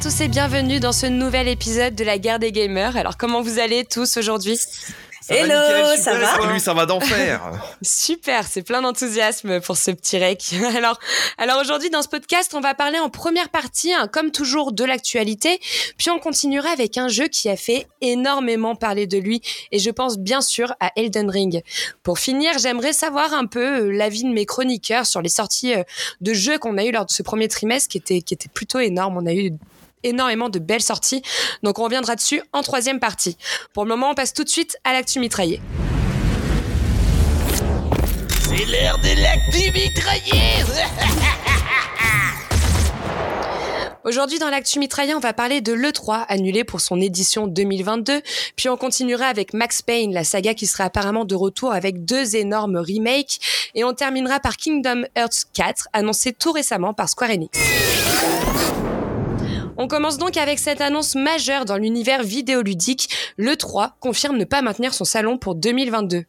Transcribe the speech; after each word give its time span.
tous 0.00 0.22
et 0.22 0.28
bienvenue 0.28 0.80
dans 0.80 0.92
ce 0.92 1.04
nouvel 1.04 1.46
épisode 1.46 1.94
de 1.94 2.04
la 2.04 2.16
guerre 2.16 2.38
des 2.38 2.52
gamers. 2.52 2.96
Alors 2.96 3.18
comment 3.18 3.42
vous 3.42 3.58
allez 3.58 3.84
tous 3.84 4.16
aujourd'hui 4.16 4.58
Hello, 5.28 5.54
ça 5.96 6.16
va 6.16 6.50
Lui, 6.50 6.58
ça 6.58 6.72
va 6.72 6.86
d'enfer. 6.86 7.52
Super, 7.82 8.46
c'est 8.46 8.62
plein 8.62 8.80
d'enthousiasme 8.80 9.60
pour 9.60 9.76
ce 9.76 9.90
petit 9.90 10.18
rec. 10.18 10.54
Alors, 10.76 10.98
alors 11.36 11.60
aujourd'hui 11.60 11.90
dans 11.90 12.00
ce 12.00 12.08
podcast, 12.08 12.54
on 12.54 12.60
va 12.60 12.74
parler 12.74 12.98
en 12.98 13.10
première 13.10 13.50
partie, 13.50 13.92
hein, 13.92 14.08
comme 14.10 14.30
toujours, 14.30 14.72
de 14.72 14.84
l'actualité, 14.84 15.60
puis 15.98 16.10
on 16.10 16.18
continuera 16.18 16.70
avec 16.70 16.96
un 16.96 17.08
jeu 17.08 17.28
qui 17.28 17.48
a 17.48 17.56
fait 17.56 17.86
énormément 18.00 18.74
parler 18.76 19.06
de 19.06 19.18
lui, 19.18 19.42
et 19.70 19.78
je 19.78 19.90
pense 19.90 20.18
bien 20.18 20.40
sûr 20.40 20.74
à 20.80 20.90
Elden 20.96 21.30
Ring. 21.30 21.62
Pour 22.02 22.18
finir, 22.18 22.58
j'aimerais 22.58 22.94
savoir 22.94 23.34
un 23.34 23.46
peu 23.46 23.82
euh, 23.82 23.90
l'avis 23.92 24.24
de 24.24 24.30
mes 24.30 24.46
chroniqueurs 24.46 25.06
sur 25.06 25.20
les 25.20 25.28
sorties 25.28 25.74
euh, 25.74 25.84
de 26.20 26.32
jeux 26.32 26.58
qu'on 26.58 26.78
a 26.78 26.84
eu 26.84 26.90
lors 26.90 27.04
de 27.04 27.10
ce 27.10 27.22
premier 27.22 27.48
trimestre, 27.48 27.88
qui 27.90 27.98
était 27.98 28.22
qui 28.22 28.34
était 28.34 28.48
plutôt 28.48 28.80
énorme. 28.80 29.18
On 29.18 29.26
a 29.26 29.34
eu 29.34 29.52
énormément 30.04 30.48
de 30.48 30.58
belles 30.58 30.82
sorties. 30.82 31.22
Donc 31.62 31.78
on 31.78 31.84
reviendra 31.84 32.16
dessus 32.16 32.42
en 32.52 32.62
troisième 32.62 33.00
partie. 33.00 33.36
Pour 33.72 33.84
le 33.84 33.88
moment, 33.88 34.10
on 34.10 34.14
passe 34.14 34.32
tout 34.32 34.44
de 34.44 34.48
suite 34.48 34.76
à 34.84 34.92
l'actu 34.92 35.20
mitraillé. 35.20 35.60
C'est 38.40 38.64
l'heure 38.66 38.98
de 38.98 39.22
l'actu 39.22 39.70
mitraillé 39.72 40.64
Aujourd'hui, 44.02 44.38
dans 44.38 44.48
l'actu 44.48 44.78
mitraillé, 44.78 45.14
on 45.14 45.20
va 45.20 45.34
parler 45.34 45.60
de 45.60 45.74
l'E3 45.74 46.24
annulé 46.28 46.64
pour 46.64 46.80
son 46.80 47.00
édition 47.00 47.46
2022. 47.46 48.22
Puis 48.56 48.70
on 48.70 48.78
continuera 48.78 49.26
avec 49.26 49.52
Max 49.52 49.82
Payne, 49.82 50.14
la 50.14 50.24
saga 50.24 50.54
qui 50.54 50.66
sera 50.66 50.84
apparemment 50.84 51.26
de 51.26 51.34
retour 51.34 51.72
avec 51.72 52.04
deux 52.06 52.34
énormes 52.34 52.78
remakes. 52.78 53.38
Et 53.74 53.84
on 53.84 53.92
terminera 53.92 54.40
par 54.40 54.56
Kingdom 54.56 55.04
Hearts 55.16 55.44
4, 55.52 55.88
annoncé 55.92 56.32
tout 56.32 56.52
récemment 56.52 56.94
par 56.94 57.10
Square 57.10 57.30
Enix. 57.30 57.58
On 59.82 59.88
commence 59.88 60.18
donc 60.18 60.36
avec 60.36 60.58
cette 60.58 60.82
annonce 60.82 61.14
majeure 61.14 61.64
dans 61.64 61.78
l'univers 61.78 62.22
vidéoludique. 62.22 63.08
Le 63.38 63.56
3 63.56 63.96
confirme 63.98 64.36
ne 64.36 64.44
pas 64.44 64.60
maintenir 64.60 64.92
son 64.92 65.06
salon 65.06 65.38
pour 65.38 65.54
2022. 65.54 66.24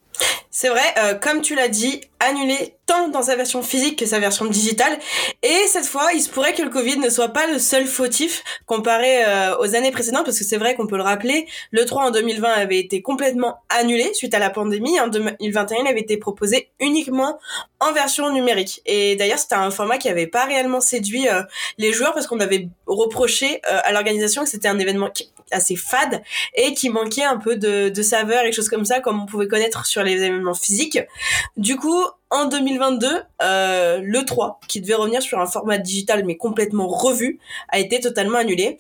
C'est 0.50 0.70
vrai, 0.70 0.94
euh, 1.00 1.16
comme 1.16 1.42
tu 1.42 1.54
l'as 1.54 1.68
dit, 1.68 2.00
annulé 2.22 2.76
tant 2.92 3.08
dans 3.08 3.22
sa 3.22 3.38
version 3.38 3.64
physique 3.64 3.98
que 3.98 4.06
sa 4.06 4.20
version 4.20 4.46
digitale. 4.46 5.00
Et 5.44 5.68
cette 5.68 5.86
fois, 5.86 6.10
il 6.14 6.22
se 6.22 6.30
pourrait 6.30 6.54
que 6.54 6.62
le 6.62 6.70
Covid 6.70 6.98
ne 6.98 7.10
soit 7.10 7.30
pas 7.30 7.48
le 7.48 7.58
seul 7.58 7.86
fautif 7.86 8.44
comparé 8.66 9.24
euh, 9.24 9.58
aux 9.60 9.76
années 9.76 9.92
précédentes, 9.92 10.26
parce 10.26 10.38
que 10.38 10.44
c'est 10.44 10.58
vrai 10.58 10.76
qu'on 10.76 10.88
peut 10.88 10.98
le 10.98 11.04
rappeler, 11.04 11.48
le 11.72 11.86
3 11.86 12.08
en 12.08 12.12
2020 12.12 12.50
avait 12.52 12.80
été 12.80 13.02
complètement 13.02 13.62
annulé 13.70 14.14
suite 14.14 14.34
à 14.34 14.40
la 14.40 14.50
pandémie. 14.50 15.00
En 15.00 15.08
2021, 15.08 15.84
il 15.84 15.88
avait 15.88 16.02
été 16.02 16.18
proposé 16.18 16.70
uniquement 16.82 17.40
en 17.80 17.94
version 17.94 18.30
numérique. 18.34 18.82
Et 18.86 19.16
d'ailleurs, 19.16 19.40
c'était 19.40 19.56
un 19.56 19.72
format 19.72 19.98
qui 19.98 20.10
avait 20.10 20.28
pas 20.28 20.44
réellement 20.44 20.82
séduit 20.82 21.30
euh, 21.30 21.44
les 21.78 21.94
joueurs 21.94 22.14
parce 22.14 22.28
qu'on 22.28 22.42
avait 22.42 22.68
reproché 22.88 23.62
à 23.64 23.94
l'organisation 23.94 24.44
que 24.44 24.50
c'était 24.50 24.68
un 24.68 24.78
événement 24.78 25.10
assez 25.52 25.78
fade 25.78 26.22
et 26.56 26.74
qui 26.74 26.90
manquait 26.90 27.24
un 27.24 27.38
peu 27.38 27.56
de, 27.56 27.88
de 27.90 28.02
saveur 28.02 28.44
et 28.44 28.52
choses 28.52 28.70
comme 28.70 28.86
ça, 28.86 29.00
comme 29.00 29.22
on 29.22 29.26
pouvait 29.26 29.48
connaître 29.48 29.86
sur 29.86 30.04
les 30.04 30.14
événements 30.24 30.54
physiques. 30.54 31.00
Du 31.56 31.78
coup, 31.78 32.04
en 32.32 32.46
2022, 32.46 33.24
euh, 33.44 34.00
le 34.02 34.26
3, 34.26 34.60
qui 34.68 34.82
devait 34.82 34.96
revenir 34.96 35.22
sur 35.22 35.40
un 35.40 35.46
format 35.46 35.78
digital 35.78 36.24
mais 36.26 36.38
complètement 36.38 36.88
revu, 36.88 37.40
a 37.70 37.80
été 37.80 38.00
totalement 38.00 38.40
annulé. 38.40 38.78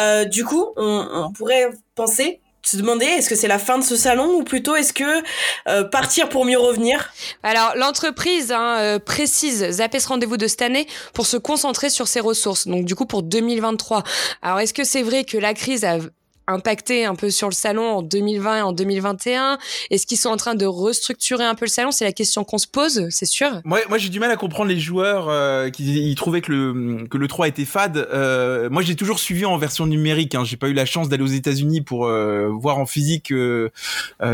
Euh, 0.00 0.24
du 0.24 0.44
coup, 0.44 0.72
on, 0.76 1.06
on 1.12 1.32
pourrait 1.32 1.70
penser 1.94 2.40
se 2.64 2.76
demander 2.76 3.04
est-ce 3.04 3.28
que 3.28 3.34
c'est 3.34 3.48
la 3.48 3.58
fin 3.58 3.78
de 3.78 3.84
ce 3.84 3.96
salon 3.96 4.36
ou 4.36 4.44
plutôt 4.44 4.76
est-ce 4.76 4.92
que 4.92 5.22
euh, 5.68 5.84
partir 5.84 6.28
pour 6.28 6.44
mieux 6.44 6.58
revenir? 6.58 7.12
Alors 7.42 7.72
l'entreprise 7.76 8.52
hein, 8.52 8.78
euh, 8.78 8.98
précise 8.98 9.68
zapper 9.70 9.98
ce 9.98 10.08
rendez-vous 10.08 10.36
de 10.36 10.46
cette 10.46 10.62
année 10.62 10.86
pour 11.12 11.26
se 11.26 11.36
concentrer 11.36 11.90
sur 11.90 12.08
ses 12.08 12.20
ressources. 12.20 12.68
Donc 12.68 12.84
du 12.84 12.94
coup 12.94 13.06
pour 13.06 13.22
2023. 13.22 14.04
Alors 14.42 14.60
est-ce 14.60 14.74
que 14.74 14.84
c'est 14.84 15.02
vrai 15.02 15.24
que 15.24 15.36
la 15.36 15.54
crise 15.54 15.84
a 15.84 15.98
impacté 16.46 17.04
un 17.04 17.14
peu 17.14 17.30
sur 17.30 17.48
le 17.48 17.54
salon 17.54 17.84
en 17.84 18.02
2020 18.02 18.58
et 18.58 18.62
en 18.62 18.72
2021 18.72 19.58
Est-ce 19.90 20.06
qu'ils 20.06 20.18
sont 20.18 20.28
en 20.28 20.36
train 20.36 20.54
de 20.54 20.66
restructurer 20.66 21.44
un 21.44 21.54
peu 21.54 21.64
le 21.64 21.70
salon? 21.70 21.90
C'est 21.90 22.04
la 22.04 22.12
question 22.12 22.44
qu'on 22.44 22.58
se 22.58 22.66
pose, 22.66 23.06
c'est 23.10 23.26
sûr. 23.26 23.60
Moi, 23.64 23.80
moi 23.88 23.98
j'ai 23.98 24.08
du 24.08 24.20
mal 24.20 24.30
à 24.30 24.36
comprendre 24.36 24.70
les 24.70 24.80
joueurs 24.80 25.28
euh, 25.28 25.70
qui 25.70 26.14
trouvaient 26.16 26.40
que 26.40 26.52
le 26.52 27.06
que 27.06 27.18
le 27.18 27.28
3 27.28 27.48
était 27.48 27.64
fade. 27.64 27.96
Euh, 28.12 28.68
moi, 28.70 28.82
j'ai 28.82 28.96
toujours 28.96 29.18
suivi 29.18 29.44
en 29.44 29.56
version 29.56 29.86
numérique. 29.86 30.34
Hein. 30.34 30.44
J'ai 30.44 30.56
pas 30.56 30.68
eu 30.68 30.72
la 30.74 30.86
chance 30.86 31.08
d'aller 31.08 31.22
aux 31.22 31.26
États-Unis 31.26 31.80
pour 31.80 32.06
euh, 32.06 32.48
voir 32.48 32.78
en 32.78 32.86
physique 32.86 33.32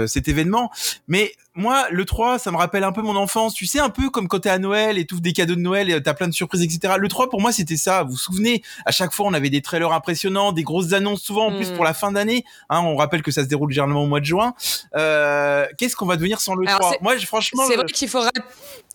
cet 0.06 0.28
événement, 0.28 0.70
mais 1.06 1.32
moi, 1.58 1.86
le 1.90 2.04
3, 2.06 2.38
ça 2.38 2.50
me 2.50 2.56
rappelle 2.56 2.84
un 2.84 2.92
peu 2.92 3.02
mon 3.02 3.16
enfance. 3.16 3.52
Tu 3.52 3.66
sais, 3.66 3.80
un 3.80 3.90
peu 3.90 4.08
comme 4.08 4.28
quand 4.28 4.38
t'es 4.40 4.48
à 4.48 4.58
Noël 4.58 4.96
et 4.96 5.04
tout 5.04 5.20
des 5.20 5.32
cadeaux 5.34 5.56
de 5.56 5.60
Noël 5.60 5.90
et 5.90 6.02
t'as 6.02 6.14
plein 6.14 6.28
de 6.28 6.32
surprises, 6.32 6.62
etc. 6.62 6.94
Le 6.98 7.08
3, 7.08 7.28
pour 7.28 7.40
moi, 7.40 7.52
c'était 7.52 7.76
ça. 7.76 8.04
Vous 8.04 8.12
vous 8.12 8.16
souvenez, 8.16 8.62
à 8.86 8.92
chaque 8.92 9.12
fois, 9.12 9.26
on 9.26 9.34
avait 9.34 9.50
des 9.50 9.60
trailers 9.60 9.92
impressionnants, 9.92 10.52
des 10.52 10.62
grosses 10.62 10.92
annonces, 10.94 11.20
souvent 11.22 11.48
en 11.48 11.52
plus 11.56 11.70
Mm. 11.70 11.74
pour 11.74 11.84
la 11.84 11.92
fin 11.94 12.12
d'année. 12.12 12.44
Hein, 12.70 12.80
on 12.80 12.96
rappelle 12.96 13.22
que 13.22 13.30
ça 13.30 13.42
se 13.42 13.48
déroule 13.48 13.70
généralement 13.72 14.02
au 14.04 14.06
mois 14.06 14.20
de 14.20 14.24
juin. 14.24 14.54
Euh, 14.96 15.66
Qu'est-ce 15.76 15.96
qu'on 15.96 16.06
va 16.06 16.16
devenir 16.16 16.40
sans 16.40 16.54
le 16.54 16.66
Alors, 16.66 16.78
3 16.80 16.92
c'est- 16.92 17.02
Moi, 17.02 17.16
je- 17.16 17.26
franchement, 17.26 17.64
C'est 17.66 17.74
le- 17.76 17.82
vrai 17.82 17.92
qu'il 17.92 18.08
faut, 18.08 18.20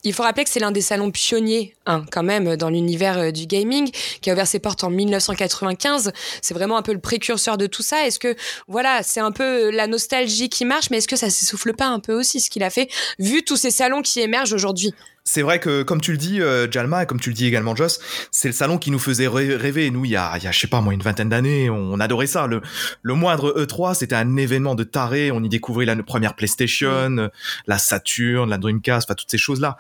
il 0.03 0.13
faut 0.13 0.23
rappeler 0.23 0.43
que 0.43 0.49
c'est 0.49 0.59
l'un 0.59 0.71
des 0.71 0.81
salons 0.81 1.11
pionniers, 1.11 1.75
hein, 1.85 2.03
quand 2.11 2.23
même, 2.23 2.55
dans 2.57 2.69
l'univers 2.69 3.17
euh, 3.17 3.31
du 3.31 3.45
gaming, 3.45 3.89
qui 4.21 4.29
a 4.29 4.33
ouvert 4.33 4.47
ses 4.47 4.59
portes 4.59 4.83
en 4.83 4.89
1995. 4.89 6.11
C'est 6.41 6.53
vraiment 6.53 6.77
un 6.77 6.81
peu 6.81 6.93
le 6.93 6.99
précurseur 6.99 7.57
de 7.57 7.67
tout 7.67 7.83
ça. 7.83 8.05
Est-ce 8.05 8.19
que, 8.19 8.35
voilà, 8.67 9.03
c'est 9.03 9.19
un 9.19 9.31
peu 9.31 9.69
la 9.71 9.87
nostalgie 9.87 10.49
qui 10.49 10.65
marche, 10.65 10.89
mais 10.89 10.97
est-ce 10.97 11.07
que 11.07 11.15
ça 11.15 11.29
s'essouffle 11.29 11.73
pas 11.73 11.87
un 11.87 11.99
peu 11.99 12.13
aussi, 12.13 12.41
ce 12.41 12.49
qu'il 12.49 12.63
a 12.63 12.69
fait, 12.69 12.89
vu 13.19 13.43
tous 13.43 13.57
ces 13.57 13.71
salons 13.71 14.01
qui 14.01 14.19
émergent 14.19 14.53
aujourd'hui? 14.53 14.93
C'est 15.25 15.41
vrai 15.41 15.59
que, 15.59 15.83
comme 15.83 16.01
tu 16.01 16.11
le 16.11 16.17
dis, 16.17 16.41
euh, 16.41 16.69
Jalma, 16.69 17.03
et 17.03 17.05
comme 17.05 17.19
tu 17.19 17.29
le 17.29 17.33
dis 17.35 17.45
également, 17.45 17.75
Joss, 17.75 17.99
c'est 18.29 18.49
le 18.49 18.53
salon 18.53 18.77
qui 18.77 18.91
nous 18.91 18.99
faisait 18.99 19.27
rê- 19.27 19.55
rêver. 19.55 19.89
Nous, 19.89 20.03
il 20.03 20.11
y 20.11 20.15
a, 20.17 20.33
il 20.37 20.43
y 20.43 20.47
a, 20.47 20.51
je 20.51 20.59
sais 20.59 20.67
pas, 20.67 20.81
moi, 20.81 20.93
une 20.93 21.01
vingtaine 21.01 21.29
d'années, 21.29 21.69
on 21.69 21.97
adorait 22.01 22.27
ça. 22.27 22.45
Le, 22.45 22.61
le 23.01 23.13
moindre 23.13 23.53
E3, 23.57 23.95
c'était 23.95 24.15
un 24.15 24.35
événement 24.35 24.75
de 24.75 24.83
taré. 24.83 25.31
On 25.31 25.41
y 25.41 25.47
découvrait 25.47 25.85
la 25.85 25.95
première 26.03 26.35
PlayStation, 26.35 27.17
euh, 27.17 27.29
la 27.67 27.77
Saturn, 27.77 28.49
la 28.49 28.57
Dreamcast, 28.57 29.07
enfin, 29.09 29.15
toutes 29.15 29.31
ces 29.31 29.37
choses-là. 29.37 29.77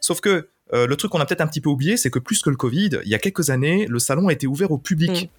Sauf 0.00 0.20
que, 0.22 0.48
euh, 0.72 0.86
le 0.86 0.96
truc 0.96 1.12
qu'on 1.12 1.20
a 1.20 1.26
peut-être 1.26 1.42
un 1.42 1.46
petit 1.46 1.60
peu 1.60 1.68
oublié, 1.68 1.96
c'est 1.98 2.10
que 2.10 2.18
plus 2.18 2.40
que 2.42 2.50
le 2.50 2.56
Covid, 2.56 2.98
il 3.04 3.08
y 3.10 3.14
a 3.14 3.18
quelques 3.18 3.50
années, 3.50 3.86
le 3.88 3.98
salon 3.98 4.28
a 4.28 4.32
été 4.32 4.46
ouvert 4.46 4.70
au 4.72 4.78
public. 4.78 5.30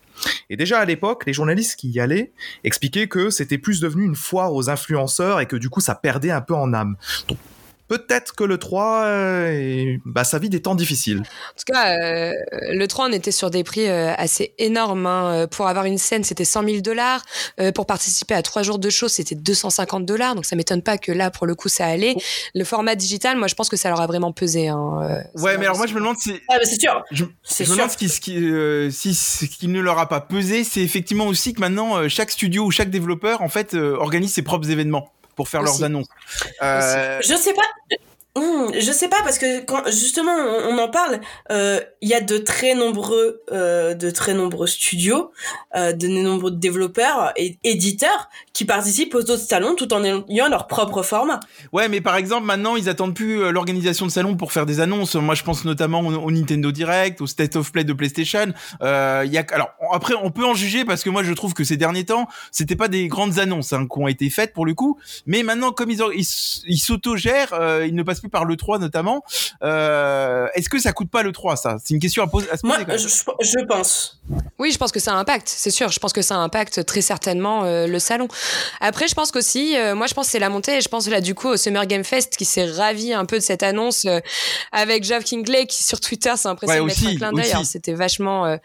Et 0.49 0.55
déjà 0.55 0.79
à 0.79 0.85
l'époque, 0.85 1.23
les 1.27 1.33
journalistes 1.33 1.75
qui 1.77 1.89
y 1.89 1.99
allaient 1.99 2.31
expliquaient 2.63 3.07
que 3.07 3.29
c'était 3.29 3.57
plus 3.57 3.81
devenu 3.81 4.03
une 4.05 4.15
foire 4.15 4.53
aux 4.53 4.69
influenceurs 4.69 5.41
et 5.41 5.45
que 5.45 5.55
du 5.57 5.69
coup 5.69 5.81
ça 5.81 5.95
perdait 5.95 6.31
un 6.31 6.41
peu 6.41 6.55
en 6.55 6.73
âme. 6.73 6.95
Donc 7.27 7.37
peut-être 7.87 8.35
que 8.35 8.43
le 8.43 8.57
3, 8.57 9.03
euh, 9.05 9.47
est- 9.51 9.99
bah, 10.05 10.23
ça 10.23 10.39
vit 10.39 10.49
des 10.49 10.61
temps 10.61 10.75
difficiles. 10.75 11.19
En 11.19 11.23
tout 11.57 11.71
cas, 11.73 11.97
euh, 11.99 12.33
le 12.71 12.85
3, 12.87 13.07
on 13.09 13.11
était 13.11 13.31
sur 13.31 13.49
des 13.49 13.63
prix 13.63 13.87
euh, 13.87 14.13
assez 14.17 14.53
énormes. 14.57 15.05
hein. 15.05 15.31
Euh, 15.43 15.47
Pour 15.47 15.67
avoir 15.67 15.85
une 15.85 15.97
scène, 15.97 16.23
c'était 16.23 16.45
100 16.45 16.63
000 16.63 16.81
dollars. 16.81 17.23
Euh, 17.59 17.71
pour 17.71 17.85
participer 17.85 18.33
à 18.35 18.41
trois 18.41 18.63
jours 18.63 18.79
de 18.79 18.89
show, 18.89 19.07
c'était 19.07 19.35
250 19.35 20.05
dollars. 20.05 20.35
Donc, 20.35 20.45
ça 20.45 20.55
m'étonne 20.55 20.81
pas 20.81 20.97
que 20.97 21.11
là, 21.11 21.31
pour 21.31 21.45
le 21.47 21.55
coup, 21.55 21.69
ça 21.69 21.85
allait. 21.85 22.15
Le 22.53 22.63
format 22.63 22.95
digital, 22.95 23.37
moi, 23.37 23.47
je 23.47 23.55
pense 23.55 23.69
que 23.69 23.77
ça 23.77 23.89
leur 23.89 24.01
a 24.01 24.07
vraiment 24.07 24.31
pesé. 24.31 24.67
Hein. 24.67 24.99
euh, 25.03 25.41
ouais, 25.41 25.57
mais 25.57 25.65
alors 25.65 25.77
moi, 25.77 25.87
je 25.87 25.93
me 25.93 25.99
demande 25.99 26.17
si 26.17 26.33
Ah, 26.49 26.55
bah 26.57 26.65
c'est 26.65 26.79
sûr. 26.79 27.03
je, 27.11 27.23
me 27.23 27.69
demande 27.75 27.89
ce 27.91 27.97
qui, 27.97 28.09
ce 28.09 28.19
qui, 28.19 28.37
euh, 28.37 28.89
si 28.91 29.13
ce 29.15 29.45
qui 29.45 29.67
ne 29.67 29.79
leur 29.79 29.97
a 29.99 30.07
pas 30.09 30.21
pesé, 30.21 30.63
c'est 30.63 30.81
effectivement 30.81 31.27
aussi 31.27 31.53
que 31.53 31.59
maintenant 31.61 31.97
euh, 31.97 32.09
chaque 32.09 32.31
studio 32.31 32.65
ou 32.65 32.71
chaque 32.71 32.89
développeur 32.89 33.41
en 33.41 33.49
fait 33.49 33.73
euh, 33.73 33.95
organise 33.97 34.33
ses 34.33 34.41
propres 34.41 34.69
événements 34.69 35.11
pour 35.37 35.47
faire 35.47 35.61
Aussi. 35.61 35.79
leurs 35.79 35.83
annonces. 35.85 36.07
Euh, 36.61 37.19
Je 37.23 37.35
sais 37.35 37.53
pas. 37.53 37.97
Hmm, 38.37 38.71
je 38.77 38.91
sais 38.91 39.07
pas 39.07 39.23
parce 39.23 39.39
que 39.39 39.65
quand 39.65 39.83
justement 39.87 40.31
on, 40.31 40.77
en 40.77 40.89
parle, 40.89 41.21
euh, 41.51 41.79
il 42.01 42.09
y 42.09 42.13
a 42.13 42.21
de 42.21 42.37
très 42.37 42.75
nombreux, 42.75 43.41
euh, 43.51 43.95
de 43.95 44.11
très 44.11 44.35
nombreux 44.35 44.67
studios, 44.67 45.31
euh, 45.75 45.91
de 45.91 46.07
nombreux 46.07 46.51
développeurs 46.51 47.33
et 47.35 47.57
éditeurs 47.63 48.29
qui 48.53 48.65
participent 48.65 49.13
aux 49.13 49.21
autres 49.21 49.37
salons 49.37 49.75
tout 49.75 49.93
en 49.93 50.03
ayant 50.03 50.49
leur 50.49 50.67
propre 50.67 51.03
format. 51.03 51.39
Ouais, 51.71 51.89
mais 51.89 52.01
par 52.01 52.15
exemple, 52.15 52.45
maintenant, 52.45 52.75
ils 52.75 52.89
attendent 52.89 53.13
plus 53.13 53.41
euh, 53.41 53.51
l'organisation 53.51 54.05
de 54.05 54.11
salon 54.11 54.35
pour 54.35 54.51
faire 54.51 54.65
des 54.65 54.79
annonces. 54.79 55.15
Moi, 55.15 55.35
je 55.35 55.43
pense 55.43 55.65
notamment 55.65 55.99
au, 55.99 56.31
Nintendo 56.31 56.71
Direct, 56.71 57.21
au 57.21 57.27
State 57.27 57.55
of 57.55 57.71
Play 57.71 57.83
de 57.83 57.93
PlayStation. 57.93 58.53
Euh, 58.81 59.25
y 59.27 59.37
a, 59.37 59.45
alors, 59.51 59.69
après, 59.93 60.13
on 60.21 60.31
peut 60.31 60.45
en 60.45 60.53
juger 60.53 60.85
parce 60.85 61.03
que 61.03 61.09
moi, 61.09 61.23
je 61.23 61.33
trouve 61.33 61.53
que 61.53 61.63
ces 61.63 61.77
derniers 61.77 62.05
temps, 62.05 62.27
c'était 62.51 62.75
pas 62.75 62.87
des 62.87 63.07
grandes 63.07 63.39
annonces 63.39 63.73
hein, 63.73 63.87
qui 63.91 63.99
ont 63.99 64.07
été 64.07 64.29
faites 64.29 64.53
pour 64.53 64.65
le 64.65 64.73
coup. 64.73 64.97
Mais 65.25 65.43
maintenant, 65.43 65.71
comme 65.71 65.91
ils, 65.91 66.01
ils, 66.15 66.79
s'autogèrent, 66.79 67.83
ils 67.85 67.93
ne 67.93 68.03
passent 68.03 68.21
plus 68.21 68.26
par 68.29 68.45
le 68.45 68.55
3 68.55 68.79
notamment. 68.79 69.23
Euh, 69.63 70.47
Est-ce 70.53 70.69
que 70.69 70.79
ça 70.79 70.91
coûte 70.93 71.09
pas 71.09 71.23
le 71.23 71.31
3 71.31 71.55
ça? 71.55 71.77
C'est 71.83 71.93
une 71.93 71.99
question 71.99 72.23
à, 72.23 72.27
poser, 72.27 72.49
à 72.49 72.57
se 72.57 72.65
Moi, 72.65 72.75
poser. 72.75 72.85
quand 72.85 72.93
même. 72.93 72.99
je, 73.41 73.65
pense. 73.65 74.19
Oui, 74.59 74.71
je 74.71 74.77
pense 74.77 74.91
que 74.91 74.99
ça 74.99 75.13
impacte, 75.13 75.47
c'est 75.49 75.69
sûr. 75.71 75.89
Je 75.89 75.99
pense 75.99 76.13
que 76.13 76.21
ça 76.21 76.35
impacte 76.35 76.85
très 76.85 77.01
certainement 77.01 77.63
euh, 77.63 77.87
le 77.87 77.99
salon. 77.99 78.27
Après, 78.81 79.07
je 79.07 79.15
pense 79.15 79.31
qu'aussi, 79.31 79.77
euh, 79.77 79.95
moi, 79.95 80.07
je 80.07 80.13
pense 80.13 80.25
que 80.27 80.31
c'est 80.31 80.39
la 80.39 80.49
montée. 80.49 80.77
Et 80.77 80.81
je 80.81 80.89
pense 80.89 81.07
là, 81.09 81.21
du 81.21 81.35
coup, 81.35 81.47
au 81.49 81.57
Summer 81.57 81.85
Game 81.85 82.03
Fest 82.03 82.35
qui 82.37 82.45
s'est 82.45 82.65
ravi 82.65 83.13
un 83.13 83.25
peu 83.25 83.37
de 83.37 83.43
cette 83.43 83.63
annonce 83.63 84.05
euh, 84.05 84.19
avec 84.71 85.03
Geoff 85.03 85.23
Kingley 85.23 85.65
qui, 85.67 85.83
sur 85.83 85.99
Twitter, 85.99 86.33
s'est 86.35 86.47
impressionné 86.47 86.81
Ouais, 86.81 86.85
de 86.85 86.87
mettre 86.87 87.03
aussi, 87.03 87.15
un 87.15 87.17
clin 87.17 87.31
d'œil. 87.33 87.41
aussi. 87.45 87.51
Alors, 87.53 87.65
C'était 87.65 87.93
vachement. 87.93 88.45
euh, 88.45 88.57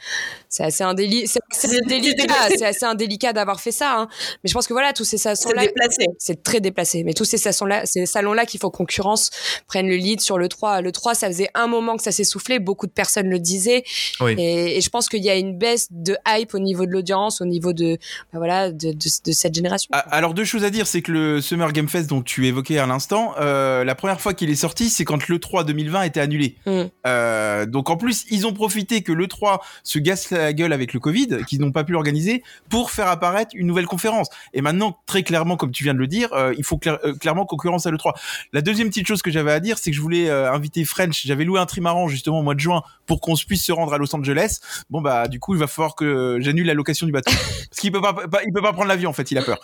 c'est 0.48 0.64
assez 0.64 0.84
indélicat. 0.84 1.26
C'est 1.30 1.40
assez 1.50 1.68
C'est- 1.76 1.86
délicat. 1.86 2.34
C'est 2.56 2.64
assez 2.66 2.84
indélicat 2.84 3.32
d'avoir 3.32 3.60
fait 3.60 3.72
ça. 3.72 3.94
Hein. 3.96 4.08
Mais 4.44 4.48
je 4.48 4.54
pense 4.54 4.66
que 4.66 4.72
voilà, 4.72 4.92
tous 4.92 5.04
ces 5.04 5.16
C'est 5.18 5.34
salons-là. 5.34 5.62
déplacé. 5.66 6.06
C'est 6.18 6.42
très 6.42 6.60
déplacé. 6.60 7.04
Mais 7.04 7.14
tous 7.14 7.24
ces 7.24 7.38
salons-là, 7.38 7.86
ces 7.86 8.04
salons-là 8.06 8.44
qui 8.46 8.58
font 8.58 8.70
concurrence 8.70 9.30
prennent 9.66 9.88
le 9.88 9.96
lead 9.96 10.20
sur 10.20 10.38
le 10.38 10.48
3. 10.48 10.80
Le 10.80 10.92
3, 10.92 11.14
ça 11.14 11.26
faisait 11.28 11.48
un 11.54 11.66
moment 11.66 11.96
que 11.96 12.02
ça 12.02 12.12
s'essoufflait, 12.12 12.58
beaucoup 12.58 12.86
de 12.86 12.92
personnes 12.92 13.28
le 13.28 13.38
disaient. 13.38 13.84
Oui. 14.20 14.34
Et, 14.38 14.76
et 14.76 14.80
je 14.80 14.90
pense 14.90 15.08
qu'il 15.08 15.22
y 15.22 15.30
a 15.30 15.36
une 15.36 15.56
baisse 15.56 15.88
de 15.90 16.16
hype 16.26 16.54
au 16.54 16.58
niveau 16.58 16.86
de 16.86 16.90
l'audience, 16.90 17.40
au 17.40 17.44
niveau 17.44 17.72
de, 17.72 17.98
bah 18.32 18.38
voilà, 18.38 18.70
de, 18.70 18.92
de, 18.92 19.08
de 19.24 19.32
cette 19.32 19.54
génération. 19.54 19.88
Alors 19.92 20.34
deux 20.34 20.44
choses 20.44 20.64
à 20.64 20.70
dire, 20.70 20.86
c'est 20.86 21.02
que 21.02 21.12
le 21.12 21.40
Summer 21.40 21.72
Game 21.72 21.88
Fest 21.88 22.08
dont 22.08 22.22
tu 22.22 22.46
évoquais 22.46 22.78
à 22.78 22.86
l'instant, 22.86 23.34
euh, 23.40 23.84
la 23.84 23.94
première 23.94 24.20
fois 24.20 24.34
qu'il 24.34 24.50
est 24.50 24.54
sorti, 24.54 24.90
c'est 24.90 25.04
quand 25.04 25.28
le 25.28 25.38
3 25.38 25.64
2020 25.64 26.02
était 26.02 26.20
annulé. 26.20 26.56
Mm. 26.66 26.82
Euh, 27.06 27.66
donc 27.66 27.90
en 27.90 27.96
plus, 27.96 28.24
ils 28.30 28.46
ont 28.46 28.52
profité 28.52 29.02
que 29.02 29.12
le 29.12 29.26
3 29.26 29.60
se 29.82 29.98
gasse 29.98 30.30
la 30.30 30.52
gueule 30.52 30.72
avec 30.72 30.92
le 30.92 31.00
Covid, 31.00 31.44
qu'ils 31.48 31.60
n'ont 31.60 31.72
pas 31.72 31.84
pu 31.84 31.92
l'organiser, 31.92 32.42
pour 32.68 32.90
faire 32.90 33.08
apparaître 33.08 33.50
une 33.54 33.66
nouvelle 33.66 33.86
conférence. 33.86 34.28
Et 34.54 34.62
maintenant, 34.62 34.98
très 35.06 35.22
clairement, 35.22 35.56
comme 35.56 35.72
tu 35.72 35.82
viens 35.84 35.94
de 35.94 35.98
le 35.98 36.06
dire, 36.06 36.32
euh, 36.32 36.54
il 36.56 36.64
faut 36.64 36.78
clair- 36.78 36.98
clairement 37.20 37.44
concurrence 37.46 37.86
à 37.86 37.90
le 37.90 37.98
3. 37.98 38.14
La 38.52 38.60
deuxième 38.60 38.88
petite 38.88 39.06
chose 39.06 39.22
que 39.22 39.30
j'avais 39.32 39.52
à 39.52 39.60
dire, 39.60 39.78
c'est 39.78 39.90
que 39.90 39.96
je 39.96 40.00
voulais 40.02 40.28
euh, 40.30 40.52
inviter 40.52 40.84
French. 40.84 41.22
J'avais 41.26 41.44
loué 41.44 41.58
un 41.60 41.66
trimaran 41.66 42.08
justement 42.08 42.40
au 42.40 42.42
mois 42.42 42.54
de 42.54 42.60
juin 42.60 42.82
pour 43.06 43.20
qu'on 43.20 43.36
se 43.36 43.44
puisse 43.44 43.64
se 43.64 43.72
rendre 43.72 43.92
à 43.92 43.98
Los 43.98 44.14
Angeles. 44.14 44.58
Bon 44.90 45.00
bah 45.00 45.28
du 45.28 45.40
coup, 45.40 45.54
il 45.54 45.60
va 45.60 45.66
falloir 45.66 45.94
que 45.94 46.38
j'annule 46.40 46.66
la 46.66 46.74
location 46.74 47.06
du 47.06 47.12
bateau 47.12 47.32
parce 47.70 47.80
qu'il 47.80 47.90
peut 47.92 48.00
pas, 48.00 48.12
pas- 48.12 48.42
il 48.46 48.52
peut 48.52 48.62
pas 48.62 48.72
prendre 48.72 48.88
l'avion 48.88 49.10
en 49.10 49.12
fait, 49.12 49.30
il 49.30 49.38
a 49.38 49.42
peur. 49.42 49.58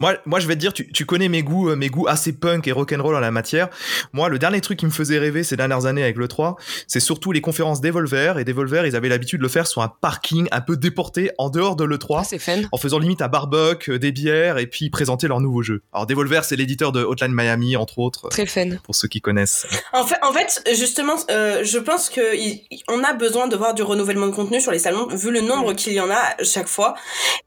Moi, 0.00 0.14
moi, 0.26 0.40
je 0.40 0.46
vais 0.46 0.54
te 0.54 0.60
dire, 0.60 0.72
tu, 0.72 0.90
tu 0.92 1.06
connais 1.06 1.28
mes 1.28 1.42
goûts, 1.42 1.70
euh, 1.70 1.76
mes 1.76 1.88
goûts 1.88 2.06
assez 2.08 2.32
punk 2.32 2.66
et 2.66 2.72
rock'n'roll 2.72 3.14
en 3.14 3.20
la 3.20 3.30
matière. 3.30 3.68
Moi, 4.12 4.28
le 4.28 4.38
dernier 4.38 4.60
truc 4.60 4.78
qui 4.78 4.86
me 4.86 4.90
faisait 4.90 5.18
rêver 5.18 5.42
ces 5.44 5.56
dernières 5.56 5.86
années 5.86 6.02
avec 6.02 6.16
le 6.16 6.26
3, 6.28 6.56
c'est 6.86 7.00
surtout 7.00 7.32
les 7.32 7.40
conférences 7.40 7.80
d'Evolver. 7.80 8.38
Et 8.38 8.44
d'Evolver, 8.44 8.86
ils 8.86 8.96
avaient 8.96 9.08
l'habitude 9.08 9.38
de 9.38 9.42
le 9.44 9.48
faire 9.48 9.66
sur 9.66 9.82
un 9.82 9.88
parking 9.88 10.48
un 10.52 10.60
peu 10.60 10.76
déporté 10.76 11.30
en 11.38 11.50
dehors 11.50 11.76
de 11.76 11.84
Ah, 11.84 11.86
l'E3. 11.86 12.24
c'est 12.24 12.38
fun. 12.38 12.62
en 12.72 12.76
faisant 12.78 12.98
limite 12.98 13.22
un 13.22 13.28
barbuck, 13.28 13.88
euh, 13.90 13.98
des 13.98 14.12
bières 14.12 14.58
et 14.58 14.66
puis 14.66 14.90
présenter 14.90 15.28
leur 15.28 15.40
nouveau 15.40 15.62
jeu. 15.62 15.82
Alors 15.92 16.06
Devolver, 16.06 16.44
c'est 16.44 16.56
l'éditeur 16.56 16.92
de 16.92 17.02
Hotline 17.02 17.32
Miami 17.32 17.76
entre 17.76 17.98
autres, 17.98 18.28
Très 18.30 18.46
fun. 18.46 18.69
Pour 18.84 18.94
ceux 18.94 19.08
qui 19.08 19.20
connaissent. 19.20 19.66
En 19.92 20.04
fait, 20.06 20.16
en 20.22 20.32
fait, 20.32 20.62
justement, 20.74 21.16
euh, 21.30 21.62
je 21.64 21.78
pense 21.78 22.08
que 22.10 22.36
il- 22.36 22.66
on 22.88 23.02
a 23.04 23.12
besoin 23.12 23.48
de 23.48 23.56
voir 23.56 23.74
du 23.74 23.82
renouvellement 23.82 24.26
de 24.26 24.32
contenu 24.34 24.60
sur 24.60 24.72
les 24.72 24.78
salons, 24.78 25.06
vu 25.08 25.30
le 25.30 25.40
nombre 25.40 25.72
qu'il 25.74 25.92
y 25.92 26.00
en 26.00 26.10
a 26.10 26.14
à 26.38 26.44
chaque 26.44 26.68
fois. 26.68 26.94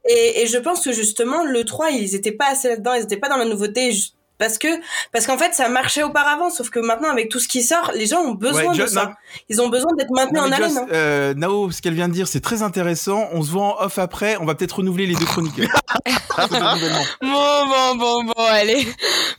Et, 0.10 0.42
et 0.42 0.48
je 0.48 0.58
pense 0.58 0.84
que 0.84 0.92
justement, 0.92 1.44
le 1.44 1.64
3, 1.64 1.92
ils 1.92 2.16
étaient 2.16 2.32
pas 2.32 2.50
assez 2.52 2.68
là-dedans, 2.70 2.94
ils 2.94 3.04
étaient 3.04 3.18
pas 3.18 3.30
dans 3.30 3.38
la 3.38 3.46
nouveauté. 3.46 3.92
Parce 4.40 4.58
que, 4.58 4.68
parce 5.12 5.26
qu'en 5.28 5.38
fait, 5.38 5.54
ça 5.54 5.70
marchait 5.70 6.04
auparavant, 6.04 6.50
sauf 6.50 6.70
que 6.70 6.80
maintenant, 6.80 7.10
avec 7.10 7.30
tout 7.30 7.40
ce 7.40 7.48
qui 7.48 7.62
sort, 7.64 7.92
les 7.96 8.08
gens 8.08 8.22
ont 8.22 8.34
besoin 8.34 8.72
Ouais, 8.72 8.78
de 8.78 8.86
ça. 8.88 9.06
non. 9.06 9.12
Ils 9.50 9.62
ont 9.62 9.70
besoin 9.70 9.92
d'être 9.98 10.10
maintenus 10.12 10.42
Non, 10.42 10.48
en 10.48 10.52
haleine. 10.52 10.78
Hein. 10.78 10.88
euh, 10.92 11.34
Nao, 11.36 11.72
ce 11.72 11.82
qu'elle 11.82 11.94
vient 11.94 12.08
de 12.10 12.14
dire, 12.14 12.28
c'est 12.28 12.42
très 12.42 12.62
intéressant. 12.64 13.28
On 13.32 13.42
se 13.44 13.52
voit 13.52 13.64
en 13.80 13.86
off 13.86 13.98
après. 14.00 14.38
On 14.42 14.46
va 14.46 14.56
peut-être 14.56 14.78
renouveler 14.78 15.06
les 15.08 15.16
deux 15.16 15.26
chroniques. 15.26 15.62
Bon, 17.22 17.66
bon, 17.68 17.96
bon, 17.96 18.24
bon, 18.24 18.34
allez. 18.48 18.88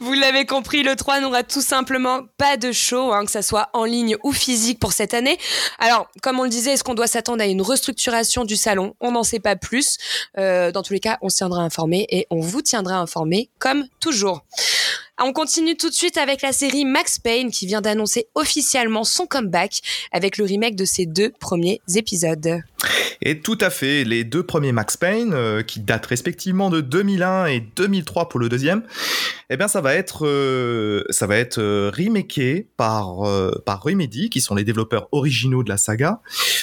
Vous 0.01 0.13
l'avez 0.13 0.47
compris, 0.47 0.83
le 0.83 0.95
3 0.97 1.21
n'aura 1.21 1.43
tout 1.43 1.61
simplement 1.61 2.21
pas 2.39 2.57
de 2.57 2.71
show, 2.73 3.13
hein, 3.13 3.25
que 3.25 3.31
ça 3.31 3.43
soit 3.43 3.69
en 3.73 3.85
ligne 3.85 4.17
ou 4.23 4.33
physique 4.33 4.79
pour 4.79 4.93
cette 4.93 5.13
année. 5.15 5.39
Alors, 5.81 6.09
comme 6.23 6.39
on 6.39 6.45
le 6.45 6.49
disait, 6.49 6.73
est-ce 6.73 6.85
qu'on 6.85 6.95
doit 6.95 7.07
s'attendre 7.09 7.43
à 7.43 7.47
une 7.47 7.63
restructuration 7.63 8.45
du 8.45 8.57
salon? 8.57 8.95
On 9.01 9.13
n'en 9.13 9.25
sait 9.25 9.41
pas 9.41 9.57
plus. 9.57 9.99
Euh, 10.39 10.71
dans 10.71 10.83
tous 10.83 10.93
les 10.93 11.01
cas, 11.01 11.19
on 11.21 11.29
se 11.29 11.37
tiendra 11.39 11.63
informé 11.63 12.07
et 12.11 12.27
on 12.31 12.41
vous 12.41 12.63
tiendra 12.63 12.97
informé 12.97 13.51
comme 13.59 13.85
toujours. 14.01 14.45
On 15.23 15.33
continue 15.33 15.77
tout 15.77 15.89
de 15.89 15.95
suite 15.95 16.17
avec 16.17 16.43
la 16.43 16.53
série 16.53 16.85
Max 16.85 17.21
Payne 17.21 17.53
qui 17.53 17.67
vient 17.67 17.81
d'annoncer 17.81 18.27
officiellement 18.35 19.05
son 19.05 19.27
comeback 19.27 19.81
avec 20.11 20.39
le 20.39 20.45
remake 20.45 20.75
de 20.75 20.85
ses 20.85 21.07
deux 21.07 21.31
premiers 21.39 21.81
épisodes. 21.95 22.63
Et 23.23 23.39
tout 23.39 23.57
à 23.61 23.71
fait, 23.71 24.03
les 24.03 24.25
deux 24.25 24.43
premiers 24.43 24.73
Max 24.73 24.97
Payne, 24.97 25.33
euh, 25.33 25.63
qui 25.63 25.79
datent 25.79 26.07
respectivement 26.07 26.69
de 26.69 26.81
2001 26.81 27.47
et 27.47 27.61
2003 27.61 28.29
pour 28.29 28.41
le 28.41 28.49
deuxième, 28.49 28.83
eh 29.51 29.57
bien 29.57 29.69
ça 29.69 29.81
va 29.81 29.95
être, 29.95 30.27
euh, 30.27 31.05
ça 31.11 31.29
va 31.29 31.37
être 31.37 31.59
euh, 31.61 32.63
par, 32.77 33.23
euh, 33.23 33.53
par 33.65 33.83
Remedy, 33.83 34.31
qui 34.31 34.41
sont 34.41 34.57
les 34.57 34.65
développeurs 34.65 35.09
originaux 35.13 35.63
de 35.63 35.69
la 35.69 35.77
saga, 35.77 36.21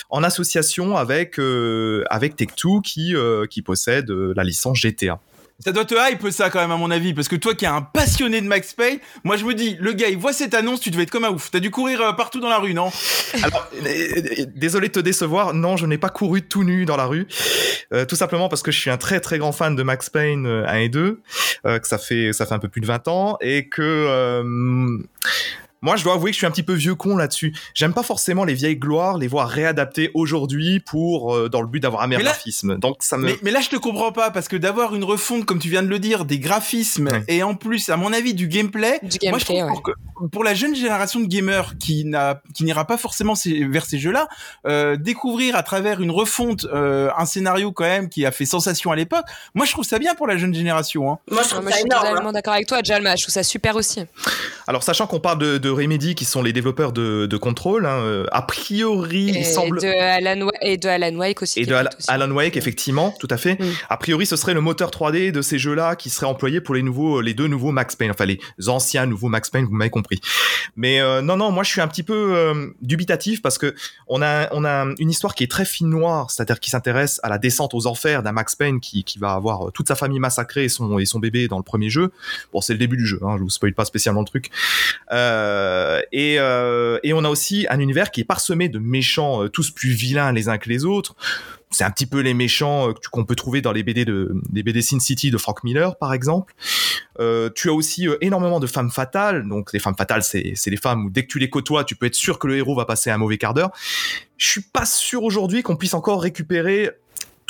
en 0.10 0.24
association 0.24 0.98
avec, 0.98 1.40
euh, 1.40 2.04
avec 2.10 2.36
Take-Two, 2.36 2.82
qui, 2.82 3.14
qui 3.50 3.62
possède 3.62 4.10
la 4.10 4.44
licence 4.44 4.78
GTA. 4.78 5.22
Ça 5.64 5.72
doit 5.72 5.86
te 5.86 5.94
hype 5.96 6.28
ça 6.32 6.50
quand 6.50 6.60
même 6.60 6.72
à 6.72 6.78
mon 6.78 6.90
avis, 6.90 7.14
parce 7.14 7.28
que 7.28 7.36
toi 7.36 7.54
qui 7.54 7.66
es 7.66 7.68
un 7.68 7.82
passionné 7.82 8.42
de 8.42 8.48
Max 8.48 8.74
Payne, 8.74 9.00
moi 9.24 9.38
je 9.38 9.46
me 9.46 9.54
dis, 9.54 9.78
le 9.80 9.94
gars 9.94 10.10
il 10.10 10.18
voit 10.18 10.34
cette 10.34 10.54
annonce, 10.56 10.80
tu 10.80 10.90
devais 10.90 11.04
être 11.04 11.12
comme 11.12 11.26
un 11.26 11.30
ouf. 11.30 11.52
T'as 11.52 11.60
dû 11.60 11.70
courir 11.70 12.02
euh, 12.02 12.14
partout 12.14 12.40
dans 12.40 12.50
la 12.50 12.58
rue, 12.58 12.74
non? 12.74 12.92
Alors, 13.44 13.68
euh, 13.76 13.88
euh, 13.88 14.46
désolé 14.56 14.88
de 14.88 14.94
te 14.94 15.00
décevoir, 15.00 15.54
non, 15.54 15.78
je 15.78 15.86
n'ai 15.86 15.98
pas 16.00 16.10
couru 16.10 16.42
tout 16.42 16.64
nu 16.64 16.86
dans 16.86 16.98
la 16.98 17.06
rue, 17.06 17.28
tout 18.08 18.16
simplement 18.16 18.50
parce 18.50 18.64
que 18.64 18.72
je 18.72 18.80
suis 18.80 18.90
un 18.90 18.98
très 18.98 19.20
très 19.20 19.38
grand 19.38 19.52
fan 19.52 19.76
de 19.76 19.84
Max 19.84 20.10
Payne 20.10 20.46
euh, 20.46 20.68
1 20.68 20.76
et 20.80 20.90
2, 20.90 21.22
euh, 21.66 21.80
que 21.80 21.88
ça 21.88 21.98
fait 21.98 22.34
ça 22.34 22.46
fait 22.46 22.54
un 22.54 22.60
peu 22.60 22.70
plus 22.70 22.82
de 22.82 22.88
20 22.88 23.08
ans 23.08 23.38
et 23.42 23.68
que 23.70 24.42
moi, 25.82 25.96
je 25.96 26.04
dois 26.04 26.14
avouer 26.14 26.32
que 26.32 26.34
je 26.36 26.38
suis 26.38 26.46
un 26.48 26.52
petit 26.52 26.64
peu 26.64 26.74
vieux 26.74 26.96
con 26.96 27.18
là-dessus. 27.18 27.56
J'aime 27.74 27.94
pas 27.94 28.04
forcément 28.04 28.44
les 28.44 28.54
vieilles 28.54 28.78
gloires, 28.78 29.18
les 29.18 29.28
voir 29.28 29.50
réadaptées 29.50 30.12
aujourd'hui 30.14 30.80
pour 30.80 31.36
euh, 31.36 31.50
dans 31.50 31.62
le 31.62 31.68
but 31.68 31.80
d'avoir 31.80 32.04
un 32.04 32.08
meilleur 32.08 32.24
là- 32.24 32.32
graphisme. 32.32 32.78
Donc 32.78 32.98
ça 33.00 33.18
me 33.18 33.26
mais, 33.26 33.38
mais 33.42 33.52
là 33.52 33.62
je 33.62 33.70
te 33.70 33.76
comprends 33.78 34.12
pas, 34.12 34.30
parce 34.32 34.48
que 34.48 34.56
d'avoir 34.58 34.94
une 34.96 35.04
refonte, 35.04 35.46
comme 35.46 35.60
tu 35.60 35.70
viens 35.70 35.84
de 35.84 35.88
le 35.88 36.00
dire, 36.00 36.26
des 36.26 36.40
graphismes, 36.40 37.08
Ouais. 37.08 37.24
et 37.28 37.42
en 37.44 37.56
plus, 37.56 37.90
à 37.90 37.98
mon 37.98 38.14
avis, 38.14 38.34
du 38.34 38.48
gameplay, 38.48 39.00
Du 39.02 39.18
moi 39.30 39.40
je 39.40 39.46
gameplay, 39.46 39.60
trouve 39.60 39.72
ouais. 39.72 39.82
que- 39.84 39.92
pour 40.32 40.44
la 40.44 40.54
jeune 40.54 40.76
génération 40.76 41.20
de 41.20 41.26
gamers 41.28 41.74
qui 41.80 42.06
n'a 42.06 42.42
qui 42.54 42.64
n'ira 42.64 42.86
pas 42.86 42.98
forcément 42.98 43.36
ces- 43.36 43.66
vers 43.66 43.86
ces 43.86 43.98
jeux-là, 44.00 44.28
euh, 44.68 44.96
découvrir 44.98 45.56
à 45.56 45.64
travers 45.64 46.02
une 46.02 46.12
refonte 46.12 46.66
euh, 46.74 47.10
un 47.18 47.26
scénario 47.26 47.72
quand 47.72 47.84
même 47.86 48.10
qui 48.10 48.26
a 48.26 48.32
fait 48.32 48.46
sensation 48.46 48.92
à 48.92 48.96
l'époque, 48.96 49.26
moi 49.54 49.66
je 49.66 49.72
trouve 49.72 49.86
ça 49.86 50.00
bien 50.00 50.16
pour 50.16 50.28
la 50.28 50.38
jeune 50.38 50.54
génération. 50.54 51.12
Hein. 51.12 51.20
Moi, 51.30 51.42
je 51.42 51.48
Ah, 51.48 51.50
trouve 51.50 51.64
moi, 51.64 51.72
ça 51.72 51.78
je 51.78 51.80
suis 51.82 51.86
énorme. 51.88 52.06
hein. 52.06 52.10
totalement 52.10 52.32
d'accord 52.32 52.54
avec 52.54 52.68
toi, 52.68 52.80
Jalma. 52.84 53.16
Je 53.16 53.24
trouve 53.24 53.34
ça 53.34 53.44
super 53.44 53.76
aussi. 53.76 54.02
Alors 54.68 54.84
sachant 54.84 55.08
qu'on 55.08 55.20
parle 55.20 55.40
de, 55.40 55.58
de 55.58 55.70
Remedy 55.70 56.16
qui 56.16 56.26
sont 56.26 56.42
les 56.42 56.54
développeurs 56.54 56.92
de, 56.92 57.26
de 57.26 57.38
Control, 57.38 57.86
hein, 57.86 58.00
euh, 58.02 58.26
a 58.32 58.42
priori 58.42 59.30
Et 59.30 59.40
il 59.40 59.46
semble 59.46 59.82
de 59.82 59.88
Alan, 59.88 60.48
et 60.62 60.78
de 60.78 60.88
Alan 60.88 61.16
Wake 61.16 61.42
aussi. 61.42 61.60
Et 61.60 61.66
de 61.66 61.74
Al- 61.74 61.90
aussi. 61.98 62.10
Alan 62.10 62.30
Wake, 62.32 62.58
effectivement, 62.58 63.14
tout 63.20 63.28
à 63.30 63.38
fait. 63.38 63.60
Mm. 63.60 63.66
A 63.90 63.98
priori, 63.98 64.26
ce 64.26 64.36
serait 64.36 64.54
le 64.54 64.62
moteur 64.62 64.90
3D 64.92 65.32
de 65.32 65.42
ces 65.42 65.58
jeux-là 65.60 65.96
qui 65.96 66.10
serait 66.10 66.28
employé 66.28 66.62
pour 66.62 66.76
les 66.76 66.82
nouveaux, 66.84 67.22
les 67.22 67.34
deux 67.34 67.48
nouveaux 67.48 67.72
Max 67.72 67.96
Payne, 67.96 68.12
enfin 68.12 68.26
les 68.26 68.40
anciens 68.68 69.06
nouveaux 69.06 69.30
Max 69.30 69.50
Payne, 69.50 69.66
vous 69.66 69.74
m'avez 69.76 69.90
compris. 69.90 70.11
Mais 70.76 71.00
euh, 71.02 71.22
non, 71.22 71.38
non, 71.38 71.52
moi 71.52 71.64
je 71.64 71.70
suis 71.70 71.82
un 71.82 71.88
petit 71.88 72.04
peu 72.04 72.36
euh, 72.36 72.68
dubitatif 72.82 73.42
parce 73.42 73.58
que 73.58 73.76
on 74.08 74.22
a, 74.22 74.54
on 74.54 74.66
a 74.66 74.86
une 75.00 75.10
histoire 75.10 75.36
qui 75.36 75.44
est 75.44 75.52
très 75.52 75.66
fine 75.66 75.90
noire, 75.90 76.32
c'est-à-dire 76.32 76.60
qui 76.60 76.70
s'intéresse 76.70 77.20
à 77.24 77.30
la 77.30 77.38
descente 77.38 77.74
aux 77.74 77.88
enfers 77.88 78.24
d'un 78.24 78.32
Max 78.32 78.56
Payne 78.56 78.80
qui, 78.80 79.04
qui 79.04 79.20
va 79.20 79.34
avoir 79.34 79.68
euh, 79.68 79.72
toute 79.72 79.88
sa 79.88 79.96
famille 79.96 80.20
massacrée 80.20 80.66
et 80.66 80.70
son, 80.70 81.00
et 81.00 81.06
son 81.06 81.20
bébé 81.20 81.48
dans 81.48 81.58
le 81.58 81.64
premier 81.64 81.90
jeu. 81.90 82.12
Bon, 82.54 82.62
c'est 82.62 82.74
le 82.74 82.80
début 82.80 82.98
du 82.98 83.06
jeu, 83.06 83.20
hein, 83.24 83.36
je 83.38 83.44
vous 83.44 83.50
spoil 83.50 83.74
pas 83.74 83.86
spécialement 83.86 84.22
le 84.22 84.28
truc. 84.28 84.50
Et, 86.12 86.36
et 86.36 87.14
on 87.14 87.24
a 87.24 87.30
aussi 87.30 87.66
un 87.70 87.80
univers 87.80 88.12
qui 88.12 88.22
est 88.22 88.26
parsemé 88.26 88.70
de 88.70 88.80
méchants, 88.80 89.48
tous 89.50 89.72
plus 89.72 89.92
vilains 89.92 90.32
les 90.32 90.50
uns 90.50 90.58
que 90.58 90.70
les 90.70 90.86
autres. 90.86 91.16
C'est 91.72 91.84
un 91.84 91.92
petit 91.92 92.06
peu 92.06 92.20
les 92.20 92.34
méchants 92.34 92.90
euh, 92.90 92.94
qu'on 93.12 93.26
peut 93.26 93.36
trouver 93.36 93.62
dans 93.62 93.72
les 93.72 93.84
BD 93.84 94.06
de 94.06 94.34
des 94.50 94.62
BD 94.62 94.82
Sin 94.82 95.00
City 95.00 95.32
de 95.32 95.38
Frank 95.38 95.64
Miller 95.64 95.98
par 95.98 96.14
exemple. 96.14 96.54
Euh, 97.20 97.50
tu 97.56 97.70
as 97.70 97.74
aussi 97.74 98.08
euh, 98.08 98.18
énormément 98.22 98.60
de 98.60 98.68
femmes 98.68 98.92
fatales. 98.92 99.48
Donc 99.48 99.74
les 99.74 99.80
femmes 99.80 99.96
fatales, 99.96 100.24
c'est 100.24 100.54
c'est 100.56 100.70
les 100.70 100.78
femmes 100.78 101.06
où 101.06 101.10
dès 101.10 101.24
que 101.24 101.32
tu 101.32 101.40
les 101.40 101.50
côtoies, 101.50 101.84
tu 101.84 101.96
peux 101.96 102.06
être 102.06 102.16
sûr 102.16 102.40
que 102.40 102.48
le 102.48 102.58
héros 102.58 102.76
va 102.76 102.86
passer 102.86 103.10
un 103.10 103.18
mauvais 103.18 103.38
quart 103.38 103.54
d'heure. 103.54 103.72
Je 104.38 104.50
suis 104.50 104.62
pas 104.62 104.86
sûr 104.86 105.24
aujourd'hui 105.24 105.64
qu'on 105.64 105.78
puisse 105.78 105.94
encore 105.94 106.22
récupérer 106.22 106.92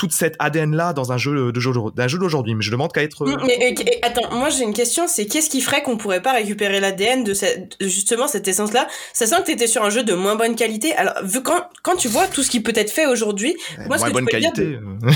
toute 0.02 0.14
cette 0.14 0.36
ADN 0.40 0.76
là 0.76 0.94
dans 0.94 1.12
un 1.12 1.18
jeu 1.18 1.52
de 1.52 1.60
jeu 1.60 1.70
d'un 1.96 2.08
jeu 2.08 2.18
d'aujourd'hui. 2.18 2.56
Mais 2.56 2.64
je 2.64 2.72
demande 2.72 2.92
qu'à 2.92 3.04
être 3.04 3.24
Mm, 3.24 3.38
Mais, 3.46 3.54
et- 3.54 3.80
et- 3.80 4.04
attends, 4.04 4.34
moi 4.36 4.50
j'ai 4.50 4.64
une 4.64 4.74
question, 4.74 5.08
c'est 5.08 5.28
qu'est-ce 5.28 5.48
qui 5.48 5.62
ferait 5.62 5.84
qu'on 5.84 5.96
pourrait 5.96 6.24
pas 6.24 6.32
récupérer 6.34 6.80
l'ADN 6.80 7.24
de 7.24 7.36
cette, 7.36 7.78
justement 7.80 8.28
cette 8.28 8.48
essence-là, 8.48 8.88
sachant 9.14 9.38
que 9.42 9.46
t'étais 9.46 9.68
sur 9.68 9.84
un 9.84 9.92
jeu 9.92 10.02
de 10.04 10.14
moins 10.16 10.36
bonne 10.36 10.56
qualité? 10.56 10.96
Alors, 10.96 11.14
vu 11.24 11.44
quand, 11.44 11.62
quand 11.84 11.96
tu 11.98 12.08
vois 12.08 12.26
tout 12.26 12.42
ce 12.42 12.50
qui 12.50 12.62
peut 12.62 12.74
être 12.76 12.90
fait 12.90 13.06
aujourd'hui, 13.06 13.56
moi, 13.88 13.98
ce 14.00 14.02
moins 14.02 14.10
que 14.10 14.14
bonne 14.16 14.26
dire 14.26 14.52
qualité. 14.54 14.62
euh. 14.64 15.12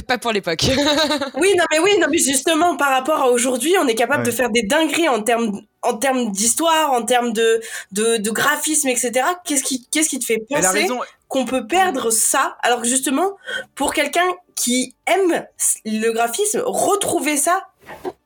Pas 0.08 0.18
pour 0.18 0.32
l'époque. 0.32 0.64
oui, 1.36 1.48
non 1.56 1.64
mais 1.70 1.78
oui, 1.78 1.90
non 2.00 2.08
mais 2.10 2.18
justement 2.18 2.76
par 2.76 2.90
rapport 2.90 3.20
à 3.22 3.28
aujourd'hui, 3.30 3.74
on 3.80 3.86
est 3.86 3.94
capable 3.94 4.24
Ouais. 4.24 4.30
de 4.30 4.34
faire 4.34 4.50
des 4.50 4.62
dingueries 4.62 5.08
en 5.08 5.22
termes 5.22 5.60
en 5.86 5.96
termes 5.96 6.30
d'histoire, 6.32 6.92
en 6.92 7.02
termes 7.02 7.32
de, 7.32 7.60
de, 7.92 8.16
de 8.16 8.30
graphisme, 8.30 8.88
etc. 8.88 9.12
Qu'est-ce 9.44 9.62
qui, 9.62 9.86
qu'est-ce 9.90 10.08
qui 10.08 10.18
te 10.18 10.24
fait 10.24 10.42
penser 10.48 10.88
qu'on 11.28 11.44
peut 11.44 11.66
perdre 11.66 12.10
ça, 12.10 12.56
alors 12.62 12.82
que 12.82 12.88
justement, 12.88 13.36
pour 13.74 13.92
quelqu'un 13.92 14.26
qui 14.54 14.94
aime 15.06 15.44
le 15.84 16.12
graphisme, 16.12 16.62
retrouver 16.64 17.36
ça 17.36 17.68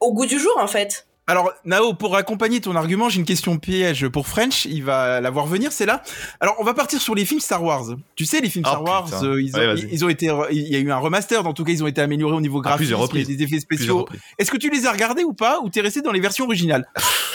au 0.00 0.12
goût 0.12 0.26
du 0.26 0.38
jour, 0.38 0.52
en 0.58 0.66
fait. 0.66 1.06
Alors, 1.26 1.52
Nao, 1.64 1.94
pour 1.94 2.16
accompagner 2.16 2.60
ton 2.60 2.74
argument, 2.74 3.08
j'ai 3.08 3.20
une 3.20 3.24
question 3.24 3.56
piège 3.56 4.08
pour 4.08 4.26
French. 4.26 4.64
Il 4.64 4.82
va 4.82 5.20
la 5.20 5.30
voir 5.30 5.46
venir, 5.46 5.70
c'est 5.70 5.86
là. 5.86 6.02
Alors, 6.40 6.56
on 6.58 6.64
va 6.64 6.74
partir 6.74 7.00
sur 7.00 7.14
les 7.14 7.24
films 7.24 7.38
Star 7.38 7.62
Wars. 7.62 7.84
Tu 8.16 8.26
sais, 8.26 8.40
les 8.40 8.50
films 8.50 8.64
Oh, 8.66 8.70
Star 8.70 8.82
Wars, 8.82 9.22
euh, 9.22 9.40
ils, 9.40 9.54
ont, 9.54 9.58
Ouais, 9.60 9.66
vas-y. 9.66 9.88
ils 9.92 10.04
ont 10.04 10.08
été, 10.08 10.28
il 10.50 10.66
y 10.68 10.74
a 10.74 10.80
eu 10.80 10.90
un 10.90 10.96
remaster. 10.96 11.46
En 11.46 11.52
tout 11.52 11.62
cas, 11.62 11.70
ils 11.70 11.84
ont 11.84 11.86
été 11.86 12.00
améliorés 12.00 12.34
au 12.34 12.40
niveau 12.40 12.60
graphique, 12.60 12.92
des 13.12 13.42
effets 13.44 13.60
spéciaux. 13.60 14.08
Est-ce 14.38 14.50
que 14.50 14.56
tu 14.56 14.70
les 14.70 14.86
as 14.86 14.92
regardés 14.92 15.22
ou 15.22 15.32
pas, 15.32 15.60
ou 15.60 15.68
t'es 15.68 15.82
resté 15.82 16.02
dans 16.02 16.10
les 16.12 16.20
versions 16.20 16.46
originales? 16.46 16.88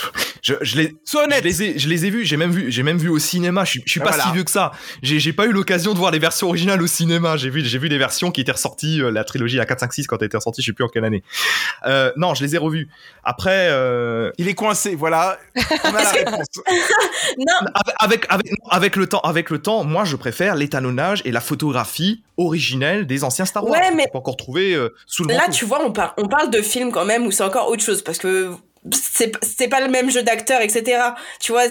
Je, 0.47 0.53
je 0.61 0.77
les, 0.77 0.95
Sois 1.05 1.21
je 1.21 1.25
honnête. 1.25 1.43
les 1.43 1.63
ai, 1.63 1.79
je 1.79 1.89
les 1.89 2.05
ai 2.05 2.11
vus. 2.11 2.23
J'ai 2.23 2.37
même 2.37 2.51
vu, 2.51 2.71
j'ai 2.71 2.83
même 2.83 2.99
vu 2.99 3.09
au 3.09 3.17
cinéma. 3.17 3.63
Je 3.65 3.71
suis, 3.71 3.83
je 3.83 3.91
suis 3.93 3.99
Ah, 4.01 4.03
pas 4.03 4.09
voilà. 4.11 4.23
si 4.25 4.31
vieux 4.33 4.43
que 4.43 4.51
ça. 4.51 4.71
J'ai, 5.01 5.19
j'ai 5.19 5.33
pas 5.33 5.47
eu 5.47 5.51
l'occasion 5.51 5.93
de 5.93 5.97
voir 5.97 6.11
les 6.11 6.19
versions 6.19 6.47
originales 6.49 6.79
au 6.83 6.85
cinéma. 6.87 7.35
J'ai 7.35 7.49
vu, 7.49 7.65
j'ai 7.65 7.79
vu 7.79 7.87
les 7.87 7.97
versions 7.97 8.29
qui 8.29 8.41
étaient 8.41 8.51
ressorties, 8.51 9.01
euh, 9.01 9.09
la 9.09 9.23
trilogie, 9.23 9.57
la 9.57 9.65
4, 9.65 9.79
5, 9.79 9.93
6 9.93 10.05
quand 10.07 10.17
elle 10.21 10.27
était 10.27 10.37
ressortie. 10.37 10.61
Je 10.61 10.67
sais 10.67 10.73
plus 10.73 10.83
en 10.83 10.87
quelle 10.87 11.03
année. 11.05 11.23
Euh, 11.87 12.11
non, 12.15 12.35
je 12.35 12.43
les 12.43 12.53
ai 12.53 12.59
revus. 12.59 12.89
Après, 13.23 13.69
euh, 13.71 14.29
Il 14.37 14.47
est 14.47 14.53
coincé, 14.53 14.93
voilà. 14.93 15.39
On 15.83 15.95
a 15.95 16.03
la 16.03 16.11
réponse. 16.11 16.45
Non, 17.39 17.53
avec, 17.73 17.95
avec, 17.99 18.25
avec, 18.29 18.51
avec 18.69 18.95
le 18.95 19.07
temps, 19.07 19.19
avec 19.21 19.49
le 19.49 19.59
temps, 19.59 19.83
moi, 19.83 20.05
je 20.05 20.15
préfère 20.15 20.55
l'étalonnage 20.55 21.21
et 21.25 21.31
la 21.31 21.41
photographie 21.41 22.23
originelle 22.37 23.07
des 23.07 23.23
anciens 23.23 23.45
Star 23.45 23.63
Wars. 23.63 23.73
Ouais, 23.73 23.91
mais- 23.95 24.03
Qu'on 24.05 24.11
peut 24.11 24.17
encore 24.19 24.37
trouver 24.37 24.73
euh, 24.75 24.93
sous 25.07 25.23
le 25.23 25.33
là, 25.33 25.39
manteau. 25.41 25.51
tu 25.53 25.65
vois, 25.65 25.83
on, 25.83 25.91
par- 25.91 26.13
on 26.17 26.27
parle 26.27 26.49
de 26.51 26.61
films 26.61 26.91
quand 26.91 27.05
même 27.05 27.25
où 27.25 27.31
c'est 27.31 27.43
encore 27.43 27.67
autre 27.69 27.83
chose 27.83 28.03
parce 28.03 28.19
que 28.19 28.51
c'est 28.91 29.67
pas 29.67 29.81
le 29.81 29.89
même 29.89 30.09
jeu 30.09 30.23
d'acteur, 30.23 30.61
etc. 30.61 31.01
Tu 31.39 31.51
vois, 31.51 31.65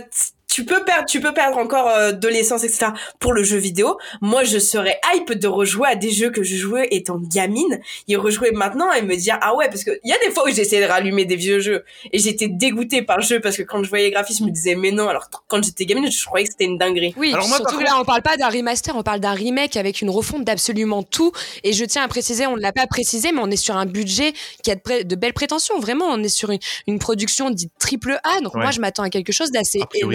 tu 0.55 0.65
peux 0.65 0.85
perdre, 0.85 1.05
tu 1.09 1.21
peux 1.21 1.35
perdre 1.35 1.59
encore 1.59 1.89
euh, 1.89 2.13
de 2.13 2.29
l'essence, 2.29 2.63
etc. 2.63 2.93
Pour 3.19 3.33
le 3.33 3.43
jeu 3.43 3.57
vidéo, 3.57 3.99
moi, 4.21 4.45
je 4.45 4.59
serais 4.61 5.01
hype 5.13 5.33
de 5.33 5.49
rejouer 5.49 5.89
à 5.89 5.97
des 5.97 6.13
jeux 6.13 6.31
que 6.31 6.45
je 6.45 6.55
jouais 6.55 6.87
étant 6.93 7.19
gamine, 7.19 7.81
y 8.07 8.15
rejouer 8.15 8.53
maintenant 8.53 8.93
et 8.93 9.03
me 9.03 9.17
dire 9.17 9.37
ah 9.41 9.57
ouais, 9.57 9.67
parce 9.69 9.83
que 9.83 9.91
il 10.05 10.11
y 10.11 10.13
a 10.13 10.19
des 10.25 10.31
fois 10.31 10.45
où 10.45 10.55
j'essayais 10.55 10.83
de 10.87 10.89
rallumer 10.89 11.25
des 11.25 11.35
vieux 11.35 11.59
jeux 11.59 11.85
et 12.13 12.21
j'étais 12.21 12.47
dégoûtée 12.47 13.03
par 13.03 13.17
le 13.17 13.25
jeu 13.25 13.41
parce 13.41 13.57
que 13.57 13.65
quand 13.65 13.83
je 13.83 13.89
voyais 13.89 14.05
les 14.05 14.11
graphismes, 14.13 14.45
je 14.45 14.49
me 14.51 14.55
disais 14.55 14.77
mais 14.77 14.93
non. 14.93 15.09
Alors 15.09 15.29
quand 15.49 15.61
j'étais 15.65 15.87
gamine, 15.87 16.09
je 16.09 16.25
croyais 16.25 16.47
que 16.47 16.53
c'était 16.53 16.67
une 16.67 16.79
dinguerie. 16.79 17.15
Oui, 17.17 17.33
Alors 17.33 17.49
moi, 17.49 17.57
surtout 17.57 17.73
que 17.73 17.81
contre- 17.83 17.93
là, 17.93 18.01
on 18.01 18.05
parle 18.05 18.23
pas 18.23 18.37
d'un 18.37 18.49
remaster, 18.49 18.97
on 18.97 19.03
parle 19.03 19.19
d'un 19.19 19.33
remake 19.35 19.77
avec 19.77 20.03
une 20.03 20.11
refonte 20.11 20.45
d'absolument 20.45 21.03
tout. 21.03 21.33
Et 21.65 21.73
je 21.73 21.85
tiens 21.85 22.05
à 22.05 22.09
préciser, 22.09 22.47
on 22.47 22.57
ne 22.57 22.63
l'a 22.63 22.73
pas 22.73 22.87
précisé, 22.87 23.33
mais 23.33 23.41
on 23.43 23.51
est 23.51 23.57
sur 23.57 23.77
un 23.77 23.87
budget 23.87 24.33
qui 24.63 24.71
a 24.71 24.77
de, 24.77 25.15
belles 25.17 25.33
prétentions. 25.33 25.81
Vraiment, 25.81 26.05
on 26.07 26.23
est 26.23 26.29
sur 26.29 26.51
une, 26.51 26.61
une 26.87 27.01
production 27.01 27.51
dite 27.51 27.73
triple 27.81 28.21
A. 28.23 28.41
Donc 28.41 28.55
Ouais. 28.55 28.63
moi, 28.63 28.71
je 28.71 28.81
m'attends 28.81 29.03
à 29.03 29.11
quelque 29.11 29.33
chose 29.33 29.51
d'assez 29.51 29.81
priori, 29.91 30.15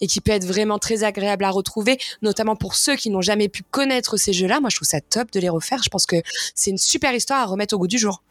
et 0.00 0.06
qui 0.06 0.20
peut 0.20 0.32
être 0.32 0.44
vraiment 0.46 0.78
très 0.78 1.04
agréable 1.04 1.44
à 1.44 1.50
retrouver, 1.50 1.98
notamment 2.22 2.56
pour 2.56 2.74
ceux 2.74 2.96
qui 2.96 3.10
n'ont 3.10 3.22
jamais 3.22 3.48
pu 3.48 3.62
connaître 3.70 4.16
ces 4.16 4.32
jeux-là. 4.32 4.60
Moi, 4.60 4.70
je 4.70 4.76
trouve 4.76 4.88
ça 4.88 5.00
top 5.00 5.30
de 5.32 5.40
les 5.40 5.48
refaire. 5.48 5.82
Je 5.82 5.88
pense 5.88 6.06
que 6.06 6.16
c'est 6.54 6.70
une 6.70 6.78
super 6.78 7.12
histoire 7.14 7.40
à 7.40 7.44
remettre 7.46 7.74
au 7.74 7.78
goût 7.78 7.86
du 7.88 7.98
jour. 7.98 8.22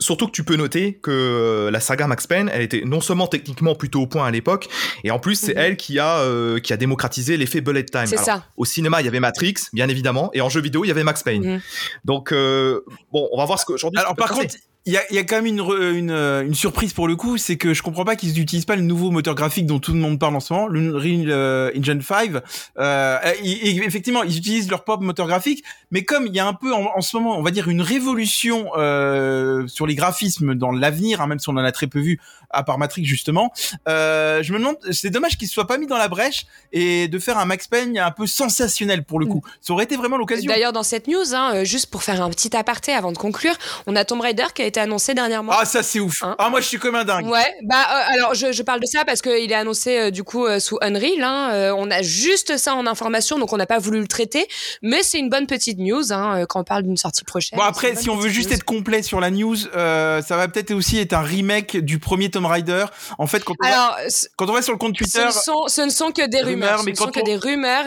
Surtout 0.00 0.26
que 0.26 0.32
tu 0.32 0.42
peux 0.42 0.56
noter 0.56 0.94
que 1.00 1.12
euh, 1.12 1.70
la 1.70 1.78
saga 1.78 2.08
Max 2.08 2.26
Payne, 2.26 2.50
elle 2.52 2.62
était 2.62 2.82
non 2.84 3.00
seulement 3.00 3.28
techniquement 3.28 3.76
plutôt 3.76 4.00
au 4.00 4.08
point 4.08 4.26
à 4.26 4.30
l'époque, 4.32 4.68
et 5.04 5.12
en 5.12 5.20
plus 5.20 5.36
c'est 5.36 5.52
Mhm. 5.54 5.58
elle 5.60 5.76
qui 5.76 6.00
a 6.00 6.18
euh, 6.18 6.58
qui 6.58 6.72
a 6.72 6.76
démocratisé 6.76 7.36
l'effet 7.36 7.60
bullet 7.60 7.84
time. 7.84 8.06
C'est 8.06 8.16
ça. 8.16 8.44
Au 8.56 8.64
cinéma, 8.64 9.00
il 9.00 9.04
y 9.04 9.08
avait 9.08 9.20
Matrix, 9.20 9.54
bien 9.72 9.88
évidemment, 9.88 10.30
et 10.34 10.40
en 10.40 10.48
jeu 10.48 10.60
vidéo, 10.60 10.84
il 10.84 10.88
y 10.88 10.90
avait 10.90 11.04
Max 11.04 11.22
Payne. 11.22 11.44
Mhm. 11.54 11.60
Donc 12.04 12.32
euh, 12.32 12.80
bon, 13.12 13.28
on 13.30 13.38
va 13.38 13.44
voir 13.44 13.60
ce 13.60 13.64
qu'aujourd'hui. 13.64 14.00
Alors 14.00 14.16
par 14.16 14.30
passer. 14.30 14.40
contre, 14.40 14.54
il 14.86 14.94
y 14.94 14.96
a, 14.96 15.02
y 15.12 15.18
a 15.18 15.24
quand 15.24 15.36
même 15.36 15.46
une, 15.46 15.60
une, 15.60 16.10
euh, 16.10 16.42
une 16.42 16.54
surprise 16.54 16.94
pour 16.94 17.06
le 17.06 17.14
coup, 17.14 17.36
c'est 17.36 17.56
que 17.56 17.74
je 17.74 17.82
comprends 17.82 18.04
pas 18.06 18.16
qu'ils 18.16 18.32
n'utilisent 18.32 18.64
pas 18.64 18.76
le 18.76 18.82
nouveau 18.82 19.10
moteur 19.10 19.34
graphique 19.34 19.66
dont 19.66 19.78
tout 19.78 19.92
le 19.92 19.98
monde 19.98 20.18
parle 20.18 20.34
en 20.34 20.40
ce 20.40 20.52
moment, 20.54 20.68
l'Unreal 20.68 21.26
euh, 21.30 21.70
Engine 21.78 22.00
5. 22.00 22.30
Euh, 22.78 23.18
et- 23.44 23.76
effectivement, 23.84 24.22
ils 24.22 24.38
utilisent 24.38 24.70
leur 24.70 24.84
propre 24.84 25.02
moteur 25.02 25.26
graphique, 25.26 25.62
mais 25.90 26.04
comme 26.04 26.26
il 26.26 26.34
y 26.34 26.40
a 26.40 26.46
un 26.46 26.54
peu 26.54 26.72
en, 26.72 26.86
en 26.96 27.00
ce 27.02 27.14
moment, 27.16 27.38
on 27.38 27.42
va 27.42 27.50
dire 27.50 27.68
une 27.68 27.82
révolution 27.82 28.70
euh, 28.78 29.66
sur 29.66 29.86
les 29.86 29.94
graphismes 29.94 30.54
dans 30.54 30.72
l'avenir, 30.72 31.20
hein, 31.20 31.26
même 31.26 31.38
si 31.38 31.48
on 31.50 31.52
en 31.52 31.58
a 31.58 31.72
très 31.72 31.86
peu 31.86 32.00
vu, 32.00 32.18
à 32.50 32.62
part 32.62 32.78
Matrix 32.78 33.04
justement, 33.04 33.52
euh, 33.88 34.42
je 34.42 34.52
me 34.52 34.58
demande, 34.58 34.76
c'est 34.92 35.10
dommage 35.10 35.36
qu'ils 35.36 35.48
se 35.48 35.54
soient 35.54 35.66
pas 35.66 35.78
mis 35.78 35.86
dans 35.86 35.98
la 35.98 36.08
brèche 36.08 36.46
et 36.72 37.08
de 37.08 37.18
faire 37.18 37.38
un 37.38 37.44
Max 37.44 37.66
Payne 37.66 37.98
un 37.98 38.10
peu 38.10 38.26
sensationnel 38.26 39.04
pour 39.04 39.20
le 39.20 39.26
coup. 39.26 39.42
Ça 39.60 39.72
aurait 39.72 39.84
été 39.84 39.96
vraiment 39.96 40.16
l'occasion. 40.16 40.50
D'ailleurs, 40.50 40.72
dans 40.72 40.82
cette 40.82 41.06
news, 41.08 41.34
hein, 41.34 41.52
euh, 41.54 41.64
juste 41.64 41.86
pour 41.86 42.02
faire 42.02 42.22
un 42.22 42.30
petit 42.30 42.56
aparté 42.56 42.92
avant 42.92 43.12
de 43.12 43.18
conclure, 43.18 43.54
on 43.86 43.96
a 43.96 44.04
Tomb 44.04 44.20
Raider 44.20 44.46
qui 44.54 44.62
a 44.62 44.66
été 44.66 44.80
annoncé 44.80 45.14
dernièrement. 45.14 45.52
Ah 45.54 45.64
ça 45.64 45.82
c'est 45.82 46.00
ouf. 46.00 46.22
Hein 46.22 46.36
ah 46.38 46.50
moi 46.50 46.60
je 46.60 46.66
suis 46.66 46.78
comme 46.78 46.94
un 46.94 47.04
dingue. 47.04 47.26
Ouais, 47.26 47.54
bah 47.62 47.76
euh, 47.76 48.14
alors 48.14 48.34
je, 48.34 48.52
je 48.52 48.62
parle 48.62 48.80
de 48.80 48.86
ça 48.86 49.04
parce 49.04 49.22
qu'il 49.22 49.50
est 49.50 49.54
annoncé 49.54 49.98
euh, 49.98 50.10
du 50.10 50.24
coup 50.24 50.46
sous 50.58 50.78
Unreal. 50.80 51.22
Hein, 51.22 51.74
on 51.76 51.90
a 51.90 52.02
juste 52.02 52.56
ça 52.56 52.74
en 52.74 52.86
information, 52.86 53.38
donc 53.38 53.52
on 53.52 53.56
n'a 53.56 53.66
pas 53.66 53.78
voulu 53.78 54.00
le 54.00 54.08
traiter. 54.08 54.46
Mais 54.82 55.02
c'est 55.02 55.18
une 55.18 55.28
bonne 55.28 55.46
petite 55.46 55.78
news 55.78 56.12
hein, 56.12 56.44
quand 56.48 56.60
on 56.60 56.64
parle 56.64 56.82
d'une 56.82 56.96
sortie 56.96 57.24
prochaine. 57.24 57.58
Bon 57.58 57.64
après, 57.64 57.94
si 57.96 58.10
on 58.10 58.16
veut 58.16 58.28
juste 58.28 58.52
être 58.52 58.64
complet 58.64 59.02
sur 59.02 59.20
la 59.20 59.30
news, 59.30 59.56
euh, 59.74 60.22
ça 60.22 60.36
va 60.36 60.48
peut-être 60.48 60.72
aussi 60.72 60.98
être 60.98 61.12
un 61.12 61.22
remake 61.22 61.76
du 61.76 61.98
premier 61.98 62.30
Tomb 62.30 62.39
Raider. 62.46 62.84
En 63.18 63.26
fait, 63.26 63.44
quand 63.44 63.54
on, 63.60 63.66
va, 63.66 63.72
Alors, 63.72 63.96
ce 64.08 64.26
quand 64.36 64.48
on 64.48 64.52
va 64.52 64.62
sur 64.62 64.72
le 64.72 64.78
compte 64.78 64.96
ce 64.96 65.04
Twitter, 65.04 65.26
ne, 65.26 65.30
sont, 65.30 65.68
ce 65.68 65.80
ne 65.82 65.90
sont 65.90 66.12
que 66.12 66.28
des 66.28 66.40
Rumeurs, 66.40 66.70
rumeurs. 66.70 66.84
mais 66.84 66.94
ce 66.94 67.00
ne 67.00 67.06
sont 67.06 67.12
que 67.12 67.24
des 67.24 67.36
rumeurs. 67.36 67.84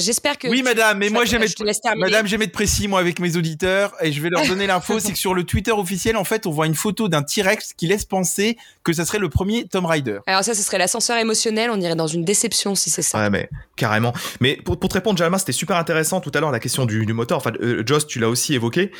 J'espère 0.00 0.38
que. 0.38 0.48
oui 0.48 0.62
madame, 0.62 0.98
mais 0.98 1.10
moi 1.10 1.24
terminer. 1.24 2.10
madame 2.10 2.26
j'aime 2.26 2.42
être 2.42 2.52
précis 2.52 2.88
moi 2.88 3.00
avec 3.00 3.20
mes 3.20 3.36
auditeurs 3.36 3.92
et 4.00 4.12
je 4.12 4.20
vais 4.20 4.30
leur 4.30 4.46
donner 4.46 4.66
l'info, 4.66 4.98
c'est 5.00 5.12
que 5.12 5.18
sur 5.18 5.34
le 5.34 5.44
Twitter 5.44 5.72
officiel, 5.72 6.16
en 6.16 6.24
fait, 6.24 6.46
on 6.46 6.50
voit 6.50 6.66
une 6.66 6.74
photo 6.74 7.08
d'un 7.08 7.22
T-Rex 7.22 7.74
qui 7.74 7.86
laisse 7.86 8.04
penser 8.04 8.56
que 8.84 8.92
ça 8.92 9.04
serait 9.04 9.18
le 9.18 9.28
premier 9.28 9.66
Tomb 9.66 9.86
Raider. 9.86 10.18
Alors 10.26 10.44
ça, 10.44 10.54
ce 10.54 10.62
serait 10.62 10.78
l'ascenseur 10.78 11.16
émotionnel. 11.18 11.70
On 11.70 11.80
irait 11.80 11.96
dans 11.96 12.06
une 12.06 12.24
déception 12.24 12.74
si 12.74 12.90
c'est 12.90 13.02
ça. 13.02 13.18
Ouais, 13.18 13.30
mais 13.30 13.48
carrément. 13.76 14.12
Mais 14.40 14.56
pour, 14.56 14.78
pour 14.78 14.88
te 14.88 14.94
répondre, 14.94 15.18
Jalma, 15.18 15.38
c'était 15.38 15.52
super 15.52 15.76
intéressant 15.76 16.20
tout 16.20 16.30
à 16.34 16.40
l'heure 16.40 16.50
la 16.50 16.60
question 16.60 16.86
du, 16.86 17.06
du 17.06 17.12
moteur. 17.12 17.38
Enfin, 17.38 17.52
euh, 17.60 17.82
Joss, 17.86 18.06
tu 18.06 18.18
l'as 18.18 18.28
aussi 18.28 18.54
évoqué. 18.54 18.92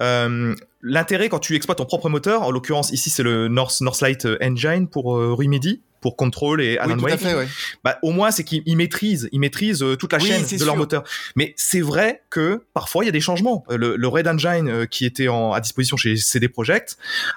Euh, 0.00 0.54
L'intérêt 0.82 1.28
quand 1.28 1.38
tu 1.40 1.54
exploites 1.56 1.78
ton 1.78 1.84
propre 1.84 2.08
moteur, 2.08 2.42
en 2.42 2.50
l'occurrence 2.50 2.90
ici 2.92 3.10
c'est 3.10 3.22
le 3.22 3.48
North, 3.48 3.80
Northlight 3.80 4.26
Engine 4.42 4.88
pour 4.88 5.16
euh, 5.16 5.34
Remedy, 5.34 5.82
pour 6.00 6.16
Control 6.16 6.62
et 6.62 6.78
Alan 6.78 6.94
oui, 6.94 7.00
tout 7.00 7.06
à 7.06 7.10
Wake. 7.10 7.20
fait, 7.20 7.34
ouais. 7.34 7.46
bah, 7.84 7.98
au 8.02 8.10
moins 8.12 8.30
c'est 8.30 8.42
qu'ils 8.44 8.62
ils 8.64 8.76
maîtrisent, 8.76 9.28
ils 9.32 9.38
maîtrisent 9.40 9.82
euh, 9.82 9.96
toute 9.96 10.12
la 10.14 10.18
Oui, 10.18 10.28
chaîne 10.28 10.58
de 10.58 10.64
leur 10.64 10.76
moteur. 10.76 11.04
Mais 11.36 11.52
c'est 11.56 11.82
vrai 11.82 12.22
que 12.30 12.64
parfois 12.72 13.04
il 13.04 13.06
y 13.06 13.10
a 13.10 13.12
des 13.12 13.20
changements. 13.20 13.64
Euh, 13.70 13.76
Le, 13.76 13.96
le 13.96 14.08
Red 14.08 14.26
Engine 14.26 14.68
euh, 14.68 14.86
qui 14.86 15.04
était 15.04 15.28
en, 15.28 15.52
à 15.52 15.60
disposition 15.60 15.98
chez 15.98 16.16
CD 16.16 16.48
Projekt 16.48 16.96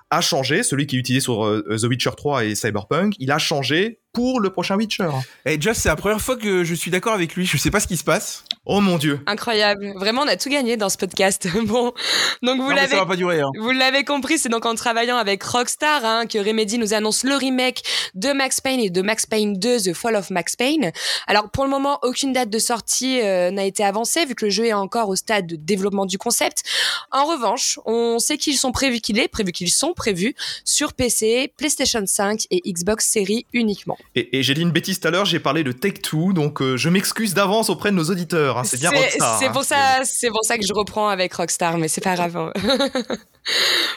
a 0.10 0.22
changé, 0.22 0.64
celui 0.64 0.88
qui 0.88 0.96
est 0.96 1.00
utilisé 1.00 1.22
sur 1.22 1.46
euh, 1.46 1.62
The 1.78 1.84
Witcher 1.84 2.12
3 2.16 2.46
et 2.46 2.56
Cyberpunk, 2.56 3.16
il 3.20 3.32
a 3.32 3.38
changé 3.38 4.00
pour 4.14 4.40
le 4.40 4.52
prochain 4.52 4.78
Witcher. 4.78 5.10
Et 5.46 5.60
Joss, 5.60 5.78
c'est 5.78 5.90
la 5.90 5.96
première 5.96 6.22
fois 6.22 6.38
que 6.38 6.64
je 6.64 6.76
suis 6.76 6.92
d'accord 6.92 7.14
avec 7.14 7.36
lui. 7.36 7.46
Je 7.48 7.58
sais 7.58 7.72
pas 7.72 7.80
ce 7.80 7.88
qui 7.88 7.98
se 7.98 8.04
passe. 8.04 8.46
Oh 8.66 8.80
mon 8.80 8.98
dieu. 8.98 9.20
Incroyable. 9.26 9.92
Vraiment, 9.96 10.22
on 10.22 10.28
a 10.28 10.38
tout 10.38 10.50
gagné 10.50 10.78
dans 10.78 10.88
ce 10.88 10.98
podcast. 10.98 11.48
bon, 11.66 11.92
donc 12.44 12.62
vous 12.62 12.70
l'avez 12.70 12.90
ça 12.90 12.98
va 12.98 13.06
pas 13.06 13.18
durer. 13.18 13.42
Hein. 13.42 13.50
Vous 13.60 13.72
l'avez 13.72 14.06
compris, 14.06 14.38
c'est 14.38 14.48
donc 14.48 14.66
en 14.66 14.76
travaillant 14.76 15.18
avec 15.18 15.44
Rockstar 15.44 16.06
hein, 16.06 16.26
que 16.28 16.38
Remedy 16.38 16.78
nous 16.78 16.94
annonce 16.94 17.24
le 17.24 17.36
remake 17.36 17.82
de 18.14 18.32
Max 18.32 18.62
Payne 18.62 18.80
et 18.80 18.90
de 18.90 19.02
Max 19.02 19.26
Payne 19.26 19.60
2, 19.60 19.80
The 19.80 19.94
Fall 19.94 20.16
of 20.16 20.30
Max 20.30 20.56
Payne. 20.56 20.92
Alors 21.28 21.50
pour 21.50 21.66
le 21.66 21.70
moment, 21.72 22.00
aucune 22.04 22.32
date 22.32 22.50
de 22.50 22.60
sortie 22.60 23.20
euh, 23.22 23.52
n'a 23.52 23.66
été 23.66 23.84
avancée 23.84 24.26
vu 24.26 24.36
que 24.36 24.46
le 24.46 24.52
jeu 24.52 24.68
est 24.68 24.74
encore 24.74 25.10
au 25.10 25.16
stade 25.16 25.48
de 25.48 25.56
développement 25.58 26.06
du 26.06 26.18
concept. 26.18 26.64
En 27.12 27.26
revanche, 27.26 27.80
on 27.86 28.20
sait 28.20 28.38
qu'ils 28.38 28.58
sont 28.58 28.72
prévus 28.72 29.02
qu'il 29.02 29.20
est 29.20 29.28
prévu 29.28 29.52
qu'ils 29.52 29.72
sont 29.72 29.94
prévus 29.94 30.36
sur 30.64 30.94
PC, 30.94 31.52
PlayStation 31.58 32.04
5 32.06 32.44
et 32.52 32.62
Xbox 32.66 33.10
Series 33.10 33.46
uniquement. 33.52 33.98
Et, 34.16 34.38
et 34.38 34.44
j'ai 34.44 34.54
dit 34.54 34.62
une 34.62 34.72
bêtise 34.72 35.00
tout 35.00 35.08
à 35.08 35.12
l'heure, 35.12 35.26
j'ai 35.26 35.40
parlé 35.40 35.64
de 35.64 35.72
Take 35.72 36.02
Two, 36.02 36.34
donc 36.34 36.62
euh, 36.62 36.78
je 36.78 36.90
m'excuse 36.90 37.34
d'avance 37.34 37.70
auprès 37.70 37.90
de 37.90 37.96
nos 37.96 38.04
auditeurs. 38.04 38.60
hein, 38.60 38.64
c'est 38.64 38.80
bien 38.80 38.92
Rockstar. 38.92 39.40
C'est 39.40 39.48
hein. 39.48 39.52
pour 39.52 39.64
ça, 39.64 40.02
c'est 40.04 40.30
pour 40.30 40.44
ça 40.44 40.58
que 40.58 40.66
je 40.66 40.74
reprends 40.74 41.08
avec 41.10 41.34
Rockstar, 41.34 41.80
mais 41.80 41.88
c'est 41.88 42.02
pas 42.02 42.14
grave. 42.14 42.38
hein. 42.38 42.54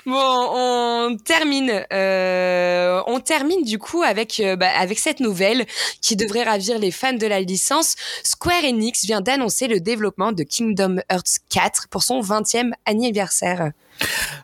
bon, 0.07 0.49
on 0.55 1.17
termine, 1.23 1.85
euh, 1.93 3.03
on 3.07 3.21
termine 3.21 3.63
du 3.63 3.79
coup 3.79 4.03
avec 4.03 4.41
euh, 4.41 4.57
bah, 4.57 4.71
avec 4.75 4.99
cette 4.99 5.21
nouvelle 5.21 5.67
qui 6.01 6.17
devrait 6.17 6.45
ravir 6.45 6.79
les 6.79 6.91
fans 6.91 7.13
de 7.13 7.27
la 7.27 7.41
licence. 7.41 7.95
Square 8.23 8.65
Enix 8.65 9.05
vient 9.05 9.21
d'annoncer 9.21 9.69
le 9.69 9.81
développement 9.81 10.33
de 10.33 10.45
Kingdom 10.45 10.97
Hearts 11.11 11.41
4 11.51 11.89
pour 11.91 12.03
son 12.03 12.23
20e 12.23 12.73
anniversaire. 12.87 13.73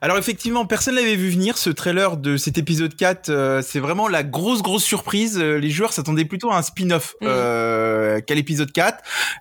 Alors 0.00 0.18
effectivement, 0.18 0.66
personne 0.66 0.94
l'avait 0.96 1.14
vu 1.16 1.30
venir 1.30 1.56
ce 1.58 1.70
trailer 1.70 2.16
de 2.16 2.36
cet 2.36 2.58
épisode 2.58 2.94
4. 2.96 3.28
euh, 3.28 3.62
c'est 3.62 3.78
vraiment 3.78 4.08
la 4.08 4.22
grosse 4.24 4.62
grosse 4.62 4.82
surprise. 4.84 5.38
Euh, 5.38 5.58
les 5.58 5.70
joueurs 5.70 5.92
s'attendaient 5.92 6.24
plutôt 6.24 6.50
à 6.50 6.56
un 6.56 6.62
spin-off 6.62 7.14
Mhm. 7.20 7.28
euh, 7.30 8.20
qu'à 8.20 8.34
l'épisode 8.34 8.72
4. 8.72 8.98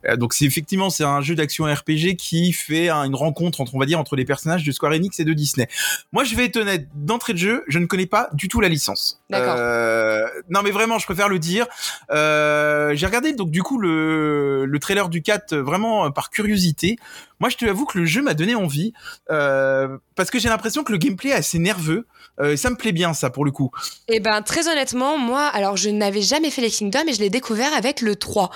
Euh, 0.08 0.15
donc 0.18 0.34
c'est 0.34 0.46
effectivement 0.46 0.89
c'est 0.89 1.03
un 1.03 1.22
jeu 1.22 1.36
d'action 1.36 1.65
RPG 1.65 2.15
qui 2.18 2.53
fait 2.53 2.89
hein, 2.89 3.03
une 3.03 3.15
rencontre 3.15 3.62
entre 3.62 3.74
on 3.75 3.80
va 3.80 3.86
dire 3.86 4.00
entre 4.00 4.15
les 4.15 4.25
personnages 4.25 4.63
de 4.63 4.72
Square 4.72 4.91
Enix 4.94 5.20
et 5.20 5.25
de 5.25 5.34
Disney. 5.34 5.68
Moi 6.12 6.24
je 6.24 6.36
vais 6.36 6.46
être 6.46 6.58
honnête, 6.58 6.88
d'entrée 6.96 7.34
de 7.34 7.38
jeu, 7.39 7.63
je 7.68 7.80
ne 7.80 7.86
connais 7.86 8.06
pas 8.06 8.30
du 8.34 8.48
tout 8.48 8.62
la 8.62 8.70
licence. 8.70 9.22
D'accord. 9.30 9.56
Euh, 9.58 10.27
non 10.50 10.62
mais 10.63 10.72
vraiment, 10.72 11.00
je 11.00 11.06
préfère 11.06 11.30
le 11.30 11.39
dire. 11.39 11.65
Euh, 12.12 12.94
J'ai 12.96 13.06
regardé 13.06 13.34
donc 13.34 13.50
du 13.51 13.63
coup 13.63 13.80
le, 13.80 14.65
le 14.65 14.80
trailer 14.80 15.10
du 15.10 15.22
4 15.22 15.53
euh, 15.53 15.62
vraiment 15.63 16.12
par 16.12 16.30
curiosité. 16.30 16.98
Moi 17.39 17.50
je 17.50 17.58
te 17.58 17.65
avoue 17.65 17.86
que 17.86 17.98
le 17.98 18.06
jeu 18.06 18.22
m'a 18.22 18.34
donné 18.34 18.56
envie. 18.56 18.94
Euh, 19.32 19.98
parce 20.15 20.29
que 20.29 20.39
j'ai 20.39 20.50
l'impression 20.50 20.84
que 20.84 20.91
le 20.91 20.98
gameplay 20.98 21.29
est 21.31 21.36
assez 21.36 21.60
nerveux. 21.60 22.08
Euh, 22.41 22.55
ça 22.57 22.69
me 22.69 22.75
plaît 22.75 22.91
bien, 22.91 23.13
ça, 23.13 23.29
pour 23.29 23.45
le 23.45 23.51
coup. 23.51 23.71
Eh 24.07 24.19
ben, 24.19 24.41
très 24.41 24.67
honnêtement, 24.67 25.17
moi, 25.17 25.45
alors 25.48 25.77
je 25.77 25.89
n'avais 25.89 26.21
jamais 26.21 26.50
fait 26.50 26.62
les 26.62 26.69
Kingdoms 26.71 27.07
et 27.07 27.13
je 27.13 27.19
l'ai 27.19 27.29
découvert 27.29 27.74
avec 27.74 28.01
le 28.01 28.15
3. 28.15 28.50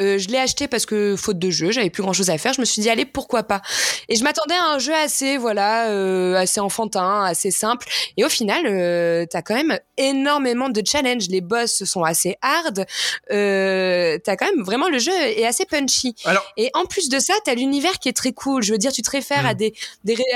Euh, 0.00 0.18
je 0.18 0.28
l'ai 0.28 0.38
acheté 0.38 0.68
parce 0.68 0.86
que, 0.86 1.16
faute 1.16 1.38
de 1.38 1.50
jeu, 1.50 1.70
j'avais 1.70 1.90
plus 1.90 2.02
grand 2.02 2.12
chose 2.12 2.30
à 2.30 2.38
faire. 2.38 2.52
Je 2.52 2.60
me 2.60 2.66
suis 2.66 2.82
dit, 2.82 2.90
allez, 2.90 3.04
pourquoi 3.04 3.42
pas? 3.44 3.62
Et 4.08 4.16
je 4.16 4.24
m'attendais 4.24 4.54
à 4.54 4.64
un 4.74 4.78
jeu 4.78 4.94
assez, 4.94 5.36
voilà, 5.36 5.88
euh, 5.88 6.34
assez 6.36 6.60
enfantin, 6.60 7.22
assez 7.24 7.50
simple. 7.50 7.86
Et 8.16 8.24
au 8.24 8.28
final, 8.28 8.64
euh, 8.66 9.26
t'as 9.30 9.42
quand 9.42 9.54
même 9.54 9.78
énormément 9.96 10.68
de 10.68 10.82
challenges. 10.84 11.28
Les 11.28 11.40
boss 11.40 11.84
sont 11.84 12.02
assez 12.04 12.36
hard. 12.42 12.86
Euh, 13.32 14.18
t'as 14.24 14.36
quand 14.36 14.46
même 14.46 14.62
vraiment 14.64 14.88
le 14.88 14.98
jeu 14.98 15.12
est 15.12 15.44
assez 15.46 15.64
punchy. 15.64 16.14
Alors- 16.24 16.44
et 16.56 16.70
en 16.74 16.84
plus 16.86 17.08
de 17.08 17.18
ça, 17.18 17.34
t'as 17.44 17.54
l'univers 17.54 17.98
qui 17.98 18.08
est 18.08 18.12
très 18.16 18.32
cool. 18.32 18.62
Je 18.62 18.72
veux 18.72 18.78
dire, 18.78 18.92
tu 18.92 19.02
te 19.02 19.10
réfères 19.10 19.42
Mm. 19.44 19.46
à 19.46 19.54
des, 19.54 19.74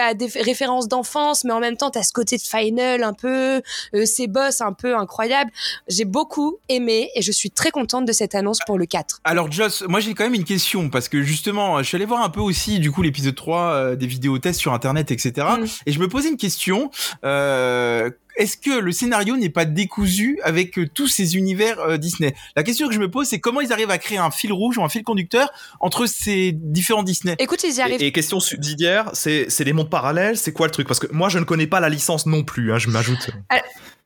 à 0.01 0.15
des 0.15 0.27
références 0.41 0.89
d'enfance, 0.89 1.45
mais 1.45 1.53
en 1.53 1.61
même 1.61 1.77
temps, 1.77 1.91
t'as 1.91 2.03
ce 2.03 2.13
côté 2.13 2.37
de 2.37 2.43
final 2.43 2.92
un 3.01 3.15
peu, 3.15 3.63
euh, 3.95 4.05
ces 4.05 4.27
boss 4.27 4.61
un 4.61 4.73
peu 4.73 4.97
incroyables. 4.97 5.51
J'ai 5.89 6.05
beaucoup 6.05 6.59
aimé 6.69 7.11
et 7.15 7.23
je 7.23 7.33
suis 7.33 7.51
très 7.51 7.71
contente 7.71 8.05
de 8.05 8.13
cette 8.13 8.35
annonce 8.35 8.59
pour 8.67 8.79
le 8.79 8.87
4. 8.87 9.21
Alors 9.25 9.51
Joss, 9.51 9.85
moi 9.89 10.01
j'ai 10.01 10.15
quand 10.15 10.25
même 10.25 10.35
une 10.35 10.45
question 10.45 10.91
parce 10.91 11.09
que 11.09 11.23
justement, 11.23 11.79
je 11.79 11.85
suis 11.85 11.97
allé 11.97 12.05
voir 12.05 12.23
un 12.23 12.31
peu 12.31 12.41
aussi 12.41 12.79
du 12.79 12.91
coup 12.91 13.03
l'épisode 13.03 13.35
3 13.35 13.61
euh, 13.61 13.97
des 13.97 14.07
vidéos 14.07 14.39
tests 14.39 14.61
sur 14.61 14.73
internet, 14.73 15.11
etc. 15.11 15.47
Mm. 15.59 15.65
Et 15.87 15.93
je 15.93 15.99
me 15.99 16.09
posais 16.09 16.29
une 16.29 16.37
question. 16.37 16.91
Euh, 17.25 18.11
est-ce 18.37 18.57
que 18.57 18.79
le 18.79 18.93
scénario 18.93 19.37
n'est 19.37 19.49
pas 19.51 19.65
décousu 19.65 20.39
avec 20.43 20.79
euh, 20.79 20.89
tous 20.93 21.09
ces 21.09 21.37
univers 21.37 21.79
euh, 21.81 21.97
Disney? 21.97 22.35
La 22.57 22.63
question 22.63 22.89
que 22.89 22.95
je 22.95 23.01
me 23.01 23.11
pose, 23.11 23.29
c'est 23.29 23.41
comment 23.41 23.61
ils 23.61 23.73
arrivent 23.73 23.91
à 23.91 23.99
créer 23.99 24.19
un 24.19 24.31
fil 24.31 24.53
rouge 24.53 24.79
ou 24.79 24.85
un 24.85 24.89
fil 24.89 25.03
conducteur 25.03 25.51
entre 25.81 26.07
ces 26.07 26.53
différents 26.53 27.03
Disney? 27.03 27.37
Écoute, 27.39 27.63
ils 27.65 27.77
y 27.77 27.81
arrivent. 27.81 28.03
Et, 28.03 28.07
et 28.07 28.13
question 28.13 28.41
subsidiaire, 28.41 29.11
c'est 29.13 29.47
c'est 29.49 29.65
des 29.65 29.73
mondes 29.73 29.91
parallèles, 29.91 30.37
c'est 30.37 30.53
quoi 30.53 30.67
le 30.67 30.73
truc? 30.73 30.87
Parce 30.89 31.01
que 31.01 31.13
moi 31.13 31.29
je 31.29 31.39
ne 31.39 31.45
connais 31.45 31.67
pas 31.67 31.81
la 31.81 31.89
licence 31.89 32.27
non 32.27 32.45
plus, 32.45 32.73
hein, 32.73 32.79
je 32.79 32.89
m'ajoute. 32.89 33.31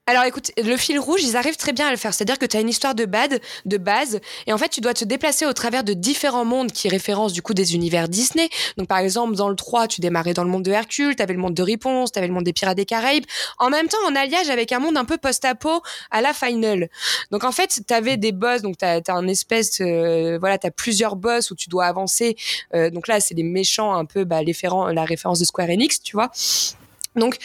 Alors 0.08 0.22
écoute, 0.22 0.52
le 0.56 0.76
fil 0.76 1.00
rouge, 1.00 1.25
ils 1.25 1.36
arrivent 1.36 1.56
très 1.56 1.72
bien 1.72 1.88
à 1.88 1.90
le 1.90 1.96
faire. 1.96 2.14
C'est-à-dire 2.14 2.38
que 2.38 2.46
tu 2.46 2.56
as 2.56 2.60
une 2.60 2.68
histoire 2.68 2.94
de, 2.94 3.06
bad, 3.06 3.40
de 3.64 3.76
base, 3.76 4.20
et 4.46 4.52
en 4.52 4.58
fait, 4.58 4.68
tu 4.68 4.80
dois 4.80 4.94
te 4.94 5.04
déplacer 5.04 5.46
au 5.46 5.52
travers 5.52 5.82
de 5.82 5.94
différents 5.94 6.44
mondes 6.44 6.70
qui 6.70 6.88
référencent 6.88 7.32
du 7.32 7.42
coup 7.42 7.54
des 7.54 7.75
univers 7.75 8.08
Disney. 8.08 8.48
Donc 8.76 8.86
par 8.86 8.98
exemple, 8.98 9.34
dans 9.34 9.48
le 9.48 9.56
3, 9.56 9.88
tu 9.88 10.00
démarrais 10.00 10.32
dans 10.32 10.44
le 10.44 10.50
monde 10.50 10.62
de 10.62 10.70
Hercule, 10.70 11.16
tu 11.16 11.22
avais 11.25 11.34
le 11.34 11.40
monde 11.40 11.54
de 11.54 11.62
Réponse, 11.62 12.12
tu 12.12 12.20
avais 12.20 12.28
le 12.28 12.34
monde 12.34 12.44
des 12.44 12.52
Pirates 12.52 12.76
des 12.76 12.84
Caraïbes, 12.84 13.25
en 13.58 13.68
même 13.68 13.88
temps 13.88 13.98
en 14.06 14.14
alliage 14.14 14.48
avec 14.48 14.70
un 14.70 14.78
monde 14.78 14.96
un 14.96 15.04
peu 15.04 15.18
post-apo 15.18 15.82
à 16.12 16.20
la 16.20 16.32
Final. 16.32 16.88
Donc 17.32 17.42
en 17.42 17.50
fait, 17.50 17.80
tu 17.84 17.92
avais 17.92 18.16
des 18.16 18.30
boss, 18.30 18.62
donc 18.62 18.78
tu 18.78 18.84
as, 18.84 19.02
un 19.08 19.26
espèce, 19.26 19.80
euh, 19.80 20.38
voilà, 20.38 20.56
tu 20.56 20.68
as 20.68 20.70
plusieurs 20.70 21.16
boss 21.16 21.50
où 21.50 21.56
tu 21.56 21.68
dois 21.68 21.86
avancer. 21.86 22.36
Euh, 22.75 22.90
donc 22.90 23.08
là, 23.08 23.18
c'est 23.18 23.34
des 23.34 23.42
méchants 23.42 23.92
un 23.92 24.04
peu, 24.04 24.22
bah, 24.22 24.40
l'efféren- 24.44 24.92
la 24.92 25.04
référence 25.04 25.40
de 25.40 25.44
Square 25.44 25.70
Enix, 25.70 26.00
tu 26.00 26.14
vois. 26.14 26.30
Donc, 27.16 27.37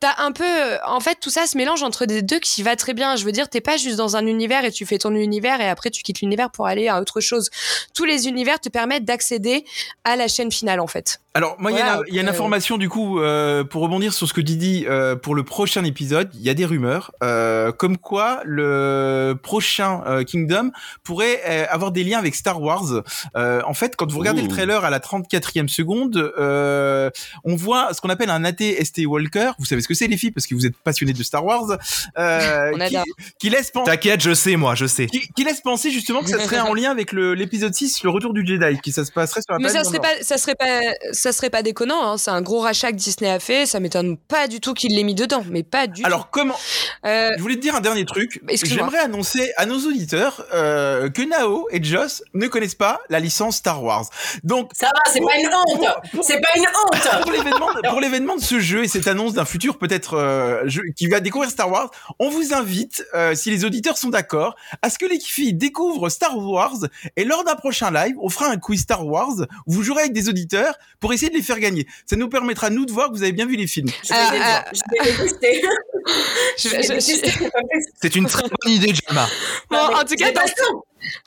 t'as 0.00 0.14
un 0.18 0.32
peu, 0.32 0.44
en 0.86 1.00
fait, 1.00 1.18
tout 1.20 1.30
ça 1.30 1.46
se 1.46 1.56
mélange 1.56 1.82
entre 1.82 2.06
des 2.06 2.22
deux 2.22 2.38
qui 2.38 2.62
va 2.62 2.76
très 2.76 2.94
bien. 2.94 3.16
Je 3.16 3.24
veux 3.24 3.32
dire, 3.32 3.48
t'es 3.48 3.60
pas 3.60 3.76
juste 3.76 3.96
dans 3.96 4.16
un 4.16 4.26
univers 4.26 4.64
et 4.64 4.70
tu 4.72 4.86
fais 4.86 4.98
ton 4.98 5.14
univers 5.14 5.60
et 5.60 5.68
après 5.68 5.90
tu 5.90 6.02
quittes 6.02 6.20
l'univers 6.20 6.50
pour 6.50 6.66
aller 6.66 6.88
à 6.88 7.00
autre 7.00 7.20
chose. 7.20 7.50
Tous 7.94 8.04
les 8.04 8.28
univers 8.28 8.60
te 8.60 8.68
permettent 8.68 9.04
d'accéder 9.04 9.64
à 10.04 10.16
la 10.16 10.28
chaîne 10.28 10.50
finale, 10.52 10.80
en 10.80 10.86
fait. 10.86 11.20
Alors 11.34 11.54
moi, 11.60 11.70
il 11.70 11.76
y 11.76 11.80
a 11.80 11.84
Voilà, 11.84 11.98
une- 11.98 12.04
il 12.08 12.14
y, 12.14 12.18
a 12.18 12.22
une 12.22 12.28
euh, 12.28 12.32
information 12.32 12.76
du 12.76 12.88
coup 12.88 13.20
euh, 13.20 13.62
pour 13.62 13.82
rebondir 13.82 14.12
sur 14.12 14.26
ce 14.26 14.32
que 14.32 14.40
dis 14.40 14.84
euh, 14.88 15.14
pour 15.14 15.36
le 15.36 15.44
prochain 15.44 15.84
épisode. 15.84 16.28
Il 16.34 16.40
y 16.42 16.50
a 16.50 16.54
des 16.54 16.64
rumeurs 16.64 17.12
euh, 17.22 17.70
comme 17.70 17.98
quoi 17.98 18.40
le 18.44 19.34
prochain 19.40 20.02
euh, 20.06 20.24
Kingdom 20.24 20.72
pourrait 21.04 21.40
euh, 21.46 21.66
avoir 21.70 21.92
des 21.92 22.02
liens 22.02 22.18
avec 22.18 22.34
Star 22.34 22.60
Wars. 22.60 23.02
Euh, 23.36 23.62
en 23.64 23.74
fait, 23.74 23.94
quand 23.94 24.10
vous 24.10 24.18
regardez 24.18 24.40
Ouh. 24.42 24.46
le 24.46 24.50
trailer 24.50 24.84
à 24.84 24.90
la 24.90 24.98
34e 24.98 25.68
seconde, 25.68 26.16
euh, 26.38 27.10
on 27.44 27.54
voit 27.54 27.94
ce 27.94 28.00
qu'on 28.00 28.08
appelle 28.10 28.30
un 28.30 28.44
AT-ST 28.44 29.06
Walker. 29.20 29.52
Vous 29.58 29.64
savez 29.64 29.82
ce 29.82 29.88
que 29.88 29.94
c'est 29.94 30.06
les 30.06 30.16
filles 30.16 30.30
parce 30.30 30.46
que 30.46 30.54
vous 30.54 30.66
êtes 30.66 30.76
passionnés 30.76 31.12
de 31.12 31.22
Star 31.22 31.44
Wars. 31.44 31.78
Euh, 32.18 32.70
On 32.74 32.78
qui, 32.78 32.96
qui 33.38 33.50
laisse 33.50 33.70
penser 33.70 33.90
T'inquiète, 33.90 34.20
je 34.20 34.34
sais 34.34 34.56
moi, 34.56 34.74
je 34.74 34.86
sais. 34.86 35.06
qui, 35.06 35.20
qui 35.34 35.44
laisse 35.44 35.60
penser 35.60 35.90
justement 35.90 36.22
que 36.22 36.30
ça 36.30 36.40
serait 36.40 36.60
en 36.60 36.74
lien 36.80 36.90
avec 36.90 37.12
l'épisode 37.12 37.74
6, 37.74 38.02
le 38.04 38.10
retour 38.10 38.32
du 38.32 38.46
Jedi, 38.46 38.78
qui 38.80 38.92
ça 38.92 39.04
se 39.04 39.12
passerait 39.12 39.40
sur 39.42 39.52
la 39.54 39.58
Mais 39.58 39.68
ça 39.68 39.84
serait 39.84 39.98
pas, 39.98 40.22
ça 40.22 40.38
serait 40.38 40.54
pas, 40.54 40.80
ça 41.12 41.32
serait 41.32 41.50
pas 41.50 41.62
déconnant. 41.62 42.02
Hein. 42.12 42.18
C'est 42.18 42.30
un 42.30 42.42
gros 42.42 42.60
rachat 42.60 42.92
que 42.92 42.96
Disney 42.96 43.30
a 43.30 43.38
fait. 43.40 43.66
Ça 43.66 43.80
m'étonne 43.80 44.16
pas 44.16 44.48
du 44.48 44.60
tout 44.60 44.74
qu'il 44.74 44.94
l'ait 44.94 45.02
mis 45.02 45.14
dedans, 45.14 45.44
mais 45.50 45.62
pas 45.62 45.86
du 45.86 46.04
Alors 46.04 46.30
comment 46.30 46.54
tout. 46.54 47.08
Euh, 47.08 47.30
Je 47.36 47.42
voulais 47.42 47.56
te 47.56 47.60
dire 47.60 47.74
un 47.74 47.80
dernier 47.80 48.04
truc. 48.04 48.40
J'aimerais 48.62 48.98
annoncer 48.98 49.52
à 49.56 49.66
nos 49.66 49.78
auditeurs 49.78 50.44
euh, 50.54 51.10
que 51.10 51.22
Nao 51.22 51.66
et 51.70 51.82
Joss 51.82 52.22
ne 52.34 52.46
connaissent 52.46 52.74
pas 52.74 53.00
la 53.08 53.20
licence 53.20 53.56
Star 53.56 53.82
Wars. 53.82 54.06
Donc 54.44 54.70
Ça 54.74 54.86
va, 54.86 55.12
c'est 55.12 55.20
pas 55.20 55.36
une 55.38 55.48
honte. 55.48 56.22
C'est 56.22 56.40
pas 56.40 56.50
une 56.56 56.62
honte. 56.62 57.22
pour 57.22 57.32
l'événement 57.32 57.68
pour 57.88 58.00
l'événement 58.00 58.36
de 58.36 58.42
ce 58.42 58.58
jeu 58.60 58.84
et 58.84 58.88
cette 58.88 59.08
annonce 59.10 59.34
d'un 59.34 59.44
futur 59.44 59.76
peut-être 59.78 60.14
euh, 60.14 60.66
qui 60.96 61.06
va 61.08 61.20
découvrir 61.20 61.50
Star 61.50 61.70
Wars, 61.70 61.90
on 62.18 62.30
vous 62.30 62.54
invite, 62.54 63.04
euh, 63.14 63.34
si 63.34 63.50
les 63.50 63.64
auditeurs 63.64 63.98
sont 63.98 64.08
d'accord, 64.08 64.56
à 64.80 64.88
ce 64.88 64.98
que 64.98 65.04
les 65.06 65.20
filles 65.20 65.52
découvrent 65.52 66.08
Star 66.08 66.38
Wars 66.38 66.78
et 67.16 67.24
lors 67.24 67.44
d'un 67.44 67.56
prochain 67.56 67.90
live, 67.90 68.14
on 68.22 68.28
fera 68.30 68.46
un 68.48 68.56
quiz 68.56 68.80
Star 68.80 69.06
Wars 69.06 69.34
où 69.66 69.72
vous 69.72 69.82
jouerez 69.82 70.00
avec 70.02 70.12
des 70.14 70.28
auditeurs 70.28 70.74
pour 71.00 71.12
essayer 71.12 71.28
de 71.30 71.36
les 71.36 71.42
faire 71.42 71.58
gagner. 71.60 71.86
Ça 72.06 72.16
nous 72.16 72.28
permettra 72.28 72.70
nous 72.70 72.86
de 72.86 72.92
voir 72.92 73.08
que 73.08 73.12
vous 73.14 73.22
avez 73.22 73.32
bien 73.32 73.46
vu 73.46 73.56
les 73.56 73.66
films. 73.66 73.88
Je 74.02 74.08
vais 74.14 74.38
les- 74.38 74.38
je 76.56 76.68
vais 76.68 76.78
les 76.78 76.86
tester. 76.88 77.38
c'est 78.00 78.16
une 78.16 78.26
très 78.26 78.42
bonne 78.48 78.72
idée. 78.72 78.92
Bon, 79.10 79.26
mais 79.70 79.76
en 79.78 80.04
tout 80.04 80.14
cas, 80.16 80.32
dans. 80.32 80.42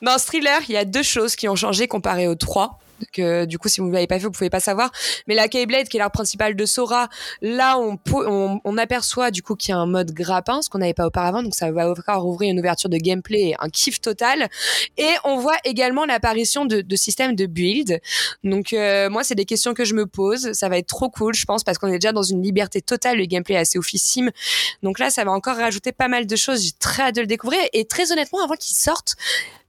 Dans 0.02 0.18
ce 0.18 0.26
thriller, 0.26 0.60
il 0.68 0.74
y 0.74 0.76
a 0.76 0.84
deux 0.84 1.02
choses 1.02 1.34
qui 1.34 1.48
ont 1.48 1.56
changé 1.56 1.88
comparé 1.88 2.28
aux 2.28 2.36
trois. 2.36 2.78
Que, 3.12 3.44
du 3.44 3.58
coup, 3.58 3.68
si 3.68 3.80
vous 3.80 3.88
ne 3.88 3.92
l'avez 3.92 4.06
pas 4.06 4.18
fait, 4.18 4.24
vous 4.24 4.30
pouvez 4.30 4.50
pas 4.50 4.60
savoir. 4.60 4.90
Mais 5.26 5.34
la 5.34 5.48
Keyblade, 5.48 5.88
qui 5.88 5.96
est 5.96 5.98
l'arme 5.98 6.12
principale 6.12 6.56
de 6.56 6.66
Sora, 6.66 7.08
là, 7.42 7.78
on, 7.78 7.98
on, 8.12 8.60
on 8.64 8.78
aperçoit 8.78 9.30
du 9.30 9.42
coup 9.42 9.56
qu'il 9.56 9.70
y 9.70 9.72
a 9.72 9.78
un 9.78 9.86
mode 9.86 10.12
grappin, 10.12 10.62
ce 10.62 10.70
qu'on 10.70 10.78
n'avait 10.78 10.94
pas 10.94 11.06
auparavant. 11.06 11.42
Donc, 11.42 11.54
ça 11.54 11.70
va 11.70 11.90
encore 11.90 12.26
ouvrir 12.26 12.50
une 12.50 12.58
ouverture 12.58 12.88
de 12.88 12.96
gameplay, 12.96 13.54
un 13.58 13.68
kiff 13.68 14.00
total. 14.00 14.48
Et 14.96 15.10
on 15.24 15.38
voit 15.38 15.56
également 15.64 16.04
l'apparition 16.04 16.64
de, 16.64 16.80
de 16.80 16.96
systèmes 16.96 17.34
de 17.34 17.46
build. 17.46 18.00
Donc, 18.42 18.72
euh, 18.72 19.10
moi, 19.10 19.24
c'est 19.24 19.34
des 19.34 19.44
questions 19.44 19.74
que 19.74 19.84
je 19.84 19.94
me 19.94 20.06
pose. 20.06 20.52
Ça 20.52 20.68
va 20.68 20.78
être 20.78 20.86
trop 20.86 21.10
cool, 21.10 21.34
je 21.34 21.44
pense, 21.44 21.64
parce 21.64 21.78
qu'on 21.78 21.88
est 21.88 21.98
déjà 21.98 22.12
dans 22.12 22.22
une 22.22 22.42
liberté 22.42 22.80
totale. 22.80 23.18
Le 23.18 23.26
gameplay 23.26 23.54
est 23.54 23.58
assez 23.58 23.78
officime. 23.78 24.30
Donc 24.82 24.98
là, 24.98 25.10
ça 25.10 25.24
va 25.24 25.32
encore 25.32 25.56
rajouter 25.56 25.92
pas 25.92 26.08
mal 26.08 26.26
de 26.26 26.36
choses. 26.36 26.62
J'ai 26.62 26.72
très 26.78 27.02
hâte 27.04 27.16
de 27.16 27.20
le 27.20 27.26
découvrir. 27.26 27.60
Et 27.72 27.84
très 27.84 28.12
honnêtement, 28.12 28.42
avant 28.42 28.54
qu'il 28.54 28.76
sorte, 28.76 29.16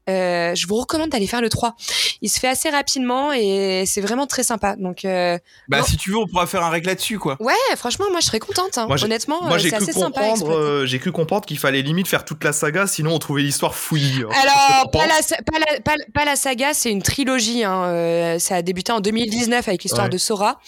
euh, 0.09 0.53
je 0.55 0.67
vous 0.67 0.75
recommande 0.75 1.09
d'aller 1.09 1.27
faire 1.27 1.41
le 1.41 1.49
3. 1.49 1.75
Il 2.21 2.29
se 2.29 2.39
fait 2.39 2.47
assez 2.47 2.69
rapidement 2.69 3.31
et 3.33 3.83
c'est 3.87 4.01
vraiment 4.01 4.27
très 4.27 4.43
sympa. 4.43 4.75
Donc, 4.77 5.05
euh, 5.05 5.37
Bah 5.67 5.81
si 5.83 5.97
tu 5.97 6.11
veux, 6.11 6.17
on 6.17 6.27
pourra 6.27 6.45
faire 6.47 6.63
un 6.63 6.69
règle 6.69 6.87
là-dessus 6.87 7.19
quoi. 7.19 7.37
ouais, 7.39 7.53
franchement, 7.75 8.05
moi, 8.11 8.19
je 8.19 8.25
serais 8.27 8.39
contente. 8.39 8.77
hein. 8.77 8.85
Moi, 8.87 9.03
Honnêtement, 9.03 9.41
Moi 9.43 9.59
c'est 9.59 9.69
cru 9.69 9.83
assez 9.83 9.91
sympa. 9.93 10.21
euh, 10.43 10.85
j'ai 10.85 10.99
cru 10.99 11.11
comprendre 11.11 11.45
qu'il 11.45 11.59
fallait 11.59 11.81
limite 11.81 12.07
faire 12.07 12.25
toute 12.25 12.43
la 12.43 12.53
saga, 12.53 12.87
sinon 12.87 13.13
on 13.15 13.19
trouvait 13.19 13.41
l'histoire 13.43 13.75
fouillie. 13.75 14.23
Alors, 14.23 14.33
Alors, 14.71 14.91
pas 14.91 15.07
la, 15.07 15.21
sa- 15.21 15.37
pas, 15.37 15.59
la, 15.59 15.79
pas, 15.81 15.95
pas 16.13 16.25
la 16.25 16.35
saga, 16.35 16.73
c'est 16.73 16.91
une 16.91 17.01
trilogie. 17.03 17.63
Hein. 17.63 17.83
euh, 17.85 18.39
ça 18.39 18.55
a 18.55 18.61
débuté 18.61 18.91
en 18.91 18.99
2019 19.01 19.67
avec 19.67 19.83
l'histoire 19.83 20.05
Ouais. 20.05 20.09
de 20.11 20.17
Sora. 20.17 20.59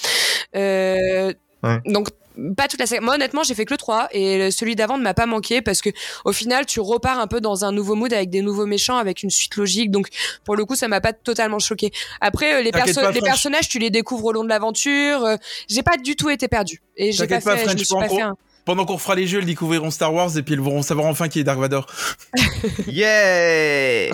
Euh, 0.55 1.33
Ouais. 1.63 1.79
Donc, 1.87 2.09
pas 2.55 2.67
toute 2.67 2.79
la 2.79 2.85
saga. 2.85 3.01
Moi, 3.01 3.15
honnêtement, 3.15 3.43
j'ai 3.43 3.55
fait 3.55 3.65
que 3.65 3.73
le 3.73 3.77
3 3.77 4.07
et 4.11 4.51
celui 4.51 4.75
d'avant 4.75 4.97
ne 4.97 5.03
m'a 5.03 5.13
pas 5.13 5.25
manqué 5.25 5.61
parce 5.61 5.81
que 5.81 5.89
au 6.25 6.31
final, 6.33 6.65
tu 6.65 6.79
repars 6.79 7.19
un 7.19 7.27
peu 7.27 7.41
dans 7.41 7.65
un 7.65 7.71
nouveau 7.71 7.95
mood 7.95 8.11
avec 8.13 8.29
des 8.29 8.41
nouveaux 8.41 8.65
méchants, 8.65 8.97
avec 8.97 9.23
une 9.23 9.29
suite 9.29 9.55
logique. 9.55 9.91
Donc, 9.91 10.07
pour 10.43 10.55
le 10.55 10.65
coup, 10.65 10.75
ça 10.75 10.87
m'a 10.87 11.01
pas 11.01 11.13
totalement 11.13 11.59
choqué. 11.59 11.91
Après, 12.21 12.55
euh, 12.55 12.61
les, 12.61 12.71
T'inquiète 12.71 12.95
perso- 12.95 13.01
pas, 13.01 13.11
les 13.11 13.19
French. 13.19 13.29
personnages, 13.29 13.69
tu 13.69 13.79
les 13.79 13.89
découvres 13.89 14.25
au 14.25 14.31
long 14.33 14.43
de 14.43 14.49
l'aventure. 14.49 15.23
euh, 15.25 15.35
j'ai 15.69 15.83
pas 15.83 15.97
du 15.97 16.15
tout 16.15 16.29
été 16.29 16.47
perdu. 16.47 16.81
Et 16.95 17.11
j'ai 17.11 17.27
pas 17.27 17.39
fait, 17.41 17.57
je 17.57 17.61
me 17.61 17.65
French, 17.65 17.87
pas 17.89 17.95
pendant 17.95 18.15
fait 18.15 18.21
un... 18.21 18.35
Pendant 18.65 18.85
qu'on 18.85 18.97
fera 18.97 19.15
les 19.15 19.27
jeux, 19.27 19.39
ils 19.39 19.45
découvriront 19.45 19.91
Star 19.91 20.13
Wars 20.13 20.37
et 20.37 20.43
puis 20.43 20.55
ils 20.55 20.59
vont 20.59 20.81
savoir 20.81 21.07
enfin 21.07 21.29
qui 21.29 21.39
est 21.39 21.43
Dark 21.45 21.57
Vador. 21.57 21.87
Yeah 22.87 24.13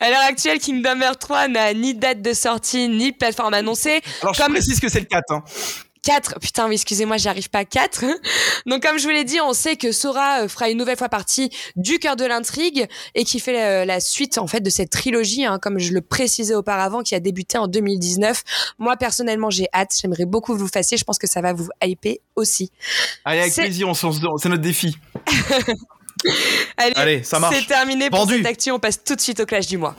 À 0.00 0.08
l'heure 0.10 0.22
actuelle, 0.26 0.58
Kingdom 0.58 1.00
Hearts 1.02 1.18
3 1.18 1.48
n'a 1.48 1.74
ni 1.74 1.94
date 1.94 2.22
de 2.22 2.32
sortie, 2.32 2.88
ni 2.88 3.12
plateforme 3.12 3.52
annoncée. 3.54 4.00
Alors 4.22 4.32
je 4.34 4.42
Comme- 4.42 4.52
précise 4.52 4.80
que 4.80 4.88
c'est 4.88 5.00
le 5.00 5.06
4. 5.06 5.22
Hein. 5.32 5.44
4, 6.10 6.40
putain, 6.40 6.66
oui, 6.66 6.74
excusez-moi, 6.74 7.18
j'y 7.18 7.28
arrive 7.28 7.50
pas. 7.50 7.64
4. 7.64 8.04
Donc, 8.66 8.82
comme 8.82 8.98
je 8.98 9.04
vous 9.04 9.10
l'ai 9.10 9.22
dit, 9.22 9.40
on 9.40 9.52
sait 9.52 9.76
que 9.76 9.92
Sora 9.92 10.42
euh, 10.42 10.48
fera 10.48 10.68
une 10.68 10.76
nouvelle 10.76 10.96
fois 10.96 11.08
partie 11.08 11.50
du 11.76 12.00
cœur 12.00 12.16
de 12.16 12.24
l'intrigue 12.24 12.88
et 13.14 13.22
qui 13.22 13.38
fait 13.38 13.62
euh, 13.62 13.84
la 13.84 14.00
suite, 14.00 14.36
en 14.36 14.48
fait, 14.48 14.60
de 14.60 14.70
cette 14.70 14.90
trilogie, 14.90 15.44
hein, 15.44 15.60
comme 15.62 15.78
je 15.78 15.92
le 15.92 16.00
précisais 16.00 16.56
auparavant, 16.56 17.02
qui 17.02 17.14
a 17.14 17.20
débuté 17.20 17.58
en 17.58 17.68
2019. 17.68 18.42
Moi, 18.78 18.96
personnellement, 18.96 19.50
j'ai 19.50 19.68
hâte. 19.72 19.92
J'aimerais 20.02 20.24
beaucoup 20.24 20.52
que 20.52 20.58
vous 20.58 20.66
fassiez. 20.66 20.96
Je 20.96 21.04
pense 21.04 21.18
que 21.18 21.28
ça 21.28 21.42
va 21.42 21.52
vous 21.52 21.68
hyper 21.80 22.16
aussi. 22.34 22.72
Allez, 23.24 23.42
avec 23.42 23.54
plaisir, 23.54 23.88
on 23.88 23.94
c'est 23.94 24.48
notre 24.48 24.62
défi. 24.62 24.96
Allez, 26.76 26.92
Allez, 26.96 27.22
ça 27.22 27.38
marche. 27.38 27.54
C'est 27.56 27.66
terminé 27.68 28.10
pour 28.10 28.20
Vendu. 28.20 28.38
cette 28.38 28.46
actu. 28.46 28.72
On 28.72 28.80
passe 28.80 29.04
tout 29.04 29.14
de 29.14 29.20
suite 29.20 29.38
au 29.38 29.46
clash 29.46 29.68
du 29.68 29.78
mois. 29.78 29.94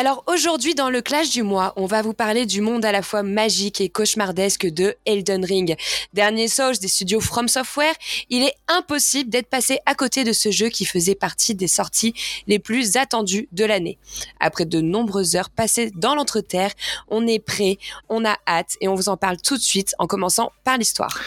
Alors 0.00 0.24
aujourd'hui 0.26 0.74
dans 0.74 0.88
le 0.88 1.02
clash 1.02 1.28
du 1.28 1.42
mois, 1.42 1.74
on 1.76 1.84
va 1.84 2.00
vous 2.00 2.14
parler 2.14 2.46
du 2.46 2.62
monde 2.62 2.86
à 2.86 2.90
la 2.90 3.02
fois 3.02 3.22
magique 3.22 3.82
et 3.82 3.90
cauchemardesque 3.90 4.64
de 4.66 4.94
Elden 5.04 5.44
Ring. 5.44 5.76
Dernier 6.14 6.48
sauge 6.48 6.78
des 6.78 6.88
studios 6.88 7.20
From 7.20 7.48
Software, 7.48 7.92
il 8.30 8.42
est 8.42 8.54
impossible 8.66 9.28
d'être 9.28 9.50
passé 9.50 9.78
à 9.84 9.94
côté 9.94 10.24
de 10.24 10.32
ce 10.32 10.50
jeu 10.50 10.70
qui 10.70 10.86
faisait 10.86 11.14
partie 11.14 11.54
des 11.54 11.68
sorties 11.68 12.14
les 12.46 12.58
plus 12.58 12.96
attendues 12.96 13.46
de 13.52 13.66
l'année. 13.66 13.98
Après 14.40 14.64
de 14.64 14.80
nombreuses 14.80 15.36
heures 15.36 15.50
passées 15.50 15.90
dans 15.94 16.14
l'entreterre, 16.14 16.70
on 17.08 17.26
est 17.26 17.38
prêt, 17.38 17.76
on 18.08 18.24
a 18.24 18.38
hâte 18.48 18.78
et 18.80 18.88
on 18.88 18.94
vous 18.94 19.10
en 19.10 19.18
parle 19.18 19.36
tout 19.36 19.58
de 19.58 19.62
suite 19.62 19.94
en 19.98 20.06
commençant 20.06 20.50
par 20.64 20.78
l'histoire. 20.78 21.20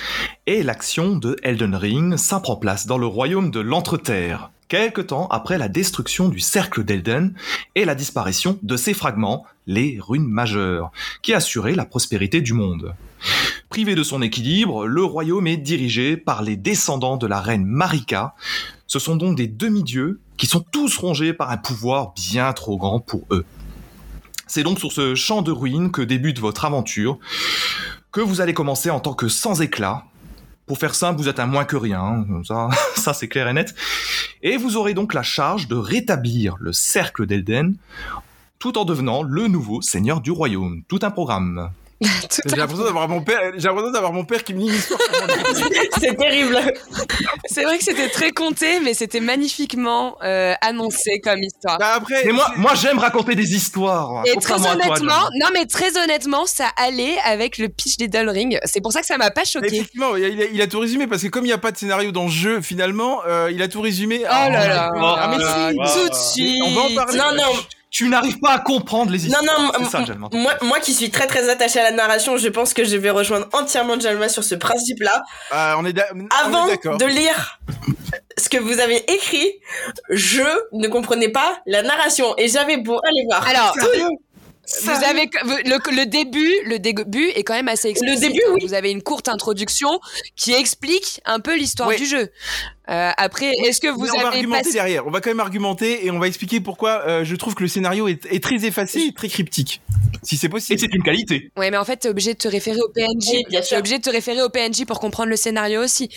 Et 0.47 0.63
l'action 0.63 1.15
de 1.15 1.35
Elden 1.43 1.75
Ring 1.75 2.17
s'imprend 2.17 2.55
place 2.55 2.87
dans 2.87 2.97
le 2.97 3.05
royaume 3.05 3.51
de 3.51 3.59
l'Entreterre, 3.59 4.49
quelque 4.73 5.01
temps 5.01 5.27
après 5.27 5.59
la 5.59 5.69
destruction 5.69 6.29
du 6.29 6.39
cercle 6.39 6.83
d'Elden 6.83 7.35
et 7.75 7.85
la 7.85 7.93
disparition 7.93 8.57
de 8.63 8.75
ses 8.75 8.95
fragments, 8.95 9.45
les 9.67 9.99
runes 10.01 10.25
majeures, 10.25 10.91
qui 11.21 11.35
assuraient 11.35 11.75
la 11.75 11.85
prospérité 11.85 12.41
du 12.41 12.53
monde. 12.53 12.95
Privé 13.69 13.93
de 13.93 14.01
son 14.01 14.23
équilibre, 14.23 14.87
le 14.87 15.03
royaume 15.03 15.45
est 15.45 15.57
dirigé 15.57 16.17
par 16.17 16.41
les 16.41 16.55
descendants 16.55 17.17
de 17.17 17.27
la 17.27 17.39
reine 17.39 17.65
Marika. 17.65 18.33
Ce 18.87 18.97
sont 18.97 19.15
donc 19.15 19.37
des 19.37 19.45
demi-dieux 19.45 20.19
qui 20.37 20.47
sont 20.47 20.65
tous 20.71 20.97
rongés 20.97 21.33
par 21.33 21.51
un 21.51 21.57
pouvoir 21.57 22.15
bien 22.15 22.51
trop 22.51 22.79
grand 22.79 22.99
pour 22.99 23.27
eux. 23.29 23.45
C'est 24.47 24.63
donc 24.63 24.79
sur 24.79 24.91
ce 24.91 25.13
champ 25.13 25.43
de 25.43 25.51
ruines 25.51 25.91
que 25.91 26.01
débute 26.01 26.39
votre 26.39 26.65
aventure, 26.65 27.19
que 28.11 28.21
vous 28.21 28.41
allez 28.41 28.55
commencer 28.55 28.89
en 28.89 28.99
tant 28.99 29.13
que 29.13 29.27
sans 29.27 29.61
éclat. 29.61 30.05
Pour 30.65 30.79
faire 30.79 30.95
simple, 30.95 31.21
vous 31.21 31.27
êtes 31.27 31.39
un 31.39 31.45
moins 31.45 31.65
que 31.65 31.75
rien, 31.75 32.25
ça, 32.43 32.69
ça 32.95 33.13
c'est 33.13 33.27
clair 33.27 33.47
et 33.47 33.53
net. 33.53 33.75
Et 34.45 34.57
vous 34.57 34.75
aurez 34.75 34.93
donc 34.93 35.13
la 35.13 35.23
charge 35.23 35.69
de 35.69 35.75
rétablir 35.75 36.57
le 36.59 36.73
cercle 36.73 37.25
d'Elden, 37.25 37.75
tout 38.59 38.77
en 38.77 38.83
devenant 38.83 39.23
le 39.23 39.47
nouveau 39.47 39.81
seigneur 39.81 40.19
du 40.19 40.31
royaume. 40.31 40.83
Tout 40.89 40.99
un 41.01 41.11
programme. 41.11 41.71
J'ai 42.01 42.55
l'impression 42.55 42.83
d'avoir 42.85 43.07
mon 43.07 43.21
père, 43.21 43.39
j'ai 43.55 43.67
l'impression 43.67 43.91
d'avoir 43.91 44.13
mon 44.13 44.25
père 44.25 44.43
qui 44.43 44.53
me 44.53 44.61
histoire. 44.61 44.99
C'est 45.99 46.15
terrible. 46.17 46.59
C'est 47.45 47.63
vrai 47.63 47.77
que 47.77 47.83
c'était 47.83 48.09
très 48.09 48.31
compté, 48.31 48.79
mais 48.81 48.93
c'était 48.93 49.19
magnifiquement 49.19 50.17
euh, 50.23 50.53
annoncé 50.61 51.19
comme 51.23 51.41
histoire. 51.41 51.77
Bah, 51.77 51.93
après, 51.95 52.23
Mais 52.25 52.31
moi, 52.31 52.51
moi 52.57 52.73
j'aime 52.75 52.99
raconter 52.99 53.35
des 53.35 53.53
histoires. 53.55 54.23
Et 54.25 54.35
très 54.37 54.55
toi, 54.55 54.71
honnêtement, 54.73 55.29
non 55.39 55.47
mais 55.53 55.65
très 55.65 55.97
honnêtement, 55.97 56.45
ça 56.45 56.69
allait 56.77 57.17
avec 57.23 57.57
le 57.57 57.69
pitch 57.69 57.97
d'Elden 57.97 58.29
Ring. 58.29 58.59
C'est 58.65 58.81
pour 58.81 58.91
ça 58.91 59.01
que 59.01 59.07
ça 59.07 59.17
m'a 59.17 59.31
pas 59.31 59.45
choqué. 59.45 59.67
Effectivement, 59.67 60.15
il 60.15 60.23
a, 60.41 60.45
il 60.45 60.61
a 60.61 60.67
tout 60.67 60.79
résumé 60.79 61.07
parce 61.07 61.21
que 61.21 61.27
comme 61.27 61.45
il 61.45 61.49
n'y 61.49 61.53
a 61.53 61.57
pas 61.57 61.71
de 61.71 61.77
scénario 61.77 62.11
dans 62.11 62.25
le 62.25 62.29
jeu, 62.31 62.61
finalement, 62.61 63.21
euh, 63.27 63.49
il 63.51 63.61
a 63.61 63.67
tout 63.67 63.81
résumé. 63.81 64.21
Oh 64.23 64.27
là 64.27 64.67
là, 64.67 64.89
Ah, 64.95 65.27
mais 65.29 65.43
si, 65.87 65.99
tout 65.99 66.09
de 66.09 66.15
suite. 66.15 66.63
On 66.65 66.73
va 66.75 66.81
en 66.81 66.95
parler. 66.95 67.17
Non, 67.17 67.35
non, 67.35 67.59
Tu 67.93 68.09
n'arrives 68.09 68.39
pas 68.39 68.53
à 68.53 68.59
comprendre 68.59 69.11
les 69.11 69.19
non, 69.19 69.39
histoires. 69.39 69.61
non, 69.61 69.71
c'est 69.85 69.91
ça, 69.91 70.03
moi, 70.31 70.55
moi 70.63 70.79
qui 70.79 70.95
suis 70.95 71.11
très 71.11 71.27
très 71.27 71.47
attachée 71.47 71.79
à 71.79 71.83
la 71.83 71.91
narration, 71.91 72.37
je 72.37 72.47
pense 72.47 72.73
que 72.73 72.83
je 72.83 72.97
vais 72.97 73.11
rejoindre 73.11 73.47
entièrement 73.53 73.99
Jalma 73.99 74.29
sur 74.29 74.43
ce 74.43 74.55
principe-là. 74.55 75.23
On 75.77 75.85
est 75.85 75.93
d'a- 75.93 76.07
on 76.15 76.21
est 76.21 76.27
Avant 76.43 76.65
de 76.65 77.05
lire 77.05 77.59
ce 78.35 78.49
que 78.49 78.57
vous 78.57 78.79
avez 78.79 78.97
écrit, 79.13 79.47
je 80.09 80.41
ne 80.71 80.87
comprenais 80.87 81.29
pas 81.29 81.61
la 81.67 81.83
narration 81.83 82.33
et 82.39 82.47
j'avais 82.47 82.77
beau 82.77 82.97
aller 83.03 83.25
voir. 83.29 83.47
Alors, 83.47 83.75
Sérieux 83.75 84.07
Vous 84.81 85.03
avez 85.03 85.29
le, 85.65 85.95
le 85.95 86.05
début, 86.05 86.51
le 86.65 86.79
début 86.79 87.27
est 87.35 87.43
quand 87.43 87.53
même 87.53 87.67
assez 87.67 87.89
explicite. 87.89 88.21
début, 88.21 88.41
oui. 88.55 88.65
Vous 88.65 88.73
avez 88.73 88.89
une 88.91 89.03
courte 89.03 89.27
introduction 89.29 89.99
qui 90.35 90.53
explique 90.53 91.21
un 91.25 91.39
peu 91.41 91.55
l'histoire 91.55 91.89
Oui. 91.89 91.97
du 91.97 92.05
jeu. 92.07 92.29
Euh, 92.89 93.11
après, 93.15 93.51
est-ce 93.65 93.79
que 93.79 93.87
vous 93.87 94.03
Mais 94.03 94.09
on 94.11 94.13
va 94.15 94.27
avez 94.27 94.37
argumenter 94.37 94.63
passé 94.63 94.73
derrière. 94.73 95.07
On 95.07 95.11
va 95.11 95.21
quand 95.21 95.29
même 95.29 95.39
argumenter 95.39 96.05
et 96.05 96.11
on 96.11 96.19
va 96.19 96.27
expliquer 96.27 96.59
pourquoi 96.59 97.01
euh, 97.07 97.23
je 97.23 97.35
trouve 97.35 97.55
que 97.55 97.63
le 97.63 97.69
scénario 97.69 98.07
est, 98.07 98.25
est 98.25 98.43
très 98.43 98.65
effacé 98.65 98.99
et 98.99 99.13
très 99.13 99.29
cryptique. 99.29 99.81
Si 100.21 100.37
c'est 100.37 100.47
Et 100.47 100.49
possible. 100.49 100.79
c'est 100.79 100.93
une 100.93 101.03
qualité. 101.03 101.51
Ouais, 101.57 101.71
mais 101.71 101.77
en 101.77 101.85
fait, 101.85 101.97
t'es 101.97 102.09
obligé 102.09 102.33
de 102.33 102.37
te 102.39 102.47
référer 102.47 102.79
au 102.79 102.89
PNJ. 102.89 103.29
Oui, 103.31 103.43
bien 103.49 103.59
T'es 103.61 103.65
sûr. 103.67 103.77
obligé 103.77 103.97
de 103.97 104.03
te 104.03 104.09
référer 104.09 104.41
au 104.41 104.49
PNJ 104.49 104.85
pour 104.85 104.99
comprendre 104.99 105.29
le 105.29 105.35
scénario 105.35 105.81
aussi. 105.81 106.09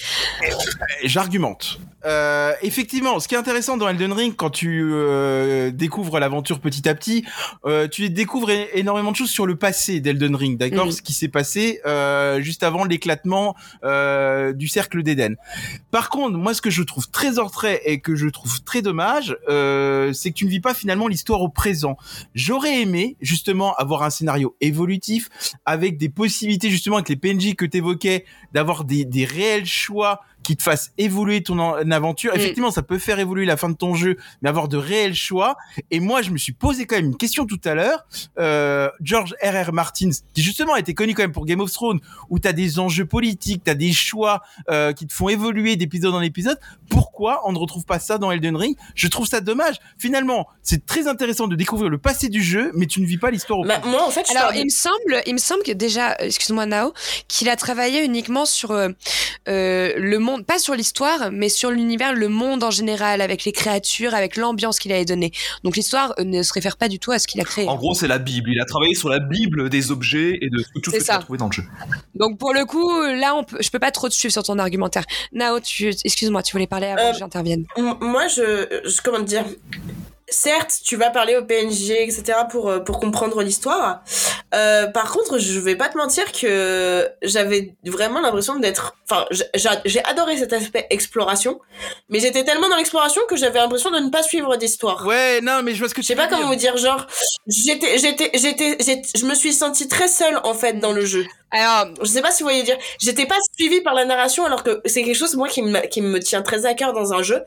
J'argumente. 1.05 1.79
Euh, 2.05 2.53
effectivement, 2.63 3.19
ce 3.19 3.27
qui 3.27 3.35
est 3.35 3.39
intéressant 3.39 3.77
dans 3.77 3.89
Elden 3.89 4.13
Ring, 4.13 4.37
quand 4.37 4.51
tu 4.51 4.91
euh, 4.93 5.73
découvres 5.73 6.21
l'aventure 6.21 6.61
petit 6.61 6.89
à 6.89 6.95
petit, 6.95 7.25
euh, 7.65 7.89
tu 7.89 8.09
découvres 8.11 8.51
énormément 8.75 9.11
de 9.11 9.17
choses 9.17 9.31
sur 9.31 9.45
le 9.45 9.57
passé 9.57 9.99
d'Elden 9.99 10.37
Ring, 10.37 10.57
d'accord? 10.57 10.87
Mhm. 10.87 10.93
Ce 10.93 11.03
qui 11.03 11.13
s'est 11.13 11.27
passé 11.29 11.81
euh, 11.85 12.41
juste 12.41 12.63
avant 12.63 12.85
l'éclatement 12.85 13.57
euh, 13.83 14.53
du 14.53 14.69
cercle 14.69 15.03
d'Éden. 15.03 15.35
Par 15.91 16.09
contre, 16.09 16.37
moi, 16.37 16.55
ce 16.57 16.63
que 16.63 16.71
je 16.71 16.83
trouve 16.83 17.09
très 17.09 17.39
hors 17.39 17.51
trait 17.51 17.81
et 17.85 18.01
que 18.01 18.17
je 18.17 18.29
trouve 18.29 18.63
très 18.63 18.83
dommage, 18.83 19.37
euh, 19.49 20.13
c'est 20.13 20.31
que 20.31 20.35
tu 20.35 20.47
ne 20.47 20.51
vis 20.51 20.61
pas 20.61 20.75
finalement 20.75 21.07
l'histoire 21.07 21.43
au 21.43 21.49
présent. 21.49 21.97
J'aurais 22.35 22.81
aimé 22.81 23.17
justement 23.21 23.75
avoir 23.75 24.03
un 24.03 24.11
scénario 24.11 24.57
évolutif 24.61 25.29
avec 25.65 25.99
des 25.99 26.09
possibilités 26.09 26.71
justement 26.71 26.97
avec 26.97 27.09
les 27.09 27.17
PNJ 27.17 27.55
que 27.55 27.67
tu 27.67 27.79
évoquais, 27.79 28.25
d'avoir 28.53 28.85
des, 28.85 29.05
des 29.05 29.25
réels 29.25 29.67
choix 29.67 30.21
qui 30.47 30.57
te 30.57 30.63
fassent 30.63 30.93
évoluer 30.97 31.43
ton 31.43 31.59
en- 31.59 31.91
aventure. 31.91 32.33
Mm. 32.33 32.37
Effectivement, 32.37 32.71
ça 32.71 32.83
peut 32.83 32.99
faire 32.99 33.19
évoluer 33.19 33.47
la 33.47 33.57
fin 33.57 33.69
de 33.69 33.75
ton 33.75 33.95
jeu, 33.95 34.17
mais 34.43 34.49
avoir 34.49 34.69
de 34.69 34.77
réels 34.77 35.17
choix. 35.17 35.57
Et 35.91 35.99
moi, 35.99 36.23
je 36.23 36.31
me 36.31 36.39
suis 36.39 36.53
posé 36.53 36.87
quand 36.87 36.95
même 36.95 37.07
une 37.07 37.17
question 37.17 37.47
tout 37.47 37.61
à 37.65 37.75
l'heure. 37.75 38.07
Euh, 38.39 38.89
George 39.01 39.35
R.R. 39.43 39.73
Martin, 39.73 40.11
qui 40.35 40.43
justement 40.43 40.75
a 40.75 40.79
été 40.79 40.95
connu 40.95 41.15
quand 41.15 41.25
même 41.25 41.33
pour 41.33 41.47
Game 41.47 41.61
of 41.61 41.73
Thrones, 41.73 41.99
où 42.31 42.39
tu 42.39 42.47
as 42.47 42.53
des 42.53 42.79
enjeux 42.79 43.07
politiques, 43.07 43.65
tu 43.65 43.71
as 43.73 43.75
des 43.75 43.93
choix 43.93 44.41
euh, 44.71 44.93
qui 44.93 45.09
te 45.09 45.13
font 45.13 45.29
évoluer 45.29 45.75
d'épisode 45.75 46.15
en 46.15 46.21
épisode. 46.23 46.61
Pourquoi 46.89 47.43
on 47.45 47.53
ne 47.53 47.59
retrouve 47.59 47.85
pas 47.85 47.99
ça 47.99 48.19
dans 48.19 48.31
Elden 48.31 48.55
Ring? 48.57 48.77
Je 48.95 49.09
trouve 49.09 49.27
ça 49.27 49.41
dommage. 49.41 49.77
Finalement, 49.99 50.47
c'est 50.63 50.87
très 50.87 51.09
intéressant 51.09 51.49
de 51.49 51.57
découvrir 51.57 51.91
le 51.91 51.99
passé 51.99 52.29
du 52.29 52.43
jeu, 52.43 52.71
mais 52.75 52.87
tu 52.87 53.01
ne 53.01 53.07
vis 53.07 53.19
pas 53.19 53.33
l'histoire 53.33 53.59
au 53.59 53.65
Bah, 53.65 53.81
moi, 53.85 54.07
en 54.07 54.11
fait, 54.11 54.25
Alors, 54.31 54.55
il 54.55 54.65
me 54.65 54.71
semble, 54.71 55.23
il 55.27 55.33
me 55.35 55.39
semble 55.39 55.65
que 55.65 55.73
déjà, 55.73 56.13
euh, 56.13 56.27
excuse-moi 56.27 56.67
Nao, 56.67 56.93
qu'il 57.27 57.49
a 57.49 57.57
travaillé 57.57 58.05
uniquement 58.05 58.47
sur 58.47 58.71
euh, 58.71 58.91
euh, 59.49 59.93
le 59.97 60.19
monde, 60.19 60.36
pas 60.45 60.59
sur 60.59 60.75
l'histoire, 60.75 61.31
mais 61.33 61.49
sur 61.49 61.71
l'univers, 61.71 62.13
le 62.15 62.29
monde 62.29 62.63
en 62.65 62.71
général, 62.71 63.21
avec 63.21 63.45
les 63.45 63.53
créatures, 63.53 64.15
avec 64.15 64.37
l'ambiance 64.37 64.79
qu'il 64.79 64.93
avait 64.93 65.05
donnée. 65.05 65.33
Donc 65.65 65.77
l'histoire 65.77 66.15
euh, 66.19 66.25
ne 66.25 66.43
se 66.43 66.53
réfère 66.53 66.77
pas 66.77 66.89
du 66.89 66.99
tout 66.99 67.13
à 67.13 67.19
ce 67.19 67.27
qu'il 67.27 67.41
a 67.41 67.45
créé. 67.45 67.69
En 67.69 67.77
gros, 67.77 67.95
c'est 67.95 68.09
la 68.09 68.19
Bible. 68.19 68.51
Il 68.51 68.61
a 68.61 68.65
travaillé 68.65 68.95
sur 68.95 69.09
la 69.09 69.19
Bible 69.19 69.69
des 69.71 69.91
objets 69.91 70.39
et 70.41 70.49
de 70.51 70.59
tout 70.83 70.91
ce 70.91 70.97
que 70.97 70.99
tu 70.99 71.05
ça. 71.05 71.17
as 71.17 71.19
trouvé 71.19 71.39
dans 71.39 71.47
le 71.47 71.53
jeu. 71.53 71.63
Donc 72.15 72.39
pour 72.39 72.53
le 72.53 72.65
coup, 72.65 72.91
là, 73.03 73.35
on 73.35 73.45
peut, 73.45 73.59
je 73.61 73.71
peux 73.71 73.79
pas 73.79 73.91
trop 73.91 74.09
te 74.09 74.15
suivre 74.15 74.33
sur 74.33 74.43
ton 74.43 74.59
argumentaire. 74.59 75.05
Nao, 75.33 75.61
tu, 75.61 75.89
excuse-moi, 76.05 76.43
tu 76.43 76.53
voulais 76.53 76.67
parler 76.67 76.87
avant 76.89 77.03
Euh, 77.09 77.13
que 77.13 77.19
j'intervienne. 77.19 77.65
Moi, 77.77 78.29
je, 78.29 78.81
je 78.85 79.01
comment 79.03 79.19
te 79.19 79.25
dire. 79.25 79.45
Certes, 80.29 80.81
tu 80.85 80.97
vas 80.97 81.11
parler 81.11 81.37
au 81.37 81.45
PNJ, 81.45 81.91
etc. 81.93 82.25
pour 82.51 82.69
euh, 82.69 82.81
pour 82.81 82.99
comprendre 82.99 83.43
l'histoire. 83.43 84.03
Euh, 84.55 84.89
par 84.89 85.13
contre, 85.13 85.39
je 85.39 85.61
vais 85.61 85.77
pas 85.77 85.89
te 85.89 85.97
mentir 85.97 86.33
que 86.33 87.09
j'avais 87.23 87.75
vraiment 87.85 88.21
l'impression 88.21 88.57
d'être. 88.57 88.97
Enfin, 89.09 89.25
j'ai 89.85 90.05
adoré 90.05 90.37
cet 90.37 90.53
aspect 90.53 90.87
exploration, 90.91 91.61
mais 92.09 92.19
j'étais 92.19 92.43
tellement 92.43 92.69
dans 92.69 92.77
l'exploration 92.77 93.23
que 93.29 93.37
j'avais 93.37 93.61
l'impression 93.61 93.91
de 93.93 93.99
ne 94.01 94.11
pas 94.11 94.25
suivre 94.25 94.57
d'histoire. 94.57 95.07
Ouais, 95.07 95.41
non, 95.43 95.63
mais 95.63 95.75
je 95.75 95.79
vois 95.79 95.89
ce 95.89 95.95
que 95.95 96.03
Je 96.03 96.07
tu 96.09 96.13
sais 96.13 96.17
pas 96.17 96.27
comment 96.27 96.49
vous 96.49 96.57
dire, 96.57 96.77
genre, 96.77 97.07
j'étais, 97.47 97.99
j'étais, 97.99 98.31
j'étais- 98.35 99.03
je 99.17 99.27
me 99.27 99.35
suis 99.35 99.53
sentie 99.53 99.87
très 99.87 100.09
seule 100.09 100.41
en 100.43 100.55
fait 100.55 100.75
dans 100.81 100.93
le 100.93 101.05
jeu. 101.07 101.25
Alors, 101.53 101.95
Je 102.03 102.07
sais 102.07 102.23
pas 102.23 102.33
si 102.33 102.43
vous 102.43 102.49
voyez 102.49 102.65
dire. 102.65 102.77
J'étais 103.01 103.25
pas 103.27 103.37
suivie 103.57 103.81
par 103.81 103.95
la 103.95 104.05
narration 104.05 104.45
alors 104.45 104.63
que 104.65 104.81
c'est 104.85 105.03
quelque 105.05 105.17
chose 105.17 105.37
moi 105.37 105.49
qui 105.49 105.63
me 105.63 105.81
qui 105.87 106.03
me 106.03 106.19
tient 106.19 106.43
très 106.43 106.67
à 106.67 106.75
cœur 106.75 106.93
dans 106.93 107.13
un 107.13 107.23
jeu 107.23 107.41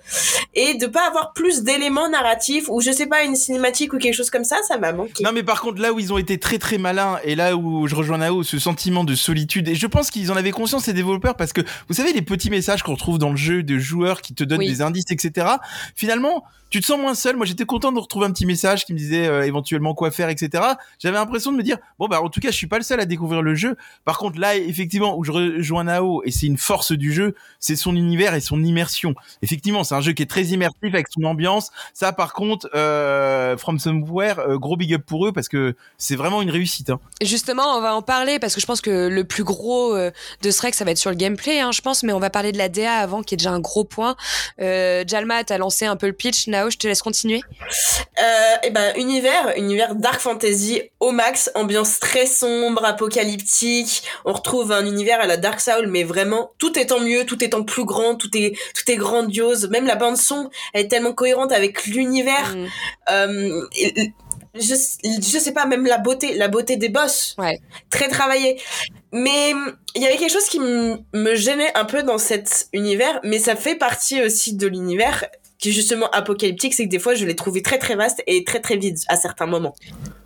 et 0.55 0.75
de 0.75 0.88
pas 0.88 1.05
avoir 1.07 1.33
plus 1.33 1.63
d'éléments 1.63 2.09
narratifs 2.09 2.69
ou 2.69 2.81
je 2.81 2.91
sais 2.91 3.07
pas 3.07 3.23
une 3.23 3.35
cinématique 3.35 3.93
ou 3.93 3.97
quelque 3.97 4.13
chose 4.15 4.29
comme 4.29 4.45
ça, 4.45 4.57
ça 4.67 4.77
m'a 4.77 4.93
manqué. 4.93 5.23
Non 5.23 5.31
mais 5.33 5.43
par 5.43 5.62
contre 5.62 5.81
là 5.81 5.91
où 5.91 5.99
ils 5.99 6.13
ont 6.13 6.17
été 6.17 6.38
très 6.39 6.57
très 6.59 6.77
malins 6.77 7.19
et 7.23 7.35
là 7.35 7.55
où 7.55 7.88
je 7.88 7.95
rejoins 7.95 8.19
Nao 8.19 8.43
ce 8.43 8.57
sentiment 8.57 9.03
de 9.03 9.15
solitude 9.15 9.67
et 9.67 9.75
je 9.75 9.88
pense 9.88 10.09
qu'ils 10.12 10.31
en 10.31 10.35
avaient 10.38 10.51
conscience 10.51 10.85
ces 10.85 10.93
développeurs 10.93 11.35
parce 11.35 11.51
que 11.53 11.62
vous 11.88 11.93
savez 11.93 12.13
les 12.13 12.21
petits 12.21 12.49
messages 12.49 12.83
qu'on 12.83 12.93
retrouve 12.93 13.17
dans 13.17 13.29
le 13.31 13.38
jeu 13.38 13.63
de 13.63 13.77
joueurs 13.77 14.21
qui 14.21 14.33
te 14.33 14.43
donnent 14.43 14.59
Oui. 14.59 14.67
des 14.67 14.81
indices 14.81 15.12
etc 15.12 15.45
finalement 15.95 16.43
tu 16.69 16.81
te 16.81 16.85
sens 16.85 16.99
moins 16.99 17.15
seul 17.15 17.35
moi 17.35 17.45
j'étais 17.47 17.65
content 17.65 17.91
de 17.91 17.99
retrouver 17.99 18.27
un 18.27 18.31
petit 18.31 18.45
message 18.45 18.85
qui 18.85 18.93
me 18.93 18.97
disait 18.97 19.27
euh, 19.27 19.43
éventuellement 19.43 19.93
quoi 19.95 20.12
faire 20.12 20.29
etc 20.29 20.63
j'avais 20.99 21.17
l'impression 21.17 21.51
de 21.51 21.57
me 21.57 21.63
dire 21.63 21.77
bon 21.97 22.07
bah 22.07 22.21
en 22.21 22.29
tout 22.29 22.39
cas 22.39 22.51
je 22.51 22.55
suis 22.55 22.67
pas 22.67 22.77
le 22.77 22.83
seul 22.83 22.99
à 22.99 23.05
découvrir 23.05 23.41
le 23.41 23.55
jeu 23.55 23.75
par 24.06 24.17
contre 24.17 24.39
là 24.39 24.56
effectivement 24.56 25.17
où 25.17 25.23
je 25.23 25.32
rejoins 25.32 25.86
Nao 25.86 26.21
et 26.25 26.32
c'est 26.32 26.47
une 26.47 26.58
force 26.58 26.91
du 26.91 27.13
jeu 27.13 27.36
c'est 27.60 27.75
son 27.75 27.95
univers 27.95 28.34
et 28.34 28.41
son 28.41 28.63
immersion 28.63 29.15
effectivement 29.41 29.84
c'est 29.84 29.95
un 29.95 30.02
jeu 30.02 30.13
qui 30.13 30.23
est 30.23 30.30
très 30.30 30.43
immersif 30.43 30.93
avec 30.93 31.08
son 31.10 31.23
ambiance 31.23 31.71
ça 31.93 32.13
par 32.13 32.34
contre 32.34 32.69
euh, 32.75 33.58
From 33.58 33.80
Somewhere 33.80 34.39
euh, 34.39 34.58
gros 34.58 34.78
big 34.78 34.93
up 34.93 35.04
pour 35.06 35.28
eux 35.28 35.32
parce 35.32 35.47
que 35.47 35.75
c'est 35.97 36.15
vraiment 36.15 36.41
une 36.41 36.52
réussite. 36.52 36.89
Hein. 36.89 36.99
Justement, 37.21 37.78
on 37.78 37.82
va 37.82 37.95
en 37.95 38.02
parler 38.02 38.39
parce 38.39 38.56
que 38.56 38.62
je 38.62 38.65
pense 38.65 38.82
que 38.82 39.08
le 39.08 39.23
plus 39.23 39.43
gros 39.43 39.95
euh, 39.95 40.12
de 40.41 40.52
ce 40.52 40.62
rec, 40.62 40.75
ça 40.75 40.86
va 40.86 40.91
être 40.91 40.97
sur 40.97 41.10
le 41.10 41.15
gameplay, 41.15 41.60
hein, 41.60 41.71
je 41.71 41.82
pense, 41.82 42.04
mais 42.04 42.13
on 42.13 42.19
va 42.19 42.30
parler 42.30 42.52
de 42.52 42.58
la 42.58 42.69
DA 42.69 42.93
avant, 42.93 43.23
qui 43.23 43.36
est 43.36 43.38
déjà 43.38 43.52
un 43.52 43.60
gros 43.60 43.84
point. 43.84 44.15
Euh, 44.62 45.04
Jalma, 45.08 45.43
t'as 45.43 45.58
lancé 45.58 45.86
un 45.86 45.95
peu 45.95 46.08
le 46.08 46.13
pitch. 46.13 46.47
Nao, 46.47 46.69
je 46.69 46.78
te 46.78 46.88
laisse 46.88 47.02
continuer. 47.02 47.41
Euh, 48.21 48.56
et 48.63 48.69
ben 48.71 48.93
univers, 48.97 49.54
univers 49.58 49.95
dark 49.95 50.19
fantasy 50.19 50.82
au 50.99 51.12
max, 51.12 51.52
ambiance 51.56 51.99
très 51.99 52.25
sombre, 52.25 52.84
apocalyptique. 52.84 53.79
On 54.26 54.34
retrouve 54.34 54.72
un 54.72 54.86
univers 54.86 55.20
à 55.20 55.26
la 55.26 55.38
Dark 55.38 55.60
Soul, 55.60 55.88
mais 55.88 56.04
vraiment 56.04 56.52
tout 56.58 56.78
est 56.78 56.92
en 56.92 57.00
mieux, 57.00 57.26
tout 57.26 57.44
est 57.44 57.54
en 57.54 57.63
plus 57.63 57.86
grand, 57.86 58.15
tout 58.15 58.30
est 58.36 58.54
tout 58.76 58.92
est 58.92 58.98
grandiose. 58.98 59.70
Même 59.70 59.86
la 59.86 59.96
bande 59.96 60.18
son, 60.18 60.50
elle 60.74 60.86
est 60.86 60.88
tellement 60.88 61.13
cohérente 61.13 61.52
avec 61.52 61.86
l'univers. 61.86 62.56
Mm. 62.56 62.68
Euh, 63.12 63.62
je, 64.56 64.74
je 64.74 65.38
sais 65.39 65.54
pas, 65.54 65.65
même 65.65 65.86
la 65.86 66.00
beauté, 66.00 66.34
la 66.36 66.48
beauté 66.48 66.76
des 66.76 66.89
boss. 66.89 67.36
Ouais. 67.38 67.60
Très 67.89 68.08
travaillé. 68.08 68.60
Mais 69.12 69.54
il 69.96 70.02
y 70.02 70.06
avait 70.06 70.18
quelque 70.18 70.34
chose 70.34 70.48
qui 70.48 70.60
me 70.60 71.36
gênait 71.36 71.76
un 71.76 71.86
peu 71.86 72.04
dans 72.04 72.18
cet 72.18 72.68
univers, 72.74 73.20
mais 73.24 73.39
ça 73.39 73.56
fait 73.56 73.76
partie 73.76 74.22
aussi 74.22 74.56
de 74.56 74.68
l'univers 74.68 75.26
qui 75.60 75.70
est 75.70 75.74
justement 75.74 76.10
apocalyptique, 76.12 76.74
c'est 76.74 76.86
que 76.86 76.89
des 76.89 77.00
fois 77.00 77.13
je 77.13 77.26
l'ai 77.26 77.36
trouvé 77.36 77.62
très 77.62 77.78
très 77.78 77.96
vaste 77.96 78.24
et 78.26 78.44
très 78.44 78.62
très 78.62 78.78
vide 78.78 78.98
à 79.10 79.18
certains 79.18 79.46
moments. 79.46 79.76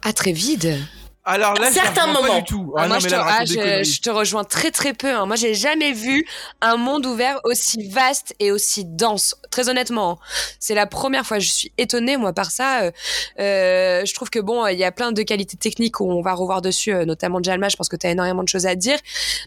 Ah, 0.03 0.13
très 0.13 0.31
vide. 0.31 0.77
Alors 1.25 1.53
là, 1.55 1.69
je 1.69 1.73
Certains 1.75 2.07
moments. 2.07 2.27
pas 2.27 2.39
du 2.41 2.43
tout. 2.43 2.73
Ah, 2.75 2.81
Ah, 2.83 2.87
moi, 2.87 2.95
non, 2.97 2.99
je 2.99 3.07
te, 3.07 3.13
là, 3.13 3.25
ah, 3.29 3.45
je 3.45 4.01
te 4.01 4.09
rejoins 4.09 4.43
très 4.43 4.71
très 4.71 4.93
peu. 4.93 5.09
hein. 5.09 5.25
Moi, 5.25 5.37
j'ai 5.37 5.53
jamais 5.53 5.93
vu 5.93 6.25
un 6.61 6.75
monde 6.75 7.05
ouvert 7.05 7.39
aussi 7.45 7.87
vaste 7.89 8.35
et 8.39 8.51
aussi 8.51 8.83
dense. 8.85 9.35
Très 9.53 9.69
honnêtement. 9.69 10.11
hein. 10.11 10.17
C'est 10.59 10.75
la 10.75 10.85
première 10.87 11.25
fois. 11.25 11.39
Je 11.39 11.49
suis 11.51 11.71
étonnée, 11.77 12.17
moi, 12.17 12.33
par 12.33 12.51
ça. 12.51 12.81
Euh, 12.81 12.91
euh, 13.39 14.05
je 14.05 14.13
trouve 14.13 14.29
que 14.29 14.39
bon, 14.39 14.65
il 14.67 14.77
y 14.77 14.83
a 14.83 14.91
plein 14.91 15.11
de 15.11 15.21
qualités 15.23 15.57
techniques 15.57 15.99
où 15.99 16.09
on 16.11 16.21
va 16.21 16.33
revoir 16.33 16.61
dessus, 16.61 16.93
euh, 16.93 17.05
notamment 17.05 17.39
Jalma. 17.41 17.69
Je 17.69 17.75
pense 17.75 17.89
que 17.89 17.95
tu 17.95 18.07
as 18.07 18.11
énormément 18.11 18.43
de 18.43 18.49
choses 18.49 18.65
à 18.65 18.75
dire. 18.75 18.97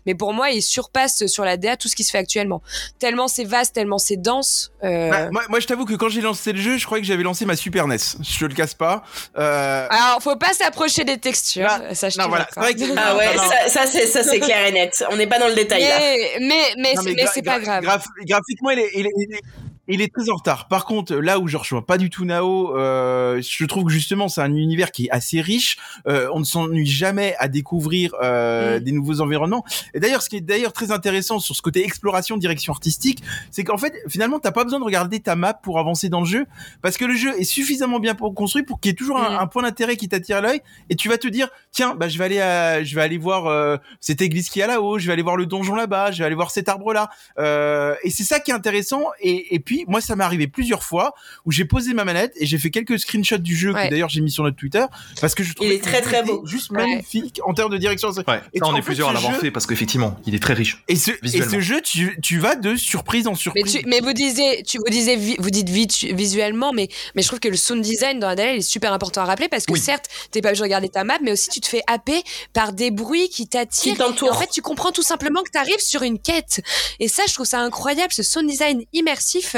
Mais 0.07 0.15
pour 0.15 0.33
moi, 0.33 0.51
il 0.51 0.63
surpasse 0.63 1.27
sur 1.27 1.45
la 1.45 1.57
DA 1.57 1.77
tout 1.77 1.89
ce 1.89 1.97
qui 1.97 2.05
se 2.05 2.11
fait 2.11 2.19
actuellement. 2.19 2.63
Tellement 2.99 3.29
c'est 3.29 3.45
vaste, 3.45 3.75
tellement 3.75 3.99
c'est 3.99 4.17
dense. 4.17 4.71
euh, 4.85 5.11
Bah, 5.11 5.31
moi, 5.31 5.43
moi, 5.49 5.61
je 5.61 5.67
t'avoue 5.67 5.85
que 5.85 5.95
quand 5.95 6.09
j'ai 6.09 6.21
lancé 6.21 6.53
le 6.53 6.61
jeu, 6.61 6.77
je 6.79 6.87
croyais 6.87 7.03
que 7.03 7.09
j'avais 7.09 7.23
lancé 7.23 7.45
ma 7.45 7.57
Super 7.57 7.87
NES. 7.89 7.97
Je 8.23 8.39
te 8.39 8.45
le 8.45 8.55
casse 8.55 8.75
pas. 8.75 9.03
Euh, 9.39 9.87
Alors, 9.91 10.23
faut 10.23 10.37
pas 10.37 10.53
s'approcher 10.55 11.05
des 11.05 11.19
textures. 11.19 11.69
Ah, 11.69 11.95
ça, 11.95 12.09
je 12.09 12.19
non, 12.19 12.25
te 12.25 12.29
voilà, 12.31 12.49
vrai 12.57 12.75
que- 12.75 12.83
Ah 12.97 13.17
ouais, 13.17 13.35
Non, 13.37 13.43
non. 13.43 13.49
ça, 13.51 13.69
ça, 13.69 13.87
c'est 13.87 14.07
ça 14.07 14.23
c'est 14.23 14.41
clair 14.41 14.67
et 14.67 14.73
net. 14.73 15.05
On 15.11 15.17
n'est 15.17 15.27
pas 15.27 15.39
dans 15.39 15.49
le 15.49 15.55
détail 15.55 15.83
là. 15.83 15.99
Mais, 15.99 16.31
mais, 16.41 16.73
mais, 16.79 16.95
c'est- 16.97 17.15
mais 17.15 17.43
pas 17.43 17.59
gra- 17.59 17.63
grave. 17.63 17.85
graph- 17.85 18.07
graphiquement, 18.27 18.71
il 18.71 18.79
est, 18.79 18.91
il, 18.95 19.07
est, 19.07 19.13
il 19.17 19.35
est- 19.35 19.43
il 19.89 20.01
est 20.03 20.13
très 20.13 20.31
en 20.31 20.37
retard. 20.37 20.69
Par 20.69 20.85
contre, 20.85 21.15
là 21.15 21.39
où 21.39 21.49
je 21.49 21.57
rejoins 21.57 21.83
pas 21.83 21.99
du 21.99 22.11
tout 22.11 22.25
Nao, 22.25 22.77
euh, 22.77 23.41
je 23.43 23.65
trouve 23.65 23.85
que 23.85 23.91
justement 23.91 24.29
c'est 24.29 24.41
un 24.41 24.55
univers 24.55 24.91
qui 24.93 25.07
est 25.07 25.11
assez 25.11 25.41
riche. 25.41 25.77
Euh, 26.09 26.29
on 26.33 26.41
ne 26.41 26.45
s'ennuie 26.45 26.87
jamais 26.87 27.35
à 27.39 27.49
découvrir 27.49 28.15
euh, 28.23 28.79
Mm. 28.79 28.81
des 28.81 28.93
nouveaux 28.93 29.21
environnements. 29.21 29.65
Et 29.95 30.01
d'ailleurs, 30.01 30.23
ce 30.23 30.29
qui 30.29 30.37
est 30.37 30.41
d'ailleurs 30.41 30.73
très 30.73 30.91
intéressant 30.91 31.39
sur 31.39 31.55
ce 31.55 31.63
côté 31.63 31.85
exploration, 31.85 32.37
direction 32.37 32.73
artistique, 32.73 33.23
c'est 33.51 33.65
qu'en 33.65 33.77
fait, 33.79 33.93
finalement, 34.09 34.39
t'as 34.39 34.51
pas 34.53 34.65
besoin 34.65 34.79
de 34.81 34.85
regarder 34.85 35.21
ta 35.21 35.37
map 35.37 35.55
pour 35.55 35.79
avancer 35.79 36.09
dans 36.09 36.21
le 36.21 36.27
jeu, 36.27 36.47
parce 36.83 36.97
que 36.97 37.05
le 37.05 37.15
jeu 37.15 37.39
est 37.39 37.45
suffisamment 37.45 38.01
bien 38.01 38.15
construit 38.15 38.63
pour 38.63 38.81
qu'il 38.81 38.91
y 38.91 38.93
ait 38.93 38.97
toujours 38.97 39.19
un, 39.19 39.31
Mm. 39.31 39.39
un 39.41 39.47
point 39.47 39.63
d'intérêt 39.63 39.97
qui 39.97 40.09
t'attire 40.09 40.41
l'œil, 40.41 40.61
et 40.91 40.97
tu 40.97 41.09
vas 41.09 41.19
te 41.19 41.29
dire, 41.29 41.49
tiens, 41.71 41.95
bah 41.95 42.09
je 42.09 42.19
vais 42.19 42.25
aller, 42.25 42.41
à, 42.41 42.83
je 42.83 42.95
vais 42.95 43.03
aller 43.03 43.19
voir 43.19 43.47
euh, 43.47 43.77
cette 44.01 44.21
église 44.21 44.49
qui 44.49 44.61
est 44.61 44.67
là-haut, 44.67 44.99
je 44.99 45.07
vais 45.07 45.13
aller 45.13 45.23
voir 45.23 45.37
le 45.37 45.47
donjon 45.47 45.75
là-bas, 45.75 46.11
je 46.13 46.19
vais 46.19 46.25
aller 46.25 46.35
voir 46.35 46.51
cet 46.51 46.69
arbre-là. 46.69 47.11
Euh, 47.39 47.95
et 48.03 48.11
c'est 48.11 48.25
ça 48.25 48.41
qui 48.41 48.51
est 48.51 48.55
intéressant. 48.55 49.03
Et, 49.21 49.55
et 49.55 49.61
puis, 49.61 49.76
moi, 49.87 50.01
ça 50.01 50.17
m'est 50.17 50.25
arrivé 50.25 50.47
plusieurs 50.47 50.83
fois 50.83 51.15
où 51.45 51.53
j'ai 51.53 51.65
posé 51.65 51.95
ma 51.95 52.05
manette 52.05 52.33
et 52.37 52.47
j'ai 52.47 52.59
fait 52.59 52.71
quelques 52.71 52.99
screenshots 52.99 53.39
du 53.39 53.57
jeu 53.57 53.73
Ouais. 53.73 53.87
que 53.87 53.91
d'ailleurs 53.91 54.09
j'ai 54.09 54.21
mis 54.21 54.31
sur 54.31 54.45
notre 54.45 54.57
Twitter 54.57 54.85
parce 55.21 55.35
que 55.35 55.43
je 55.45 55.53
trouve 55.53 55.67
est 55.71 55.83
très, 55.83 56.01
très 56.01 56.23
beau. 56.23 56.47
juste 56.47 56.71
Ouais. 56.71 56.79
magnifique 56.87 57.41
en 57.45 57.53
termes 57.55 57.71
de 57.73 57.79
direction. 57.79 58.11
Ouais, 58.11 58.41
Et 58.55 58.59
ça, 58.61 58.67
on 58.67 58.73
est 58.75 58.77
fait, 58.77 58.83
plusieurs 58.87 59.09
à 59.09 59.13
l'avoir 59.13 59.35
jeu- 59.35 59.41
fait 59.41 59.51
parce 59.51 59.67
qu'effectivement, 59.67 60.19
il 60.27 60.35
est 60.35 60.39
très 60.43 60.55
riche. 60.55 60.83
Et 60.89 60.97
ce, 60.97 61.11
et 61.23 61.43
ce 61.43 61.61
jeu, 61.61 61.81
tu, 61.83 62.19
tu 62.23 62.39
vas 62.39 62.55
de 62.57 62.77
surprise 62.77 63.27
en 63.27 63.33
Mais, 63.33 63.37
surprise. 63.37 63.73
tu, 63.73 63.83
mais 63.87 64.01
vous 64.01 64.13
disiez, 64.13 64.63
tu 64.63 64.79
vous 64.79 64.91
disiez, 64.91 65.17
vi- 65.17 65.37
vous 65.39 65.51
dites 65.51 65.69
vite 65.69 66.05
visuellement, 66.05 66.73
mais, 66.73 66.89
mais 67.15 67.23
je 67.23 67.29
trouve 67.29 67.41
que 67.41 67.49
le 67.49 67.57
sound 67.57 67.83
design 67.83 68.19
dans 68.21 68.29
Adèle 68.29 68.57
est 68.57 68.61
super 68.63 68.93
important 68.93 69.23
à 69.23 69.25
rappeler 69.25 69.49
parce 69.49 69.67
que 69.67 69.73
Oui. 69.73 69.81
certes, 69.81 70.07
t'es 70.31 70.41
pas 70.41 70.49
obligé 70.49 70.61
de 70.61 70.65
regarder 70.65 70.89
ta 70.89 71.05
map, 71.05 71.19
mais 71.23 71.33
aussi 71.33 71.49
tu 71.51 71.61
te 71.61 71.67
fais 71.69 71.83
happer 71.87 72.23
par 72.53 72.73
des 72.73 72.91
bruits 72.91 73.29
qui 73.29 73.45
Qui 73.45 73.49
t'attirent. 73.49 74.01
Et 74.01 74.31
En 74.31 74.35
fait, 74.35 74.49
tu 74.51 74.63
comprends 74.63 74.93
tout 74.93 75.03
simplement 75.03 75.43
que 75.43 75.51
tu 75.51 75.59
arrives 75.59 75.81
sur 75.81 76.03
une 76.03 76.19
quête. 76.19 76.61
Et 77.01 77.09
ça, 77.09 77.23
je 77.29 77.35
trouve 77.35 77.47
ça 77.47 77.61
incroyable, 77.61 78.13
ce 78.13 78.23
sound 78.23 78.49
design 78.49 78.83
immersif. 78.93 79.57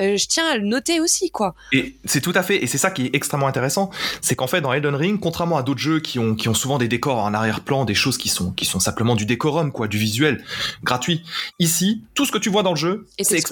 Euh, 0.00 0.16
je 0.16 0.26
tiens 0.26 0.46
à 0.46 0.56
le 0.56 0.64
noter 0.64 1.00
aussi, 1.00 1.30
quoi. 1.30 1.54
Et 1.72 1.96
c'est 2.04 2.20
tout 2.20 2.32
à 2.34 2.42
fait, 2.42 2.62
et 2.62 2.66
c'est 2.66 2.78
ça 2.78 2.90
qui 2.90 3.06
est 3.06 3.14
extrêmement 3.14 3.46
intéressant, 3.46 3.90
c'est 4.20 4.34
qu'en 4.34 4.46
fait 4.46 4.60
dans 4.60 4.72
Elden 4.72 4.94
Ring, 4.94 5.20
contrairement 5.20 5.56
à 5.56 5.62
d'autres 5.62 5.80
jeux 5.80 6.00
qui 6.00 6.18
ont 6.18 6.34
qui 6.34 6.48
ont 6.48 6.54
souvent 6.54 6.78
des 6.78 6.88
décors 6.88 7.18
en 7.18 7.34
arrière-plan, 7.34 7.84
des 7.84 7.94
choses 7.94 8.18
qui 8.18 8.28
sont 8.28 8.52
qui 8.52 8.64
sont 8.64 8.80
simplement 8.80 9.14
du 9.14 9.26
décorum 9.26 9.72
quoi, 9.72 9.88
du 9.88 9.98
visuel 9.98 10.44
gratuit. 10.82 11.22
Ici, 11.58 12.02
tout 12.14 12.24
ce 12.24 12.32
que 12.32 12.38
tu 12.38 12.50
vois 12.50 12.62
dans 12.62 12.72
le 12.72 12.76
jeu, 12.76 13.06
Et 13.18 13.24
c'est 13.24 13.40
c'est 13.40 13.42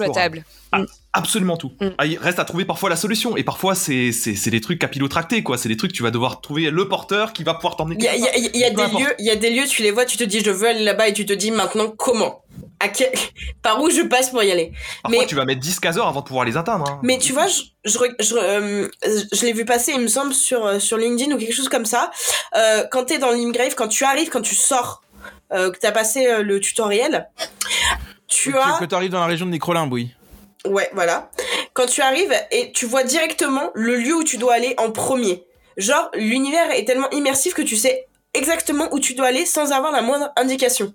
explorable. 0.67 0.83
exploitable. 0.83 0.87
Absolument 1.13 1.57
tout. 1.57 1.71
Mm. 1.81 1.87
Ah, 1.97 2.05
il 2.05 2.17
reste 2.19 2.37
à 2.39 2.45
trouver 2.45 2.63
parfois 2.65 2.89
la 2.91 2.95
solution, 2.95 3.35
et 3.37 3.43
parfois 3.43 3.73
c'est 3.73 4.11
c'est 4.11 4.35
c'est 4.35 4.51
des 4.51 4.61
trucs 4.61 4.77
capillotractés 4.79 5.41
quoi, 5.41 5.57
c'est 5.57 5.67
des 5.69 5.77
trucs 5.77 5.91
que 5.91 5.97
tu 5.97 6.03
vas 6.03 6.11
devoir 6.11 6.41
trouver 6.41 6.69
le 6.69 6.87
porteur 6.87 7.33
qui 7.33 7.43
va 7.43 7.55
pouvoir 7.55 7.75
t'emmener. 7.75 7.95
Il 7.99 8.03
y 8.03 8.07
a, 8.07 8.15
il 8.15 8.21
y 8.21 8.27
a- 8.27 8.49
il 8.53 8.59
y 8.59 8.63
a 8.65 8.69
Peu 8.69 8.75
des 8.75 8.81
importe. 8.83 9.03
lieux, 9.03 9.13
il 9.17 9.25
y 9.25 9.31
a 9.31 9.35
des 9.35 9.49
lieux, 9.49 9.65
tu 9.67 9.81
les 9.81 9.89
vois, 9.91 10.05
tu 10.05 10.15
te 10.17 10.23
dis 10.23 10.41
je 10.41 10.51
veux 10.51 10.67
aller 10.67 10.83
là-bas 10.83 11.07
et 11.07 11.13
tu 11.13 11.25
te 11.25 11.33
dis 11.33 11.49
maintenant 11.51 11.89
comment? 11.89 12.43
À 12.79 12.89
quel... 12.89 13.11
Par 13.63 13.81
où 13.81 13.89
je 13.89 14.01
passe 14.01 14.29
pour 14.29 14.43
y 14.43 14.51
aller? 14.51 14.71
Parfois 15.01 15.21
mais- 15.21 15.25
tu 15.27 15.33
vas 15.33 15.45
mettre 15.45 15.61
10-15 15.61 15.97
heures 15.97 16.07
avant 16.07 16.21
de 16.21 16.25
pouvoir 16.25 16.45
les 16.45 16.55
atteindre. 16.57 16.87
hein. 16.87 16.99
Mais 17.01 17.17
tu 17.17 17.33
vois, 17.33 17.47
je, 17.47 17.61
je, 17.85 17.97
je, 18.19 18.35
euh, 18.35 18.87
je 19.33 19.45
l'ai 19.45 19.53
vu 19.53 19.65
passer, 19.65 19.93
il 19.95 20.01
me 20.01 20.07
semble, 20.07 20.33
sur, 20.35 20.63
euh, 20.65 20.77
sur 20.79 20.97
LinkedIn 20.97 21.33
ou 21.33 21.39
quelque 21.39 21.53
chose 21.55 21.69
comme 21.69 21.85
ça. 21.85 22.11
Euh, 22.55 22.83
quand 22.91 23.05
t'es 23.05 23.17
dans 23.17 23.31
l'Imgrave, 23.31 23.73
quand 23.73 23.87
tu 23.87 24.03
arrives, 24.03 24.29
quand 24.29 24.41
tu 24.41 24.53
sors, 24.53 25.01
euh, 25.53 25.71
que 25.71 25.79
t'as 25.79 25.91
passé 25.91 26.27
euh, 26.27 26.43
le 26.43 26.59
tutoriel, 26.59 27.27
tu 28.27 28.51
Que, 28.51 28.57
as... 28.57 28.77
que 28.79 28.85
tu 28.85 28.93
arrives 28.95 29.11
dans 29.11 29.21
la 29.21 29.25
région 29.27 29.45
de 29.47 29.51
Nécrolimbe, 29.51 29.91
oui. 29.93 30.11
Ouais, 30.67 30.89
voilà. 30.93 31.29
Quand 31.73 31.85
tu 31.85 32.01
arrives 32.01 32.33
et 32.51 32.71
tu 32.71 32.85
vois 32.85 33.03
directement 33.03 33.71
le 33.73 33.95
lieu 33.97 34.15
où 34.15 34.23
tu 34.23 34.37
dois 34.37 34.53
aller 34.55 34.73
en 34.77 34.91
premier. 34.91 35.43
Genre, 35.77 36.09
l'univers 36.15 36.71
est 36.71 36.85
tellement 36.85 37.09
immersif 37.11 37.53
que 37.53 37.61
tu 37.61 37.75
sais 37.75 38.05
exactement 38.33 38.87
où 38.91 38.99
tu 38.99 39.13
dois 39.13 39.27
aller 39.27 39.45
sans 39.45 39.71
avoir 39.71 39.91
la 39.91 40.01
moindre 40.01 40.31
indication. 40.35 40.93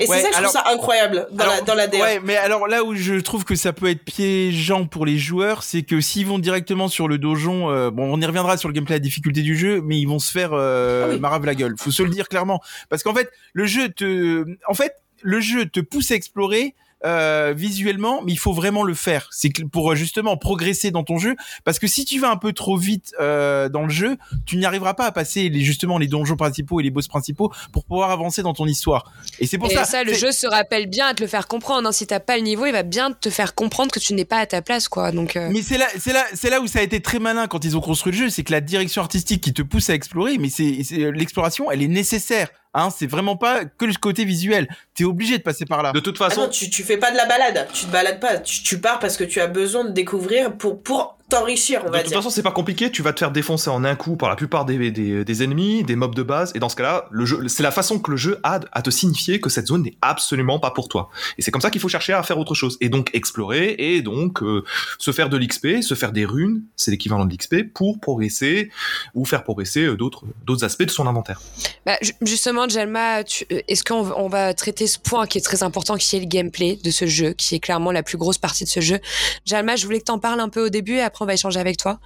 Et 0.00 0.08
Ouais, 0.08 0.16
c'est 0.16 0.22
ça 0.22 0.28
que 0.28 0.34
je 0.34 0.38
alors- 0.38 0.52
trouve 0.52 0.62
ça 0.64 0.70
incroyable 0.72 1.28
dans 1.30 1.46
la, 1.46 1.60
dans 1.60 1.74
la. 1.74 1.86
Ouais, 1.86 2.18
mais 2.24 2.36
alors 2.36 2.66
là 2.66 2.82
où 2.82 2.96
je 2.96 3.14
trouve 3.20 3.44
que 3.44 3.54
ça 3.54 3.72
peut 3.72 3.88
être 3.88 4.04
piégeant 4.04 4.86
pour 4.86 5.06
les 5.06 5.18
joueurs, 5.18 5.62
c'est 5.62 5.82
que 5.82 6.00
s'ils 6.00 6.26
vont 6.26 6.40
directement 6.40 6.88
sur 6.88 7.06
le 7.06 7.16
donjon, 7.18 7.70
euh, 7.70 7.90
bon, 7.90 8.12
on 8.12 8.20
y 8.20 8.26
reviendra 8.26 8.56
sur 8.56 8.68
le 8.68 8.74
gameplay, 8.74 8.96
la 8.96 9.00
difficulté 9.00 9.42
du 9.42 9.56
jeu, 9.56 9.80
mais 9.84 9.98
ils 9.98 10.06
vont 10.06 10.18
se 10.18 10.32
faire 10.32 10.50
euh, 10.52 11.04
Ah 11.06 11.12
oui. 11.12 11.20
marave 11.20 11.44
la 11.44 11.54
gueule. 11.54 11.74
Faut 11.78 11.92
se 11.92 12.02
le 12.02 12.08
dire 12.10 12.28
clairement, 12.28 12.60
parce 12.88 13.04
qu'en 13.04 13.14
fait, 13.14 13.30
le 13.52 13.64
jeu 13.66 13.88
te, 13.88 14.44
en 14.68 14.74
fait, 14.74 14.96
le 15.22 15.40
jeu 15.40 15.66
te 15.66 15.78
pousse 15.80 16.10
à 16.10 16.16
explorer. 16.16 16.74
Euh, 17.04 17.52
visuellement, 17.56 18.22
mais 18.24 18.32
il 18.32 18.38
faut 18.38 18.52
vraiment 18.52 18.82
le 18.82 18.94
faire. 18.94 19.28
C'est 19.30 19.50
pour 19.70 19.92
euh, 19.92 19.94
justement 19.94 20.36
progresser 20.36 20.90
dans 20.90 21.02
ton 21.04 21.18
jeu, 21.18 21.36
parce 21.64 21.78
que 21.78 21.86
si 21.86 22.04
tu 22.04 22.18
vas 22.20 22.30
un 22.30 22.36
peu 22.36 22.52
trop 22.52 22.76
vite 22.76 23.12
euh, 23.20 23.68
dans 23.68 23.82
le 23.82 23.90
jeu, 23.90 24.16
tu 24.46 24.56
n'y 24.56 24.64
arriveras 24.64 24.94
pas 24.94 25.06
à 25.06 25.12
passer 25.12 25.48
les 25.48 25.60
justement 25.60 25.98
les 25.98 26.06
donjons 26.06 26.36
principaux 26.36 26.80
et 26.80 26.82
les 26.82 26.90
boss 26.90 27.08
principaux 27.08 27.52
pour 27.72 27.84
pouvoir 27.84 28.10
avancer 28.10 28.42
dans 28.42 28.52
ton 28.54 28.66
histoire. 28.66 29.12
Et 29.40 29.46
c'est 29.46 29.58
pour 29.58 29.70
Et 29.70 29.74
ça. 29.74 29.84
ça, 29.84 30.04
le 30.04 30.14
jeu 30.14 30.32
se 30.32 30.46
rappelle 30.46 30.86
bien 30.86 31.06
à 31.08 31.14
te 31.14 31.22
le 31.22 31.28
faire 31.28 31.48
comprendre. 31.48 31.88
hein. 31.88 31.92
Si 31.92 32.06
t'as 32.06 32.20
pas 32.20 32.36
le 32.36 32.42
niveau, 32.42 32.66
il 32.66 32.72
va 32.72 32.82
bien 32.82 33.12
te 33.12 33.30
faire 33.30 33.54
comprendre 33.54 33.90
que 33.92 33.98
tu 34.00 34.14
n'es 34.14 34.24
pas 34.24 34.38
à 34.38 34.46
ta 34.46 34.62
place, 34.62 34.88
quoi. 34.88 35.12
Donc, 35.12 35.36
euh, 35.36 35.48
Mais 35.52 35.62
c'est 35.62 35.78
là, 35.78 35.86
c'est 35.98 36.12
là, 36.12 36.24
c'est 36.34 36.50
là 36.50 36.60
où 36.60 36.66
ça 36.66 36.78
a 36.78 36.82
été 36.82 37.00
très 37.00 37.18
malin 37.18 37.46
quand 37.48 37.64
ils 37.64 37.76
ont 37.76 37.80
construit 37.80 38.12
le 38.12 38.18
jeu, 38.18 38.30
c'est 38.30 38.42
que 38.44 38.52
la 38.52 38.60
direction 38.60 39.02
artistique 39.02 39.42
qui 39.42 39.52
te 39.52 39.62
pousse 39.62 39.90
à 39.90 39.94
explorer, 39.94 40.38
mais 40.38 40.48
c'est- 40.50 40.82
l'exploration, 41.12 41.70
elle 41.70 41.82
est 41.82 41.88
nécessaire. 41.88 42.48
Hein, 42.74 42.88
c'est 42.90 43.06
vraiment 43.06 43.36
pas 43.36 43.64
que 43.66 43.84
le 43.84 43.92
côté 43.94 44.24
visuel. 44.24 44.66
T'es 44.94 45.04
obligé 45.04 45.36
de 45.36 45.42
passer 45.42 45.66
par 45.66 45.82
là. 45.82 45.92
De 45.92 46.00
toute 46.00 46.16
Ah 46.20 46.30
façon, 46.30 46.42
non, 46.42 46.48
tu, 46.48 46.70
tu 46.70 46.82
fais 46.82 46.96
pas 46.96 47.10
de 47.10 47.16
la 47.16 47.26
balade. 47.26 47.68
Tu 47.74 47.84
te 47.84 47.90
balades 47.90 48.18
pas. 48.20 48.38
Tu, 48.38 48.62
tu 48.62 48.80
pars 48.80 48.98
parce 48.98 49.16
que 49.16 49.24
tu 49.24 49.40
as 49.40 49.46
besoin 49.46 49.84
de 49.84 49.90
découvrir 49.90 50.56
pour, 50.56 50.82
pour 50.82 51.18
t'enrichir, 51.32 51.80
on 51.84 51.86
De 51.86 51.92
va 51.92 51.98
toute 52.00 52.08
dire. 52.08 52.18
façon, 52.18 52.30
c'est 52.30 52.42
pas 52.42 52.50
compliqué, 52.52 52.90
tu 52.90 53.02
vas 53.02 53.12
te 53.12 53.18
faire 53.18 53.30
défoncer 53.30 53.70
en 53.70 53.84
un 53.84 53.94
coup 53.96 54.16
par 54.16 54.28
la 54.28 54.36
plupart 54.36 54.64
des, 54.64 54.90
des, 54.90 55.24
des 55.24 55.42
ennemis, 55.42 55.82
des 55.84 55.96
mobs 55.96 56.14
de 56.14 56.22
base, 56.22 56.52
et 56.54 56.58
dans 56.58 56.68
ce 56.68 56.76
cas-là, 56.76 57.06
le 57.10 57.24
jeu, 57.26 57.48
c'est 57.48 57.62
la 57.62 57.70
façon 57.70 57.98
que 57.98 58.10
le 58.10 58.16
jeu 58.16 58.38
a 58.42 58.60
à 58.72 58.82
te 58.82 58.90
signifier 58.90 59.40
que 59.40 59.50
cette 59.50 59.66
zone 59.66 59.82
n'est 59.82 59.96
absolument 60.02 60.58
pas 60.58 60.70
pour 60.70 60.88
toi. 60.88 61.10
Et 61.38 61.42
c'est 61.42 61.50
comme 61.50 61.60
ça 61.62 61.70
qu'il 61.70 61.80
faut 61.80 61.88
chercher 61.88 62.12
à 62.12 62.22
faire 62.22 62.38
autre 62.38 62.54
chose. 62.54 62.76
Et 62.80 62.88
donc 62.88 63.10
explorer, 63.14 63.74
et 63.78 64.02
donc 64.02 64.42
euh, 64.42 64.62
se 64.98 65.10
faire 65.10 65.28
de 65.28 65.36
l'XP, 65.36 65.82
se 65.82 65.94
faire 65.94 66.12
des 66.12 66.24
runes, 66.24 66.62
c'est 66.76 66.90
l'équivalent 66.90 67.24
de 67.24 67.32
l'XP, 67.34 67.72
pour 67.74 67.98
progresser, 68.00 68.70
ou 69.14 69.24
faire 69.24 69.42
progresser 69.44 69.84
euh, 69.84 69.96
d'autres 69.96 70.24
d'autres 70.46 70.64
aspects 70.64 70.82
de 70.84 70.90
son 70.90 71.06
inventaire. 71.06 71.40
bah, 71.86 71.96
ju- 72.02 72.12
justement, 72.22 72.68
Jalma, 72.68 73.20
euh, 73.20 73.22
est-ce 73.68 73.82
qu'on 73.84 74.02
va- 74.02 74.14
on 74.18 74.28
va 74.28 74.54
traiter 74.54 74.86
ce 74.86 74.98
point 74.98 75.26
qui 75.26 75.38
est 75.38 75.42
très 75.42 75.62
important, 75.62 75.96
qui 75.96 76.16
est 76.16 76.20
le 76.20 76.26
gameplay 76.26 76.78
de 76.82 76.90
ce 76.90 77.06
jeu, 77.06 77.32
qui 77.32 77.54
est 77.54 77.60
clairement 77.60 77.92
la 77.92 78.02
plus 78.02 78.18
grosse 78.18 78.38
partie 78.38 78.64
de 78.64 78.68
ce 78.68 78.80
jeu? 78.80 78.98
Jalma, 79.46 79.76
je 79.76 79.84
voulais 79.86 79.98
que 80.00 80.04
t'en 80.04 80.18
parles 80.18 80.40
un 80.40 80.48
peu 80.48 80.66
au 80.66 80.68
début, 80.68 80.94
et 80.96 81.00
après 81.02 81.21
on 81.22 81.26
va 81.26 81.34
échanger 81.34 81.60
avec 81.60 81.76
toi. 81.76 81.98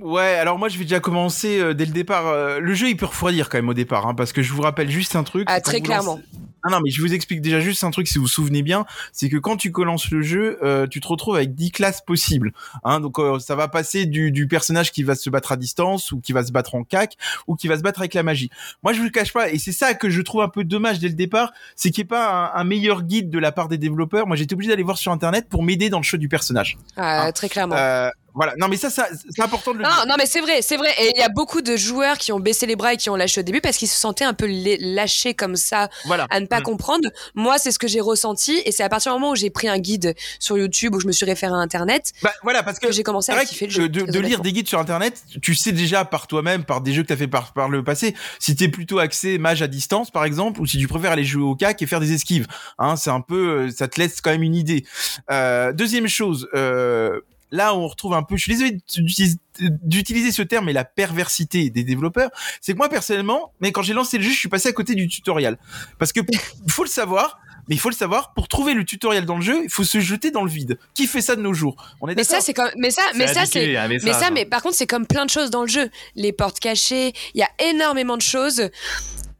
Ouais, 0.00 0.34
alors 0.36 0.58
moi 0.58 0.68
je 0.68 0.78
vais 0.78 0.84
déjà 0.84 1.00
commencer 1.00 1.58
euh, 1.60 1.74
dès 1.74 1.84
le 1.84 1.92
départ. 1.92 2.26
Euh, 2.26 2.58
le 2.60 2.74
jeu 2.74 2.88
il 2.88 2.96
peut 2.96 3.06
refroidir 3.06 3.48
quand 3.48 3.58
même 3.58 3.68
au 3.68 3.74
départ, 3.74 4.06
hein, 4.06 4.14
parce 4.14 4.32
que 4.32 4.42
je 4.42 4.52
vous 4.52 4.62
rappelle 4.62 4.90
juste 4.90 5.14
un 5.16 5.24
truc. 5.24 5.44
Ah, 5.50 5.60
très 5.60 5.80
clairement. 5.80 6.16
lancez- 6.16 6.24
Ah 6.62 6.70
non, 6.70 6.80
mais 6.84 6.90
je 6.90 7.00
vous 7.00 7.12
explique 7.14 7.40
déjà 7.40 7.58
juste 7.60 7.84
un 7.84 7.90
truc 7.90 8.06
si 8.06 8.16
vous 8.18 8.24
vous 8.24 8.28
souvenez 8.28 8.62
bien, 8.62 8.84
c'est 9.12 9.28
que 9.30 9.36
quand 9.38 9.56
tu 9.56 9.72
commences 9.72 10.10
le 10.10 10.20
jeu, 10.22 10.58
euh, 10.62 10.86
tu 10.86 11.00
te 11.00 11.08
retrouves 11.08 11.36
avec 11.36 11.54
10 11.54 11.70
classes 11.70 12.02
possibles. 12.02 12.52
Hein, 12.84 13.00
donc 13.00 13.18
euh, 13.18 13.38
ça 13.38 13.54
va 13.56 13.66
passer 13.68 14.04
du, 14.06 14.30
du 14.30 14.46
personnage 14.46 14.92
qui 14.92 15.02
va 15.02 15.14
se 15.14 15.28
battre 15.30 15.52
à 15.52 15.56
distance 15.56 16.12
ou 16.12 16.20
qui 16.20 16.32
va 16.32 16.44
se 16.44 16.52
battre 16.52 16.74
en 16.74 16.82
cac 16.84 17.14
ou 17.46 17.56
qui 17.56 17.66
va 17.68 17.76
se 17.78 17.82
battre 17.82 18.00
avec 18.00 18.12
la 18.14 18.22
magie. 18.22 18.50
Moi 18.82 18.92
je 18.92 18.98
vous 18.98 19.04
le 19.04 19.10
cache 19.10 19.32
pas 19.32 19.50
et 19.50 19.58
c'est 19.58 19.72
ça 19.72 19.94
que 19.94 20.08
je 20.10 20.20
trouve 20.22 20.42
un 20.42 20.48
peu 20.48 20.64
dommage 20.64 20.98
dès 20.98 21.08
le 21.08 21.14
départ, 21.14 21.52
c'est 21.76 21.90
qu'il 21.90 22.02
n'y 22.02 22.06
ait 22.06 22.08
pas 22.08 22.52
un, 22.54 22.60
un 22.60 22.64
meilleur 22.64 23.02
guide 23.04 23.28
de 23.30 23.38
la 23.38 23.52
part 23.52 23.68
des 23.68 23.78
développeurs. 23.78 24.26
Moi 24.26 24.36
j'étais 24.36 24.54
obligé 24.54 24.70
d'aller 24.70 24.82
voir 24.82 24.98
sur 24.98 25.12
internet 25.12 25.46
pour 25.48 25.62
m'aider 25.62 25.88
dans 25.90 25.98
le 25.98 26.04
choix 26.04 26.18
du 26.18 26.28
personnage. 26.28 26.78
Ah, 26.96 27.24
Ah, 27.24 27.32
très 27.32 27.48
clairement. 27.48 27.74
Voilà. 28.40 28.54
Non 28.58 28.68
mais 28.68 28.76
ça, 28.78 28.88
ça 28.88 29.06
c'est 29.28 29.42
important 29.42 29.72
de 29.72 29.78
le 29.78 29.84
dire. 29.84 29.92
Non, 29.98 30.08
non, 30.10 30.14
mais 30.18 30.24
c'est 30.26 30.40
vrai, 30.40 30.62
c'est 30.62 30.76
vrai. 30.78 30.90
Et 30.98 31.12
il 31.14 31.20
y 31.20 31.22
a 31.22 31.28
beaucoup 31.28 31.60
de 31.60 31.76
joueurs 31.76 32.16
qui 32.16 32.32
ont 32.32 32.40
baissé 32.40 32.64
les 32.66 32.74
bras 32.76 32.94
et 32.94 32.96
qui 32.96 33.10
ont 33.10 33.16
lâché 33.16 33.40
au 33.40 33.44
début 33.44 33.60
parce 33.60 33.76
qu'ils 33.76 33.88
se 33.88 33.98
sentaient 33.98 34.24
un 34.24 34.32
peu 34.34 34.46
lâchés 34.80 35.34
comme 35.34 35.56
ça 35.56 35.88
Voilà. 36.06 36.26
à 36.30 36.40
ne 36.40 36.46
pas 36.46 36.60
Mm. 36.60 36.64
comprendre. 36.64 37.08
Moi, 37.34 37.58
c'est 37.58 37.70
ce 37.70 37.78
que 37.78 37.86
j'ai 37.88 38.00
ressenti 38.00 38.60
et 38.64 38.72
c'est 38.72 38.82
à 38.82 38.88
partir 38.88 39.12
du 39.12 39.18
moment 39.20 39.32
où 39.32 39.36
j'ai 39.36 39.50
pris 39.50 39.68
un 39.68 39.78
guide 39.78 40.14
sur 40.38 40.56
YouTube 40.58 40.94
où 40.94 41.00
je 41.00 41.06
me 41.06 41.12
suis 41.12 41.26
référé 41.26 41.52
à 41.52 41.56
Internet 41.56 42.12
Bah, 42.22 42.32
voilà 42.42 42.62
parce 42.62 42.78
que 42.78 42.86
que 42.86 42.92
j'ai 42.92 43.02
commencé 43.02 43.30
à 43.32 43.44
kiffer 43.44 43.66
le 43.66 43.72
jeu. 43.72 43.88
de, 43.88 44.18
lire 44.20 44.40
des 44.40 44.52
guides 44.52 44.68
sur 44.68 44.78
internet, 44.80 45.22
tu 45.42 45.54
sais 45.54 45.72
déjà 45.72 46.04
par 46.06 46.26
toi-même, 46.26 46.64
par 46.64 46.80
des 46.80 46.92
jeux 46.94 47.02
que 47.02 47.08
tu 47.08 47.12
as 47.12 47.16
fait 47.16 47.28
par, 47.28 47.52
par 47.52 47.68
le 47.68 47.84
passé, 47.84 48.14
si 48.38 48.56
t'es 48.56 48.68
plutôt 48.68 48.98
axé 48.98 49.36
mage 49.38 49.60
à 49.62 49.66
distance 49.66 50.10
par 50.10 50.24
exemple, 50.24 50.60
ou 50.60 50.66
si 50.66 50.78
tu 50.78 50.88
préfères 50.88 51.12
aller 51.12 51.24
jouer 51.24 51.42
au 51.44 51.54
cac 51.54 51.80
et 51.82 51.86
faire 51.86 52.00
des 52.00 52.12
esquives. 52.12 52.46
Hein, 52.78 52.96
c'est 52.96 53.10
un 53.10 53.20
peu, 53.20 53.66
euh, 53.66 53.70
ça 53.70 53.86
te 53.86 54.00
laisse 54.00 54.20
quand 54.22 54.30
même 54.30 54.42
une 54.42 54.54
idée. 54.54 54.84
Euh, 55.30 55.72
deuxième 55.72 56.08
chose, 56.08 56.48
euh, 56.54 57.20
là 57.50 57.74
où 57.74 57.78
on 57.78 57.88
retrouve 57.88 58.14
un 58.14 58.22
peu, 58.22 58.36
je 58.36 58.42
suis 58.42 58.52
désolé 58.52 58.78
d'utiliser- 58.96 59.38
d'utiliser 59.58 60.32
ce 60.32 60.42
terme, 60.42 60.66
mais 60.66 60.72
la 60.72 60.84
perversité 60.84 61.70
des 61.70 61.84
développeurs, 61.84 62.30
c'est 62.60 62.72
que 62.72 62.78
moi 62.78 62.88
personnellement, 62.88 63.52
mais 63.60 63.72
quand 63.72 63.82
j'ai 63.82 63.94
lancé 63.94 64.18
le 64.18 64.24
jeu, 64.24 64.30
je 64.30 64.38
suis 64.38 64.48
passé 64.48 64.68
à 64.68 64.72
côté 64.72 64.94
du 64.94 65.08
tutoriel, 65.08 65.58
parce 65.98 66.12
que 66.12 66.20
faut 66.68 66.84
le 66.84 66.88
savoir. 66.88 67.38
Mais 67.68 67.76
il 67.76 67.78
faut 67.78 67.90
le 67.90 67.94
savoir, 67.94 68.32
pour 68.32 68.48
trouver 68.48 68.74
le 68.74 68.84
tutoriel 68.84 69.26
dans 69.26 69.36
le 69.36 69.42
jeu, 69.42 69.60
il 69.62 69.70
faut 69.70 69.84
se 69.84 70.00
jeter 70.00 70.32
dans 70.32 70.42
le 70.42 70.50
vide. 70.50 70.76
Qui 70.92 71.06
fait 71.06 71.20
ça 71.20 71.36
de 71.36 71.40
nos 71.40 71.54
jours? 71.54 71.76
On 72.00 72.08
est 72.08 72.16
Mais 72.16 72.24
ça, 72.24 72.40
c'est 72.40 72.54
comme, 72.54 72.70
mais 72.76 72.90
ça, 72.90 73.02
mais 73.14 73.28
ça, 73.28 73.46
c'est, 73.46 73.76
mais 73.88 74.12
ça, 74.12 74.26
hein. 74.26 74.30
mais 74.32 74.44
par 74.44 74.60
contre, 74.62 74.74
c'est 74.74 74.88
comme 74.88 75.06
plein 75.06 75.24
de 75.24 75.30
choses 75.30 75.50
dans 75.50 75.60
le 75.62 75.68
jeu. 75.68 75.88
Les 76.16 76.32
portes 76.32 76.58
cachées, 76.58 77.12
il 77.34 77.38
y 77.38 77.42
a 77.44 77.50
énormément 77.70 78.16
de 78.16 78.22
choses. 78.22 78.70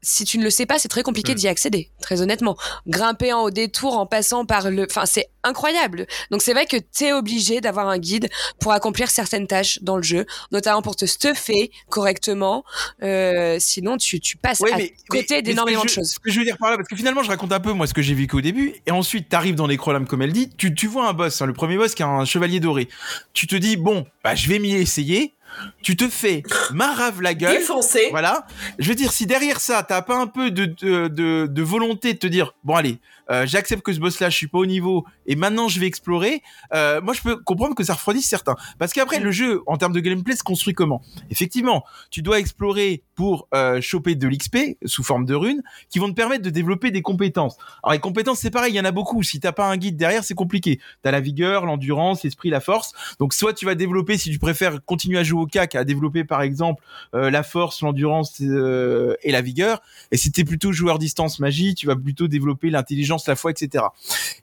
Si 0.02 0.24
tu 0.24 0.38
ne 0.38 0.44
le 0.44 0.50
sais 0.50 0.64
pas, 0.66 0.78
c'est 0.78 0.88
très 0.88 1.02
compliqué 1.02 1.32
Mm. 1.32 1.36
d'y 1.36 1.48
accéder, 1.48 1.90
très 2.00 2.22
honnêtement. 2.22 2.56
Grimper 2.86 3.32
en 3.34 3.42
haut 3.42 3.50
des 3.50 3.68
tours 3.68 3.98
en 3.98 4.06
passant 4.06 4.46
par 4.46 4.70
le, 4.70 4.86
enfin, 4.88 5.04
c'est 5.06 5.28
incroyable. 5.42 6.06
Donc 6.30 6.40
c'est 6.42 6.52
vrai 6.52 6.66
que 6.66 6.76
t'es 6.76 7.12
obligé 7.12 7.60
d'avoir 7.60 7.88
un 7.88 7.98
guide 7.98 8.28
pour 8.60 8.72
accomplir 8.72 9.10
certaines 9.10 9.46
tâches 9.46 9.78
dans 9.82 9.96
le 9.96 10.02
jeu, 10.02 10.24
notamment 10.52 10.80
pour 10.82 10.96
te 10.96 11.04
stuffer 11.06 11.70
correctement. 11.88 12.64
Euh, 13.02 13.56
sinon, 13.60 13.96
tu, 13.96 14.20
tu 14.20 14.36
passes 14.36 14.60
Ouais, 14.60 14.72
à 14.72 14.76
mais- 14.78 14.92
côté 15.08 15.42
d'énormément 15.42 15.84
de 15.84 15.88
choses. 15.88 16.12
Ce 16.12 16.18
que 16.18 16.30
je 16.30 16.38
veux 16.38 16.44
dire 16.44 16.56
par 16.58 16.70
là, 16.70 16.76
parce 16.76 16.88
que 16.88 16.96
finalement, 16.96 17.22
je 17.22 17.28
raconte 17.28 17.52
un 17.52 17.60
peu 17.60 17.72
moi 17.72 17.86
ce 17.86 17.94
que 17.94 18.02
j'ai 18.02 18.14
vécu 18.14 18.36
au 18.36 18.40
début, 18.40 18.74
et 18.86 18.90
ensuite 18.90 19.28
t'arrives 19.28 19.54
dans 19.54 19.66
les 19.66 19.74
Necrolam 19.76 20.06
comme 20.06 20.22
elle 20.22 20.32
dit, 20.32 20.50
tu, 20.56 20.74
tu 20.74 20.86
vois 20.86 21.08
un 21.08 21.12
boss, 21.12 21.40
hein, 21.42 21.46
le 21.46 21.52
premier 21.52 21.76
boss 21.76 21.94
qui 21.94 22.02
est 22.02 22.06
un 22.06 22.24
chevalier 22.24 22.60
doré. 22.60 22.88
Tu 23.32 23.46
te 23.46 23.56
dis 23.56 23.76
bon, 23.76 24.06
bah 24.24 24.34
je 24.34 24.48
vais 24.48 24.58
m'y 24.58 24.72
essayer. 24.74 25.34
Tu 25.82 25.96
te 25.96 26.08
fais 26.08 26.42
marave 26.72 27.20
la 27.22 27.34
gueule. 27.34 27.58
Défoncé. 27.58 28.08
Voilà. 28.10 28.46
Je 28.78 28.88
veux 28.88 28.94
dire, 28.94 29.12
si 29.12 29.26
derrière 29.26 29.60
ça, 29.60 29.82
t'as 29.82 30.02
pas 30.02 30.16
un 30.16 30.26
peu 30.26 30.50
de, 30.50 30.66
de, 30.66 31.08
de, 31.08 31.46
de 31.50 31.62
volonté 31.62 32.14
de 32.14 32.18
te 32.18 32.26
dire, 32.26 32.54
bon 32.64 32.76
allez, 32.76 32.98
euh, 33.31 33.47
j'accepte 33.47 33.83
que 33.83 33.93
ce 33.93 34.01
boss-là, 34.01 34.31
je 34.31 34.37
suis 34.37 34.49
pas 34.49 34.59
au 34.59 34.66
niveau, 34.66 35.05
et 35.27 35.37
maintenant 35.37 35.69
je 35.69 35.79
vais 35.81 35.87
explorer, 35.87 36.43
euh, 36.75 37.01
moi 37.01 37.14
je 37.14 37.23
peux 37.23 37.37
comprendre 37.37 37.75
que 37.75 37.85
ça 37.85 37.95
refroidisse 37.95 38.27
certains. 38.27 38.57
Parce 38.79 38.93
qu'après, 38.93 39.21
le 39.21 39.31
jeu, 39.31 39.62
en 39.66 39.77
termes 39.77 39.93
de 39.93 40.01
gameplay, 40.01 40.37
se 40.37 40.43
construit 40.43 40.75
comment? 40.75 41.03
Effectivement, 41.31 41.85
tu 42.11 42.23
dois 42.23 42.38
explorer 42.38 43.03
pour 43.14 43.49
euh, 43.55 43.81
choper 43.81 44.14
de 44.14 44.27
l'XP 44.27 44.77
sous 44.85 45.03
forme 45.03 45.25
de 45.27 45.35
runes, 45.35 45.62
qui 45.90 45.99
vont 45.99 46.09
te 46.09 46.14
permettre 46.14 46.43
de 46.43 46.51
développer 46.51 46.90
des 46.90 47.03
compétences. 47.03 47.57
Alors 47.83 47.93
les 47.93 48.01
compétences, 48.01 48.40
c'est 48.40 48.51
pareil, 48.51 48.73
il 48.73 48.77
y 48.77 48.81
en 48.81 48.85
a 48.85 48.93
beaucoup. 48.93 49.23
Si 49.23 49.40
t'as 49.40 49.53
pas 49.53 49.66
un 49.66 49.77
guide 49.77 49.97
derrière, 49.97 50.25
c'est 50.25 50.35
compliqué. 50.35 50.81
T'as 51.03 51.11
la 51.11 51.21
vigueur, 51.21 51.66
l'endurance, 51.66 52.25
l'esprit, 52.25 52.51
la 52.51 52.61
force. 52.61 52.93
Donc 53.19 53.35
soit 53.35 53.53
tu 53.53 53.66
vas 53.66 53.75
développer, 53.75 54.19
si 54.19 54.31
tu 54.31 54.38
préfères 54.38 54.85
continuer 54.85 55.19
à 55.19 55.23
jouer 55.23 55.43
au 55.43 55.47
CAC, 55.47 55.75
à 55.75 55.85
développer 55.85 56.25
par 56.25 56.43
exemple 56.43 56.83
la 57.12 57.43
force, 57.43 57.83
l'endurance 57.83 58.40
et 58.40 59.33
la 59.33 59.43
vigueur. 59.43 59.83
Et 60.11 60.16
si 60.16 60.33
t'es 60.33 60.45
plutôt 60.45 60.73
joueur 60.73 60.99
distance 60.99 61.40
magie, 61.40 61.75
tu 61.75 61.87
vas 61.87 61.97
plutôt 61.97 62.29
développer 62.29 62.71
l'intelligence, 62.71 63.19
la 63.26 63.37
foi, 63.37 63.50
etc. 63.50 63.85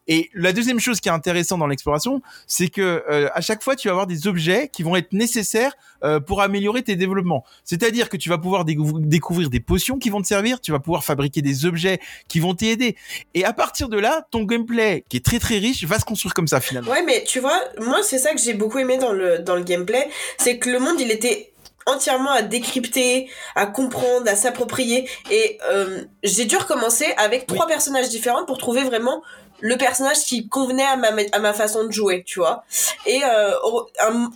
Et 0.08 0.30
la 0.34 0.54
deuxième 0.54 0.80
chose 0.80 1.00
qui 1.02 1.10
est 1.10 1.12
intéressante 1.12 1.60
dans 1.60 1.68
l'exploration, 1.68 2.22
c'est 2.48 2.68
que 2.70 3.04
euh, 3.10 3.30
à 3.34 3.42
chaque 3.42 3.64
fois 3.64 3.76
tu 3.76 3.88
vas 3.88 3.94
avoir 3.94 4.08
des 4.08 4.28
objets 4.28 4.70
qui 4.72 4.84
vont 4.84 4.96
être 4.96 5.14
nécessaires 5.14 5.74
euh, 6.04 6.20
pour 6.20 6.42
améliorer 6.42 6.84
tes 6.84 6.96
développements. 6.96 7.44
C'est-à-dire 7.64 8.10
que 8.10 8.18
tu 8.18 8.30
vas 8.30 8.38
pouvoir 8.38 8.66
décou- 8.66 9.00
découvrir 9.00 9.50
des 9.50 9.60
potions 9.60 9.98
qui 9.98 10.10
vont 10.10 10.22
te 10.22 10.28
servir, 10.28 10.62
tu 10.62 10.72
vas 10.72 10.80
pouvoir 10.80 11.04
fabriquer 11.04 11.42
des 11.42 11.66
objets 11.66 12.00
qui 12.28 12.40
vont 12.40 12.54
t'aider. 12.54 12.96
Et 13.34 13.44
à 13.46 13.54
partir 13.54 13.90
de 13.90 13.98
là, 13.98 14.28
ton 14.32 14.44
gameplay, 14.44 15.04
qui 15.10 15.18
est 15.18 15.26
très 15.26 15.40
très 15.40 15.58
riche, 15.58 15.84
va 15.84 16.00
se 16.00 16.06
construire 16.06 16.34
comme 16.34 16.48
ça 16.48 16.62
finalement. 16.62 16.92
Ouais, 16.92 17.04
mais 17.04 17.24
tu 17.26 17.40
vois, 17.40 17.60
moi, 17.80 18.04
c'est 18.04 18.20
ça 18.20 18.34
que 18.34 18.40
j'ai 18.40 18.54
beaucoup 18.54 18.78
aimé 18.80 18.98
dans 18.98 19.12
le, 19.12 19.40
dans 19.40 19.56
le 19.56 19.64
gameplay. 19.64 20.08
C'est 20.38 20.58
que 20.60 20.70
le 20.70 20.80
monde, 20.80 21.00
il 21.00 21.12
était 21.12 21.52
entièrement 21.88 22.32
à 22.32 22.42
décrypter, 22.44 23.30
à 23.56 23.66
comprendre, 23.66 24.30
à 24.30 24.36
s'approprier. 24.36 25.10
Et 25.32 25.58
euh, 25.72 26.04
j'ai 26.24 26.46
dû 26.46 26.56
recommencer 26.58 27.06
avec 27.18 27.48
trois 27.48 27.66
personnages 27.66 28.10
différents 28.10 28.46
pour 28.46 28.58
trouver 28.60 28.84
vraiment 28.84 29.24
le 29.60 29.76
personnage 29.78 30.20
qui 30.20 30.48
convenait 30.48 30.86
à 30.86 30.98
ma, 30.98 31.10
à 31.32 31.40
ma 31.40 31.54
façon 31.54 31.84
de 31.86 31.92
jouer, 31.92 32.24
tu 32.24 32.38
vois. 32.40 32.64
Et, 33.08 33.24
euh, 33.24 33.52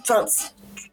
enfin, 0.04 0.26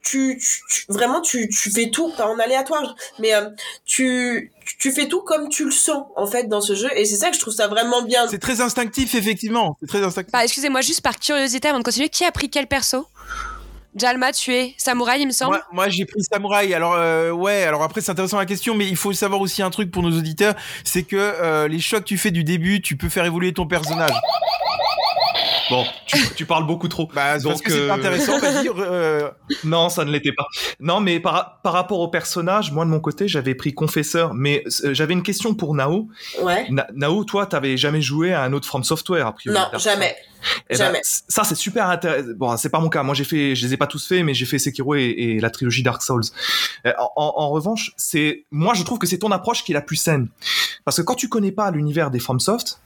tu, 0.03 0.39
tu, 0.39 0.63
tu- 0.71 0.85
vraiment, 0.91 1.21
tu, 1.23 1.49
tu 1.49 1.71
fais 1.71 1.89
tout, 1.91 2.13
pas 2.17 2.27
en 2.27 2.39
aléatoire, 2.39 2.95
mais 3.19 3.35
euh, 3.35 3.49
tu, 3.87 4.53
tu 4.79 4.93
fais 4.93 5.09
tout 5.09 5.23
comme 5.23 5.49
tu 5.49 5.65
le 5.65 5.71
sens, 5.71 6.05
en 6.17 6.27
fait, 6.27 6.45
dans 6.45 6.61
ce 6.61 6.75
jeu. 6.75 6.89
Et 6.95 7.05
c'est 7.07 7.17
ça 7.17 7.31
que 7.31 7.37
je 7.37 7.41
trouve 7.41 7.55
ça 7.55 7.69
vraiment 7.69 8.03
bien. 8.03 8.29
C'est 8.29 8.39
très 8.39 8.61
instinctif, 8.61 9.15
effectivement. 9.15 9.77
C'est 9.81 9.89
très 9.89 10.03
instinctif. 10.03 10.33
Bah, 10.33 10.45
excusez-moi, 10.45 10.83
juste 10.83 11.01
par 11.01 11.19
curiosité 11.19 11.69
avant 11.69 11.79
de 11.79 11.85
continuer, 11.85 12.11
qui 12.11 12.25
a 12.25 12.33
pris 12.33 12.51
quel 12.51 12.67
perso? 12.67 13.07
Jalma, 13.99 14.33
tu 14.33 14.55
es 14.55 14.75
samouraï, 14.77 15.23
il 15.23 15.27
me 15.27 15.33
semble. 15.33 15.53
Moi, 15.53 15.63
moi, 15.73 15.89
j'ai 15.89 16.05
pris 16.05 16.23
samouraï. 16.23 16.75
Alors 16.75 16.95
euh, 16.95 17.31
ouais, 17.31 17.65
alors 17.65 17.83
après 17.83 18.01
c'est 18.01 18.11
intéressant 18.11 18.39
la 18.39 18.47
question, 18.47 18.75
mais 18.75 18.87
il 18.87 18.97
faut 18.97 19.13
savoir 19.13 19.41
aussi 19.41 19.63
un 19.63 19.71
truc 19.71 19.91
pour 19.91 20.03
nos 20.03 20.17
auditeurs, 20.17 20.55
c'est 20.85 21.03
que 21.03 21.17
euh, 21.17 21.69
les 21.69 21.81
choix 21.81 22.01
que 22.01 22.05
tu 22.05 22.19
fais 22.19 22.31
du 22.31 22.45
début, 22.45 22.81
tu 22.81 22.97
peux 22.97 23.09
faire 23.09 23.25
évoluer 23.25 23.53
ton 23.53 23.67
personnage. 23.67 24.11
Bon, 25.71 25.85
tu, 26.07 26.19
tu 26.37 26.47
parles 26.47 26.67
beaucoup 26.67 26.89
trop. 26.89 27.07
Bah, 27.15 27.33
parce 27.33 27.43
Donc, 27.43 27.63
que 27.63 27.73
c'est 27.73 27.79
euh, 27.79 27.93
intéressant. 27.93 28.39
Vas-y. 28.39 28.69
euh, 28.69 29.29
Non, 29.65 29.89
ça 29.89 30.05
ne 30.05 30.11
l'était 30.11 30.33
pas. 30.33 30.47
Non, 30.81 31.01
mais 31.01 31.21
par, 31.21 31.61
par 31.63 31.73
rapport 31.73 32.01
au 32.01 32.09
personnage, 32.09 32.73
moi 32.73 32.85
de 32.85 32.91
mon 32.91 33.01
côté, 33.01 33.29
j'avais 33.29 33.55
pris 33.55 33.75
Confesseur, 33.75 34.35
mais 34.35 34.65
euh, 34.85 34.95
j'avais 34.95 35.13
une 35.15 35.23
question 35.23 35.55
pour 35.55 35.75
Nao. 35.75 36.09
Ouais. 36.43 36.67
Na- 36.71 36.87
Nao, 36.95 37.25
toi, 37.25 37.47
t'avais 37.47 37.77
jamais 37.77 38.01
joué 38.03 38.33
à 38.33 38.43
un 38.43 38.53
autre 38.53 38.67
From 38.67 38.85
Software, 38.85 39.27
a 39.27 39.33
priori. 39.35 39.59
Non, 39.59 39.79
jamais. 39.79 40.17
Eh 40.71 40.75
ben, 40.75 40.85
Jamais. 40.85 41.01
ça, 41.03 41.43
c'est 41.43 41.57
super 41.57 41.89
intéressant. 41.91 42.29
Bon, 42.37 42.57
c'est 42.57 42.69
pas 42.69 42.79
mon 42.79 42.89
cas. 42.89 43.03
Moi, 43.03 43.15
j'ai 43.15 43.25
fait, 43.25 43.57
je 43.57 43.67
les 43.67 43.75
ai 43.75 43.77
pas 43.77 43.89
tous 43.89 44.07
faits, 44.07 44.25
mais 44.25 44.35
j'ai 44.35 44.47
fait 44.47 44.61
Sekiro 44.61 44.95
et, 44.95 45.03
et 45.03 45.41
la 45.41 45.51
trilogie 45.51 45.83
Dark 45.83 46.01
Souls. 46.01 46.23
Euh, 46.87 46.93
en, 46.99 47.11
en- 47.17 47.33
en 47.43 47.51
revanche, 47.51 47.91
c'est, 47.97 48.45
moi, 48.53 48.75
je 48.75 48.85
trouve 48.85 48.99
que 49.01 49.07
c'est 49.09 49.19
ton 49.19 49.33
approche 49.33 49.65
qui 49.65 49.73
est 49.73 49.75
la 49.75 49.81
plus 49.83 49.97
saine. 49.97 50.29
Parce 50.85 50.97
que 50.99 51.03
quand 51.03 51.17
tu 51.17 51.29
connais 51.29 51.51
pas 51.51 51.71
l'univers 51.73 52.13
des 52.13 52.21
FromSoft, 52.21 52.79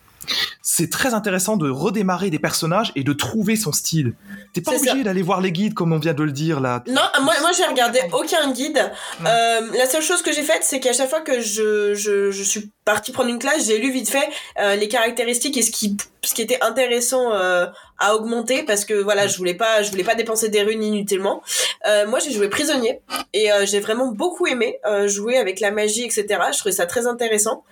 c'est 0.62 0.90
très 0.90 1.14
intéressant 1.14 1.56
de 1.56 1.68
redémarrer 1.68 2.30
des 2.30 2.38
personnages 2.38 2.92
et 2.96 3.04
de 3.04 3.12
trouver 3.12 3.56
son 3.56 3.72
style. 3.72 4.14
T'es 4.52 4.60
pas 4.60 4.74
obligé 4.74 5.02
d'aller 5.02 5.22
voir 5.22 5.40
les 5.40 5.52
guides 5.52 5.74
comme 5.74 5.92
on 5.92 5.98
vient 5.98 6.14
de 6.14 6.22
le 6.22 6.32
dire 6.32 6.60
là. 6.60 6.82
Non, 6.86 7.02
moi, 7.22 7.34
moi 7.40 7.50
j'ai 7.56 7.64
regardé 7.64 8.00
aucun 8.12 8.52
guide. 8.52 8.90
Euh, 9.24 9.60
la 9.76 9.86
seule 9.86 10.02
chose 10.02 10.22
que 10.22 10.32
j'ai 10.32 10.42
faite, 10.42 10.62
c'est 10.62 10.80
qu'à 10.80 10.92
chaque 10.92 11.10
fois 11.10 11.20
que 11.20 11.40
je, 11.40 11.94
je, 11.94 12.30
je 12.30 12.42
suis 12.42 12.70
partie 12.84 13.12
prendre 13.12 13.30
une 13.30 13.38
classe, 13.38 13.66
j'ai 13.66 13.78
lu 13.78 13.90
vite 13.90 14.08
fait 14.08 14.28
euh, 14.58 14.76
les 14.76 14.88
caractéristiques 14.88 15.56
et 15.56 15.62
ce 15.62 15.70
qui, 15.70 15.96
ce 16.22 16.34
qui 16.34 16.42
était 16.42 16.62
intéressant 16.62 17.32
euh, 17.32 17.66
à 18.02 18.14
augmenter 18.14 18.64
parce 18.64 18.84
que 18.84 18.94
voilà, 18.94 19.26
je 19.26 19.36
voulais 19.38 19.54
pas, 19.54 19.82
je 19.82 19.90
voulais 19.90 20.04
pas 20.04 20.14
dépenser 20.14 20.48
des 20.48 20.62
runes 20.62 20.82
inutilement. 20.82 21.42
Euh, 21.86 22.06
moi, 22.06 22.18
j'ai 22.18 22.32
joué 22.32 22.48
prisonnier 22.48 23.00
et 23.32 23.50
euh, 23.52 23.64
j'ai 23.64 23.80
vraiment 23.80 24.08
beaucoup 24.08 24.46
aimé 24.46 24.78
euh, 24.84 25.08
jouer 25.08 25.38
avec 25.38 25.60
la 25.60 25.70
magie, 25.70 26.04
etc. 26.04 26.26
Je 26.52 26.58
trouvais 26.58 26.72
ça 26.72 26.86
très 26.86 27.06
intéressant. 27.06 27.64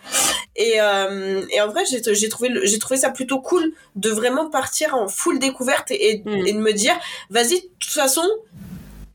Et, 0.57 0.75
et 0.75 1.61
en 1.61 1.69
vrai, 1.69 1.85
j'ai 1.87 2.29
trouvé, 2.29 2.51
j'ai 2.64 2.79
trouvé 2.79 2.99
ça 2.99 3.11
plutôt 3.11 3.40
cool 3.40 3.73
de 3.97 4.11
vraiment 4.11 4.51
partir 4.51 4.95
en 4.95 5.09
full 5.09 5.38
découverte 5.38 5.90
et, 5.90 6.23
Mm. 6.25 6.47
et 6.47 6.53
de 6.53 6.59
me 6.59 6.73
dire, 6.73 6.95
vas-y, 7.31 7.61
de 7.61 7.69
toute 7.79 7.93
façon, 7.93 8.23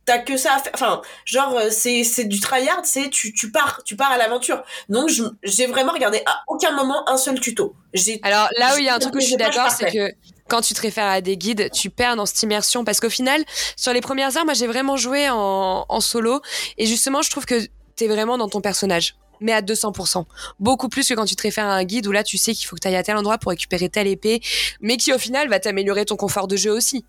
t'as 0.06 0.20
que 0.20 0.38
ça 0.38 0.56
à 0.56 0.60
faire. 0.60 0.72
Enfin, 0.76 1.02
genre, 1.26 1.60
c'est, 1.70 2.04
c'est 2.04 2.26
du 2.26 2.40
tryhard, 2.40 2.82
c'est 2.84 3.10
tu, 3.10 3.34
tu 3.34 3.52
pars, 3.52 3.82
tu 3.84 3.96
pars 3.96 4.12
à 4.12 4.18
l'aventure. 4.18 4.64
Donc, 4.90 5.10
j'ai 5.44 5.68
vraiment 5.68 5.94
regardé 5.94 6.22
à 6.26 6.42
aucun 6.48 6.72
moment 6.72 7.08
un 7.10 7.18
seul 7.18 7.40
tuto. 7.40 7.76
J'ai, 7.94 8.20
Alors 8.24 8.50
là 8.58 8.76
où 8.76 8.78
il 8.78 8.86
y 8.86 8.90
a 8.90 8.96
un 8.96 9.00
truc 9.00 9.16
où 9.16 9.20
je 9.20 9.26
suis 9.26 9.38
d'accord, 9.38 9.72
c'est 9.72 9.92
que 9.92 10.12
quand 10.48 10.62
tu 10.62 10.74
te 10.74 10.82
réfères 10.82 11.08
à 11.08 11.22
des 11.22 11.38
guides, 11.38 11.70
tu 11.72 11.90
perds 11.90 12.16
dans 12.16 12.26
cette 12.26 12.42
immersion 12.44 12.84
parce 12.84 13.00
qu'au 13.00 13.10
final, 13.10 13.44
sur 13.76 13.94
les 13.94 14.02
premières 14.02 14.38
heures, 14.38 14.46
moi 14.46 14.54
j'ai 14.54 14.68
vraiment 14.68 14.98
joué 14.98 15.28
en, 15.30 16.00
solo 16.00 16.42
et 16.78 16.86
justement, 16.86 17.22
je 17.22 17.30
trouve 17.30 17.46
que 17.46 17.68
t'es 17.96 18.08
vraiment 18.08 18.38
dans 18.38 18.50
ton 18.50 18.62
personnage. 18.62 19.16
Mais 19.42 19.52
à 19.52 19.62
200%. 19.62 20.24
Beaucoup 20.60 20.88
plus 20.88 21.10
que 21.10 21.14
quand 21.14 21.26
tu 21.26 21.36
te 21.36 21.42
réfères 21.42 21.66
à 21.66 21.74
un 21.74 21.84
guide 21.84 22.08
où 22.08 22.12
là 22.14 22.24
tu 22.24 22.38
sais 22.38 22.54
qu'il 22.54 22.68
faut 22.68 22.78
que 22.78 22.82
tu 22.82 22.88
ailles 22.88 22.96
à 22.96 23.04
tel 23.04 23.18
endroit 23.18 23.38
pour 23.38 23.50
récupérer 23.50 23.90
telle 23.90 24.08
épée, 24.08 24.42
mais 24.80 24.96
qui 24.96 25.12
au 25.12 25.18
final 25.18 25.50
va 25.50 25.60
t'améliorer 25.60 26.06
ton 26.06 26.16
confort 26.16 26.48
de 26.48 26.56
jeu 26.56 26.72
aussi. 26.72 27.04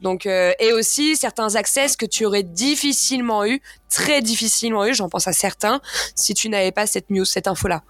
Donc, 0.00 0.26
euh, 0.26 0.52
et 0.58 0.72
aussi 0.72 1.16
certains 1.16 1.54
accès 1.54 1.86
que 1.98 2.06
tu 2.06 2.24
aurais 2.24 2.42
difficilement 2.42 3.44
eu, 3.44 3.60
très 3.88 4.22
difficilement 4.22 4.84
eu, 4.86 4.94
j'en 4.94 5.08
pense 5.08 5.28
à 5.28 5.32
certains, 5.32 5.80
si 6.14 6.34
tu 6.34 6.48
n'avais 6.48 6.72
pas 6.72 6.86
cette 6.86 7.10
news, 7.10 7.24
cette 7.24 7.46
info-là. 7.46 7.82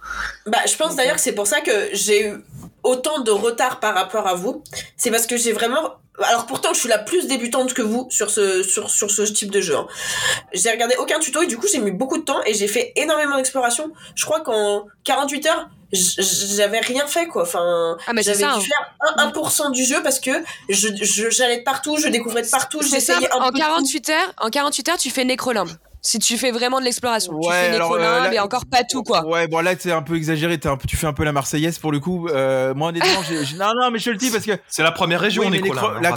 bah, 0.45 0.59
je 0.67 0.75
pense 0.75 0.95
d'ailleurs 0.95 1.15
que 1.15 1.21
c'est 1.21 1.35
pour 1.35 1.47
ça 1.47 1.61
que 1.61 1.89
j'ai 1.93 2.27
eu 2.27 2.33
autant 2.83 3.21
de 3.21 3.31
retard 3.31 3.79
par 3.79 3.95
rapport 3.95 4.27
à 4.27 4.35
vous. 4.35 4.63
C'est 4.97 5.11
parce 5.11 5.25
que 5.25 5.37
j'ai 5.37 5.53
vraiment, 5.53 5.93
alors 6.21 6.45
pourtant, 6.45 6.73
je 6.73 6.79
suis 6.79 6.89
la 6.89 6.99
plus 6.99 7.27
débutante 7.27 7.73
que 7.73 7.81
vous 7.81 8.07
sur 8.09 8.29
ce, 8.29 8.61
sur, 8.63 8.89
sur 8.89 9.09
ce 9.09 9.23
type 9.23 9.51
de 9.51 9.61
jeu. 9.61 9.75
hein. 9.75 9.87
J'ai 10.53 10.69
regardé 10.69 10.95
aucun 10.97 11.19
tuto 11.19 11.41
et 11.41 11.47
du 11.47 11.57
coup, 11.57 11.67
j'ai 11.71 11.79
mis 11.79 11.91
beaucoup 11.91 12.17
de 12.17 12.23
temps 12.23 12.41
et 12.45 12.53
j'ai 12.53 12.67
fait 12.67 12.93
énormément 12.95 13.37
d'exploration. 13.37 13.91
Je 14.15 14.25
crois 14.25 14.41
qu'en 14.41 14.85
48 15.05 15.45
heures, 15.47 15.69
j'avais 15.93 16.79
rien 16.79 17.05
fait, 17.07 17.27
quoi. 17.27 17.43
Enfin, 17.43 17.97
Ah, 18.07 18.13
mais 18.13 18.23
c'est 18.23 18.31
j'avais 18.33 18.53
ça. 18.53 18.59
dû 18.59 18.69
hein. 18.71 19.13
faire 19.15 19.27
1%, 19.27 19.69
1% 19.69 19.71
du 19.71 19.83
jeu 19.85 20.01
parce 20.03 20.19
que 20.19 20.31
je, 20.69 20.87
je, 21.01 21.29
j'allais 21.29 21.59
de 21.59 21.63
partout, 21.63 21.97
je 21.97 22.07
découvrais 22.07 22.41
de 22.41 22.49
partout, 22.49 22.81
j'essayais 22.81 23.31
en 23.33 23.39
peu 23.39 23.45
de 23.45 23.51
tout. 23.51 23.65
48 23.65 24.09
heures, 24.09 24.33
en 24.41 24.49
48 24.49 24.89
heures, 24.89 24.97
tu 24.97 25.09
fais 25.09 25.23
nécrolimbe. 25.25 25.69
Si 26.05 26.19
tu 26.19 26.37
fais 26.37 26.51
vraiment 26.51 26.81
de 26.81 26.83
l'exploration, 26.85 27.31
tu 27.39 27.47
Ouais, 27.47 27.69
fais 27.69 27.75
alors, 27.75 27.93
euh, 27.93 27.99
là- 27.99 28.33
et 28.33 28.37
encore 28.39 28.65
pas 28.65 28.83
tout 28.83 29.03
quoi. 29.03 29.25
Ouais, 29.25 29.47
bon 29.47 29.59
là 29.63 29.71
c'est 29.79 29.93
un 29.93 30.01
peu 30.01 30.17
exagéré. 30.17 30.59
T'es 30.59 30.67
un 30.67 30.75
peu, 30.75 30.85
tu 30.85 30.97
fais 30.97 31.07
un 31.07 31.13
peu 31.13 31.23
la 31.23 31.31
Marseillaise 31.31 31.79
pour 31.79 31.93
le 31.93 32.01
coup. 32.01 32.27
Euh, 32.27 32.73
moi 32.73 32.89
honnêtement, 32.89 33.23
j'ai, 33.29 33.45
j'ai- 33.45 33.55
non 33.55 33.67
non, 33.73 33.89
mais 33.89 33.99
je 33.99 34.05
te 34.05 34.09
le 34.09 34.17
dis 34.17 34.29
parce 34.29 34.43
que 34.45 34.51
C'est 34.67 34.83
la 34.83 34.91
première 34.91 35.21
région, 35.21 35.43
Oui, 35.43 35.49
mais 35.49 35.59
là, 35.69 35.73
la 35.73 35.87
Euh, 35.93 35.99
la 36.01 36.11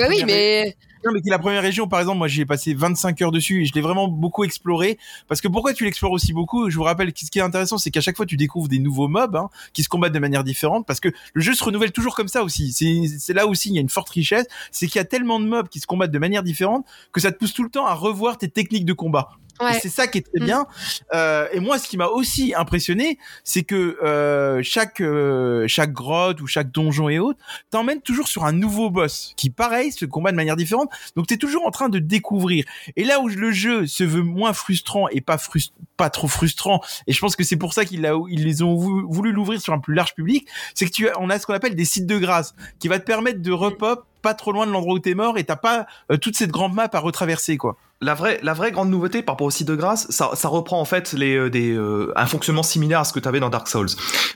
bah 0.00 0.06
oui, 0.08 0.24
mais 0.26 0.76
Non, 1.06 1.12
mais 1.12 1.22
qui 1.22 1.30
la 1.30 1.38
première 1.38 1.62
région, 1.62 1.86
par 1.86 2.00
exemple, 2.00 2.18
moi 2.18 2.26
j'y 2.26 2.40
ai 2.40 2.46
passé 2.46 2.74
25 2.74 3.22
heures 3.22 3.30
dessus 3.30 3.62
et 3.62 3.64
je 3.64 3.72
l'ai 3.74 3.80
vraiment 3.80 4.08
beaucoup 4.08 4.42
exploré. 4.42 4.98
Parce 5.28 5.40
que 5.40 5.46
pourquoi 5.46 5.72
tu 5.72 5.84
l'explores 5.84 6.10
aussi 6.10 6.32
beaucoup? 6.32 6.68
Je 6.68 6.74
vous 6.74 6.82
rappelle, 6.82 7.12
ce 7.14 7.30
qui 7.30 7.38
est 7.38 7.42
intéressant, 7.42 7.78
c'est 7.78 7.92
qu'à 7.92 8.00
chaque 8.00 8.16
fois 8.16 8.26
tu 8.26 8.36
découvres 8.36 8.66
des 8.66 8.80
nouveaux 8.80 9.06
mobs 9.06 9.36
hein, 9.36 9.48
qui 9.72 9.84
se 9.84 9.88
combattent 9.88 10.14
de 10.14 10.18
manière 10.18 10.42
différente. 10.42 10.84
Parce 10.84 10.98
que 10.98 11.08
le 11.32 11.40
jeu 11.40 11.54
se 11.54 11.62
renouvelle 11.62 11.92
toujours 11.92 12.16
comme 12.16 12.26
ça 12.26 12.42
aussi. 12.42 12.72
C'est 12.72 13.02
c'est 13.20 13.34
là 13.34 13.46
aussi, 13.46 13.68
il 13.68 13.76
y 13.76 13.78
a 13.78 13.82
une 13.82 13.88
forte 13.88 14.08
richesse. 14.08 14.46
C'est 14.72 14.88
qu'il 14.88 14.96
y 14.96 14.98
a 14.98 15.04
tellement 15.04 15.38
de 15.38 15.46
mobs 15.46 15.68
qui 15.68 15.78
se 15.78 15.86
combattent 15.86 16.10
de 16.10 16.18
manière 16.18 16.42
différente 16.42 16.84
que 17.12 17.20
ça 17.20 17.30
te 17.30 17.38
pousse 17.38 17.54
tout 17.54 17.62
le 17.62 17.70
temps 17.70 17.86
à 17.86 17.94
revoir 17.94 18.36
tes 18.36 18.48
techniques 18.48 18.84
de 18.84 18.92
combat. 18.92 19.28
Ouais. 19.60 19.78
C'est 19.80 19.88
ça 19.88 20.06
qui 20.06 20.18
est 20.18 20.22
très 20.22 20.40
Mm. 20.40 20.44
bien. 20.44 20.66
Euh, 21.14 21.46
et 21.52 21.60
moi, 21.60 21.78
ce 21.78 21.88
qui 21.88 21.96
m'a 21.96 22.06
aussi 22.06 22.54
impressionné, 22.56 23.18
c'est 23.44 23.62
que 23.62 23.96
euh, 24.02 24.60
chaque 24.62 25.00
euh, 25.00 25.64
chaque 25.68 25.92
grotte 25.92 26.40
ou 26.40 26.46
chaque 26.46 26.70
donjon 26.70 27.08
et 27.08 27.18
autres 27.18 27.38
t'emmène 27.70 28.00
toujours 28.02 28.28
sur 28.28 28.44
un 28.44 28.52
nouveau 28.52 28.90
boss 28.90 29.32
qui, 29.36 29.50
pareil, 29.50 29.92
se 29.92 30.04
combat 30.04 30.30
de 30.30 30.36
manière 30.36 30.56
différente. 30.56 30.90
Donc, 31.16 31.26
t'es 31.26 31.36
toujours 31.36 31.66
en 31.66 31.70
train 31.70 31.88
de 31.88 31.98
découvrir. 31.98 32.64
Et 32.96 33.04
là 33.04 33.20
où 33.20 33.28
le 33.28 33.52
jeu 33.52 33.86
se 33.86 34.04
veut 34.04 34.22
moins 34.22 34.52
frustrant 34.52 35.08
et 35.08 35.20
pas 35.20 35.38
frust 35.38 35.72
pas 35.96 36.10
trop 36.10 36.28
frustrant, 36.28 36.82
et 37.06 37.12
je 37.14 37.20
pense 37.20 37.36
que 37.36 37.42
c'est 37.44 37.56
pour 37.56 37.72
ça 37.72 37.86
qu'ils 37.86 38.06
ils 38.28 38.44
les 38.44 38.62
ont 38.62 38.74
vou- 38.74 39.06
voulu 39.10 39.32
l'ouvrir 39.32 39.58
sur 39.62 39.72
un 39.72 39.78
plus 39.78 39.94
large 39.94 40.14
public, 40.14 40.46
c'est 40.74 40.84
que 40.84 40.90
tu 40.90 41.08
as, 41.08 41.18
on 41.18 41.30
a 41.30 41.38
ce 41.38 41.46
qu'on 41.46 41.54
appelle 41.54 41.74
des 41.74 41.86
sites 41.86 42.04
de 42.06 42.18
grâce 42.18 42.54
qui 42.78 42.88
va 42.88 42.98
te 42.98 43.04
permettre 43.06 43.40
de 43.40 43.50
repop 43.50 44.04
pas 44.26 44.34
trop 44.34 44.50
loin 44.50 44.66
de 44.66 44.72
l'endroit 44.72 44.94
où 44.94 44.98
t'es 44.98 45.14
mort 45.14 45.38
et 45.38 45.44
t'as 45.44 45.54
pas 45.54 45.86
euh, 46.10 46.16
toute 46.16 46.36
cette 46.36 46.50
grande 46.50 46.74
map 46.74 46.88
à 46.92 46.98
retraverser 46.98 47.56
quoi. 47.56 47.76
La 48.00 48.14
vraie, 48.14 48.40
la 48.42 48.54
vraie 48.54 48.72
grande 48.72 48.90
nouveauté 48.90 49.22
par 49.22 49.34
rapport 49.34 49.46
au 49.46 49.52
site 49.52 49.68
de 49.68 49.76
grâce, 49.76 50.10
ça, 50.10 50.30
ça 50.34 50.48
reprend 50.48 50.80
en 50.80 50.84
fait 50.84 51.12
les, 51.12 51.36
euh, 51.36 51.48
des, 51.48 51.70
euh, 51.70 52.12
un 52.16 52.26
fonctionnement 52.26 52.64
similaire 52.64 52.98
à 52.98 53.04
ce 53.04 53.12
que 53.12 53.20
tu 53.20 53.28
avais 53.28 53.38
dans 53.38 53.50
Dark 53.50 53.68
Souls. 53.68 53.90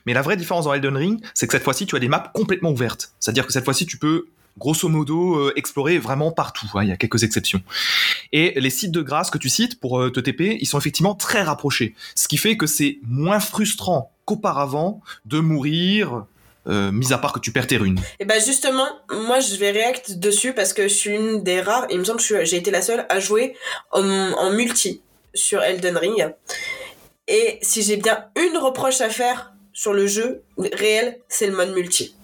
Mais 0.06 0.14
la 0.14 0.22
vraie 0.22 0.36
différence 0.36 0.66
dans 0.66 0.74
Elden 0.74 0.96
Ring, 0.96 1.20
c'est 1.34 1.48
que 1.48 1.52
cette 1.52 1.64
fois-ci, 1.64 1.86
tu 1.86 1.96
as 1.96 1.98
des 1.98 2.06
maps 2.06 2.30
complètement 2.32 2.70
ouvertes. 2.70 3.10
C'est-à-dire 3.18 3.48
que 3.48 3.52
cette 3.52 3.64
fois-ci, 3.64 3.84
tu 3.84 3.98
peux 3.98 4.28
grosso 4.58 4.88
modo 4.88 5.50
explorer 5.56 5.98
vraiment 5.98 6.30
partout. 6.30 6.70
hein, 6.74 6.84
Il 6.84 6.88
y 6.88 6.92
a 6.92 6.96
quelques 6.96 7.24
exceptions. 7.24 7.62
Et 8.30 8.52
les 8.60 8.70
sites 8.70 8.92
de 8.92 9.02
grâce 9.02 9.30
que 9.30 9.38
tu 9.38 9.48
cites 9.48 9.80
pour 9.80 9.98
te 10.12 10.20
TP, 10.20 10.56
ils 10.60 10.66
sont 10.66 10.78
effectivement 10.78 11.16
très 11.16 11.42
rapprochés. 11.42 11.96
Ce 12.14 12.28
qui 12.28 12.36
fait 12.36 12.56
que 12.56 12.66
c'est 12.66 12.98
moins 13.02 13.40
frustrant 13.40 14.12
qu'auparavant 14.24 15.00
de 15.24 15.40
mourir, 15.40 16.26
euh, 16.70 16.90
mis 16.92 17.12
à 17.12 17.18
part 17.18 17.32
que 17.32 17.40
tu 17.40 17.52
perds 17.52 17.66
tes 17.66 17.76
runes. 17.76 18.00
Et 18.18 18.24
bah 18.24 18.38
justement, 18.38 18.88
moi 19.10 19.40
je 19.40 19.56
vais 19.56 19.70
react 19.70 20.18
dessus 20.18 20.52
parce 20.52 20.72
que 20.72 20.84
je 20.84 20.94
suis 20.94 21.10
une 21.10 21.42
des 21.42 21.60
rares, 21.60 21.86
il 21.90 21.98
me 21.98 22.04
semble 22.04 22.20
que 22.20 22.44
j'ai 22.44 22.56
été 22.56 22.70
la 22.70 22.82
seule 22.82 23.04
à 23.08 23.20
jouer 23.20 23.56
en, 23.90 24.02
en 24.02 24.50
multi 24.50 25.02
sur 25.34 25.62
Elden 25.62 25.96
Ring. 25.96 26.34
Et 27.28 27.58
si 27.62 27.82
j'ai 27.82 27.96
bien 27.96 28.26
une 28.36 28.56
reproche 28.56 29.00
à 29.00 29.10
faire 29.10 29.52
sur 29.72 29.92
le 29.92 30.06
jeu 30.06 30.42
réel, 30.72 31.18
c'est 31.28 31.46
le 31.46 31.54
mode 31.54 31.74
multi. 31.74 32.14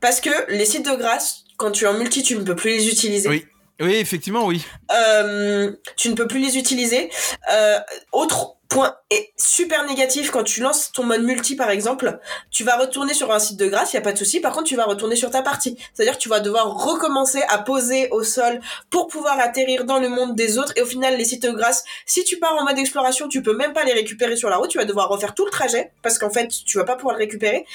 Parce 0.00 0.20
que 0.20 0.30
les 0.48 0.64
sites 0.64 0.86
de 0.86 0.96
grâce, 0.96 1.44
quand 1.56 1.70
tu 1.72 1.84
es 1.84 1.88
en 1.88 1.94
multi, 1.94 2.22
tu 2.22 2.36
ne 2.36 2.44
peux 2.44 2.56
plus 2.56 2.70
les 2.70 2.88
utiliser. 2.88 3.28
Oui. 3.28 3.44
Oui, 3.82 3.94
effectivement, 3.94 4.44
oui. 4.44 4.62
Euh, 4.92 5.72
tu 5.96 6.10
ne 6.10 6.14
peux 6.14 6.26
plus 6.26 6.40
les 6.40 6.58
utiliser. 6.58 7.10
Euh, 7.50 7.78
autre 8.12 8.56
point 8.70 8.94
et 9.10 9.32
super 9.36 9.84
négatif 9.84 10.30
quand 10.30 10.44
tu 10.44 10.62
lances 10.62 10.92
ton 10.92 11.02
mode 11.02 11.22
multi 11.22 11.56
par 11.56 11.70
exemple, 11.70 12.18
tu 12.50 12.64
vas 12.64 12.76
retourner 12.76 13.12
sur 13.12 13.30
un 13.32 13.38
site 13.38 13.58
de 13.58 13.66
grâce, 13.66 13.92
il 13.92 13.96
y 13.96 13.98
a 13.98 14.02
pas 14.02 14.12
de 14.12 14.18
souci. 14.18 14.40
Par 14.40 14.52
contre, 14.52 14.64
tu 14.64 14.76
vas 14.76 14.84
retourner 14.84 15.16
sur 15.16 15.30
ta 15.30 15.42
partie. 15.42 15.76
C'est-à-dire 15.92 16.16
que 16.16 16.22
tu 16.22 16.28
vas 16.28 16.40
devoir 16.40 16.72
recommencer 16.72 17.42
à 17.48 17.58
poser 17.58 18.08
au 18.10 18.22
sol 18.22 18.60
pour 18.88 19.08
pouvoir 19.08 19.38
atterrir 19.40 19.84
dans 19.84 19.98
le 19.98 20.08
monde 20.08 20.36
des 20.36 20.56
autres. 20.56 20.72
Et 20.76 20.82
au 20.82 20.86
final, 20.86 21.16
les 21.16 21.24
sites 21.24 21.42
de 21.42 21.50
grâce, 21.50 21.84
si 22.06 22.24
tu 22.24 22.38
pars 22.38 22.56
en 22.56 22.64
mode 22.64 22.78
exploration, 22.78 23.28
tu 23.28 23.42
peux 23.42 23.54
même 23.54 23.72
pas 23.72 23.84
les 23.84 23.92
récupérer 23.92 24.36
sur 24.36 24.48
la 24.48 24.56
route. 24.56 24.70
Tu 24.70 24.78
vas 24.78 24.84
devoir 24.84 25.08
refaire 25.08 25.34
tout 25.34 25.44
le 25.44 25.50
trajet 25.50 25.90
parce 26.02 26.18
qu'en 26.18 26.30
fait, 26.30 26.48
tu 26.48 26.78
vas 26.78 26.84
pas 26.84 26.96
pouvoir 26.96 27.16
le 27.16 27.20
récupérer. 27.20 27.66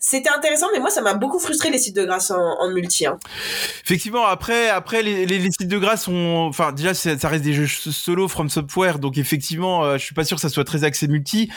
C'était 0.00 0.30
intéressant, 0.30 0.68
mais 0.72 0.78
moi, 0.78 0.90
ça 0.90 1.00
m'a 1.02 1.14
beaucoup 1.14 1.40
frustré 1.40 1.70
les 1.70 1.78
sites 1.78 1.96
de 1.96 2.04
grâce 2.04 2.30
en, 2.30 2.38
en 2.40 2.70
multi. 2.70 3.04
Hein. 3.04 3.18
Effectivement, 3.84 4.26
après, 4.26 4.68
après 4.68 5.02
les, 5.02 5.26
les, 5.26 5.38
les 5.38 5.50
sites 5.50 5.66
de 5.68 5.78
grâce 5.78 6.04
sont, 6.04 6.46
enfin, 6.48 6.70
déjà, 6.72 6.94
c'est- 6.94 7.18
ça 7.20 7.28
reste 7.28 7.42
des 7.42 7.52
jeux 7.52 7.66
solo 7.66 8.28
from 8.28 8.48
software, 8.48 9.00
donc 9.00 9.18
effectivement, 9.18 9.84
euh, 9.84 9.98
je 9.98 10.04
suis 10.04 10.14
pas 10.14 10.24
sûr 10.24 10.36
que 10.36 10.40
ça 10.40 10.48
soit 10.50 10.62
très 10.64 10.84
axé 10.84 11.08
multi. 11.08 11.50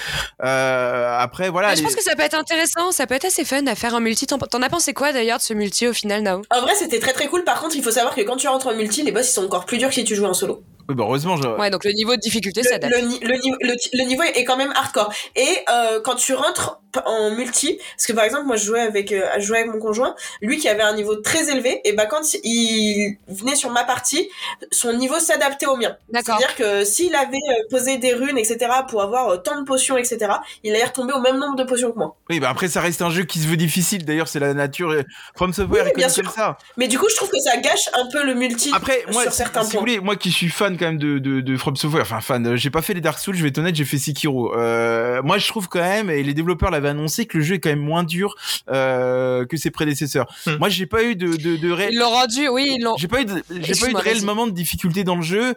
Euh, 0.43 1.15
après, 1.19 1.49
voilà. 1.49 1.69
Mais 1.69 1.75
je 1.75 1.81
les- 1.81 1.85
pense 1.85 1.95
que 1.95 2.03
ça 2.03 2.15
peut 2.15 2.23
être 2.23 2.33
intéressant, 2.37 2.91
ça 2.91 3.05
peut 3.07 3.15
être 3.15 3.25
assez 3.25 3.45
fun 3.45 3.65
à 3.67 3.75
faire 3.75 3.93
un 3.95 3.99
multi. 3.99 4.25
T'en 4.25 4.37
as 4.39 4.69
pensé 4.69 4.93
quoi 4.93 5.13
d'ailleurs 5.13 5.37
de 5.37 5.43
ce 5.43 5.53
multi 5.53 5.87
au 5.87 5.93
final, 5.93 6.23
Nao? 6.23 6.41
En 6.49 6.61
vrai, 6.61 6.73
c'était 6.75 6.99
très 6.99 7.13
très 7.13 7.27
cool. 7.27 7.43
Par 7.43 7.61
contre, 7.61 7.75
il 7.75 7.83
faut 7.83 7.91
savoir 7.91 8.15
que 8.15 8.21
quand 8.21 8.37
tu 8.37 8.47
rentres 8.47 8.67
en 8.67 8.73
multi, 8.75 9.03
les 9.03 9.11
boss 9.11 9.29
ils 9.29 9.33
sont 9.33 9.45
encore 9.45 9.65
plus 9.65 9.77
durs 9.77 9.89
que 9.89 9.95
si 9.95 10.03
tu 10.03 10.15
joues 10.15 10.25
en 10.25 10.33
solo. 10.33 10.63
Oui, 10.89 10.95
bah, 10.95 11.03
heureusement, 11.05 11.37
je... 11.37 11.47
Ouais, 11.47 11.69
donc 11.69 11.85
le 11.85 11.91
niveau 11.93 12.15
de 12.15 12.19
difficulté 12.19 12.61
Le, 12.63 12.69
s'adapte. 12.69 12.91
le, 12.93 13.01
le, 13.01 13.07
ni- 13.07 13.19
le, 13.61 13.75
le 13.93 14.03
niveau 14.05 14.23
est 14.23 14.43
quand 14.45 14.57
même 14.57 14.73
hardcore. 14.75 15.13
Et 15.35 15.47
euh, 15.71 16.01
quand 16.03 16.15
tu 16.15 16.33
rentres 16.33 16.80
en 17.05 17.31
multi, 17.31 17.79
parce 17.95 18.07
que 18.07 18.13
par 18.13 18.23
exemple, 18.25 18.45
moi 18.45 18.55
je 18.55 18.65
jouais 18.65 18.81
avec, 18.81 19.11
euh, 19.11 19.25
je 19.37 19.41
jouais 19.43 19.59
avec 19.59 19.71
mon 19.71 19.79
conjoint, 19.79 20.15
lui 20.41 20.57
qui 20.57 20.67
avait 20.67 20.81
un 20.83 20.93
niveau 20.95 21.15
très 21.15 21.49
élevé, 21.49 21.81
et 21.85 21.93
bah 21.93 22.05
quand 22.05 22.21
il 22.43 23.17
venait 23.27 23.55
sur 23.55 23.69
ma 23.71 23.83
partie, 23.83 24.29
son 24.71 24.93
niveau 24.93 25.19
s'adaptait 25.19 25.65
au 25.67 25.75
mien. 25.77 25.95
D'accord. 26.11 26.37
C'est-à-dire 26.37 26.55
que 26.55 26.85
s'il 26.85 27.15
avait 27.15 27.35
euh, 27.37 27.63
posé 27.69 27.97
des 27.97 28.13
runes, 28.13 28.37
etc., 28.37 28.57
pour 28.89 29.01
avoir 29.01 29.29
euh, 29.29 29.37
tant 29.37 29.59
de 29.59 29.65
potions, 29.65 29.97
etc., 29.97 30.31
il 30.63 30.73
allait 30.75 30.85
retomber 30.85 31.13
au 31.13 31.21
même 31.21 31.37
nombre 31.37 31.55
de 31.55 31.63
potions 31.63 31.91
que 31.91 31.97
moi. 31.97 32.15
oui, 32.29 32.39
bah 32.39 32.49
après, 32.49 32.67
ça 32.67 32.81
reste 32.81 33.01
un 33.01 33.09
jeu 33.09 33.23
qui 33.23 33.39
se 33.39 33.47
veut 33.47 33.57
difficile. 33.57 34.05
D'ailleurs, 34.05 34.27
c'est 34.27 34.39
la 34.39 34.53
nature. 34.53 34.93
From 35.35 35.53
software 35.53 35.85
Oui, 35.85 35.91
bien 35.95 36.09
sûr. 36.09 36.29
ça. 36.31 36.57
Mais 36.77 36.87
du 36.87 36.97
coup, 36.99 37.07
je 37.09 37.15
trouve 37.15 37.29
que 37.29 37.39
ça 37.39 37.57
gâche 37.57 37.89
un 37.93 38.07
peu 38.11 38.23
le 38.25 38.33
multi 38.33 38.71
Après, 38.73 39.03
moi, 39.11 39.23
sur 39.23 39.31
si, 39.31 39.37
certains 39.37 39.63
si 39.63 39.71
points. 39.71 39.79
vous 39.79 39.85
voulez, 39.85 39.99
moi 39.99 40.15
qui 40.15 40.31
suis 40.31 40.49
fan 40.49 40.77
quand 40.77 40.85
même 40.85 40.97
de, 40.97 41.19
de, 41.19 41.41
de 41.41 41.57
From 41.57 41.75
Software, 41.75 42.03
enfin 42.03 42.21
fan, 42.21 42.55
j'ai 42.55 42.69
pas 42.69 42.81
fait 42.81 42.93
les 42.93 43.01
Dark 43.01 43.19
Souls, 43.19 43.35
je 43.35 43.41
vais 43.43 43.49
être 43.49 43.57
honnête, 43.57 43.75
j'ai 43.75 43.85
fait 43.85 43.97
Sekiro. 43.97 44.55
Euh, 44.55 45.21
moi, 45.23 45.37
je 45.37 45.47
trouve 45.47 45.67
quand 45.69 45.79
même, 45.79 46.09
et 46.09 46.23
les 46.23 46.33
développeurs 46.33 46.71
l'avaient 46.82 46.89
annoncé, 46.89 47.25
que 47.25 47.38
le 47.38 47.43
jeu 47.43 47.55
est 47.55 47.59
quand 47.59 47.69
même 47.69 47.79
moins 47.79 48.03
dur 48.03 48.36
euh, 48.69 49.45
que 49.45 49.57
ses 49.57 49.71
prédécesseurs. 49.71 50.27
Hmm. 50.45 50.55
Moi, 50.59 50.69
j'ai 50.69 50.86
pas 50.86 51.03
eu 51.03 51.15
de, 51.15 51.36
de, 51.36 51.55
de 51.57 51.71
réel- 51.71 51.89
Ils 51.93 51.99
l'ont 51.99 52.09
rendu, 52.09 52.47
oui, 52.49 52.75
ils 52.77 52.84
l'ont. 52.84 52.95
J'ai 52.97 53.07
pas 53.07 53.21
eu 53.21 53.25
de, 53.25 53.43
j'ai 53.61 53.73
pas 53.75 53.89
eu 53.89 53.93
de 53.93 53.97
réel 53.97 54.21
moment 54.23 54.47
de 54.47 54.51
difficulté 54.51 55.03
dans 55.03 55.15
le 55.15 55.21
jeu. 55.21 55.53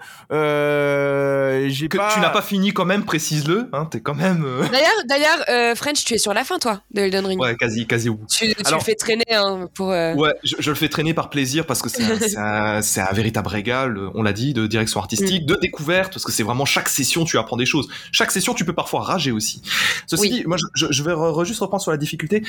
Euh, 0.69 1.67
j'ai 1.69 1.89
Que 1.89 1.97
pas. 1.97 2.11
tu 2.13 2.21
n'as 2.21 2.31
pas 2.31 2.43
fini 2.43 2.73
quand 2.73 2.85
même, 2.85 3.05
précise-le. 3.05 3.69
Hein, 3.73 3.87
T'es 3.91 4.01
quand 4.01 4.15
même 4.15 4.45
euh, 4.45 4.67
D'ailleurs, 4.71 4.93
d'ailleurs, 5.09 5.45
euh, 5.49 5.75
French, 5.75 6.05
tu 6.05 6.15
es 6.15 6.19
sur 6.19 6.35
la 6.35 6.45
fin, 6.45 6.59
toi, 6.59 6.83
de 6.93 7.03
Elden 7.03 7.27
Ring. 7.27 7.41
ouais, 7.41 7.57
quasi, 7.57 7.87
quasi 7.87 8.09
au 8.09 8.15
bout. 8.15 8.27
Tu, 8.31 8.49
tu 8.55 8.55
Alors- 8.65 8.81
le 8.81 8.85
fais 8.85 8.95
traîner 8.95 9.25
hein, 9.33 9.69
pour. 9.75 9.91
euh, 9.91 10.15
Ouais, 10.15 10.33
je, 10.43 10.55
je 10.59 10.71
le 10.71 10.77
fais 10.77 10.89
traîner 10.89 11.15
par 11.15 11.31
plaisir 11.31 11.67
parce 11.67 11.83
que 11.83 11.89
c'est 11.89 12.05
un, 12.05 12.19
c'est 12.21 12.37
un, 12.39 12.83
c'est 12.83 13.01
un 13.01 13.13
véritable 13.13 13.49
régal, 13.49 13.99
on 14.15 14.23
l'a 14.23 14.33
dit, 14.33 14.53
de 14.55 14.67
direction 14.67 15.01
artistique, 15.01 15.47
de 15.47 15.57
découverte, 15.57 16.13
parce 16.13 16.25
que 16.25 16.33
c'est 16.33 16.43
vraiment 16.43 16.65
chaque 16.65 16.89
session 16.89 17.25
tu 17.25 17.39
apprends 17.39 17.57
des 17.57 17.67
choses. 17.67 17.89
Chaque 18.13 18.31
session 18.31 18.55
tu 18.55 18.65
peux 18.65 18.73
parfois 18.73 19.03
rager 19.03 19.31
aussi. 19.33 19.63
Ceci 20.07 20.23
Oui. 20.23 20.31
dit, 20.31 20.45
moi 20.47 20.57
je, 20.57 20.67
je- 20.75 20.93
je 20.93 21.03
vais 21.03 21.13
re- 21.15 21.33
re- 21.33 21.45
juste 21.45 21.61
reprendre 21.61 21.83
sur 21.83 21.91
la 21.93 21.97
difficulté. 21.99 22.43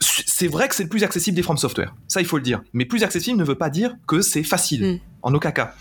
C'est 0.00 0.48
vrai 0.48 0.68
que 0.68 0.74
c'est 0.74 0.82
le 0.82 0.88
plus 0.88 1.04
accessible 1.04 1.36
des 1.36 1.42
From 1.42 1.56
Software, 1.56 1.94
ça 2.08 2.20
il 2.20 2.26
faut 2.26 2.36
le 2.36 2.42
dire. 2.42 2.60
Mais 2.72 2.84
plus 2.84 3.04
accessible 3.04 3.38
ne 3.38 3.44
veut 3.44 3.54
pas 3.54 3.70
dire 3.70 3.94
que 4.08 4.20
c'est 4.20 4.42
facile, 4.42 4.84
Mm. 4.94 4.98
en 5.22 5.34
aucun 5.34 5.52
cas. 5.52 5.74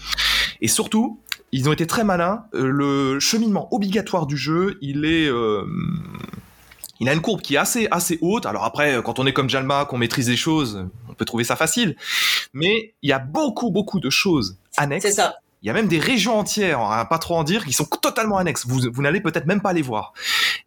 Et 0.61 0.67
surtout, 0.67 1.19
ils 1.51 1.67
ont 1.67 1.73
été 1.73 1.87
très 1.87 2.03
malins. 2.03 2.43
euh, 2.53 2.67
le 2.67 3.19
cheminement 3.19 3.67
obligatoire 3.73 4.27
du 4.27 4.37
jeu, 4.37 4.77
il 4.81 5.05
est 5.05 5.27
euh, 5.27 5.65
il 6.99 7.09
a 7.09 7.13
une 7.13 7.21
courbe 7.21 7.41
qui 7.41 7.55
est 7.55 7.57
assez 7.57 7.87
assez 7.89 8.19
haute. 8.21 8.45
Alors 8.45 8.63
après, 8.63 9.01
quand 9.03 9.17
on 9.17 9.25
est 9.25 9.33
comme 9.33 9.49
Jalma, 9.49 9.85
qu'on 9.85 9.97
maîtrise 9.97 10.29
les 10.29 10.37
choses, 10.37 10.85
on 11.09 11.13
peut 11.15 11.25
trouver 11.25 11.43
ça 11.43 11.55
facile. 11.55 11.95
Mais 12.53 12.93
il 13.01 13.09
y 13.09 13.13
a 13.13 13.19
beaucoup 13.19 13.71
beaucoup 13.71 13.99
de 13.99 14.11
choses 14.11 14.57
annexes. 14.77 15.05
C'est 15.05 15.11
ça. 15.13 15.37
Il 15.63 15.67
y 15.67 15.69
a 15.69 15.73
même 15.73 15.87
des 15.87 15.99
régions 15.99 16.39
entières, 16.39 16.79
hein, 16.79 17.05
pas 17.05 17.19
trop 17.19 17.35
en 17.37 17.43
dire, 17.43 17.65
qui 17.65 17.73
sont 17.73 17.85
totalement 17.85 18.37
annexes. 18.37 18.65
Vous, 18.65 18.81
vous 18.91 19.01
n'allez 19.03 19.21
peut-être 19.21 19.45
même 19.45 19.61
pas 19.61 19.73
les 19.73 19.83
voir. 19.83 20.11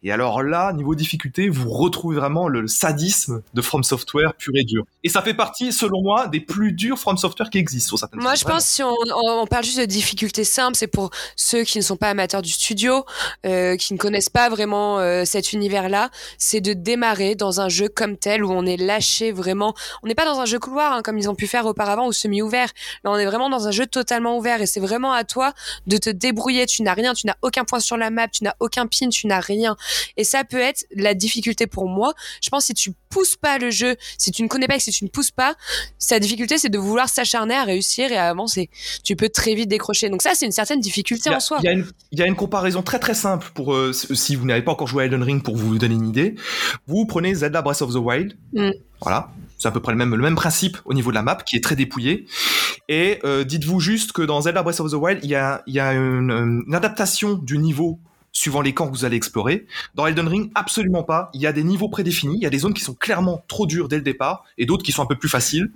Et 0.05 0.11
alors 0.11 0.43
là, 0.43 0.71
niveau 0.71 0.93
difficulté, 0.93 1.49
vous 1.49 1.71
retrouvez 1.71 2.15
vraiment 2.15 2.47
le 2.47 2.67
sadisme 2.67 3.41
de 3.55 3.61
From 3.63 3.83
Software 3.83 4.35
pur 4.35 4.53
et 4.55 4.63
dur. 4.63 4.83
Et 5.03 5.09
ça 5.09 5.23
fait 5.23 5.33
partie, 5.33 5.73
selon 5.73 6.03
moi, 6.03 6.27
des 6.27 6.39
plus 6.39 6.73
durs 6.73 6.99
From 6.99 7.17
Software 7.17 7.49
qui 7.49 7.57
existent 7.57 7.87
sur 7.87 7.97
certaines 7.97 8.21
Moi, 8.21 8.33
choses. 8.33 8.41
je 8.41 8.45
pense 8.45 8.65
si 8.65 8.83
on, 8.83 8.91
on- 8.93 9.41
on 9.41 9.47
parle 9.47 9.63
juste 9.63 9.79
de 9.79 9.85
difficultés 9.85 10.43
simples, 10.43 10.75
c'est 10.77 10.85
pour 10.85 11.09
ceux 11.35 11.63
qui 11.63 11.79
ne 11.79 11.83
sont 11.83 11.97
pas 11.97 12.09
amateurs 12.09 12.43
du 12.43 12.51
studio, 12.51 13.03
euh, 13.47 13.77
qui 13.77 13.93
ne 13.93 13.97
connaissent 13.97 14.29
pas 14.29 14.47
vraiment 14.47 14.99
euh, 14.99 15.25
cet 15.25 15.53
univers-là, 15.53 16.11
c'est 16.37 16.61
de 16.61 16.73
démarrer 16.73 17.33
dans 17.33 17.59
un 17.59 17.67
jeu 17.67 17.89
comme 17.89 18.15
tel 18.15 18.43
où 18.45 18.51
on 18.51 18.63
est 18.67 18.77
lâché 18.77 19.31
vraiment. 19.31 19.73
On 20.03 20.07
n'est 20.07 20.13
pas 20.13 20.25
dans 20.25 20.39
un 20.39 20.45
jeu 20.45 20.59
couloir 20.59 20.93
hein, 20.93 21.01
comme 21.03 21.17
ils 21.17 21.29
ont 21.31 21.35
pu 21.35 21.47
faire 21.47 21.65
auparavant 21.65 22.05
ou 22.05 22.13
semi-ouvert. 22.13 22.69
Là, 23.03 23.09
on 23.09 23.17
est 23.17 23.25
vraiment 23.25 23.49
dans 23.49 23.67
un 23.67 23.71
jeu 23.71 23.87
totalement 23.87 24.37
ouvert 24.37 24.61
et 24.61 24.67
c'est 24.67 24.79
vraiment 24.79 25.13
à 25.13 25.23
toi 25.23 25.53
de 25.87 25.97
te 25.97 26.11
débrouiller. 26.11 26.67
Tu 26.67 26.83
n'as 26.83 26.93
rien, 26.93 27.15
tu 27.15 27.25
n'as 27.25 27.37
aucun 27.41 27.63
point 27.65 27.79
sur 27.79 27.97
la 27.97 28.11
map, 28.11 28.27
tu 28.27 28.43
n'as 28.43 28.53
aucun 28.59 28.85
pin, 28.85 29.09
tu 29.09 29.25
n'as 29.25 29.39
rien. 29.39 29.75
Et 30.17 30.23
ça 30.23 30.43
peut 30.43 30.59
être 30.59 30.85
la 30.95 31.13
difficulté 31.13 31.67
pour 31.67 31.87
moi. 31.87 32.13
Je 32.41 32.49
pense 32.49 32.65
si 32.65 32.73
tu 32.73 32.91
pousses 33.09 33.35
pas 33.35 33.57
le 33.57 33.69
jeu, 33.71 33.95
si 34.17 34.31
tu 34.31 34.43
ne 34.43 34.47
connais 34.47 34.67
pas 34.67 34.75
et 34.75 34.77
que 34.77 34.83
si 34.83 34.91
tu 34.91 35.03
ne 35.03 35.09
pousses 35.09 35.31
pas, 35.31 35.55
sa 35.99 36.19
difficulté 36.19 36.57
c'est 36.57 36.69
de 36.69 36.77
vouloir 36.77 37.09
s'acharner 37.09 37.55
à 37.55 37.63
réussir 37.63 38.11
et 38.11 38.17
à 38.17 38.29
avancer. 38.29 38.69
Tu 39.03 39.15
peux 39.15 39.29
très 39.29 39.55
vite 39.55 39.69
décrocher. 39.69 40.09
Donc 40.09 40.21
ça 40.21 40.31
c'est 40.35 40.45
une 40.45 40.51
certaine 40.51 40.79
difficulté 40.79 41.29
a, 41.29 41.37
en 41.37 41.39
soi. 41.39 41.59
il 41.61 41.65
y 41.65 41.69
a 41.69 41.71
une, 41.73 41.85
il 42.11 42.19
y 42.19 42.21
a 42.21 42.27
une 42.27 42.35
comparaison 42.35 42.81
très 42.81 42.99
très 42.99 43.13
simple 43.13 43.47
pour 43.53 43.73
euh, 43.73 43.93
si 43.93 44.35
vous 44.35 44.45
n'avez 44.45 44.61
pas 44.61 44.71
encore 44.71 44.87
joué 44.87 45.03
à 45.03 45.05
Elden 45.05 45.23
Ring 45.23 45.43
pour 45.43 45.55
vous 45.55 45.77
donner 45.77 45.95
une 45.95 46.07
idée. 46.09 46.35
Vous 46.87 47.05
prenez 47.05 47.33
Zelda 47.33 47.61
Breath 47.61 47.81
of 47.81 47.91
the 47.91 47.97
Wild, 47.97 48.35
Mm. 48.53 48.71
voilà, 49.01 49.31
c'est 49.57 49.67
à 49.67 49.71
peu 49.71 49.81
près 49.81 49.91
le 49.91 49.97
même 49.97 50.15
le 50.15 50.21
même 50.21 50.35
principe 50.35 50.77
au 50.85 50.93
niveau 50.93 51.09
de 51.11 51.15
la 51.15 51.21
map 51.23 51.35
qui 51.45 51.57
est 51.57 51.63
très 51.63 51.75
dépouillé. 51.75 52.25
Et 52.87 53.19
euh, 53.25 53.43
dites-vous 53.43 53.79
juste 53.79 54.11
que 54.13 54.21
dans 54.21 54.41
Zelda 54.41 54.63
Breath 54.63 54.79
of 54.79 54.91
the 54.91 54.95
Wild, 54.95 55.19
il 55.23 55.29
y 55.29 55.35
a, 55.35 55.61
y 55.67 55.79
a 55.79 55.91
une, 55.93 56.63
une 56.67 56.75
adaptation 56.75 57.33
du 57.33 57.57
niveau 57.57 57.99
suivant 58.45 58.61
les 58.61 58.75
camps 58.75 58.85
que 58.87 58.95
vous 58.95 59.05
allez 59.05 59.17
explorer. 59.17 59.65
Dans 59.95 60.05
Elden 60.05 60.27
Ring, 60.27 60.51
absolument 60.53 61.01
pas. 61.01 61.31
Il 61.33 61.41
y 61.41 61.47
a 61.47 61.51
des 61.51 61.63
niveaux 61.63 61.89
prédéfinis, 61.89 62.35
il 62.35 62.43
y 62.43 62.45
a 62.45 62.51
des 62.51 62.59
zones 62.59 62.75
qui 62.75 62.83
sont 62.83 62.93
clairement 62.93 63.43
trop 63.47 63.65
dures 63.65 63.87
dès 63.87 63.95
le 63.95 64.03
départ 64.03 64.43
et 64.59 64.67
d'autres 64.67 64.83
qui 64.83 64.91
sont 64.91 65.01
un 65.01 65.07
peu 65.07 65.15
plus 65.15 65.29
faciles. 65.29 65.71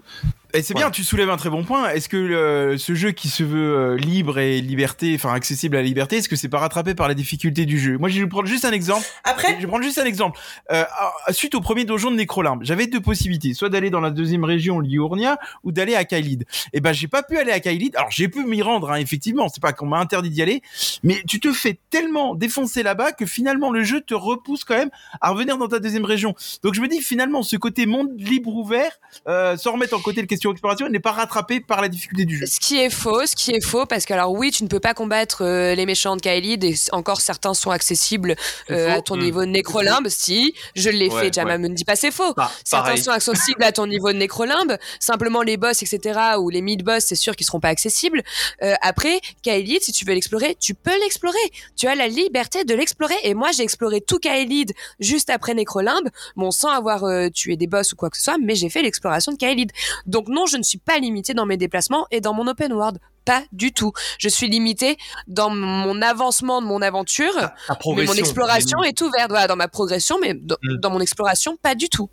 Et 0.56 0.64
c'est 0.64 0.74
bien, 0.74 0.90
tu 0.90 1.04
soulèves 1.04 1.30
un 1.30 1.38
très 1.38 1.52
bon 1.52 1.64
point. 1.64 1.90
Est-ce 1.92 2.10
que 2.10 2.18
euh, 2.18 2.76
ce 2.80 2.96
jeu 2.96 3.12
qui 3.12 3.30
se 3.30 3.44
veut 3.44 3.78
euh, 3.78 3.98
libre 3.98 4.40
et 4.40 4.62
liberté, 4.62 5.14
enfin 5.14 5.32
accessible 5.32 5.76
à 5.76 5.80
la 5.82 5.86
liberté, 5.86 6.18
est-ce 6.18 6.28
que 6.28 6.36
c'est 6.36 6.50
pas 6.50 6.58
rattrapé 6.58 6.96
par 6.96 7.08
la 7.08 7.14
difficulté 7.14 7.68
du 7.68 7.78
jeu? 7.80 8.00
Moi, 8.00 8.10
je 8.10 8.20
vais 8.20 8.28
prendre 8.28 8.48
juste 8.48 8.66
un 8.66 8.72
exemple. 8.72 9.06
Après, 9.24 9.56
Je 9.56 9.62
vais 9.62 9.68
prendre 9.68 9.84
juste 9.84 10.00
un 10.00 10.06
exemple. 10.06 10.40
Euh, 10.72 10.84
à- 11.28 11.34
suite 11.34 11.54
au 11.54 11.62
premier 11.62 11.86
donjon 11.86 12.10
de 12.10 12.16
Nécrolimbe, 12.16 12.64
j'avais 12.64 12.88
deux 12.88 13.00
possibilités, 13.00 13.54
soit 13.54 13.70
d'aller 13.70 13.92
dans 13.92 14.00
la 14.00 14.10
deuxième 14.10 14.44
région, 14.44 14.80
Liurnia, 14.80 15.38
ou 15.64 15.72
d'aller 15.72 15.94
à 15.94 16.04
Kaelid. 16.04 16.46
Et 16.74 16.80
ben, 16.82 16.94
j'ai 16.94 17.08
pas 17.08 17.22
pu 17.22 17.38
aller 17.38 17.52
à 17.52 17.60
Kaelid. 17.60 17.96
Alors, 17.96 18.10
j'ai 18.10 18.28
pu 18.28 18.44
m'y 18.44 18.64
rendre, 18.64 18.90
hein, 18.92 18.96
effectivement. 18.98 19.50
C'est 19.50 19.62
pas 19.62 19.72
qu'on 19.74 19.86
m'a 19.86 20.00
interdit 20.00 20.32
d'y 20.32 20.42
aller, 20.42 20.64
mais 21.04 21.22
tu 21.28 21.40
te 21.40 21.54
fais 21.54 21.78
tellement 21.92 22.34
défoncer 22.34 22.82
là-bas 22.82 23.12
que 23.12 23.28
finalement 23.28 23.72
le 23.72 23.84
jeu 23.84 24.02
te 24.02 24.16
repousse 24.16 24.64
quand 24.64 24.78
même 24.78 24.90
à 25.22 25.30
revenir 25.30 25.60
dans 25.60 25.68
ta 25.68 25.78
deuxième 25.78 26.06
région. 26.06 26.34
Donc, 26.64 26.74
je 26.74 26.82
me 26.82 26.88
dis 26.88 27.02
finalement, 27.02 27.44
ce 27.44 27.56
côté 27.56 27.86
monde 27.86 28.10
libre 28.18 28.56
ouvert, 28.56 28.94
euh, 29.28 29.56
sans 29.56 29.74
remettre 29.74 29.96
en 29.96 30.00
côté 30.00 30.22
le 30.22 30.28
question 30.40 30.52
exploration, 30.52 30.88
n'est 30.90 31.00
pas 31.00 31.12
rattrapé 31.12 31.60
par 31.60 31.82
la 31.82 31.90
difficulté 31.90 32.24
du 32.26 32.38
jeu. 32.38 32.46
Ce 32.46 32.60
qui 32.62 32.78
est 32.80 32.90
faux, 32.90 33.26
ce 33.26 33.36
qui 33.36 33.52
est 33.52 33.62
faux, 33.62 33.86
parce 33.86 34.06
que 34.06 34.14
alors 34.14 34.32
oui, 34.32 34.52
tu 34.52 34.64
ne 34.64 34.70
peux 34.70 34.80
pas 34.80 34.94
combattre 34.94 35.44
euh, 35.44 35.76
les 35.76 35.86
méchants 35.86 36.16
de 36.16 36.22
Kaelid 36.22 36.64
et 36.64 36.76
encore 36.94 37.20
certains 37.20 37.54
sont 37.54 37.72
accessibles 37.72 38.36
euh, 38.72 38.96
à 38.98 39.02
ton 39.02 39.18
Mm. 39.18 39.22
niveau 39.22 39.42
de 39.42 39.50
Nécrolimbe. 39.50 40.08
Si, 40.08 40.54
je 40.76 40.90
l'ai 40.90 41.10
Ouais, 41.10 41.24
fait, 41.26 41.34
Jama 41.34 41.52
ouais. 41.52 41.58
me 41.58 41.68
ne 41.68 41.74
dit 41.74 41.84
pas 41.84 41.96
c'est 41.98 42.12
faux. 42.12 42.34
Bah, 42.38 42.50
Certains 42.64 42.86
pareil. 42.92 43.04
sont 43.04 43.12
accessibles 43.12 43.64
à 43.64 43.72
ton 43.74 43.86
niveau 43.86 44.12
de 44.14 44.18
Nécrolimbe. 44.18 44.78
Simplement 45.02 45.42
les 45.42 45.58
boss, 45.58 45.84
etc. 45.84 46.18
ou 46.40 46.50
les 46.50 46.62
mid-boss, 46.62 47.04
c'est 47.06 47.16
sûr 47.16 47.36
qu'ils 47.36 47.46
seront 47.48 47.60
pas 47.60 47.68
accessibles. 47.70 48.24
Euh, 48.64 48.76
après, 48.82 49.20
Kaelid, 49.44 49.82
si 49.82 49.92
tu 49.92 50.06
veux 50.06 50.14
l'explorer, 50.14 50.56
tu 50.60 50.74
peux 50.74 50.98
l'explorer. 51.02 51.38
Tu 51.76 51.88
as 51.88 51.96
la 51.96 52.08
liberté 52.08 52.64
de 52.64 52.74
l'explorer. 52.76 53.16
Et 53.24 53.34
moi, 53.34 53.50
j'ai 53.52 53.64
exploré 53.64 54.00
tout 54.00 54.20
Kaelid 54.20 54.72
juste 55.02 55.30
après 55.30 55.54
Nécrolimbe, 55.54 56.08
bon, 56.38 56.52
sans 56.52 56.70
avoir 56.70 57.04
euh, 57.04 57.28
tué 57.30 57.58
des 57.58 57.68
boss 57.68 57.92
ou 57.92 57.96
quoi 57.98 58.10
que 58.10 58.16
ce 58.18 58.24
soit, 58.24 58.38
mais 58.42 58.56
j'ai 58.56 58.70
fait 58.70 58.82
l'exploration 58.82 59.32
de 59.34 59.38
Kaelid. 59.38 59.72
Donc 60.06 60.28
non, 60.30 60.46
je 60.46 60.58
ne 60.58 60.64
suis 60.64 60.78
pas 60.78 60.98
limitée 61.00 61.34
dans 61.34 61.46
mes 61.46 61.58
déplacements 61.58 62.08
et 62.12 62.22
dans 62.22 62.34
mon 62.34 62.48
open 62.48 62.72
world. 62.74 63.00
Pas 63.26 63.44
du 63.52 63.74
tout. 63.74 63.92
Je 64.18 64.30
suis 64.30 64.48
limitée 64.50 64.98
dans 65.28 65.50
mon 65.50 66.02
avancement 66.02 66.62
de 66.62 66.68
mon 66.68 66.82
aventure, 66.82 67.34
Ta 67.36 67.54
mais 67.70 67.76
progression. 67.80 68.14
mon 68.14 68.20
exploration 68.20 68.84
est 68.84 69.00
ouverte. 69.02 69.30
Voilà, 69.30 69.48
dans 69.48 69.56
ma 69.58 69.68
progression, 69.68 70.18
mais 70.20 70.34
dans, 70.34 70.56
Mm. 70.64 70.78
dans 70.78 70.90
mon 70.90 71.00
exploration, 71.00 71.58
pas 71.62 71.76
du 71.76 71.90
tout. 71.90 72.10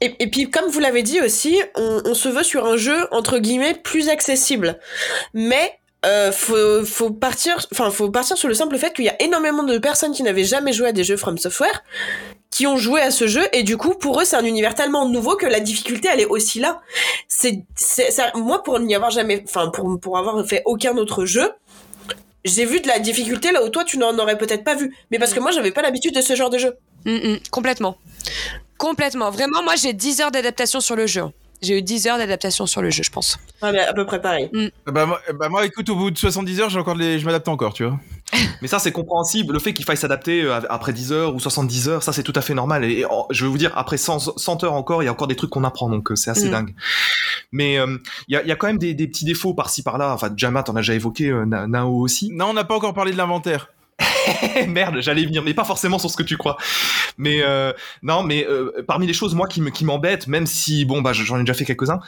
Et, 0.00 0.16
et 0.18 0.28
puis, 0.28 0.50
comme 0.50 0.68
vous 0.70 0.80
l'avez 0.80 1.02
dit 1.02 1.20
aussi, 1.20 1.60
on, 1.76 2.02
on 2.06 2.14
se 2.14 2.28
veut 2.28 2.42
sur 2.42 2.66
un 2.66 2.76
jeu 2.76 3.06
entre 3.12 3.38
guillemets 3.38 3.74
plus 3.74 4.08
accessible, 4.08 4.78
mais 5.34 5.78
euh, 6.06 6.32
faut, 6.32 6.84
faut 6.84 7.10
partir, 7.10 7.58
enfin, 7.72 7.90
faut 7.90 8.10
partir 8.10 8.36
sur 8.38 8.48
le 8.48 8.54
simple 8.54 8.76
fait 8.78 8.92
qu'il 8.94 9.04
y 9.04 9.08
a 9.10 9.22
énormément 9.22 9.62
de 9.62 9.76
personnes 9.78 10.12
qui 10.12 10.22
n'avaient 10.22 10.44
jamais 10.44 10.72
joué 10.72 10.88
à 10.88 10.92
des 10.92 11.04
jeux 11.04 11.18
From 11.18 11.36
Software, 11.38 11.82
qui 12.50 12.66
ont 12.66 12.76
joué 12.76 13.00
à 13.00 13.10
ce 13.10 13.26
jeu 13.26 13.46
et 13.52 13.62
du 13.62 13.76
coup, 13.76 13.94
pour 13.94 14.20
eux, 14.20 14.24
c'est 14.24 14.36
un 14.36 14.44
univers 14.44 14.74
tellement 14.74 15.08
nouveau 15.08 15.36
que 15.36 15.46
la 15.46 15.60
difficulté, 15.60 16.08
elle 16.12 16.20
est 16.20 16.26
aussi 16.26 16.58
là. 16.58 16.80
C'est, 17.28 17.62
c'est, 17.76 18.10
ça, 18.10 18.32
moi, 18.34 18.62
pour 18.62 18.80
n'y 18.80 18.94
avoir 18.94 19.10
jamais, 19.10 19.44
enfin, 19.46 19.68
pour, 19.68 19.98
pour 20.00 20.18
avoir 20.18 20.44
fait 20.46 20.62
aucun 20.64 20.96
autre 20.96 21.24
jeu. 21.24 21.52
J'ai 22.44 22.64
vu 22.64 22.80
de 22.80 22.88
la 22.88 22.98
difficulté 22.98 23.52
là 23.52 23.62
où 23.62 23.68
toi 23.68 23.84
tu 23.84 23.98
n'en 23.98 24.18
aurais 24.18 24.38
peut-être 24.38 24.64
pas 24.64 24.74
vu, 24.74 24.96
mais 25.10 25.18
parce 25.18 25.34
que 25.34 25.40
moi 25.40 25.50
j'avais 25.50 25.72
pas 25.72 25.82
l'habitude 25.82 26.14
de 26.14 26.22
ce 26.22 26.34
genre 26.34 26.48
de 26.48 26.56
jeu. 26.56 26.74
Mm, 27.04 27.10
mm, 27.16 27.38
complètement. 27.50 27.98
Complètement. 28.78 29.30
Vraiment, 29.30 29.62
moi, 29.62 29.74
j'ai 29.76 29.92
10 29.92 30.22
heures 30.22 30.30
d'adaptation 30.30 30.80
sur 30.80 30.96
le 30.96 31.06
jeu. 31.06 31.24
J'ai 31.60 31.76
eu 31.76 31.82
10 31.82 32.06
heures 32.06 32.16
d'adaptation 32.16 32.64
sur 32.64 32.80
le 32.80 32.88
jeu, 32.88 33.02
je 33.02 33.10
pense. 33.10 33.38
Ouais, 33.62 33.72
mais 33.72 33.80
à 33.80 33.92
peu 33.92 34.06
près 34.06 34.22
pareil. 34.22 34.50
Bah 34.86 35.04
moi, 35.04 35.20
bah 35.34 35.50
moi, 35.50 35.66
écoute, 35.66 35.90
au 35.90 35.96
bout 35.96 36.10
de 36.10 36.16
70 36.16 36.60
heures, 36.60 36.70
j'ai 36.70 36.78
encore 36.78 36.94
les... 36.94 37.18
je 37.18 37.26
m'adapte 37.26 37.48
encore, 37.48 37.74
tu 37.74 37.84
vois. 37.84 38.00
Mais 38.62 38.68
ça, 38.68 38.78
c'est 38.78 38.92
compréhensible. 38.92 39.52
Le 39.52 39.58
fait 39.58 39.72
qu'il 39.74 39.84
faille 39.84 39.96
s'adapter 39.96 40.42
euh, 40.42 40.60
après 40.68 40.92
10 40.92 41.12
heures 41.12 41.34
ou 41.34 41.40
70 41.40 41.88
heures, 41.88 42.02
ça, 42.02 42.12
c'est 42.12 42.22
tout 42.22 42.32
à 42.36 42.40
fait 42.40 42.54
normal. 42.54 42.84
Et, 42.84 43.04
je 43.30 43.44
vais 43.44 43.50
vous 43.50 43.58
dire, 43.58 43.72
après 43.76 43.96
100, 43.96 44.36
100 44.38 44.64
heures 44.64 44.74
encore, 44.74 45.02
il 45.02 45.06
y 45.06 45.08
a 45.08 45.12
encore 45.12 45.26
des 45.28 45.36
trucs 45.36 45.50
qu'on 45.50 45.64
apprend, 45.64 45.88
donc 45.88 46.10
euh, 46.12 46.16
c'est 46.16 46.30
assez 46.30 46.48
Mm. 46.48 46.52
dingue. 46.52 46.74
Mais 47.52 47.78
euh, 47.78 47.96
il 48.28 48.34
y, 48.34 48.36
a, 48.36 48.44
y 48.44 48.52
a 48.52 48.56
quand 48.56 48.66
même 48.68 48.78
des, 48.78 48.94
des 48.94 49.06
petits 49.08 49.24
défauts 49.24 49.54
par-ci 49.54 49.82
par-là. 49.82 50.12
Enfin, 50.14 50.30
Jama, 50.36 50.62
t'en 50.62 50.74
as 50.76 50.80
déjà 50.80 50.94
évoqué, 50.94 51.28
euh, 51.30 51.44
Na- 51.44 51.66
Nao 51.66 51.90
aussi. 52.00 52.30
Non, 52.32 52.46
on 52.50 52.52
n'a 52.54 52.64
pas 52.64 52.76
encore 52.76 52.94
parlé 52.94 53.12
de 53.12 53.16
l'inventaire. 53.16 53.68
Merde, 54.68 54.96
j'allais 55.00 55.24
venir, 55.26 55.42
mais 55.42 55.52
pas 55.54 55.64
forcément 55.64 55.98
sur 55.98 56.10
ce 56.10 56.16
que 56.16 56.22
tu 56.22 56.36
crois. 56.36 56.56
Mais 57.18 57.42
euh, 57.42 57.72
non, 58.02 58.22
mais 58.22 58.46
euh, 58.48 58.82
parmi 58.86 59.06
les 59.06 59.12
choses 59.12 59.34
moi 59.34 59.46
qui 59.46 59.60
me 59.60 59.70
qui 59.70 59.84
m'embêtent, 59.84 60.26
même 60.26 60.46
si 60.46 60.84
bon 60.86 61.02
bah 61.02 61.12
j'en 61.12 61.36
ai 61.36 61.40
déjà 61.40 61.52
fait 61.52 61.66
quelques-uns, 61.66 62.00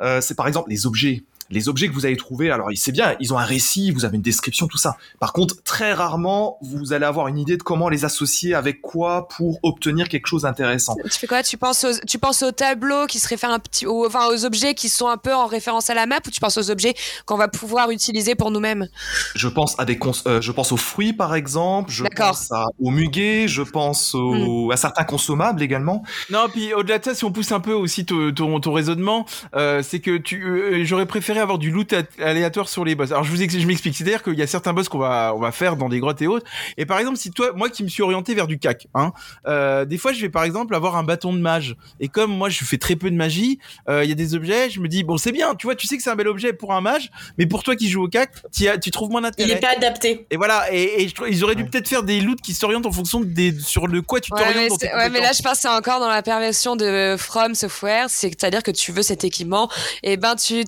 euh, 0.00 0.20
c'est 0.20 0.36
par 0.36 0.46
exemple 0.46 0.70
les 0.70 0.86
objets. 0.86 1.24
Les 1.50 1.68
objets 1.68 1.88
que 1.88 1.92
vous 1.92 2.06
allez 2.06 2.16
trouver, 2.16 2.50
alors 2.50 2.68
c'est 2.74 2.92
bien, 2.92 3.14
ils 3.20 3.32
ont 3.32 3.38
un 3.38 3.44
récit, 3.44 3.90
vous 3.90 4.04
avez 4.04 4.16
une 4.16 4.22
description, 4.22 4.66
tout 4.66 4.78
ça. 4.78 4.96
Par 5.20 5.32
contre, 5.32 5.62
très 5.62 5.92
rarement, 5.92 6.58
vous 6.62 6.92
allez 6.92 7.04
avoir 7.04 7.28
une 7.28 7.38
idée 7.38 7.56
de 7.56 7.62
comment 7.62 7.88
les 7.88 8.04
associer 8.04 8.54
avec 8.54 8.80
quoi 8.80 9.28
pour 9.28 9.58
obtenir 9.62 10.08
quelque 10.08 10.26
chose 10.26 10.42
d'intéressant. 10.42 10.94
Tu 11.04 11.18
fais 11.18 11.26
quoi? 11.26 11.42
Tu 11.42 11.56
penses 11.56 11.84
aux, 11.84 11.92
tu 12.06 12.18
penses 12.18 12.42
aux 12.42 12.52
tableaux 12.52 13.06
qui 13.06 13.18
se 13.18 13.28
réfèrent 13.28 13.50
un 13.50 13.58
petit, 13.58 13.86
aux, 13.86 14.06
enfin 14.06 14.26
aux 14.28 14.44
objets 14.44 14.74
qui 14.74 14.88
sont 14.88 15.08
un 15.08 15.16
peu 15.16 15.34
en 15.34 15.46
référence 15.46 15.90
à 15.90 15.94
la 15.94 16.06
map 16.06 16.20
ou 16.26 16.30
tu 16.30 16.40
penses 16.40 16.56
aux 16.58 16.70
objets 16.70 16.94
qu'on 17.26 17.36
va 17.36 17.48
pouvoir 17.48 17.90
utiliser 17.90 18.34
pour 18.34 18.50
nous-mêmes? 18.50 18.88
Je 19.34 19.48
pense 19.48 19.78
à 19.78 19.84
des 19.84 19.98
cons 19.98 20.12
euh, 20.26 20.40
je 20.40 20.52
pense 20.52 20.72
aux 20.72 20.76
fruits 20.76 21.12
par 21.12 21.34
exemple, 21.34 21.90
je 21.90 22.02
D'accord. 22.04 22.28
pense 22.28 22.52
à, 22.52 22.66
aux 22.80 22.90
muguets, 22.90 23.48
je 23.48 23.62
pense 23.62 24.14
aux, 24.14 24.70
à 24.70 24.76
certains 24.76 25.04
consommables 25.04 25.62
également. 25.62 26.02
Non, 26.30 26.48
puis 26.50 26.74
au-delà 26.74 26.98
de 26.98 27.04
ça, 27.04 27.14
si 27.14 27.24
on 27.24 27.32
pousse 27.32 27.52
un 27.52 27.60
peu 27.60 27.72
aussi 27.72 28.04
ton, 28.04 28.32
ton, 28.32 28.60
ton 28.60 28.72
raisonnement, 28.72 29.26
euh, 29.54 29.82
c'est 29.82 30.00
que 30.00 30.16
tu, 30.16 30.42
euh, 30.44 30.84
j'aurais 30.84 31.06
préféré 31.06 31.31
avoir 31.40 31.58
du 31.58 31.70
loot 31.70 31.94
aléatoire 32.20 32.68
sur 32.68 32.84
les 32.84 32.94
boss. 32.94 33.10
Alors 33.10 33.24
je 33.24 33.30
vous 33.30 33.36
je 33.36 33.66
m'explique, 33.66 33.96
c'est-à-dire 33.96 34.22
qu'il 34.22 34.34
y 34.34 34.42
a 34.42 34.46
certains 34.46 34.72
boss 34.72 34.88
qu'on 34.88 34.98
va 34.98 35.32
on 35.34 35.40
va 35.40 35.52
faire 35.52 35.76
dans 35.76 35.88
des 35.88 35.98
grottes 36.00 36.22
et 36.22 36.26
autres. 36.26 36.46
Et 36.76 36.86
par 36.86 36.98
exemple, 36.98 37.18
si 37.18 37.30
toi, 37.30 37.52
moi 37.54 37.68
qui 37.68 37.82
me 37.84 37.88
suis 37.88 38.02
orienté 38.02 38.34
vers 38.34 38.46
du 38.46 38.58
cac, 38.58 38.86
hein, 38.94 39.12
euh, 39.46 39.84
des 39.84 39.98
fois 39.98 40.12
je 40.12 40.20
vais 40.20 40.28
par 40.28 40.44
exemple 40.44 40.74
avoir 40.74 40.96
un 40.96 41.02
bâton 41.04 41.32
de 41.32 41.38
mage. 41.38 41.76
Et 42.00 42.08
comme 42.08 42.30
moi 42.36 42.48
je 42.48 42.64
fais 42.64 42.78
très 42.78 42.96
peu 42.96 43.10
de 43.10 43.16
magie, 43.16 43.58
euh, 43.88 44.04
il 44.04 44.08
y 44.08 44.12
a 44.12 44.16
des 44.16 44.34
objets, 44.34 44.70
je 44.70 44.80
me 44.80 44.88
dis 44.88 45.04
bon 45.04 45.16
c'est 45.16 45.32
bien, 45.32 45.54
tu 45.54 45.66
vois, 45.66 45.74
tu 45.74 45.86
sais 45.86 45.96
que 45.96 46.02
c'est 46.02 46.10
un 46.10 46.16
bel 46.16 46.28
objet 46.28 46.52
pour 46.52 46.72
un 46.72 46.80
mage, 46.80 47.10
mais 47.38 47.46
pour 47.46 47.62
toi 47.62 47.76
qui 47.76 47.88
joues 47.88 48.04
au 48.04 48.08
cac, 48.08 48.30
as- 48.66 48.78
tu 48.78 48.90
trouves 48.90 49.10
moins 49.10 49.20
Il 49.20 49.24
d'intérêt. 49.24 49.50
est 49.52 49.60
pas 49.60 49.72
adapté. 49.76 50.26
Et 50.30 50.36
voilà, 50.36 50.72
et, 50.72 51.02
et 51.02 51.08
je 51.08 51.14
trouve- 51.14 51.28
ils 51.30 51.42
auraient 51.44 51.54
dû 51.54 51.64
peut-être 51.64 51.88
faire 51.88 52.02
des 52.02 52.20
loots 52.20 52.40
qui 52.42 52.54
s'orientent 52.54 52.86
en 52.86 52.92
fonction 52.92 53.20
des 53.20 53.52
sur 53.60 53.86
le 53.86 54.02
quoi 54.02 54.20
tu 54.20 54.32
Ouais, 54.32 54.38
t'orientes 54.40 54.78
mais, 54.82 54.94
ouais, 54.94 55.08
mais 55.10 55.20
là, 55.20 55.32
je 55.36 55.42
pense 55.42 55.54
que 55.54 55.58
c'est 55.62 55.68
encore 55.68 56.00
dans 56.00 56.08
la 56.08 56.22
perversion 56.22 56.76
de 56.76 57.16
From 57.18 57.54
Software. 57.54 58.06
C'est-à-dire 58.08 58.62
que 58.62 58.70
tu 58.70 58.92
veux 58.92 59.02
cet 59.02 59.24
équipement, 59.24 59.68
et 60.02 60.16
ben 60.16 60.34
tu 60.36 60.64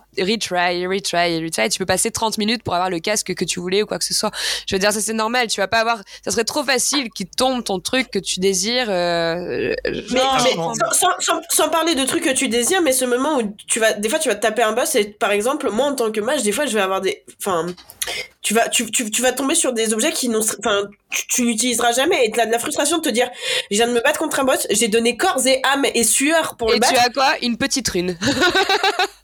retry, 0.54 0.86
retry, 0.86 1.44
retry. 1.44 1.68
Tu 1.68 1.78
peux 1.78 1.86
passer 1.86 2.10
30 2.10 2.38
minutes 2.38 2.62
pour 2.62 2.74
avoir 2.74 2.90
le 2.90 3.00
casque 3.00 3.34
que 3.34 3.44
tu 3.44 3.60
voulais 3.60 3.82
ou 3.82 3.86
quoi 3.86 3.98
que 3.98 4.04
ce 4.04 4.14
soit. 4.14 4.30
Je 4.66 4.74
veux 4.74 4.78
dire, 4.80 4.92
ça 4.92 5.00
c'est 5.00 5.12
normal. 5.12 5.48
Tu 5.48 5.60
vas 5.60 5.68
pas 5.68 5.80
avoir. 5.80 5.98
Ça 6.24 6.30
serait 6.30 6.44
trop 6.44 6.62
facile 6.64 7.10
qu'il 7.10 7.26
tombe 7.26 7.62
ton 7.64 7.80
truc 7.80 8.10
que 8.10 8.18
tu 8.18 8.40
désires. 8.40 8.86
euh, 8.88 9.74
Mais, 9.84 10.02
genre, 10.20 10.74
mais 10.76 10.96
sans, 11.20 11.40
sans- 11.50 11.68
parler 11.68 11.94
de 11.94 12.04
trucs 12.04 12.24
que 12.24 12.30
tu 12.34 12.48
désires, 12.48 12.82
mais 12.82 12.92
ce 12.92 13.04
moment 13.04 13.38
où 13.38 13.56
tu 13.66 13.80
vas, 13.80 13.92
des 13.94 14.08
fois, 14.08 14.18
tu 14.18 14.28
vas 14.28 14.34
te 14.36 14.42
taper 14.42 14.62
un 14.62 14.72
boss 14.72 14.94
et 14.94 15.04
par 15.04 15.32
exemple, 15.32 15.70
moi 15.70 15.86
en 15.86 15.94
tant 15.94 16.12
que 16.12 16.20
mage, 16.20 16.42
des 16.42 16.52
fois, 16.52 16.66
je 16.66 16.74
vais 16.74 16.80
avoir 16.80 17.00
des, 17.00 17.24
enfin, 17.40 17.66
tu 18.42 18.54
vas, 18.54 18.68
tu, 18.68 18.90
tu, 18.90 19.10
tu 19.10 19.22
vas 19.22 19.32
tomber 19.32 19.54
sur 19.54 19.72
des 19.72 19.92
objets 19.94 20.12
qui 20.12 20.28
n'ont, 20.28 20.40
enfin, 20.58 20.82
tu, 21.10 21.26
tu 21.28 21.42
n'utiliseras 21.42 21.92
jamais 21.92 22.26
et 22.26 22.30
t'as 22.30 22.46
de 22.46 22.52
la 22.52 22.58
frustration 22.58 22.98
de 22.98 23.02
te 23.02 23.08
dire, 23.08 23.28
je 23.70 23.76
viens 23.76 23.86
de 23.88 23.92
me 23.92 24.00
battre 24.02 24.18
contre 24.18 24.40
un 24.40 24.44
boss, 24.44 24.66
j'ai 24.70 24.88
donné 24.88 25.16
corps 25.16 25.44
et 25.46 25.60
âme 25.64 25.84
et 25.94 26.04
sueur 26.04 26.56
pour 26.56 26.68
Et 26.70 26.74
le 26.78 26.80
tu 26.86 26.92
battre. 26.92 27.06
as 27.06 27.10
quoi? 27.10 27.32
Une 27.42 27.56
petite 27.56 27.88
rune. 27.88 28.16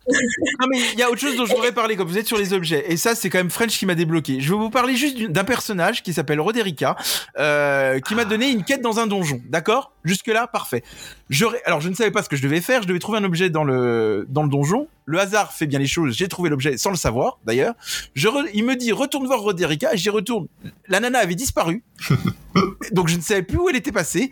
Non 0.60 0.66
mais 0.70 0.78
il 0.92 0.98
y 0.98 1.02
a 1.02 1.10
autre 1.10 1.20
chose 1.20 1.36
dont 1.36 1.46
je 1.46 1.52
voudrais 1.52 1.72
parler 1.72 1.96
quand 1.96 2.04
vous 2.04 2.18
êtes 2.18 2.26
sur 2.26 2.38
les 2.38 2.52
objets 2.52 2.84
et 2.88 2.96
ça 2.96 3.14
c'est 3.14 3.30
quand 3.30 3.38
même 3.38 3.50
French 3.50 3.78
qui 3.78 3.86
m'a 3.86 3.94
débloqué. 3.94 4.40
Je 4.40 4.52
vais 4.52 4.58
vous 4.58 4.70
parler 4.70 4.96
juste 4.96 5.20
d'un 5.20 5.44
personnage 5.44 6.02
qui 6.02 6.12
s'appelle 6.12 6.40
Roderica 6.40 6.96
euh, 7.38 8.00
qui 8.00 8.14
m'a 8.14 8.24
donné 8.24 8.50
une 8.50 8.64
quête 8.64 8.82
dans 8.82 8.98
un 8.98 9.06
donjon. 9.06 9.40
D'accord? 9.48 9.92
Jusque 10.04 10.28
là 10.28 10.46
parfait. 10.46 10.82
Je 11.28 11.44
ré- 11.44 11.60
alors 11.66 11.80
je 11.80 11.88
ne 11.88 11.94
savais 11.94 12.10
pas 12.10 12.22
ce 12.22 12.28
que 12.28 12.36
je 12.36 12.42
devais 12.42 12.60
faire, 12.60 12.82
je 12.82 12.88
devais 12.88 12.98
trouver 12.98 13.18
un 13.18 13.24
objet 13.24 13.50
dans 13.50 13.64
le 13.64 14.26
dans 14.28 14.42
le 14.42 14.48
donjon. 14.48 14.88
Le 15.06 15.18
hasard 15.18 15.52
fait 15.52 15.66
bien 15.66 15.78
les 15.80 15.86
choses, 15.88 16.14
j'ai 16.16 16.28
trouvé 16.28 16.50
l'objet 16.50 16.76
sans 16.78 16.90
le 16.90 16.96
savoir 16.96 17.38
d'ailleurs. 17.44 17.74
Je 18.14 18.28
re- 18.28 18.48
il 18.54 18.64
me 18.64 18.76
dit 18.76 18.92
retourne 18.92 19.26
voir 19.26 19.40
Roderica, 19.40 19.94
j'y 19.96 20.08
retourne. 20.10 20.46
La 20.88 21.00
nana 21.00 21.18
avait 21.18 21.34
disparu. 21.34 21.82
Donc 22.92 23.08
je 23.08 23.16
ne 23.16 23.20
savais 23.20 23.42
plus 23.42 23.58
où 23.58 23.68
elle 23.68 23.76
était 23.76 23.92
passée 23.92 24.30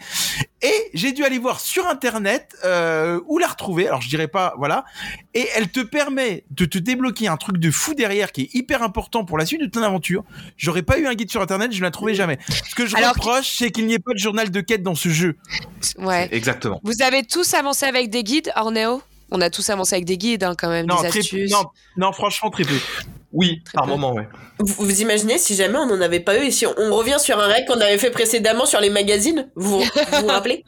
et 0.62 0.72
j'ai 0.94 1.12
dû 1.12 1.24
aller 1.24 1.38
voir 1.38 1.60
sur 1.60 1.86
internet 1.86 2.56
euh, 2.64 3.20
où 3.26 3.38
la 3.38 3.46
retrouver. 3.46 3.86
Alors 3.86 4.00
je 4.00 4.08
dirais 4.08 4.28
pas 4.28 4.54
voilà 4.58 4.84
et 5.34 5.46
elle 5.54 5.68
te 5.70 5.80
permet 5.80 6.44
de 6.50 6.64
te 6.64 6.78
débloquer 6.78 7.28
un 7.28 7.36
truc 7.36 7.58
de 7.58 7.70
fou 7.70 7.94
derrière 7.94 8.32
qui 8.32 8.42
est 8.42 8.54
hyper 8.54 8.82
important 8.82 9.24
pour 9.24 9.38
la 9.38 9.46
suite 9.46 9.60
de 9.60 9.66
ton 9.66 9.82
aventure. 9.82 10.24
J'aurais 10.56 10.82
pas 10.82 10.98
eu 10.98 11.06
un 11.06 11.14
guide 11.14 11.30
sur 11.30 11.40
internet, 11.42 11.72
je 11.72 11.78
ne 11.78 11.84
la 11.84 11.90
trouvais 11.90 12.14
jamais. 12.14 12.38
Ce 12.48 12.74
que 12.74 12.86
je 12.86 12.96
Alors 12.96 13.10
reproche, 13.14 13.54
c'est 13.56 13.70
qu'il 13.70 13.86
n'y 13.86 13.94
ait 13.94 13.98
pas 14.00 14.12
de 14.14 14.18
journal 14.18 14.50
de 14.50 14.60
quête 14.60 14.82
dans 14.82 14.94
ce 14.96 15.08
jeu. 15.10 15.36
Ouais. 15.98 16.28
Exactement. 16.32 16.80
Vous 16.82 17.02
avez 17.02 17.22
tous 17.22 17.54
avancé 17.54 17.86
avec 17.86 18.10
des 18.10 18.22
guides, 18.24 18.52
Orneo? 18.56 19.02
On 19.30 19.40
a 19.42 19.50
tous 19.50 19.68
avancé 19.70 19.94
avec 19.94 20.06
des 20.06 20.16
guides, 20.16 20.42
hein, 20.44 20.54
quand 20.58 20.70
même, 20.70 20.86
Non, 20.86 20.96
des 21.02 21.08
très 21.08 21.18
peu. 21.18 21.24
astuces. 21.24 21.50
Non, 21.52 21.64
non, 21.96 22.12
franchement 22.12 22.50
très 22.50 22.64
peu. 22.64 22.74
Oui, 23.32 23.60
Très 23.64 23.74
par 23.74 23.84
peu. 23.84 23.90
moment, 23.90 24.14
ouais. 24.14 24.26
Vous, 24.58 24.86
vous 24.86 25.02
imaginez 25.02 25.36
si 25.36 25.54
jamais 25.54 25.76
on 25.78 25.84
n'en 25.86 26.00
avait 26.00 26.20
pas 26.20 26.38
eu 26.38 26.46
et 26.46 26.50
si 26.50 26.64
on, 26.66 26.74
on 26.78 26.94
revient 26.96 27.18
sur 27.20 27.38
un 27.38 27.46
règle 27.46 27.66
qu'on 27.68 27.80
avait 27.80 27.98
fait 27.98 28.10
précédemment 28.10 28.64
sur 28.64 28.80
les 28.80 28.88
magazines, 28.88 29.50
vous 29.54 29.80
vous, 29.80 29.84
vous 30.20 30.26
rappelez? 30.28 30.64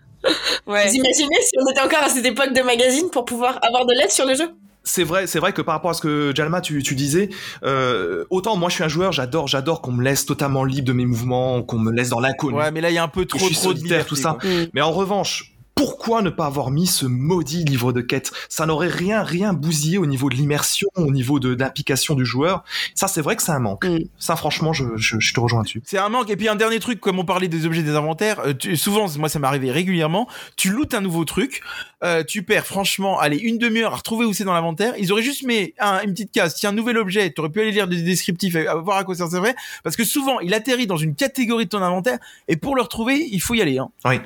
Ouais. 0.66 0.86
Vous 0.86 0.94
imaginez 0.94 1.36
si 1.40 1.52
on 1.58 1.70
était 1.70 1.80
encore 1.80 2.02
à 2.04 2.10
cette 2.10 2.26
époque 2.26 2.52
de 2.52 2.60
magazines 2.60 3.08
pour 3.10 3.24
pouvoir 3.24 3.58
avoir 3.62 3.86
de 3.86 3.94
l'aide 3.98 4.10
sur 4.10 4.26
le 4.26 4.34
jeu? 4.34 4.52
C'est 4.82 5.04
vrai, 5.04 5.26
c'est 5.26 5.38
vrai 5.38 5.52
que 5.52 5.60
par 5.60 5.74
rapport 5.74 5.90
à 5.90 5.94
ce 5.94 6.00
que 6.00 6.32
Jalma 6.34 6.60
tu, 6.60 6.82
tu 6.82 6.94
disais, 6.94 7.28
euh, 7.64 8.24
autant 8.30 8.56
moi 8.56 8.70
je 8.70 8.76
suis 8.76 8.84
un 8.84 8.88
joueur, 8.88 9.12
j'adore, 9.12 9.46
j'adore 9.46 9.82
qu'on 9.82 9.92
me 9.92 10.02
laisse 10.02 10.24
totalement 10.24 10.64
libre 10.64 10.88
de 10.88 10.92
mes 10.94 11.04
mouvements, 11.04 11.62
qu'on 11.62 11.78
me 11.78 11.92
laisse 11.92 12.08
dans 12.08 12.20
l'inconnu. 12.20 12.56
Ouais, 12.56 12.70
mais 12.70 12.80
là 12.80 12.90
il 12.90 12.94
y 12.94 12.98
a 12.98 13.02
un 13.02 13.08
peu 13.08 13.26
trop 13.26 13.48
trop 13.50 13.74
de 13.74 13.78
liberté, 13.78 14.08
tout 14.08 14.16
ça. 14.16 14.38
quoi. 14.40 14.48
Mm. 14.48 14.66
Mais 14.72 14.80
en 14.80 14.92
revanche, 14.92 15.52
pourquoi 15.74 16.20
ne 16.22 16.30
pas 16.30 16.46
avoir 16.46 16.70
mis 16.70 16.86
ce 16.86 17.06
maudit 17.06 17.64
livre 17.64 17.92
de 17.92 18.00
quête? 18.00 18.30
Ça 18.48 18.66
n'aurait 18.66 18.88
rien, 18.88 19.22
rien 19.22 19.52
bousillé 19.54 19.96
au 19.98 20.06
niveau 20.06 20.28
de 20.28 20.34
l'immersion, 20.34 20.88
au 20.96 21.10
niveau 21.10 21.40
de 21.40 21.54
l'implication 21.54 22.14
du 22.14 22.24
joueur. 22.26 22.64
Ça, 22.94 23.08
c'est 23.08 23.22
vrai 23.22 23.36
que 23.36 23.42
c'est 23.42 23.52
un 23.52 23.60
manque. 23.60 23.86
Mm. 23.86 24.00
Ça, 24.18 24.36
franchement, 24.36 24.72
je, 24.72 24.84
je, 24.96 25.18
je 25.18 25.32
te 25.32 25.40
rejoins 25.40 25.62
dessus. 25.62 25.82
C'est 25.86 25.98
un 25.98 26.08
manque. 26.08 26.28
Et 26.30 26.36
puis 26.36 26.48
un 26.48 26.56
dernier 26.56 26.80
truc, 26.80 27.00
comme 27.00 27.18
on 27.18 27.24
parlait 27.24 27.48
des 27.48 27.64
objets 27.66 27.82
des 27.82 27.94
inventaires, 27.96 28.40
euh, 28.40 28.52
tu- 28.52 28.76
souvent, 28.76 29.06
moi 29.18 29.28
ça 29.28 29.38
m'est 29.38 29.46
arrivé 29.46 29.70
régulièrement, 29.70 30.28
tu 30.56 30.70
lootes 30.70 30.92
un 30.94 31.00
nouveau 31.00 31.24
truc, 31.24 31.62
euh, 32.04 32.22
tu 32.24 32.42
perds 32.42 32.66
franchement, 32.66 33.18
allez, 33.18 33.38
une 33.38 33.58
demi-heure 33.58 33.92
à 33.94 33.96
retrouver 33.96 34.26
où 34.26 34.32
c'est 34.32 34.44
dans 34.44 34.52
l'inventaire. 34.54 34.94
Ils 34.98 35.12
auraient 35.12 35.22
juste 35.22 35.44
mis 35.46 35.72
un- 35.78 36.02
une 36.02 36.12
petite 36.12 36.32
case, 36.32 36.54
tiens, 36.56 36.72
nouvel 36.72 36.98
objet, 36.98 37.32
tu 37.32 37.40
aurais 37.40 37.50
pu 37.50 37.60
aller 37.60 37.72
lire 37.72 37.88
des 37.88 38.02
descriptifs, 38.02 38.54
et 38.54 38.66
voir 38.84 38.98
à 38.98 39.04
quoi 39.04 39.14
ça 39.14 39.28
servait, 39.30 39.54
parce 39.82 39.96
que 39.96 40.04
souvent, 40.04 40.40
il 40.40 40.52
atterrit 40.54 40.86
dans 40.86 40.96
une 40.96 41.14
catégorie 41.14 41.64
de 41.64 41.70
ton 41.70 41.82
inventaire, 41.82 42.18
et 42.48 42.56
pour 42.56 42.76
le 42.76 42.82
retrouver, 42.82 43.26
il 43.30 43.40
faut 43.40 43.54
y 43.54 43.62
aller. 43.62 43.78
Hein. 43.78 43.90
Oui. 44.04 44.16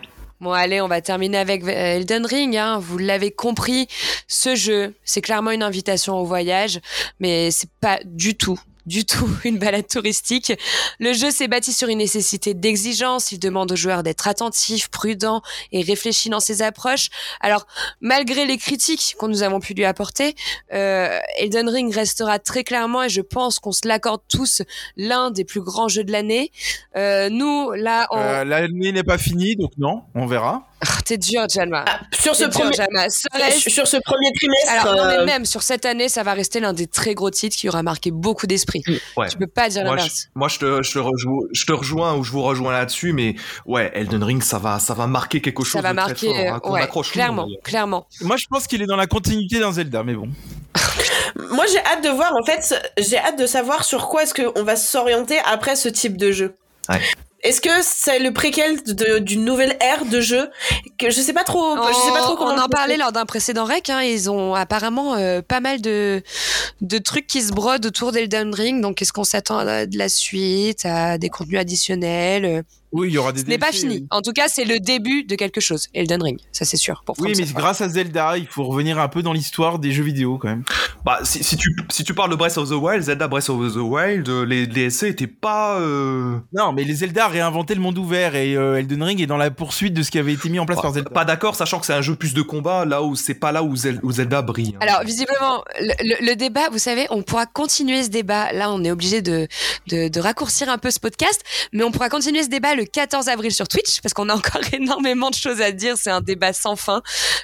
Bon, 0.41 0.53
allez, 0.53 0.81
on 0.81 0.89
va 0.89 1.01
terminer 1.01 1.39
avec 1.39 1.63
euh, 1.65 1.97
Elden 1.97 2.27
Ring. 2.27 2.57
Hein. 2.57 2.79
Vous 2.79 2.99
l'avez 2.99 3.31
compris, 3.31 3.89
ce 4.29 4.55
jeu, 4.55 4.95
c'est 5.05 5.23
clairement 5.23 5.53
une 5.53 5.63
invitation 5.63 6.19
au 6.19 6.25
voyage, 6.25 6.81
mais 7.21 7.51
c'est 7.51 7.71
pas 7.81 8.01
du 8.05 8.37
tout 8.37 8.59
du 8.87 9.05
tout 9.05 9.29
une 9.45 9.59
balade 9.59 9.87
touristique. 9.89 10.53
Le 10.99 11.13
jeu 11.13 11.31
s'est 11.31 11.49
bâti 11.49 11.73
sur 11.73 11.89
une 11.89 11.99
nécessité 11.99 12.55
d'exigence. 12.55 13.33
Il 13.33 13.39
demande 13.39 13.73
aux 13.73 13.77
joueurs 13.77 14.03
d'être 14.03 14.29
attentifs, 14.29 14.89
prudents 14.89 15.43
et 15.73 15.83
réfléchis 15.83 16.29
dans 16.29 16.41
ses 16.41 16.63
approches. 16.63 17.09
Alors, 17.41 17.67
malgré 18.01 18.45
les 18.47 18.59
critiques 18.59 19.15
qu'on 19.19 19.29
nous 19.29 19.43
avons 19.43 19.61
pu 19.61 19.75
lui 19.75 19.85
apporter, 19.85 20.35
euh, 20.73 21.19
Elden 21.39 21.69
Ring 21.69 21.95
restera 21.95 22.39
très 22.39 22.65
clairement, 22.65 23.03
et 23.03 23.09
je 23.09 23.21
pense 23.21 23.59
qu'on 23.59 23.73
se 23.73 23.87
l'accorde 23.87 24.21
tous, 24.29 24.63
l'un 24.97 25.31
des 25.31 25.45
plus 25.45 25.61
grands 25.61 25.89
jeux 25.89 26.05
de 26.05 26.13
l'année. 26.13 26.51
Euh, 26.97 27.29
nous, 27.31 27.73
là, 27.73 28.07
on... 28.11 28.19
Euh, 28.19 28.45
L'année 28.45 28.93
n'est 28.93 29.03
pas 29.03 29.19
finie, 29.19 29.57
donc 29.57 29.73
non, 29.79 30.03
on 30.15 30.27
verra. 30.27 30.69
Ah, 30.81 30.99
T'es 31.05 31.17
dur, 31.17 31.47
Jalma. 31.49 31.85
Ah, 31.89 32.01
sur 32.21 32.35
ce 32.37 32.45
dur, 32.45 32.51
premier, 32.61 32.73
Jalma. 32.77 33.09
Ça 33.09 33.29
reste- 33.33 33.71
sur 33.71 33.87
ce 33.87 33.97
premier 34.05 34.31
trimestre, 34.35 34.71
Alors, 34.71 34.95
non, 34.97 35.07
mais 35.09 35.19
euh, 35.19 35.25
même 35.25 35.45
sur 35.47 35.63
cette 35.63 35.87
année, 35.87 36.09
ça 36.09 36.23
va 36.23 36.35
rester 36.35 36.61
l'un 36.61 36.73
des 36.75 36.87
très 36.87 37.15
gros 37.15 37.31
titres 37.31 37.57
qui 37.57 37.69
aura 37.69 37.83
marqué 37.83 38.11
beaucoup 38.11 38.47
Ouais. 39.17 39.29
Tu 39.29 39.37
peux 39.37 39.47
pas 39.47 39.69
dire 39.69 39.85
Moi, 39.85 39.97
je, 39.99 40.09
moi, 40.35 40.49
je 40.49 40.59
te, 40.59 40.83
je 40.83 40.93
te 40.93 40.99
rejoins, 40.99 41.47
je 41.53 41.65
te 41.65 41.73
rejoins 41.73 42.15
ou 42.15 42.25
je 42.25 42.33
vous 42.33 42.43
rejoins 42.43 42.73
là-dessus, 42.73 43.13
mais 43.13 43.37
ouais, 43.67 43.91
Elden 43.95 44.23
Ring, 44.23 44.43
ça 44.43 44.59
va, 44.59 44.79
ça 44.79 44.95
va 44.95 45.07
marquer 45.07 45.41
quelque 45.41 45.63
chose 45.63 45.73
Ça 45.73 45.83
va 45.83 45.93
de 45.93 45.97
très 45.97 46.09
marquer, 46.09 46.27
fort, 46.27 46.71
hein, 46.71 46.73
ouais, 46.73 46.83
accroche 46.83 47.13
clairement, 47.13 47.49
clairement. 47.63 48.07
Moi, 48.21 48.37
je 48.37 48.47
pense 48.49 48.67
qu'il 48.67 48.83
est 48.83 48.87
dans 48.87 48.97
la 48.97 49.07
continuité 49.07 49.61
d'un 49.61 49.73
Zelda, 49.73 50.03
mais 50.03 50.15
bon. 50.15 50.29
moi 51.51 51.65
j'ai 51.71 51.79
hâte 51.79 52.03
de 52.03 52.09
voir 52.09 52.33
en 52.35 52.45
fait, 52.45 52.75
j'ai 52.99 53.19
hâte 53.19 53.39
de 53.39 53.47
savoir 53.47 53.85
sur 53.85 54.09
quoi 54.09 54.23
est-ce 54.25 54.35
qu'on 54.35 54.63
va 54.63 54.77
s'orienter 54.77 55.39
après 55.45 55.77
ce 55.77 55.89
type 55.89 56.17
de 56.17 56.33
jeu. 56.33 56.55
Ouais. 56.89 57.01
Est-ce 57.45 57.61
que 57.61 57.69
c'est 57.83 58.21
le 58.21 58.33
préquel 58.33 58.83
d'une 59.23 59.45
nouvelle 59.45 59.77
ère 59.79 60.07
de 60.07 60.23
jeu 60.23 60.49
que 60.99 61.11
je 61.11 61.21
sais 61.21 61.35
pas 61.35 61.45
trop, 61.45 61.77
je 61.77 61.93
sais 61.93 62.11
pas 62.11 62.23
trop 62.23 62.37
comment 62.37 62.55
on 62.55 62.59
en 62.59 62.69
parlait 62.69 62.97
lors 62.97 63.13
d'un 63.13 63.27
précédent 63.27 63.67
rec. 63.67 63.91
Hein, 63.91 64.01
ils 64.01 64.31
ont 64.31 64.55
apparemment 64.55 65.15
euh, 65.15 65.43
pas 65.43 65.61
mal 65.61 65.83
de, 65.83 66.23
de 66.81 66.99
trucs 66.99 67.27
qui 67.27 67.43
se 67.43 67.53
brodent 67.53 67.85
autour 67.85 68.13
d'Elden 68.13 68.55
Ring. 68.55 68.81
Donc, 68.81 69.03
est-ce 69.03 69.13
qu'on 69.13 69.25
s'attend 69.25 69.59
à 69.59 69.85
de 69.85 69.99
la 69.99 70.09
suite, 70.09 70.87
à 70.87 71.19
des 71.19 71.29
contenus 71.29 71.61
additionnels 71.61 72.45
euh, 72.47 72.63
Oui, 72.95 73.09
il 73.09 73.15
y 73.15 73.19
aura 73.19 73.33
des 73.33 73.41
Ce 73.41 73.47
n'est 73.47 73.59
pas 73.59 73.73
fini. 73.73 73.97
oui. 73.97 74.07
En 74.11 74.23
tout 74.23 74.33
cas, 74.33 74.49
c'est 74.49 74.65
le 74.65 74.79
début 74.81 75.25
de 75.25 75.35
quelque 75.35 75.61
chose. 75.61 75.89
Elden 75.95 76.23
Ring, 76.23 76.39
ça 76.53 76.65
c'est 76.65 76.77
sûr. 76.77 77.03
Pour 77.05 77.17
Oui, 77.21 77.33
mais 77.37 77.45
grâce 77.45 77.81
à 77.81 77.89
Zelda, 77.89 78.39
il 78.39 78.47
faut 78.47 78.65
revenir 78.65 78.99
un 78.99 79.09
peu 79.09 79.23
dans 79.23 79.33
l'histoire 79.33 79.79
des 79.79 79.93
jeux 79.93 80.05
vidéo 80.05 80.39
quand 80.39 80.49
même. 80.49 80.63
Bah, 81.05 81.19
si, 81.25 81.43
si 81.45 81.57
tu, 81.57 81.75
si 81.91 82.05
tu 82.05 82.15
parles 82.15 82.31
de 82.31 82.37
Breath 82.37 82.57
of 82.57 82.69
the 82.71 82.73
Wild, 82.73 83.03
Zelda 83.03 83.29
Breath 83.29 83.51
of 83.51 83.75
the 83.75 83.77
Wild, 83.77 84.29
euh, 84.29 84.47
les 84.47 84.67
DLC 84.67 85.09
étaient 85.09 85.27
pas, 85.27 85.79
euh, 85.81 86.39
Non, 86.53 86.73
mais 86.73 86.85
les 86.85 86.95
Zelda 86.95 87.27
a 87.27 87.29
réinventé 87.29 87.75
le 87.75 87.81
monde 87.81 87.99
ouvert 87.99 88.37
et 88.37 88.55
euh, 88.57 88.77
Elden 88.79 89.03
Ring 89.03 89.21
est 89.21 89.27
dans 89.27 89.37
la 89.37 89.51
poursuite 89.51 89.93
de 89.95 90.03
ce 90.03 90.11
qui 90.11 90.19
avait 90.19 90.33
été 90.33 90.49
mis 90.49 90.59
en 90.59 90.67
place 90.67 90.81
par 90.81 90.93
Zelda. 90.93 91.11
pas 91.11 91.25
d'accord, 91.25 91.57
sachant 91.57 91.81
que 91.81 91.87
c'est 91.87 91.93
un 91.93 92.01
jeu 92.03 92.15
plus 92.15 92.33
de 92.33 92.43
combat, 92.43 92.85
là 92.85 93.03
où 93.03 93.17
c'est 93.17 93.35
pas 93.35 93.53
là 93.53 93.63
où, 93.63 93.75
Zel- 93.77 94.01
où 94.03 94.13
Zelda 94.13 94.41
brille. 94.43 94.75
hein. 94.77 94.87
Alors, 94.87 95.03
visiblement, 95.05 95.65
le, 95.81 95.93
le- 96.03 96.27
le 96.27 96.37
débat, 96.37 96.69
vous 96.71 96.79
savez, 96.79 97.07
on 97.11 97.23
pourra 97.23 97.47
continuer 97.47 98.03
ce 98.03 98.09
débat. 98.09 98.53
Là, 98.53 98.71
on 98.73 98.83
est 98.85 98.91
obligé 98.91 99.21
de, 99.21 99.49
de, 99.89 100.09
de 100.09 100.21
raccourcir 100.21 100.69
un 100.69 100.79
peu 100.79 100.91
ce 100.91 101.01
podcast, 101.01 101.43
mais 101.73 101.83
on 101.85 101.91
pourra 101.91 102.09
continuer 102.09 102.43
ce 102.43 102.49
débat 102.49 102.75
le 102.75 102.84
14 102.85 103.29
avril 103.29 103.53
sur 103.53 103.69
Twitch, 103.69 104.01
parce 104.01 104.15
qu'on 104.15 104.29
a 104.29 104.35
encore 104.35 104.61
énormément 104.73 105.31
de 105.31 105.35
choses 105.35 105.61
à 105.61 105.73
dire. 105.73 105.97
C'est 105.97 106.11
un 106.11 106.21
débat 106.21 106.53
sans 106.53 106.77
fin. 106.77 107.03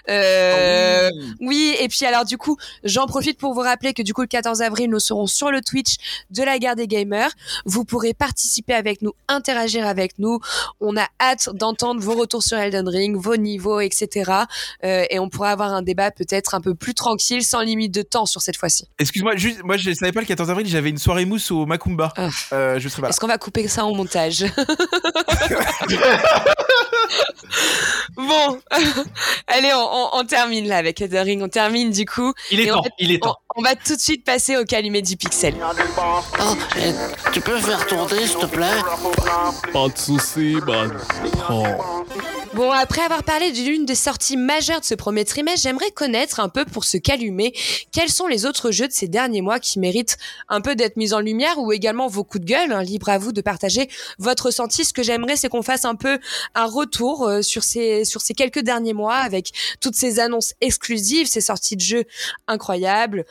Euh, 0.09 1.09
Ah 1.13 1.25
oui. 1.41 1.75
et 1.81 1.89
puis 1.89 2.05
alors 2.07 2.25
du 2.25 2.37
coup, 2.39 2.57
j'en 2.85 3.07
profite 3.07 3.39
pour 3.39 3.55
vous 3.55 3.61
rappeler 3.61 3.93
que 3.93 4.03
du 4.03 4.15
coup 4.15 4.23
le 4.23 4.27
14 4.27 4.63
avril, 4.63 4.91
nous 4.91 5.01
serons 5.01 5.27
sur 5.27 5.51
le 5.51 5.61
Twitch 5.61 5.97
de 6.31 6.43
la 6.43 6.59
guerre 6.59 6.77
des 6.77 6.87
gamers. 6.87 7.31
Vous 7.65 7.85
pourrez 7.85 8.15
participer 8.15 8.75
avec 8.75 9.03
nous, 9.03 9.13
interagir 9.29 9.87
avec 9.87 10.19
nous. 10.19 10.41
On 10.81 10.97
a 10.97 11.07
hâte 11.21 11.51
d'entendre 11.55 12.01
vos 12.01 12.15
retours 12.15 12.43
sur 12.43 12.59
Elden 12.59 12.89
Ring, 12.89 13.17
vos 13.17 13.37
niveaux, 13.37 13.81
etc. 13.81 14.33
Euh, 14.85 15.05
et 15.11 15.19
on 15.19 15.29
pourra 15.29 15.51
avoir 15.51 15.73
un 15.73 15.83
débat 15.83 16.11
peut-être 16.11 16.55
un 16.55 16.61
peu 16.61 16.75
plus 16.75 16.95
tranquille, 16.95 17.45
sans 17.45 17.61
limite 17.61 17.93
de 17.93 18.03
temps 18.03 18.27
sur 18.27 18.43
cette 18.43 18.57
fois-ci. 18.57 18.87
Excuse-moi, 18.99 19.37
juste, 19.37 19.63
moi 19.65 19.77
je 19.77 19.93
savais 19.93 20.13
pas 20.13 20.21
le 20.21 20.27
14 20.27 20.51
avril, 20.51 20.67
j'avais 20.67 20.91
une 20.91 20.99
soirée 20.99 21.25
mousse 21.25 21.51
au 21.51 21.67
Macumba. 21.67 22.13
Ah. 22.17 22.29
Euh, 22.53 22.79
je 22.79 22.89
serai 22.89 23.03
pas. 23.03 23.09
Est-ce 23.09 23.21
qu'on 23.21 23.27
va 23.27 23.39
couper 23.39 23.67
ça 23.69 23.85
au 23.85 23.95
montage? 23.95 24.45
Bon, 28.17 28.61
allez, 29.47 29.73
on, 29.73 29.79
on- 29.79 30.09
on 30.21 30.25
termine 30.25 30.67
là 30.69 30.77
avec 30.79 31.03
Ring. 31.13 31.43
On 31.43 31.49
termine 31.49 31.91
du 31.91 32.05
coup. 32.05 32.33
Il 32.51 32.61
est 32.61 32.69
temps, 32.69 32.83
il 32.99 33.13
est 33.13 33.19
temps. 33.23 33.37
on 33.57 33.63
va 33.63 33.75
tout 33.75 33.95
de 33.97 34.01
suite 34.01 34.25
passer 34.25 34.57
au 34.57 34.65
calumet 34.65 35.03
du 35.03 35.17
pixel. 35.17 35.55
Oh, 36.41 36.55
eh, 36.77 36.93
tu 37.33 37.41
peux 37.41 37.59
faire 37.59 37.87
tourner, 37.87 38.27
s'il 38.27 38.39
te 38.39 38.47
plaît? 38.47 38.67
Pas 39.73 39.89
de 39.89 39.97
soucis, 39.99 40.57
man. 40.67 40.97
Oh. 41.51 41.65
Bon, 42.55 42.73
après 42.73 43.03
avoir 43.03 43.23
parlé 43.23 43.53
de 43.53 43.59
l'une 43.59 43.87
des 43.87 43.95
sorties 43.95 44.37
majeures 44.37 44.81
de 44.81 44.85
ce 44.85 44.97
premier 44.97 45.25
trimestre, 45.25 45.63
j'aimerais 45.63 45.93
connaître 45.93 46.41
un 46.41 46.49
peu 46.49 46.65
pour 46.65 46.83
se 46.83 46.97
calumer 46.97 47.55
quels 47.93 48.09
sont 48.09 48.27
les 48.27 48.45
autres 48.45 48.73
jeux 48.73 48.89
de 48.89 48.93
ces 48.93 49.07
derniers 49.07 49.41
mois 49.41 49.61
qui 49.61 49.79
méritent 49.79 50.17
un 50.49 50.61
peu 50.61 50.75
d'être 50.75 50.97
mis 50.97 51.15
en 51.15 51.21
lumière 51.21 51.59
ou 51.59 51.71
également 51.71 52.09
vos 52.09 52.25
coups 52.25 52.45
de 52.45 52.51
gueule. 52.51 52.73
hein. 52.73 52.83
libre 52.83 53.09
à 53.09 53.19
vous 53.19 53.31
de 53.31 53.41
partager 53.41 53.89
votre 54.19 54.47
ressenti. 54.47 54.85
Ce 54.85 54.93
que 54.93 55.05
j'aimerais, 55.05 55.37
c'est 55.37 55.49
qu'on 55.49 55.63
fasse 55.63 55.85
un 55.85 55.95
peu 55.95 56.19
un 56.57 56.67
retour 56.67 57.29
euh, 57.29 57.41
sur 57.41 57.63
ces 57.63 58.05
sur 58.05 58.21
ces 58.21 58.35
quelques 58.35 58.63
derniers 58.63 58.95
mois 58.95 59.17
avec 59.17 59.53
toutes 59.81 59.95
ces 59.95 60.19
annonces 60.19 60.55
exclusives, 60.61 61.29
ces 61.29 61.41
sorties 61.41 61.77
de 61.77 61.83
jeux 61.83 62.05
incroyables 62.49 63.27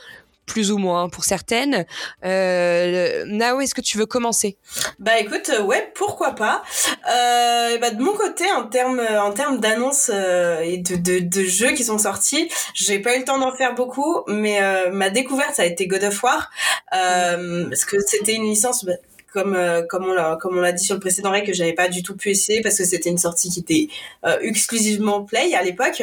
plus 0.50 0.72
ou 0.72 0.78
moins 0.78 1.08
pour 1.10 1.24
certaines. 1.24 1.86
Euh, 2.26 3.24
Nao, 3.28 3.62
est-ce 3.62 3.76
que 3.76 3.82
tu 3.82 3.98
veux 3.98 4.08
commencer? 4.08 4.58
Bah 4.98 5.20
écoute, 5.20 5.50
euh, 5.50 5.62
ouais, 5.62 5.92
pourquoi 5.96 6.32
pas. 6.32 6.64
Euh, 7.10 7.78
bah, 7.78 7.92
de 7.92 8.02
mon 8.02 8.14
côté, 8.14 8.46
en 8.52 8.66
termes 8.68 9.00
en 9.00 9.32
termes 9.32 9.60
d'annonces 9.60 10.10
euh, 10.12 10.60
et 10.62 10.78
de, 10.78 10.96
de, 10.96 11.20
de 11.20 11.44
jeux 11.44 11.72
qui 11.72 11.84
sont 11.84 12.00
sortis, 12.00 12.50
j'ai 12.74 13.00
pas 13.00 13.16
eu 13.16 13.20
le 13.20 13.26
temps 13.26 13.38
d'en 13.38 13.56
faire 13.56 13.76
beaucoup, 13.76 14.24
mais 14.28 14.62
euh, 14.62 14.92
ma 14.92 15.10
découverte 15.10 15.56
ça 15.56 15.62
a 15.62 15.66
été 15.66 15.88
God 15.88 16.04
of 16.04 16.24
War 16.24 16.50
euh, 16.96 17.70
parce 17.70 17.86
que 17.86 17.98
c'était 18.06 18.34
une 18.34 18.50
licence. 18.50 18.86
Comme 19.34 19.56
euh, 19.56 19.84
comme 19.88 20.06
on 20.06 20.14
l'a 20.14 20.38
comme 20.42 20.58
on 20.58 20.62
l'a 20.62 20.72
dit 20.72 20.84
sur 20.84 20.96
le 20.96 21.00
précédent 21.02 21.32
rec 21.32 21.46
que 21.46 21.54
j'avais 21.54 21.74
pas 21.74 21.88
du 21.88 22.04
tout 22.04 22.16
pu 22.16 22.30
essayer 22.32 22.62
parce 22.62 22.78
que 22.78 22.86
c'était 22.86 23.10
une 23.10 23.18
sortie 23.18 23.50
qui 23.50 23.60
était 23.60 23.88
euh, 24.26 24.38
exclusivement 24.42 25.24
play 25.24 25.54
à 25.56 25.64
l'époque 25.64 26.02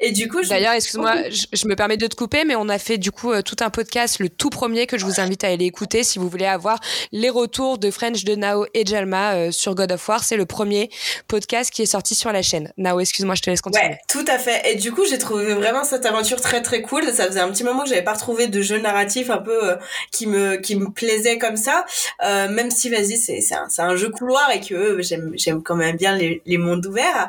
et 0.00 0.12
du 0.12 0.28
coup 0.28 0.42
je- 0.42 0.48
D'ailleurs, 0.48 0.72
excuse-moi, 0.74 1.30
je, 1.30 1.46
je 1.52 1.66
me 1.68 1.74
permets 1.74 1.96
de 1.96 2.06
te 2.06 2.14
couper, 2.14 2.44
mais 2.44 2.54
on 2.56 2.68
a 2.68 2.78
fait 2.78 2.98
du 2.98 3.10
coup 3.10 3.32
euh, 3.32 3.42
tout 3.42 3.56
un 3.60 3.70
podcast, 3.70 4.18
le 4.18 4.28
tout 4.28 4.50
premier 4.50 4.86
que 4.86 4.98
je 4.98 5.04
vous 5.04 5.20
invite 5.20 5.44
à 5.44 5.48
aller 5.48 5.64
écouter 5.64 6.02
si 6.04 6.18
vous 6.18 6.28
voulez 6.28 6.46
avoir 6.46 6.78
les 7.12 7.30
retours 7.30 7.78
de 7.78 7.90
French, 7.90 8.24
de 8.24 8.34
Nao 8.34 8.66
et 8.74 8.84
Jalma 8.86 9.34
euh, 9.34 9.50
sur 9.50 9.74
God 9.74 9.92
of 9.92 10.08
War. 10.08 10.22
C'est 10.22 10.36
le 10.36 10.46
premier 10.46 10.90
podcast 11.28 11.70
qui 11.70 11.82
est 11.82 11.86
sorti 11.86 12.14
sur 12.14 12.30
la 12.32 12.42
chaîne. 12.42 12.72
Nao, 12.76 13.00
excuse-moi, 13.00 13.34
je 13.34 13.42
te 13.42 13.50
laisse 13.50 13.60
continuer. 13.60 13.86
Ouais, 13.88 13.98
tout 14.08 14.24
à 14.28 14.38
fait. 14.38 14.62
Et 14.72 14.76
du 14.76 14.92
coup, 14.92 15.04
j'ai 15.08 15.18
trouvé 15.18 15.54
vraiment 15.54 15.84
cette 15.84 16.06
aventure 16.06 16.40
très 16.40 16.62
très 16.62 16.82
cool. 16.82 17.04
Ça 17.12 17.26
faisait 17.26 17.40
un 17.40 17.50
petit 17.50 17.64
moment 17.64 17.82
que 17.84 17.88
j'avais 17.88 18.02
pas 18.04 18.14
retrouvé 18.14 18.46
de 18.46 18.60
jeu 18.62 18.78
narratif 18.78 19.30
un 19.30 19.38
peu 19.38 19.70
euh, 19.72 19.76
qui 20.12 20.26
me 20.26 20.56
qui 20.56 20.76
me 20.76 20.90
plaisait 20.90 21.38
comme 21.38 21.56
ça. 21.56 21.84
Euh, 22.24 22.48
même 22.64 22.70
si 22.70 22.88
vas-y, 22.88 23.18
c'est 23.18 23.80
un, 23.82 23.96
jeu 23.96 24.08
couloir 24.08 24.50
et 24.50 24.60
que 24.60 25.02
j'aime 25.02 25.62
quand 25.62 25.76
même 25.76 25.96
bien 25.96 26.16
les, 26.16 26.58
mondes 26.58 26.86
ouverts. 26.86 27.28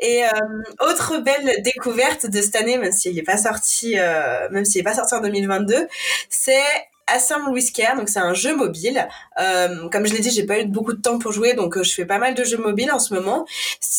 Et 0.00 0.24
euh, 0.24 0.28
autre 0.80 1.18
belle 1.18 1.62
découverte 1.62 2.26
de 2.26 2.42
cette 2.42 2.56
année, 2.56 2.78
même 2.78 2.90
s'il 2.90 3.14
n'est 3.14 3.22
pas 3.22 3.36
sorti, 3.36 3.94
euh, 3.96 4.48
pas 4.84 4.94
sorti 4.94 5.14
en 5.14 5.20
2022, 5.20 5.86
c'est 6.28 6.64
Assemble 7.06 7.60
Care, 7.72 7.96
donc 7.96 8.08
c'est 8.08 8.18
un 8.18 8.34
jeu 8.34 8.56
mobile. 8.56 9.06
Euh, 9.40 9.88
comme 9.90 10.04
je 10.06 10.14
l'ai 10.14 10.20
dit, 10.20 10.30
j'ai 10.30 10.46
pas 10.46 10.60
eu 10.60 10.66
beaucoup 10.66 10.94
de 10.94 11.00
temps 11.00 11.18
pour 11.18 11.30
jouer, 11.30 11.54
donc 11.54 11.80
je 11.80 11.92
fais 11.92 12.06
pas 12.06 12.18
mal 12.18 12.34
de 12.34 12.42
jeux 12.42 12.58
mobiles 12.58 12.90
en 12.90 12.98
ce 12.98 13.14
moment. 13.14 13.46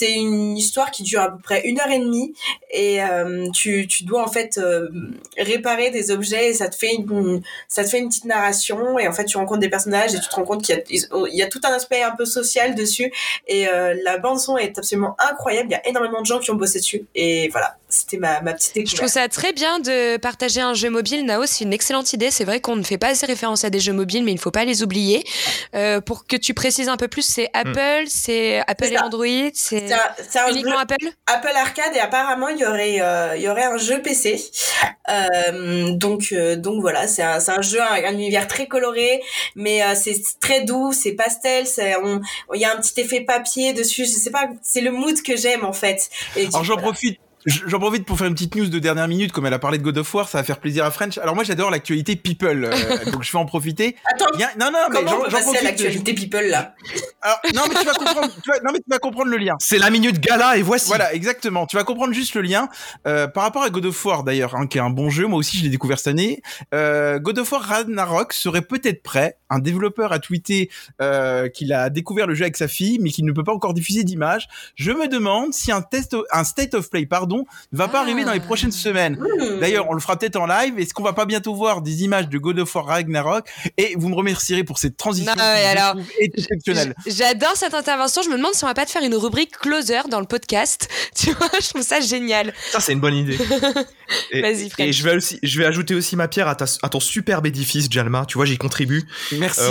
C'est 0.03 0.15
une 0.15 0.57
histoire 0.57 0.91
qui 0.91 1.03
dure 1.03 1.21
à 1.21 1.31
peu 1.31 1.37
près 1.41 1.61
une 1.65 1.79
heure 1.79 1.89
et 1.89 1.97
demie 1.97 2.33
et 2.69 3.01
euh, 3.01 3.49
tu, 3.51 3.87
tu 3.87 4.03
dois 4.03 4.21
en 4.21 4.27
fait 4.27 4.57
euh, 4.57 4.89
réparer 5.37 5.91
des 5.91 6.11
objets 6.11 6.49
et 6.49 6.53
ça 6.53 6.67
te 6.67 6.75
fait 6.75 6.93
une 6.93 7.41
ça 7.69 7.85
te 7.85 7.89
fait 7.89 7.99
une 7.99 8.09
petite 8.09 8.25
narration 8.25 8.99
et 8.99 9.07
en 9.07 9.13
fait 9.13 9.23
tu 9.23 9.37
rencontres 9.37 9.61
des 9.61 9.69
personnages 9.69 10.13
et 10.13 10.19
tu 10.19 10.27
te 10.27 10.35
rends 10.35 10.43
compte 10.43 10.61
qu'il 10.61 10.83
y 11.31 11.41
a 11.41 11.47
tout 11.47 11.61
un 11.63 11.71
aspect 11.71 12.03
un 12.03 12.11
peu 12.17 12.25
social 12.25 12.75
dessus 12.75 13.13
et 13.47 13.69
euh, 13.69 13.95
la 14.03 14.17
bande 14.17 14.41
son 14.41 14.57
est 14.57 14.77
absolument 14.77 15.15
incroyable. 15.19 15.69
Il 15.69 15.71
y 15.71 15.75
a 15.75 15.87
énormément 15.87 16.19
de 16.19 16.25
gens 16.25 16.39
qui 16.39 16.51
ont 16.51 16.55
bossé 16.55 16.79
dessus 16.79 17.05
et 17.15 17.47
voilà 17.47 17.77
c'était 17.93 18.17
ma, 18.17 18.41
ma 18.41 18.53
petite 18.53 18.73
Je 18.75 18.81
trouve 18.95 19.07
découverte. 19.07 19.11
ça 19.13 19.27
très 19.27 19.53
bien 19.53 19.79
de 19.79 20.17
partager 20.17 20.61
un 20.61 20.73
jeu 20.73 20.89
mobile. 20.89 21.25
Nao, 21.25 21.45
c'est 21.45 21.63
une 21.63 21.73
excellente 21.73 22.11
idée. 22.13 22.31
C'est 22.31 22.43
vrai 22.45 22.59
qu'on 22.59 22.75
ne 22.75 22.83
fait 22.83 22.97
pas 22.97 23.07
assez 23.09 23.25
référence 23.25 23.63
à 23.63 23.69
des 23.69 23.79
jeux 23.79 23.93
mobiles, 23.93 24.23
mais 24.23 24.31
il 24.31 24.35
ne 24.35 24.39
faut 24.39 24.51
pas 24.51 24.65
les 24.65 24.83
oublier. 24.83 25.23
Euh, 25.75 26.01
pour 26.01 26.25
que 26.27 26.35
tu 26.35 26.53
précises 26.53 26.89
un 26.89 26.97
peu 26.97 27.07
plus, 27.07 27.21
c'est 27.21 27.49
Apple, 27.53 28.05
c'est 28.07 28.59
Apple 28.67 28.85
C'est 28.87 28.93
et. 28.93 28.99
Android, 28.99 29.25
c'est 29.53 29.87
C'est 29.87 29.93
un, 29.93 29.99
c'est 30.29 30.39
un 30.39 30.47
jeu 30.47 30.53
uniquement 30.53 30.77
Apple 30.79 30.95
Apple 31.27 31.51
Arcade 31.55 31.95
et 31.95 31.99
apparemment 31.99 32.47
il 32.49 32.59
y 32.59 32.65
aurait 32.65 33.01
euh, 33.01 33.35
il 33.35 33.43
y 33.43 33.49
aurait 33.49 33.63
un 33.65 33.77
jeu 33.77 34.01
PC. 34.01 34.43
Euh, 35.09 35.91
donc 35.91 36.29
euh, 36.31 36.55
donc 36.55 36.81
voilà, 36.81 37.07
c'est 37.07 37.23
un 37.23 37.39
c'est 37.39 37.51
un 37.51 37.61
jeu 37.61 37.81
un, 37.81 37.93
un 38.05 38.13
univers 38.13 38.47
très 38.47 38.67
coloré, 38.67 39.21
mais 39.55 39.83
euh, 39.83 39.95
c'est 39.95 40.15
très 40.39 40.61
doux, 40.63 40.93
c'est 40.93 41.11
pastel, 41.13 41.67
c'est 41.67 41.95
on 41.97 42.21
il 42.53 42.61
y 42.61 42.65
a 42.65 42.73
un 42.73 42.79
petit 42.79 42.99
effet 43.01 43.21
papier 43.21 43.73
dessus. 43.73 44.05
Je 44.05 44.11
sais 44.11 44.31
pas, 44.31 44.47
c'est 44.61 44.81
le 44.81 44.91
mood 44.91 45.21
que 45.21 45.35
j'aime 45.35 45.65
en 45.65 45.73
fait. 45.73 46.09
Et 46.35 46.45
Alors 46.47 46.63
j'en 46.63 46.73
voilà. 46.75 46.89
profite. 46.89 47.19
J'en 47.45 47.79
profite 47.79 48.05
pour 48.05 48.17
faire 48.17 48.27
une 48.27 48.33
petite 48.33 48.55
news 48.55 48.67
de 48.67 48.79
dernière 48.79 49.07
minute, 49.07 49.31
comme 49.31 49.45
elle 49.45 49.53
a 49.53 49.59
parlé 49.59 49.77
de 49.77 49.83
God 49.83 49.97
of 49.97 50.13
War, 50.13 50.29
ça 50.29 50.37
va 50.37 50.43
faire 50.43 50.59
plaisir 50.59 50.85
à 50.85 50.91
French. 50.91 51.17
Alors 51.17 51.35
moi 51.35 51.43
j'adore 51.43 51.71
l'actualité 51.71 52.15
People, 52.15 52.65
euh, 52.65 53.05
donc 53.11 53.23
je 53.23 53.31
vais 53.31 53.37
en 53.37 53.45
profiter. 53.45 53.95
Attends, 54.13 54.25
a- 54.35 54.57
Non 54.59 54.71
non 54.71 54.79
mais 54.91 54.99
j'en 55.07 55.19
passer 55.23 55.35
à 55.37 55.41
profite. 55.41 55.63
l'actualité 55.63 56.13
People 56.13 56.47
là 56.47 56.73
Alors, 57.21 57.39
non 57.55 57.61
mais 57.67 57.75
tu 57.79 57.85
vas 57.85 57.93
comprendre. 57.93 58.29
tu 58.43 58.49
vas- 58.49 58.59
non 58.63 58.71
mais 58.71 58.79
tu 58.79 58.89
vas 58.89 58.99
comprendre 58.99 59.29
le 59.31 59.37
lien. 59.37 59.55
C'est 59.59 59.77
la 59.77 59.89
minute 59.89 60.19
gala 60.19 60.57
et 60.57 60.61
voici. 60.61 60.87
Voilà, 60.87 61.13
exactement. 61.13 61.65
Tu 61.65 61.75
vas 61.75 61.83
comprendre 61.83 62.13
juste 62.13 62.33
le 62.35 62.41
lien 62.41 62.69
euh, 63.07 63.27
par 63.27 63.43
rapport 63.43 63.63
à 63.63 63.69
God 63.69 63.85
of 63.87 64.05
War 64.05 64.23
d'ailleurs, 64.23 64.55
hein, 64.55 64.67
qui 64.67 64.77
est 64.77 64.81
un 64.81 64.89
bon 64.89 65.09
jeu. 65.09 65.27
Moi 65.27 65.39
aussi, 65.39 65.57
je 65.57 65.63
l'ai 65.63 65.69
découvert 65.69 65.97
cette 65.97 66.07
année. 66.07 66.41
Euh, 66.73 67.19
God 67.19 67.39
of 67.39 67.51
War 67.51 67.61
Ragnarok 67.61 68.33
serait 68.33 68.61
peut-être 68.61 69.03
prêt. 69.03 69.37
Un 69.49 69.59
développeur 69.59 70.11
a 70.13 70.19
tweeté 70.19 70.69
euh, 71.01 71.47
qu'il 71.49 71.73
a 71.73 71.89
découvert 71.89 72.25
le 72.27 72.35
jeu 72.35 72.43
avec 72.43 72.57
sa 72.57 72.67
fille, 72.67 72.99
mais 73.01 73.09
qu'il 73.11 73.25
ne 73.25 73.31
peut 73.31 73.43
pas 73.43 73.53
encore 73.53 73.73
diffuser 73.73 74.03
d'image. 74.03 74.47
Je 74.75 74.91
me 74.91 75.07
demande 75.07 75.53
si 75.53 75.71
un 75.71 75.81
test, 75.81 76.15
un 76.31 76.43
state 76.43 76.73
of 76.73 76.89
play, 76.89 77.05
pardon, 77.05 77.32
ne 77.71 77.77
va 77.77 77.87
pas 77.87 77.99
Ah. 77.99 78.01
arriver 78.03 78.23
dans 78.25 78.33
les 78.33 78.39
prochaines 78.39 78.71
semaines. 78.71 79.17
Hmm. 79.17 79.59
D'ailleurs, 79.59 79.89
on 79.89 79.93
le 79.93 79.99
fera 79.99 80.17
peut-être 80.17 80.35
en 80.37 80.45
live. 80.45 80.77
Est-ce 80.79 80.93
qu'on 80.93 81.03
va 81.03 81.13
pas 81.13 81.25
bientôt 81.25 81.53
voir 81.55 81.81
des 81.81 82.03
images 82.03 82.29
de 82.29 82.37
God 82.37 82.59
of 82.59 82.73
War 82.75 82.85
Ragnarok? 82.85 83.47
Et 83.77 83.95
vous 83.97 84.09
me 84.09 84.15
remercierez 84.15 84.63
pour 84.63 84.77
cette 84.77 84.97
transition 84.97 85.33
Non, 85.37 85.43
ouais, 85.43 85.65
alors, 85.65 85.95
exceptionnelle. 86.19 86.95
J'adore 87.07 87.55
cette 87.55 87.73
intervention. 87.73 88.21
Je 88.21 88.29
me 88.29 88.37
demande 88.37 88.53
si 88.53 88.63
on 88.63 88.67
va 88.67 88.73
pas 88.73 88.85
te 88.85 88.91
faire 88.91 89.03
une 89.03 89.15
rubrique 89.15 89.51
closer 89.57 90.01
dans 90.09 90.19
le 90.19 90.25
podcast. 90.25 90.87
Tu 91.15 91.31
vois, 91.33 91.47
je 91.61 91.69
trouve 91.69 91.81
ça 91.83 91.99
génial. 92.01 92.53
Ça, 92.71 92.79
c'est 92.79 92.93
une 92.93 92.99
bonne 92.99 93.15
idée. 93.15 93.37
Et, 94.31 94.41
Vas-y, 94.41 94.69
Fred. 94.69 94.87
et 94.89 94.93
je 94.93 95.03
vais 95.03 95.15
aussi, 95.15 95.39
je 95.43 95.59
vais 95.59 95.65
ajouter 95.65 95.95
aussi 95.95 96.15
ma 96.15 96.27
pierre 96.27 96.47
à, 96.47 96.55
ta- 96.55 96.65
à 96.81 96.89
ton 96.89 96.99
superbe 96.99 97.45
édifice, 97.45 97.87
Jalma. 97.89 98.25
Tu 98.27 98.37
vois, 98.37 98.45
j'y 98.45 98.57
contribue. 98.57 99.03
Merci. 99.37 99.61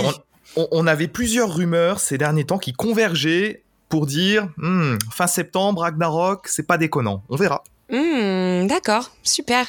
Euh, 0.57 0.63
on 0.71 0.85
avait 0.87 1.07
plusieurs 1.07 1.53
rumeurs 1.55 1.99
ces 1.99 2.17
derniers 2.17 2.43
temps 2.45 2.57
qui 2.59 2.73
convergeaient 2.73 3.62
pour 3.93 4.07
dire 4.07 4.47
Hmm, 4.57 4.97
fin 5.11 5.27
septembre, 5.27 5.81
Ragnarok, 5.81 6.47
c'est 6.47 6.65
pas 6.65 6.79
déconnant. 6.79 7.21
On 7.29 7.35
verra. 7.35 7.63
Hmm, 7.91 8.65
D'accord, 8.65 9.11
super. 9.21 9.67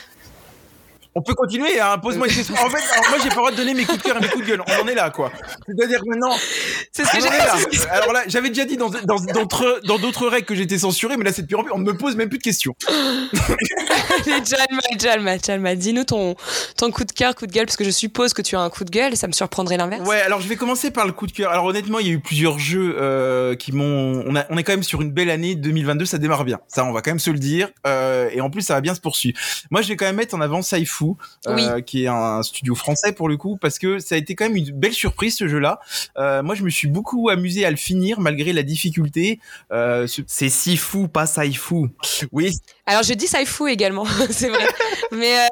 On 1.14 1.22
peut 1.22 1.34
continuer, 1.34 1.78
hein, 1.80 1.98
pose-moi 1.98 2.26
une 2.26 2.34
question. 2.34 2.54
En 2.54 2.68
fait, 2.70 2.82
alors 2.92 3.08
moi, 3.10 3.18
j'ai 3.22 3.28
pas 3.28 3.34
le 3.34 3.40
droit 3.40 3.50
de 3.52 3.56
donner 3.56 3.74
mes 3.74 3.84
coups 3.84 3.98
de 3.98 4.02
cœur 4.02 4.16
et 4.16 4.20
mes 4.20 4.28
coups 4.28 4.44
de 4.44 4.50
gueule. 4.50 4.62
On 4.66 4.84
en 4.84 4.88
est 4.88 4.94
là, 4.94 5.10
quoi. 5.10 5.30
C'est-à-dire 5.66 6.00
que 6.00 6.08
maintenant, 6.08 6.34
C'est 6.92 7.04
ce 7.04 7.12
que 7.12 7.18
est 7.18 7.20
là. 7.20 7.90
Alors 7.90 8.12
là, 8.12 8.22
j'avais 8.26 8.48
déjà 8.48 8.64
dit 8.64 8.76
dans 8.76 8.90
dans 8.90 9.16
d'autres 9.20 9.80
dans 9.84 9.98
d'autres 9.98 10.26
règles 10.26 10.46
que 10.46 10.54
j'étais 10.54 10.78
censuré, 10.78 11.16
mais 11.16 11.24
là, 11.24 11.32
c'est 11.32 11.42
de 11.42 11.46
pire 11.46 11.60
en 11.60 11.64
pire. 11.64 11.72
On 11.74 11.78
ne 11.78 11.84
me 11.84 11.96
pose 11.96 12.16
même 12.16 12.28
plus 12.28 12.38
de 12.38 12.42
questions. 12.42 12.74
Jalma, 14.26 14.82
Jalma, 14.98 15.38
Jalma, 15.38 15.74
dis-nous 15.74 16.04
ton, 16.04 16.34
ton 16.76 16.90
coup 16.90 17.04
de 17.04 17.12
cœur, 17.12 17.34
coup 17.34 17.46
de 17.46 17.52
gueule, 17.52 17.66
parce 17.66 17.76
que 17.76 17.84
je 17.84 17.90
suppose 17.90 18.32
que 18.32 18.42
tu 18.42 18.56
as 18.56 18.60
un 18.60 18.70
coup 18.70 18.84
de 18.84 18.90
gueule, 18.90 19.16
ça 19.16 19.26
me 19.26 19.32
surprendrait 19.32 19.76
l'inverse. 19.76 20.06
Ouais, 20.08 20.20
alors 20.20 20.40
je 20.40 20.48
vais 20.48 20.56
commencer 20.56 20.90
par 20.90 21.06
le 21.06 21.12
coup 21.12 21.26
de 21.26 21.32
cœur. 21.32 21.50
Alors 21.50 21.64
honnêtement, 21.66 21.98
il 21.98 22.06
y 22.06 22.10
a 22.10 22.12
eu 22.12 22.20
plusieurs 22.20 22.58
jeux 22.58 22.96
euh, 22.98 23.54
qui 23.54 23.72
m'ont. 23.72 24.24
On, 24.26 24.34
on 24.50 24.56
est 24.56 24.64
quand 24.64 24.72
même 24.72 24.82
sur 24.82 25.02
une 25.02 25.10
belle 25.12 25.30
année 25.30 25.54
2022, 25.54 26.04
ça 26.04 26.18
démarre 26.18 26.44
bien. 26.44 26.58
Ça, 26.68 26.84
on 26.84 26.92
va 26.92 27.02
quand 27.02 27.10
même 27.10 27.18
se 27.18 27.30
le 27.30 27.38
dire. 27.38 27.68
Euh, 27.86 28.28
et 28.32 28.40
en 28.40 28.50
plus, 28.50 28.62
ça 28.62 28.74
va 28.74 28.80
bien 28.80 28.94
se 28.94 29.00
poursuivre. 29.00 29.38
Moi, 29.70 29.82
je 29.82 29.88
vais 29.88 29.96
quand 29.96 30.06
même 30.06 30.16
mettre 30.16 30.34
en 30.34 30.40
avant 30.40 30.62
Saifu, 30.62 31.03
euh, 31.46 31.80
qui 31.80 32.05
est 32.05 32.09
un 32.09 32.42
studio 32.42 32.74
français 32.74 33.12
pour 33.12 33.28
le 33.28 33.36
coup, 33.36 33.57
parce 33.61 33.78
que 33.78 33.98
ça 33.98 34.14
a 34.14 34.18
été 34.18 34.34
quand 34.34 34.46
même 34.48 34.57
une 34.57 34.70
belle 34.72 34.92
surprise 34.92 35.36
ce 35.36 35.46
jeu-là. 35.48 35.78
Euh, 36.18 36.42
moi, 36.42 36.55
je 36.55 36.62
me 36.64 36.70
suis 36.70 36.88
beaucoup 36.88 37.28
amusé 37.28 37.64
à 37.64 37.70
le 37.70 37.76
finir 37.76 38.20
malgré 38.20 38.52
la 38.52 38.62
difficulté. 38.62 39.40
Euh, 39.72 40.07
ce- 40.07 40.22
C'est 40.26 40.48
si 40.48 40.76
fou, 40.76 41.09
pas 41.09 41.26
Saifu. 41.26 41.88
Oui, 42.32 42.52
Alors 42.87 43.03
je 43.03 43.14
dis 43.14 43.26
Saifu 43.26 43.70
également, 43.70 44.05
c'est 44.30 44.49
vrai. 44.51 44.66
Mais 45.12 45.39
euh, 45.39 45.47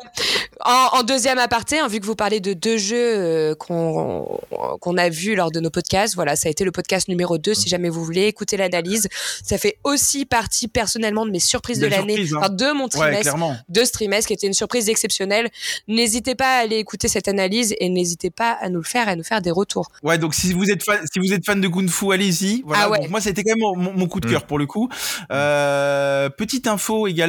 en, 0.64 0.99
en 0.99 1.03
deuxième 1.03 1.39
aparté, 1.39 1.78
hein, 1.78 1.89
vu 1.89 1.99
que 1.99 2.05
vous 2.05 2.14
parlez 2.14 2.41
de 2.41 2.53
deux 2.53 2.76
jeux 2.76 2.97
euh, 2.97 3.55
qu'on 3.55 4.39
qu'on 4.80 4.97
a 4.97 5.09
vus 5.09 5.35
lors 5.35 5.51
de 5.51 5.61
nos 5.61 5.70
podcasts, 5.70 6.14
voilà, 6.14 6.37
ça 6.37 6.49
a 6.49 6.51
été 6.51 6.64
le 6.64 6.72
podcast 6.72 7.09
numéro 7.09 7.39
2, 7.39 7.55
si 7.55 7.68
jamais 7.68 7.89
vous 7.89 8.05
voulez 8.05 8.26
écouter 8.26 8.57
l'analyse. 8.57 9.09
Ça 9.43 9.59
fait 9.59 9.78
aussi 9.85 10.26
partie 10.26 10.68
personnellement 10.68 11.24
de 11.24 11.30
mes 11.30 11.41
surprises 11.41 11.78
de 11.78 11.87
l'année, 11.87 12.16
surprise, 12.16 12.35
hein. 12.35 12.39
enfin 12.41 12.49
de 12.51 12.72
mon 12.72 12.85
ouais, 12.85 12.91
trimestre. 12.91 13.22
clairement. 13.22 13.57
de 13.68 13.85
ce 13.85 13.93
trimestre 13.93 14.28
qui 14.28 14.35
était 14.35 14.47
une 14.47 14.53
surprise 14.53 14.89
exceptionnelle. 14.89 15.51
N'hésitez 15.89 16.35
pas 16.35 16.59
à 16.59 16.62
aller 16.62 16.76
écouter 16.76 17.09
cette 17.09 17.28
analyse 17.28 17.74
et 17.80 17.89
n'hésitez 17.89 18.30
pas 18.30 18.53
à 18.61 18.68
nous 18.68 18.80
le 18.80 18.87
faire, 18.87 19.09
à 19.09 19.16
nous 19.16 19.24
faire 19.24 19.41
des 19.41 19.51
retours. 19.51 19.91
Ouais, 20.03 20.18
donc 20.18 20.35
si 20.35 20.53
vous 20.53 20.70
êtes 20.70 20.83
fan, 20.83 20.99
si 21.11 21.18
vous 21.18 21.33
êtes 21.33 21.47
fan 21.47 21.61
de 21.61 21.68
Kung 21.68 21.89
Fu, 21.89 22.12
allez-y. 22.12 22.62
Voilà. 22.66 22.85
Ah 22.85 22.91
ouais. 22.91 22.99
Donc, 23.01 23.11
moi, 23.11 23.20
c'était 23.20 23.43
quand 23.43 23.57
même 23.57 23.93
mon, 23.95 24.07
coup 24.07 24.20
de 24.20 24.28
cœur 24.28 24.47
pour 24.47 24.59
le 24.59 24.66
coup. 24.66 24.89
Euh, 25.30 26.28
petite 26.28 26.66
info 26.66 27.07
également, 27.07 27.21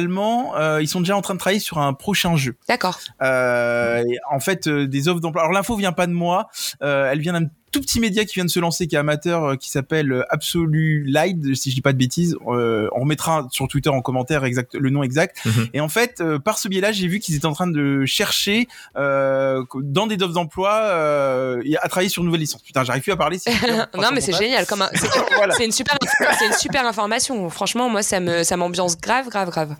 euh, 0.56 0.82
ils 0.82 0.88
sont 0.88 1.00
déjà 1.00 1.16
en 1.16 1.22
train 1.22 1.34
de 1.34 1.38
travailler 1.38 1.60
sur 1.60 1.78
un 1.78 1.92
prochain 1.94 2.36
jeu. 2.36 2.56
D'accord. 2.68 2.98
Euh, 3.22 4.02
en 4.30 4.40
fait, 4.40 4.66
euh, 4.66 4.86
des 4.86 5.08
offres 5.08 5.20
d'emploi. 5.20 5.42
Alors 5.42 5.52
l'info 5.52 5.76
vient 5.76 5.92
pas 5.92 6.06
de 6.06 6.12
moi, 6.12 6.48
elle 6.80 7.20
vient 7.20 7.32
d'un 7.32 7.48
tout 7.74 7.80
petit 7.80 7.98
média 8.00 8.24
qui 8.24 8.34
vient 8.34 8.44
de 8.44 8.50
se 8.50 8.60
lancer, 8.60 8.86
qui 8.86 8.94
est 8.94 8.98
amateur, 8.98 9.44
euh, 9.44 9.56
qui 9.56 9.68
s'appelle 9.70 10.12
euh, 10.12 10.22
Absolu 10.30 11.04
Light, 11.06 11.54
si 11.56 11.70
je 11.70 11.74
dis 11.74 11.80
pas 11.80 11.92
de 11.92 11.98
bêtises. 11.98 12.36
Euh, 12.46 12.88
on 12.94 13.00
remettra 13.00 13.48
sur 13.50 13.66
Twitter 13.68 13.90
en 13.90 14.00
commentaire 14.00 14.44
exact 14.44 14.74
le 14.74 14.90
nom 14.90 15.02
exact. 15.02 15.38
Mhm. 15.44 15.66
Et 15.74 15.80
en 15.80 15.88
fait, 15.88 16.20
euh, 16.20 16.38
par 16.38 16.58
ce 16.58 16.68
biais-là, 16.68 16.92
j'ai 16.92 17.08
vu 17.08 17.18
qu'ils 17.18 17.34
étaient 17.34 17.46
en 17.46 17.52
train 17.52 17.66
de 17.66 18.04
chercher 18.06 18.68
euh, 18.96 19.62
dans 19.82 20.06
des 20.06 20.22
offres 20.22 20.34
d'emploi 20.34 20.72
euh, 20.72 21.62
à 21.82 21.88
travailler 21.88 22.08
sur 22.08 22.22
une 22.22 22.26
nouvelle 22.26 22.40
licence. 22.42 22.62
Putain, 22.62 22.84
j'arrive 22.84 23.02
plus 23.02 23.12
à 23.12 23.16
parler. 23.16 23.38
c'est 23.38 23.52
super, 23.52 23.88
non 23.94 24.08
mais 24.12 24.20
c'est 24.20 24.32
génial, 24.36 24.66
comme 24.66 24.82
un- 24.82 24.90
c'est 24.94 25.08
Voilà. 25.36 25.54
une 25.62 25.72
super, 25.72 25.96
c'est 26.38 26.46
une 26.46 26.52
super 26.52 26.86
information. 26.86 27.50
Franchement, 27.50 27.88
moi 27.88 28.02
ça 28.02 28.20
me, 28.20 28.42
ça 28.44 28.56
m'ambiance 28.56 28.96
grave, 29.00 29.28
grave, 29.28 29.50
grave. 29.50 29.74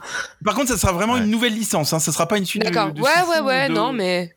Par 0.44 0.54
contre, 0.54 0.68
ça 0.70 0.76
sera 0.78 0.92
vraiment 0.92 1.14
Ouais. 1.14 1.20
une 1.20 1.30
nouvelle 1.30 1.54
licence. 1.54 1.92
Hein. 1.92 2.00
Ça 2.00 2.10
sera 2.10 2.26
pas 2.26 2.38
une 2.38 2.44
suite. 2.46 2.62
D'accord. 2.64 2.90
Ouais, 2.96 3.02
ouais, 3.02 3.40
ou 3.40 3.44
ouais. 3.46 3.68
de- 3.68 3.74
Non, 3.74 3.92
mais 3.92 4.34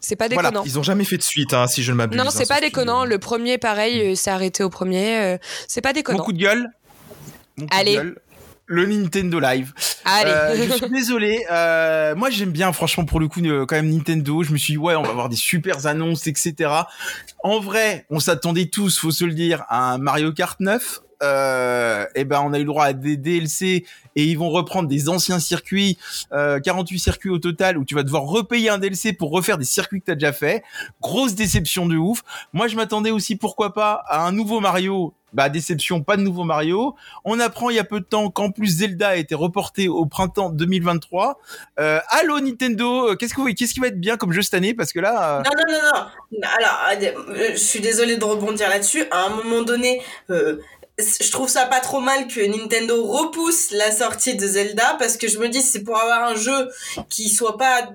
c'est 0.00 0.16
pas 0.16 0.28
Voilà, 0.28 0.48
déconnant. 0.50 0.64
Ils 0.64 0.78
ont 0.78 0.82
jamais 0.82 1.04
fait 1.04 1.18
de 1.18 1.22
suite, 1.22 1.52
hein, 1.52 1.66
si 1.66 1.82
je 1.82 1.92
ne 1.92 1.96
m'abuse. 1.98 2.16
Non, 2.16 2.24
hein, 2.24 2.30
c'est 2.30 2.44
ce 2.44 2.48
pas 2.48 2.56
studio. 2.56 2.70
Déconnant. 2.80 3.04
Le 3.04 3.18
premier, 3.18 3.58
pareil, 3.58 4.12
euh, 4.12 4.14
s'est 4.14 4.30
arrêté 4.30 4.62
au 4.62 4.70
premier. 4.70 5.18
euh, 5.18 5.38
c'est 5.66 5.80
pas 5.80 5.90
Mon 5.90 5.94
déconnant. 5.94 6.24
coup 6.24 6.32
de 6.32 6.38
gueule. 6.38 6.66
Mon 7.56 7.66
coup 7.66 7.70
de 7.74 7.80
Allez. 7.80 7.94
gueule. 7.94 8.18
Le 8.68 8.86
Nintendo 8.86 9.40
Live. 9.40 9.72
Allez. 10.04 10.30
Euh, 10.30 10.68
je 10.68 10.72
suis 10.76 10.90
désolé. 10.90 11.44
Euh, 11.50 12.14
moi, 12.14 12.28
j'aime 12.28 12.50
bien, 12.52 12.70
franchement, 12.72 13.06
pour 13.06 13.18
le 13.18 13.26
coup, 13.26 13.40
euh, 13.40 13.64
quand 13.66 13.76
même 13.76 13.88
Nintendo. 13.90 14.42
Je 14.42 14.52
me 14.52 14.58
suis 14.58 14.74
dit, 14.74 14.78
ouais, 14.78 14.94
on 14.94 15.02
va 15.02 15.08
avoir 15.08 15.30
des 15.30 15.36
super 15.36 15.86
annonces, 15.86 16.26
etc. 16.26 16.70
En 17.42 17.60
vrai, 17.60 18.04
on 18.10 18.20
s'attendait 18.20 18.66
tous, 18.66 18.98
faut 18.98 19.10
se 19.10 19.24
le 19.24 19.32
dire, 19.32 19.64
à 19.68 19.92
un 19.94 19.98
Mario 19.98 20.32
Kart 20.32 20.60
9. 20.60 21.00
Euh, 21.22 22.06
et 22.14 22.24
ben, 22.24 22.40
on 22.44 22.52
a 22.52 22.58
eu 22.58 22.62
le 22.62 22.66
droit 22.66 22.84
à 22.84 22.92
des 22.92 23.16
DLC 23.16 23.84
et 24.14 24.24
ils 24.24 24.38
vont 24.38 24.50
reprendre 24.50 24.88
des 24.88 25.08
anciens 25.08 25.40
circuits, 25.40 25.98
euh, 26.32 26.60
48 26.60 26.98
circuits 26.98 27.30
au 27.30 27.38
total, 27.38 27.78
où 27.78 27.84
tu 27.84 27.94
vas 27.94 28.02
devoir 28.02 28.24
repayer 28.24 28.70
un 28.70 28.78
DLC 28.78 29.12
pour 29.12 29.30
refaire 29.30 29.58
des 29.58 29.64
circuits 29.64 30.00
que 30.00 30.06
t'as 30.06 30.14
déjà 30.14 30.32
fait. 30.32 30.62
Grosse 31.00 31.34
déception 31.34 31.86
de 31.86 31.96
ouf. 31.96 32.22
Moi, 32.52 32.68
je 32.68 32.76
m'attendais 32.76 33.10
aussi, 33.10 33.36
pourquoi 33.36 33.74
pas, 33.74 34.02
à 34.06 34.26
un 34.26 34.32
nouveau 34.32 34.60
Mario. 34.60 35.14
Bah, 35.32 35.48
déception, 35.50 36.02
pas 36.02 36.16
de 36.16 36.22
nouveau 36.22 36.44
Mario. 36.44 36.94
On 37.24 37.38
apprend 37.38 37.68
il 37.68 37.76
y 37.76 37.78
a 37.78 37.84
peu 37.84 38.00
de 38.00 38.04
temps 38.04 38.30
qu'en 38.30 38.50
plus 38.50 38.78
Zelda 38.78 39.08
a 39.08 39.16
été 39.16 39.34
reporté 39.34 39.88
au 39.88 40.06
printemps 40.06 40.48
2023. 40.48 41.38
Euh, 41.78 42.00
allô 42.08 42.40
Nintendo, 42.40 43.10
euh, 43.10 43.14
qu'est-ce 43.14 43.34
que 43.34 43.52
qu'est-ce 43.52 43.74
qui 43.74 43.80
va 43.80 43.88
être 43.88 44.00
bien 44.00 44.16
comme 44.16 44.32
jeu 44.32 44.40
cette 44.40 44.54
année? 44.54 44.72
Parce 44.72 44.92
que 44.92 45.00
là, 45.00 45.38
euh, 45.38 45.42
Non, 45.42 45.50
non, 45.56 45.74
non, 45.74 45.90
non. 45.92 46.48
Alors, 46.58 47.28
euh, 47.28 47.50
je 47.52 47.56
suis 47.56 47.80
désolée 47.80 48.16
de 48.16 48.24
rebondir 48.24 48.70
là-dessus. 48.70 49.04
À 49.10 49.26
un 49.26 49.30
moment 49.30 49.62
donné, 49.62 50.00
je 50.98 51.30
trouve 51.30 51.48
ça 51.48 51.66
pas 51.66 51.80
trop 51.80 52.00
mal 52.00 52.26
que 52.26 52.40
Nintendo 52.40 53.04
repousse 53.04 53.70
la 53.70 53.92
sortie 53.92 54.34
de 54.34 54.46
Zelda 54.46 54.96
parce 54.98 55.16
que 55.16 55.28
je 55.28 55.38
me 55.38 55.48
dis 55.48 55.62
c'est 55.62 55.84
pour 55.84 55.96
avoir 55.96 56.24
un 56.24 56.34
jeu 56.34 56.70
qui 57.08 57.28
soit 57.28 57.56
pas 57.56 57.90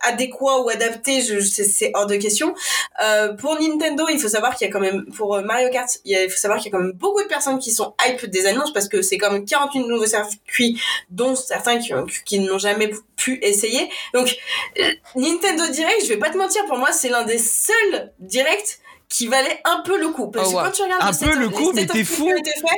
adéquat 0.00 0.62
ou 0.62 0.70
adapté, 0.70 1.20
je, 1.20 1.38
c'est, 1.40 1.90
hors 1.94 2.06
de 2.06 2.16
question. 2.16 2.54
Euh, 3.02 3.34
pour 3.34 3.60
Nintendo, 3.60 4.06
il 4.10 4.18
faut 4.18 4.28
savoir 4.28 4.56
qu'il 4.56 4.66
y 4.66 4.70
a 4.70 4.72
quand 4.72 4.80
même 4.80 5.04
pour 5.12 5.34
euh, 5.34 5.42
Mario 5.42 5.68
Kart, 5.70 5.88
il, 6.06 6.30
faut 6.30 6.36
savoir 6.36 6.58
qu'il 6.58 6.72
y 6.72 6.74
a 6.74 6.78
quand 6.78 6.82
même 6.82 6.92
beaucoup 6.92 7.22
de 7.22 7.28
personnes 7.28 7.58
qui 7.58 7.72
sont 7.72 7.94
hype 8.06 8.24
des 8.26 8.46
annonces 8.46 8.72
parce 8.72 8.88
que 8.88 9.02
c'est 9.02 9.18
quand 9.18 9.30
même 9.30 9.44
48 9.44 9.80
nouveaux 9.86 10.06
circuits, 10.06 10.80
dont 11.10 11.34
certains 11.34 11.78
qui, 11.78 11.92
qui 12.24 12.40
n'ont 12.40 12.58
jamais 12.58 12.90
pu 13.16 13.38
essayer. 13.42 13.90
Donc 14.14 14.34
euh, 14.78 14.90
Nintendo 15.14 15.68
Direct, 15.68 16.02
je 16.04 16.08
vais 16.08 16.18
pas 16.18 16.30
te 16.30 16.38
mentir, 16.38 16.64
pour 16.66 16.78
moi 16.78 16.92
c'est 16.92 17.10
l'un 17.10 17.24
des 17.24 17.38
seuls 17.38 18.12
directs 18.18 18.80
qui 19.08 19.28
valait 19.28 19.60
un 19.64 19.82
peu 19.84 19.98
le 20.00 20.08
coup. 20.08 20.28
Parce 20.30 20.50
Oh, 20.52 20.58
quand 20.62 20.70
tu 20.72 20.82
regardes 20.82 21.02
Un 21.02 21.12
peu 21.12 21.38
le 21.38 21.48
coup, 21.48 21.72
mais 21.74 21.86
t'es 21.86 22.02
fou. 22.04 22.28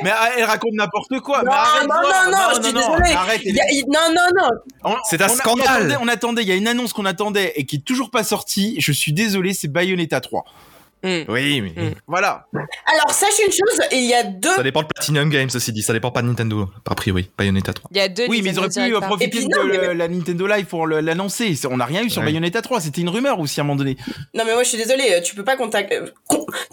mais 0.03 0.11
elle 0.37 0.43
raconte 0.43 0.73
n'importe 0.73 1.19
quoi. 1.21 1.39
Non, 1.39 1.51
mais 1.51 1.57
arrête, 1.57 1.87
non, 1.87 1.95
non, 1.95 2.31
non, 2.31 2.37
je 2.49 2.53
suis 2.63 2.73
désolée. 2.73 3.11
arrête. 3.13 3.41
elle 3.45 3.59
a- 3.59 3.63
non, 3.87 4.13
non, 4.13 4.41
non. 4.41 4.49
On- 4.83 4.95
C'est 5.09 5.21
un 5.21 5.25
on 5.29 5.35
scandale. 5.35 5.65
On 5.67 5.75
attendait, 5.75 5.97
on 6.01 6.07
attendait, 6.07 6.41
il 6.43 6.47
y 6.47 6.51
a 6.51 6.55
une 6.55 6.67
annonce 6.67 6.93
qu'on 6.93 7.05
attendait 7.05 7.53
et 7.55 7.65
qui 7.65 7.77
est 7.77 7.85
toujours 7.85 8.11
pas 8.11 8.23
sortie. 8.23 8.75
Je 8.79 8.91
suis 8.91 9.11
désolé, 9.11 9.53
c'est 9.53 9.67
Bayonetta 9.67 10.21
3. 10.21 10.45
Mm. 11.03 11.23
Oui, 11.29 11.61
mais 11.61 11.69
Mm. 11.69 11.93
Voilà. 12.07 12.45
Alors, 12.87 13.11
sache 13.11 13.39
une 13.45 13.51
chose, 13.53 13.79
il 13.91 14.05
y 14.05 14.13
a 14.13 14.23
deux. 14.23 14.53
ça 14.55 14.63
dépend 14.63 14.81
de 14.81 14.87
Platinum 14.87 15.29
Games, 15.29 15.49
ceci 15.49 15.71
dit. 15.71 15.81
Ça 15.81 15.93
dépend 15.93 16.11
pas 16.11 16.21
de 16.21 16.27
Nintendo, 16.27 16.67
a 16.89 16.95
priori. 16.95 17.29
Bayonetta 17.37 17.73
3. 17.73 17.89
Il 17.93 17.97
y 17.97 18.01
a 18.01 18.09
deux. 18.09 18.25
Oui, 18.27 18.41
mais 18.41 18.49
ils 18.51 18.59
auraient 18.59 18.69
pu 18.69 18.79
euh, 18.95 18.99
par- 18.99 19.09
profiter 19.09 19.41
de 19.43 19.47
mais- 19.67 19.93
la 19.93 20.07
Nintendo 20.07 20.47
Live 20.47 20.65
pour 20.65 20.87
l'annoncer. 20.87 21.55
On 21.69 21.77
n'a 21.77 21.85
rien 21.85 22.01
eu 22.03 22.09
sur 22.09 22.21
Ouais. 22.21 22.25
Bayonetta 22.27 22.61
3. 22.61 22.81
C'était 22.81 23.01
une 23.01 23.09
rumeur 23.09 23.39
aussi 23.39 23.59
à 23.59 23.63
un 23.63 23.65
moment 23.67 23.77
donné. 23.77 23.95
Non, 24.33 24.43
mais 24.45 24.53
moi, 24.53 24.63
je 24.63 24.69
suis 24.69 24.77
désolée, 24.77 25.13
euh, 25.13 25.21
tu 25.21 25.35
peux 25.35 25.43
pas 25.45 25.55
contact- 25.55 25.91
euh, 25.93 26.07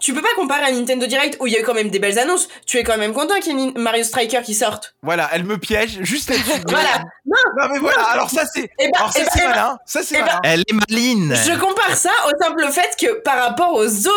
tu 0.01 0.13
peux 0.13 0.23
pas 0.23 0.35
comparer 0.37 0.65
à 0.65 0.73
Nintendo 0.73 1.07
Direct 1.07 1.37
où 1.41 1.47
il 1.47 1.53
y 1.53 1.57
a 1.57 1.61
eu 1.61 1.65
quand 1.65 1.75
même 1.75 1.91
des 1.91 1.99
belles 1.99 2.19
annonces. 2.19 2.49
Tu 2.67 2.79
es 2.79 2.83
quand 2.83 2.99
même 2.99 3.13
content 3.13 3.39
qu'il 3.41 3.59
y 3.59 3.63
ait 3.69 3.73
Mario 3.77 4.03
Striker 4.03 4.43
qui 4.45 4.55
sorte. 4.55 4.97
Voilà, 5.03 5.29
elle 5.33 5.45
me 5.45 5.59
piège 5.59 5.99
juste 6.03 6.31
là-dessus. 6.31 6.47
Voilà. 6.69 7.05
Non, 7.27 7.69
mais 7.73 7.79
voilà. 7.81 8.03
Alors 8.05 8.31
ça 8.31 8.45
c'est. 8.47 8.65
Et 8.79 8.89
ben, 8.89 8.91
Alors 8.97 9.13
ça 9.13 9.21
eh 9.21 9.25
ben, 9.25 9.31
c'est 9.33 9.41
eh 9.41 9.47
ben, 9.47 9.51
malin. 9.51 9.79
Ça 9.87 10.01
c'est 10.03 10.15
eh 10.17 10.19
ben, 10.21 10.27
malin. 10.27 10.41
Elle 10.45 10.61
est 10.61 10.73
maline 10.73 11.35
Je 11.45 11.59
compare 11.59 11.97
ça 11.97 12.11
au 12.27 12.43
simple 12.43 12.65
fait 12.73 12.97
que 13.01 13.21
par 13.23 13.39
rapport 13.43 13.73
aux 13.75 13.85
autres 14.07 14.16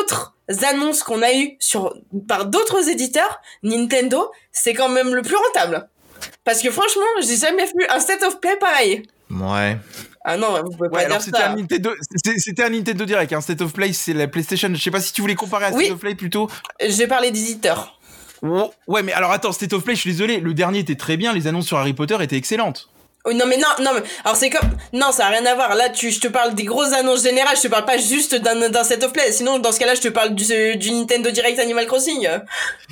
annonces 0.63 1.03
qu'on 1.03 1.21
a 1.21 1.33
eues 1.33 1.55
sur, 1.59 1.95
par 2.27 2.45
d'autres 2.45 2.89
éditeurs, 2.89 3.39
Nintendo, 3.63 4.31
c'est 4.51 4.73
quand 4.73 4.89
même 4.89 5.13
le 5.13 5.21
plus 5.21 5.35
rentable. 5.35 5.87
Parce 6.43 6.61
que 6.61 6.69
franchement, 6.71 7.03
j'ai 7.21 7.37
jamais 7.37 7.65
vu 7.65 7.85
un 7.89 7.99
state 7.99 8.23
of 8.23 8.39
play 8.39 8.55
pareil. 8.57 9.03
Ouais. 9.31 9.77
Ah 10.25 10.35
non, 10.37 10.61
vous 10.63 10.71
pouvez 10.71 10.89
Ouais, 10.89 10.89
pas 10.89 10.99
alors 11.05 11.17
dire 11.17 11.21
c'était 11.21 11.37
ça. 11.37 11.51
un 11.51 11.55
Nintendo, 11.55 11.91
c'était 12.37 12.63
un 12.63 12.69
Nintendo 12.69 13.05
Direct. 13.05 13.31
Un 13.31 13.41
State 13.41 13.61
of 13.61 13.71
Play, 13.73 13.93
c'est 13.93 14.13
la 14.13 14.27
PlayStation. 14.27 14.69
Je 14.73 14.81
sais 14.81 14.91
pas 14.91 14.99
si 14.99 15.13
tu 15.13 15.21
voulais 15.21 15.35
comparer 15.35 15.65
à 15.65 15.71
State 15.71 15.91
of 15.91 15.99
Play 15.99 16.15
plutôt. 16.15 16.49
J'ai 16.85 17.07
parlé 17.07 17.31
d'éditeurs. 17.31 17.99
Oh, 18.41 18.71
Ouais, 18.87 19.01
mais 19.03 19.13
alors 19.13 19.31
attends, 19.31 19.51
State 19.51 19.71
of 19.73 19.83
Play, 19.83 19.95
je 19.95 20.01
suis 20.01 20.11
désolé. 20.11 20.39
Le 20.39 20.53
dernier 20.53 20.79
était 20.79 20.95
très 20.95 21.15
bien. 21.15 21.31
Les 21.33 21.47
annonces 21.47 21.67
sur 21.67 21.77
Harry 21.77 21.93
Potter 21.93 22.17
étaient 22.21 22.35
excellentes. 22.37 22.89
Oui, 23.26 23.36
non, 23.36 23.45
mais 23.47 23.57
non, 23.57 23.67
non, 23.84 23.91
mais 23.95 24.01
alors 24.24 24.38
c'est 24.38 24.49
comme. 24.49 24.70
Non, 24.93 25.11
ça 25.11 25.28
a 25.28 25.30
rien 25.30 25.45
à 25.45 25.53
voir. 25.53 25.76
Là, 25.76 25.89
tu, 25.89 26.09
je 26.09 26.20
te 26.22 26.28
parle 26.30 26.55
des 26.55 26.63
grosses 26.63 26.93
annonces 26.93 27.24
générales, 27.24 27.55
je 27.57 27.63
te 27.63 27.67
parle 27.67 27.84
pas 27.86 27.97
juste 27.97 28.34
d'un 28.36 28.70
d'un 28.70 28.84
set 28.84 29.03
of 29.03 29.11
play. 29.11 29.32
Sinon, 29.34 29.59
dans 29.59 29.72
ce 29.74 29.80
cas-là, 29.80 29.93
je 29.95 30.01
te 30.01 30.07
parle 30.07 30.34
du, 30.36 30.45
du 30.78 30.91
Nintendo 30.91 31.30
Direct 31.30 31.59
Animal 31.59 31.86
Crossing. 31.86 32.28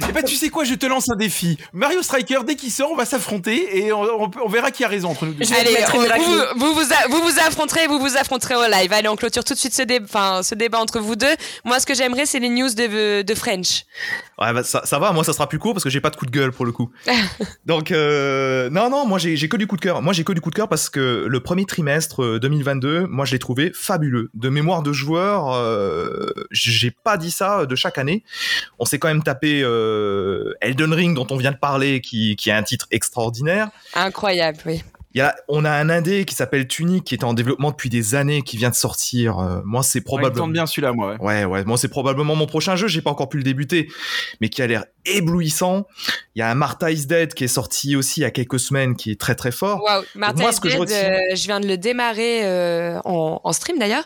Eh 0.08 0.12
ben, 0.12 0.24
tu 0.24 0.36
sais 0.36 0.50
quoi, 0.50 0.64
je 0.66 0.76
te 0.76 0.86
lance 0.86 1.10
un 1.10 1.16
défi. 1.16 1.58
Mario 1.74 2.02
Striker, 2.04 2.40
dès 2.46 2.56
qu'il 2.56 2.72
sort, 2.72 2.92
on 2.92 2.96
va 2.96 3.06
s'affronter 3.06 3.78
et 3.78 3.92
on, 3.94 4.02
on- 4.02 4.32
on 4.44 4.50
verra 4.50 4.70
qui 4.72 4.84
a 4.84 4.88
raison 4.90 5.10
entre 5.12 5.26
nous 5.26 5.34
deux. 5.34 5.46
Je 5.46 5.50
vais 5.50 5.56
te 5.56 5.62
Allez, 5.62 5.74
mettre 5.74 5.96
une 5.96 6.02
vous, 6.02 6.42
vous, 6.58 6.74
vous, 6.74 6.94
a- 6.94 7.08
vous 7.10 7.22
vous 7.22 7.40
affronterez, 7.40 7.88
vous 7.88 8.00
vous 8.00 8.18
affronterez 8.18 8.56
au 8.56 8.66
live. 8.70 8.92
Allez, 8.92 9.08
on 9.08 9.16
clôture 9.16 9.44
tout 9.46 9.54
de 9.54 9.60
suite 9.60 9.74
ce, 9.74 9.84
débat 9.84 10.80
entre 10.80 11.00
vous 11.00 11.16
deux. 11.16 11.36
Moi, 11.64 11.80
ce 11.80 11.86
que 11.86 11.96
j'aimerais, 11.96 12.26
c'est 12.26 12.40
les 12.40 12.50
news 12.50 12.70
de, 12.74 13.22
de 13.22 13.36
French. 13.36 13.86
Ouais, 14.40 14.54
bah, 14.54 14.64
ça, 14.64 14.82
ça 14.86 15.00
va, 15.00 15.12
moi 15.14 15.24
ça 15.24 15.34
sera 15.34 15.48
plus 15.50 15.58
court 15.58 15.74
parce 15.74 15.84
que 15.84 15.90
j'ai 15.90 16.02
pas 16.02 16.10
de 16.12 16.16
coup 16.16 16.26
de 16.28 16.32
gueule 16.32 16.52
pour 16.52 16.66
le 16.66 16.72
coup. 16.72 16.92
Donc, 17.66 17.92
euh, 17.92 18.70
non, 18.70 18.90
non, 18.90 19.06
moi 19.06 19.18
j'ai 19.20 19.36
j'ai 19.36 19.50
que 19.50 19.58
du 19.58 19.66
coup 19.68 19.76
de 19.78 19.82
cœur. 19.82 20.02
Moi 20.02 20.14
j'ai 20.18 20.24
que 20.24 20.34
du 20.34 20.42
coup 20.42 20.50
de 20.50 20.56
cœur 20.56 20.68
parce 20.68 20.90
que 20.90 21.28
le 21.30 21.40
premier 21.40 21.66
trimestre 21.66 22.24
euh, 22.24 22.40
2022, 22.40 23.06
moi 23.06 23.24
je 23.26 23.34
l'ai 23.34 23.40
trouvé 23.40 23.72
fabuleux. 23.74 24.32
De 24.34 24.50
mémoire 24.50 24.82
de 24.82 24.92
joueur, 24.92 25.54
euh, 25.54 26.26
j'ai 26.50 26.90
pas 26.92 27.18
dit 27.18 27.30
ça 27.30 27.68
de 27.68 27.76
chaque 27.76 28.00
année. 28.00 28.24
On 28.80 28.86
s'est 28.86 28.98
quand 28.98 29.08
même 29.08 29.22
tapé 29.22 29.62
euh, 29.64 30.54
Elden 30.62 30.92
Ring 30.92 31.16
dont 31.16 31.28
on 31.30 31.38
vient 31.38 31.52
de 31.52 31.58
parler, 31.58 32.02
qui, 32.02 32.36
qui 32.36 32.50
a 32.50 32.58
un 32.58 32.64
titre 32.64 32.88
extraordinaire. 32.90 33.70
Incroyable, 33.94 34.58
oui. 34.66 34.84
Il 35.18 35.22
y 35.22 35.24
a, 35.24 35.36
on 35.48 35.66
a 35.66 35.72
un 35.72 35.90
indé 35.90 36.26
qui 36.26 36.36
s'appelle 36.36 36.68
Tunic 36.68 37.04
qui 37.04 37.16
est 37.16 37.24
en 37.24 37.34
développement 37.34 37.72
depuis 37.72 37.90
des 37.90 38.14
années, 38.14 38.44
qui 38.44 38.56
vient 38.56 38.70
de 38.70 38.76
sortir. 38.76 39.40
Euh, 39.40 39.62
moi 39.66 39.82
c'est 39.82 39.98
Ouais, 39.98 40.02
il 40.02 40.04
probablement. 40.04 40.46
tente 40.46 40.54
bien 40.54 40.68
celui-là, 40.68 40.94
moi. 40.94 41.14
ouais. 41.16 41.18
Ouais, 41.20 41.46
ouais, 41.46 41.64
moi 41.66 41.76
c'est 41.76 41.88
probablement 41.88 42.36
mon 42.36 42.46
prochain 42.46 42.76
jeu, 42.76 42.88
j'ai 42.88 43.02
pas 43.02 43.10
encore 43.10 43.28
pu 43.28 43.38
le 43.38 43.44
débuter, 43.44 43.90
mais 44.42 44.50
qui 44.50 44.62
a 44.62 44.68
l'air 44.68 44.86
éblouissant. 45.06 45.88
Il 46.36 46.40
y 46.40 46.42
a 46.44 46.52
un 46.52 46.54
Martha 46.54 46.92
is 46.92 47.08
Dead 47.08 47.34
qui 47.34 47.46
est 47.46 47.48
sorti 47.48 47.96
aussi 47.96 48.20
il 48.20 48.24
y 48.24 48.26
a 48.28 48.30
quelques 48.32 48.60
semaines, 48.60 48.96
qui 48.96 49.10
est 49.10 49.20
très 49.20 49.34
très 49.34 49.52
fort. 49.52 49.82
Waouh, 49.82 50.04
Martha 50.14 50.40
moi, 50.40 50.52
is 50.52 50.54
ce 50.56 50.62
que 50.62 50.70
je 50.70 50.74
Dead, 50.78 50.82
retiens- 50.82 51.14
euh, 51.14 51.36
je 51.36 51.44
viens 51.48 51.60
de 51.62 51.68
le 51.68 51.78
démarrer 51.78 52.46
euh, 52.46 53.00
en, 53.04 53.42
en 53.44 53.54
stream 53.54 53.80
d'ailleurs. 53.80 54.06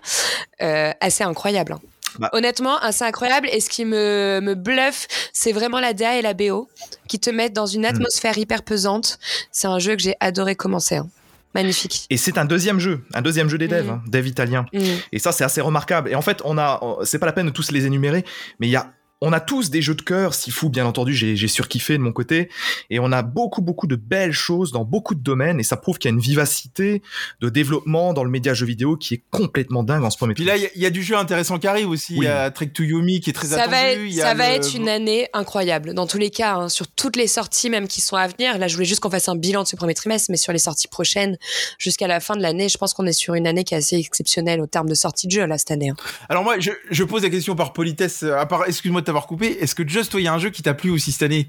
Euh, 0.62 0.92
assez 1.02 1.26
incroyable. 1.26 1.74
hein. 1.74 1.82
Bah. 2.20 2.30
Honnêtement, 2.34 2.78
assez 2.80 3.04
incroyable. 3.04 3.48
Et 3.52 3.60
ce 3.60 3.70
qui 3.70 3.86
me, 3.86 4.40
me 4.42 4.56
bluffe, 4.56 5.08
c'est 5.34 5.52
vraiment 5.52 5.80
la 5.80 5.94
DA 5.94 6.18
et 6.18 6.22
la 6.22 6.34
BO 6.34 6.70
qui 7.08 7.20
te 7.20 7.30
mettent 7.30 7.54
dans 7.54 7.66
Hmm. 7.68 7.76
une 7.76 7.86
atmosphère 7.86 8.38
hyper 8.38 8.64
pesante. 8.64 9.20
C'est 9.52 9.68
un 9.68 9.80
jeu 9.80 9.96
que 9.96 10.02
j'ai 10.02 10.16
adoré 10.20 10.56
commencer. 10.56 10.98
hein. 10.98 11.10
Magnifique. 11.54 12.06
Et 12.10 12.16
c'est 12.16 12.38
un 12.38 12.46
deuxième 12.46 12.80
jeu, 12.80 13.04
un 13.14 13.22
deuxième 13.22 13.50
jeu 13.50 13.58
des 13.58 13.68
devs, 13.68 13.84
Mhm. 13.86 13.90
hein, 13.92 14.02
dev 14.08 14.26
italien. 14.26 14.66
Mm. 14.72 14.80
Et 15.12 15.20
ça 15.20 15.34
c'est 15.34 15.44
assez 15.44 15.60
remarquable. 15.60 16.10
Et 16.10 16.16
en 16.16 16.22
fait, 16.22 16.42
on 16.46 16.58
a, 16.58 16.80
c'est 17.04 17.20
pas 17.20 17.26
la 17.26 17.34
peine 17.34 17.48
de 17.48 17.52
tous 17.52 17.72
les 17.72 17.86
énumérer, 17.86 18.24
mais 18.60 18.68
il 18.68 18.72
y 18.72 18.78
a 18.78 18.90
on 19.24 19.34
a 19.34 19.40
tous 19.40 19.70
des 19.70 19.82
jeux 19.84 19.94
de 19.96 20.02
cœur, 20.02 20.34
si 20.34 20.50
fou, 20.52 20.70
bien 20.70 20.86
entendu, 20.86 21.14
j'ai 21.14 21.36
j'ai 21.36 21.48
surkiffé 21.48 21.94
de 21.94 22.04
mon 22.04 22.12
côté, 22.12 22.50
et 22.90 23.00
on 23.00 23.12
a 23.12 23.22
beaucoup, 23.22 23.62
beaucoup 23.62 23.86
de 23.88 23.96
belles 23.96 24.32
choses 24.32 24.72
dans 24.72 24.84
beaucoup 24.84 25.14
de 25.16 25.22
domaines, 25.22 25.60
et 25.60 25.64
ça 25.64 25.78
prouve 25.78 26.00
qu'il 26.00 26.10
y 26.10 26.14
a 26.14 26.16
une 26.16 26.22
vivacité 26.22 27.02
de 27.40 27.50
développement 27.50 28.14
dans 28.14 28.24
le 28.24 28.30
média 28.32 28.54
jeu 28.54 28.66
vidéo 28.66 28.98
qui 28.98 29.14
est 29.16 29.24
complètement 29.30 29.84
dingue 29.84 30.04
en 30.04 30.10
ce 30.10 30.18
moment. 30.22 30.34
Puis 30.34 30.44
là, 30.44 30.58
il 30.58 30.64
y 30.64 30.66
a- 30.66 30.70
il 30.76 30.82
y, 30.82 30.86
a 30.86 30.90
du 30.90 31.04
jeu 31.04 31.16
intéressant 31.16 31.60
qui 31.60 31.68
arrive 31.68 31.90
aussi. 31.90 32.14
Il 32.14 32.20
Oui. 32.20 32.26
y 32.26 32.30
a 32.30 32.50
Trek 32.52 32.68
to 32.74 32.84
Yomi 32.84 33.20
qui 33.22 33.30
est 33.30 33.34
très 33.34 33.48
Ça 33.48 33.56
attendu. 33.58 33.72
va, 33.72 33.84
être, 33.92 34.02
il 34.02 34.14
y 34.14 34.22
a 34.22 34.26
ça 34.26 34.34
va 34.34 34.50
être 34.50 34.76
une 34.76 34.90
année 34.90 35.28
incroyable. 35.34 35.94
Dans 35.94 36.08
tous 36.08 36.18
les 36.18 36.32
cas, 36.32 36.56
hein, 36.56 36.70
sur 36.70 36.88
toutes 36.88 37.16
les 37.16 37.28
sorties 37.28 37.70
même 37.70 37.88
qui 37.88 38.02
sont 38.02 38.16
à 38.16 38.28
venir. 38.28 38.58
Là, 38.58 38.68
je 38.68 38.74
voulais 38.74 38.86
juste 38.88 39.02
qu'on 39.02 39.12
fasse 39.12 39.30
un 39.30 39.36
bilan 39.36 39.64
de 39.64 39.68
ce 39.68 39.76
premier 39.76 39.94
trimestre, 39.94 40.32
mais 40.32 40.38
sur 40.38 40.52
les 40.54 40.60
sorties 40.60 40.88
prochaines, 40.88 41.38
jusqu'à 41.78 42.08
la 42.08 42.20
fin 42.20 42.36
de 42.36 42.42
l'année, 42.42 42.70
je 42.70 42.78
pense 42.78 42.94
qu'on 42.96 43.06
est 43.06 43.14
sur 43.14 43.36
une 43.36 43.46
année 43.48 43.64
qui 43.64 43.74
est 43.76 43.78
assez 43.78 43.98
exceptionnelle 43.98 44.62
au 44.62 44.68
terme 44.68 44.90
de 44.90 44.96
sortie 44.96 45.28
de 45.28 45.32
jeu, 45.32 45.46
là, 45.46 45.58
cette 45.60 45.72
année. 45.72 45.90
hein. 45.90 45.96
Alors 46.30 46.44
moi, 46.44 46.60
je, 46.60 46.72
je 46.90 47.04
pose 47.04 47.22
la 47.24 47.30
question 47.30 47.56
par 47.56 47.74
politesse. 47.74 48.24
À 48.24 48.46
part, 48.46 48.64
excuse-moi 48.68 49.02
t'avoir 49.12 49.28
coupé. 49.28 49.58
Est-ce 49.60 49.76
que 49.76 49.86
Just, 49.88 50.12
toi, 50.12 50.22
il 50.22 50.24
y 50.24 50.28
a 50.28 50.34
un 50.34 50.40
jeu 50.40 50.50
qui 50.52 50.62
t'a 50.64 50.74
plu 50.74 50.90
aussi 50.90 51.12
cette 51.12 51.24
année? 51.24 51.48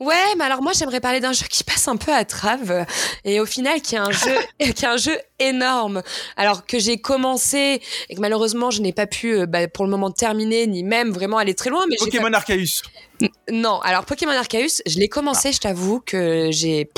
Ouais, 0.00 0.34
mais 0.36 0.42
alors 0.44 0.60
moi, 0.60 0.72
j'aimerais 0.76 1.00
parler 1.00 1.20
d'un 1.20 1.32
jeu 1.32 1.46
qui 1.48 1.62
passe 1.62 1.86
un 1.86 1.96
peu 1.96 2.12
à 2.12 2.24
trave 2.24 2.84
et 3.24 3.38
au 3.38 3.46
final, 3.46 3.80
qui 3.80 3.94
est 3.94 3.98
un 3.98 4.10
jeu, 4.10 4.36
qui 4.58 4.66
est 4.68 4.84
un 4.84 4.96
jeu 4.96 5.16
énorme. 5.38 6.02
Alors 6.36 6.66
que 6.66 6.78
j'ai 6.80 6.98
commencé 6.98 7.80
et 8.08 8.14
que 8.16 8.20
malheureusement, 8.20 8.72
je 8.72 8.82
n'ai 8.82 8.92
pas 8.92 9.06
pu, 9.06 9.34
euh, 9.38 9.46
bah, 9.46 9.68
pour 9.68 9.84
le 9.84 9.90
moment, 9.92 10.10
terminer 10.10 10.66
ni 10.66 10.82
même 10.82 11.12
vraiment 11.12 11.38
aller 11.38 11.54
très 11.54 11.70
loin. 11.70 11.84
Mais 11.88 11.96
Pokémon 11.96 12.32
Arceus. 12.32 12.82
N- 13.22 13.28
Non, 13.52 13.80
alors 13.82 14.04
Pokémon 14.04 14.32
Arceus, 14.32 14.82
je 14.86 14.98
l'ai 14.98 15.08
commencé, 15.08 15.52
je 15.52 15.60
t'avoue 15.60 16.00
que 16.04 16.48
j'ai 16.50 16.90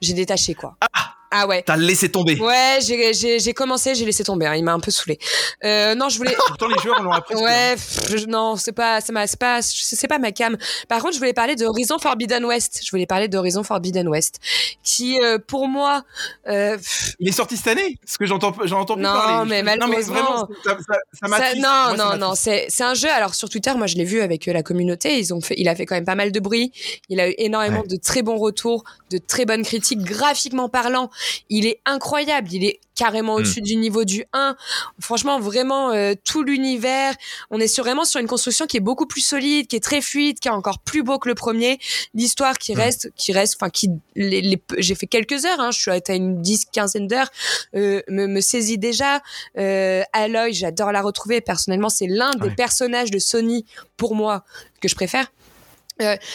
j'ai 0.00 0.14
détaché 0.14 0.54
quoi. 0.54 0.76
Ah, 0.94 1.14
ouais. 1.46 1.62
T'as 1.66 1.76
laissé 1.76 2.08
tomber. 2.10 2.38
Ouais, 2.40 2.78
j'ai- 2.80 3.12
j'ai 3.14 3.38
j'ai 3.38 3.52
commencé, 3.54 3.94
j'ai 3.94 4.04
laissé 4.04 4.24
tomber, 4.24 4.46
hein, 4.46 4.54
il 4.54 4.64
m'a 4.64 4.72
un 4.72 4.80
peu 4.80 4.90
saoulé. 4.90 5.18
Euh, 5.64 5.94
non, 5.94 6.08
je 6.08 6.16
voulais 6.18 6.34
Pourtant, 6.46 6.68
les 6.68 6.78
joueurs 6.82 7.02
l'ont 7.02 7.12
apprécié. 7.12 7.44
Ouais, 7.44 7.74
pff, 7.74 8.16
je- 8.16 8.26
non, 8.26 8.56
c'est 8.56 8.72
pas, 8.72 9.00
c'est 9.00 9.12
ma- 9.12 9.26
c'est 9.26 9.38
pas, 9.38 9.60
c'est 9.62 10.08
pas 10.08 10.18
ma 10.18 10.32
cam. 10.32 10.56
Par 10.88 11.00
contre, 11.00 11.14
je 11.14 11.18
voulais 11.18 11.32
parler 11.32 11.54
de 11.56 11.64
Horizon 11.66 11.98
Forbidden 11.98 12.44
West. 12.44 12.80
Je 12.84 12.90
voulais 12.90 13.06
parler 13.06 13.28
d'Horizon 13.28 13.62
Forbidden 13.62 14.08
West, 14.08 14.38
qui, 14.82 15.18
euh, 15.22 15.38
pour 15.44 15.68
moi, 15.68 16.02
euh, 16.48 16.76
pff, 16.76 17.14
Il 17.20 17.28
est 17.28 17.32
sorti 17.32 17.56
cette 17.56 17.68
année 17.68 17.98
Parce 18.04 18.16
que 18.16 18.26
j'entends, 18.26 18.54
j'en 18.64 18.80
entends 18.80 18.94
plus 18.94 19.02
Non, 19.02 19.10
parler. 19.12 19.62
mais 19.62 19.76
non, 19.76 19.86
mais 19.88 20.00
vraiment, 20.00 20.48
malheureusement, 20.48 20.48
ça, 20.64 20.76
ça, 20.88 21.28
ça 21.38 21.54
non, 21.54 21.60
Moi, 21.60 21.96
ça 21.96 21.96
non, 21.96 22.16
non, 22.28 22.34
c'est, 22.34 22.66
c'est 22.68 22.84
un 22.84 22.94
jeu. 22.94 23.08
Alors 23.10 23.34
sur 23.34 23.48
Twitter, 23.48 23.72
moi, 23.76 23.86
je 23.86 23.96
l'ai 23.96 24.04
vu 24.04 24.20
avec 24.20 24.48
euh, 24.48 24.52
la 24.52 24.62
communauté. 24.62 25.18
Ils 25.18 25.34
ont 25.34 25.40
fait, 25.40 25.54
il 25.58 25.68
a 25.68 25.74
fait 25.74 25.84
quand 25.86 25.94
même 25.94 26.04
pas 26.04 26.14
mal 26.14 26.32
de 26.32 26.40
bruit. 26.40 26.72
Il 27.08 27.20
a 27.20 27.28
eu 27.28 27.34
énormément 27.38 27.82
de 27.86 27.96
très 27.96 28.22
bons 28.22 28.38
retours, 28.38 28.84
de 29.10 29.18
très 29.18 29.44
bonnes 29.44 29.62
critiques. 29.64 30.00
Graphiquement 30.02 30.68
parlant, 30.68 31.10
il 31.48 31.66
est 31.66 31.80
incroyable. 31.84 32.48
Il 32.52 32.64
est 32.64 32.80
carrément 32.94 33.34
Hmm. 33.34 33.38
au-dessus 33.38 33.60
du 33.62 33.76
niveau 33.76 34.04
du 34.04 34.24
1. 34.32 34.56
Franchement, 35.00 35.38
vraiment, 35.38 35.90
euh, 35.90 36.14
tout 36.24 36.42
l'univers. 36.42 37.14
On 37.50 37.60
est 37.60 37.68
sur, 37.68 37.84
vraiment 37.84 38.04
sur 38.04 38.20
une 38.20 38.26
construction 38.26 38.66
qui 38.66 38.76
est 38.76 38.80
beaucoup 38.80 39.06
plus 39.06 39.20
solide, 39.20 39.68
qui 39.68 39.76
est 39.76 39.80
très 39.80 40.00
fluide, 40.00 40.40
qui 40.40 40.48
est 40.48 40.52
encore 40.52 40.80
plus 40.80 41.02
beau 41.04 41.18
que 41.20 41.28
le 41.28 41.34
premier. 41.36 41.78
L'histoire 42.14 42.58
qui 42.58 42.74
Hmm. 42.74 42.78
reste, 42.78 43.10
qui 43.16 43.32
reste, 43.32 43.54
enfin, 43.56 43.70
qui, 43.70 43.90
les, 44.16 44.40
les- 44.40 44.62
j'ai 44.78 44.94
fait 44.96 45.06
quelques 45.06 45.44
heures, 45.44 45.60
hein, 45.60 45.70
je 45.70 45.78
suis 45.80 45.90
à 45.90 46.14
une 46.14 46.42
dix, 46.42 46.64
quinzaine 46.72 47.06
d'heures, 47.06 47.30
euh, 47.76 48.02
me, 48.08 48.26
me 48.26 48.40
saisit 48.40 48.78
déjà. 48.78 49.22
Euh, 49.58 50.02
Aloy, 50.12 50.52
j'adore 50.52 50.90
la 50.90 51.00
retrouver. 51.02 51.40
Personnellement, 51.40 51.88
c'est 51.90 52.06
l'un 52.08 52.30
des 52.32 52.50
personnages 52.50 53.10
de 53.10 53.18
Sony, 53.20 53.64
pour 53.96 54.14
moi, 54.16 54.44
que 54.80 54.88
je 54.88 54.94
préfère. 54.96 55.30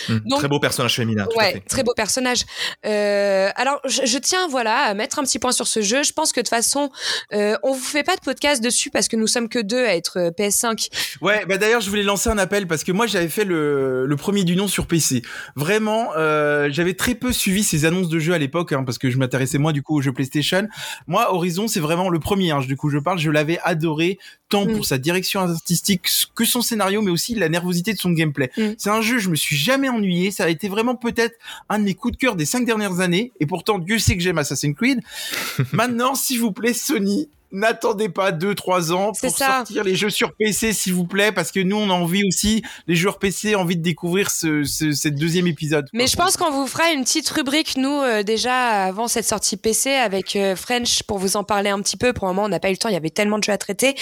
Hum, 0.10 0.20
Donc- 0.26 0.40
très 0.40 0.48
beau 0.48 0.60
personnage 0.60 0.96
féminin. 0.96 1.26
tout 1.30 1.40
à 1.40 1.44
Ouais, 1.44 1.52
fait. 1.54 1.60
très 1.62 1.84
beau 1.84 1.94
personnage. 1.96 2.44
Euh, 2.86 3.50
alors, 3.56 3.80
je, 3.86 4.02
je 4.06 4.18
tiens, 4.18 4.48
voilà, 4.48 4.76
à 4.78 4.94
mettre 4.94 5.20
un 5.20 5.24
petit 5.24 5.40
point 5.40 5.52
sur 5.52 5.68
ce 5.68 5.82
jeu. 5.82 6.04
Je 6.04 6.12
pense 6.14 6.32
que 6.32 6.40
de 6.40 6.44
toute 6.46 6.50
façon, 6.50 6.90
euh, 7.34 7.56
on 7.64 7.74
vous 7.74 7.80
fait 7.84 8.04
pas 8.04 8.16
de 8.16 8.22
podcast 8.22 8.62
dessus 8.64 8.90
parce 8.90 9.08
que 9.08 9.16
nous 9.16 9.28
sommes 9.28 9.50
que 9.50 9.60
deux 9.60 9.84
à 9.86 9.96
être 9.96 10.20
euh, 10.20 10.32
PS5. 10.32 10.90
Ouais, 11.22 11.46
bah 11.46 11.58
d'ailleurs, 11.58 11.82
je 11.82 11.90
voulais 11.90 12.04
lancer 12.04 12.30
un 12.30 12.38
appel 12.38 12.68
parce 12.68 12.84
que 12.84 12.92
moi, 12.92 13.08
j'avais 13.08 13.30
fait 13.30 13.46
le, 13.46 14.06
le 14.06 14.16
premier 14.16 14.44
du 14.44 14.56
nom 14.56 14.68
sur 14.68 14.88
PC. 14.88 15.22
Vraiment, 15.56 16.10
euh, 16.18 16.68
j'avais 16.72 16.94
très 16.94 17.16
peu 17.16 17.32
suivi 17.32 17.64
ces 17.64 17.86
annonces 17.86 18.10
de 18.10 18.20
jeux 18.20 18.34
à 18.34 18.38
l'époque, 18.38 18.72
hein, 18.74 18.84
parce 18.84 18.98
que 18.98 19.10
je 19.10 19.18
m'intéressais 19.18 19.58
moins 19.58 19.72
du 19.72 19.82
coup 19.82 19.98
aux 19.98 20.02
jeux 20.02 20.14
PlayStation. 20.14 20.68
Moi, 21.08 21.34
Horizon, 21.34 21.68
c'est 21.68 21.80
vraiment 21.80 22.10
le 22.10 22.20
premier. 22.20 22.52
Hein, 22.52 22.60
du 22.62 22.76
coup, 22.76 22.90
je 22.90 22.98
parle, 22.98 23.20
je 23.20 23.30
l'avais 23.32 23.60
adoré 23.64 24.20
tant 24.50 24.66
Mm. 24.66 24.76
pour 24.76 24.86
sa 24.86 24.98
direction 25.00 25.42
artistique 25.42 26.02
que 26.36 26.46
son 26.46 26.62
scénario, 26.62 27.02
mais 27.02 27.10
aussi 27.12 27.34
la 27.36 27.50
nervosité 27.50 27.94
de 27.94 27.98
son 28.00 28.12
gameplay. 28.12 28.52
Mm. 28.56 28.62
C'est 28.78 28.90
un 28.92 29.02
jeu, 29.02 29.18
je 29.20 29.30
me 29.30 29.36
suis 29.36 29.53
jamais 29.58 29.90
ennuyé. 29.90 30.32
Ça 30.32 30.46
a 30.46 30.50
été 30.50 30.70
vraiment 30.70 30.96
peut-être 30.96 31.38
un 31.70 31.80
de 31.80 31.84
mes 31.84 31.94
coups 31.94 32.14
de 32.14 32.18
cœur 32.18 32.36
des 32.36 32.46
cinq 32.46 32.66
dernières 32.66 33.00
années. 33.00 33.32
Et 33.40 33.46
pourtant, 33.46 33.80
Dieu 33.80 34.00
sait 34.00 34.16
que 34.16 34.22
j'aime 34.22 34.38
Assassin's 34.38 34.76
Creed. 34.76 35.02
Maintenant, 35.72 36.16
s'il 36.16 36.40
vous 36.40 36.52
plaît, 36.52 36.74
Sony, 36.74 37.30
n'attendez 37.54 38.10
pas 38.10 38.32
2-3 38.32 38.92
ans 38.92 39.12
pour 39.18 39.30
ça. 39.38 39.58
sortir 39.58 39.84
les 39.84 39.96
jeux 39.96 40.10
sur 40.10 40.34
PC, 40.34 40.74
s'il 40.74 40.94
vous 40.94 41.06
plaît, 41.06 41.32
parce 41.32 41.52
que 41.52 41.60
nous, 41.62 41.78
on 41.78 41.90
a 41.90 41.94
envie 41.94 42.24
aussi, 42.28 42.64
les 42.88 42.96
joueurs 42.96 43.20
PC, 43.20 43.56
envie 43.56 43.78
de 43.78 43.82
découvrir 43.84 44.30
ce, 44.32 44.64
ce, 44.64 44.92
cette 44.92 45.16
deuxième 45.16 45.48
épisode. 45.48 45.88
Mais 45.94 46.04
quoi. 46.06 46.12
je 46.12 46.16
pense 46.18 46.38
qu'on 46.38 46.52
vous 46.52 46.68
fera 46.68 46.92
une 46.92 47.04
petite 47.04 47.30
rubrique, 47.30 47.78
nous, 47.78 48.02
euh, 48.02 48.24
déjà 48.24 48.84
avant 48.86 49.08
cette 49.08 49.26
sortie 49.26 49.56
PC 49.56 49.92
avec 49.92 50.36
euh, 50.36 50.56
French 50.56 51.04
pour 51.04 51.20
vous 51.20 51.38
en 51.38 51.44
parler 51.44 51.70
un 51.70 51.80
petit 51.82 51.96
peu. 51.98 52.12
Pour 52.12 52.28
le 52.28 52.34
moment, 52.34 52.46
on 52.46 52.50
n'a 52.50 52.60
pas 52.60 52.70
eu 52.70 52.74
le 52.74 52.78
temps, 52.78 52.90
il 52.90 52.94
y 52.94 52.98
avait 52.98 53.10
tellement 53.12 53.38
de 53.38 53.44
jeux 53.44 53.54
à 53.54 53.58
traiter. 53.58 53.96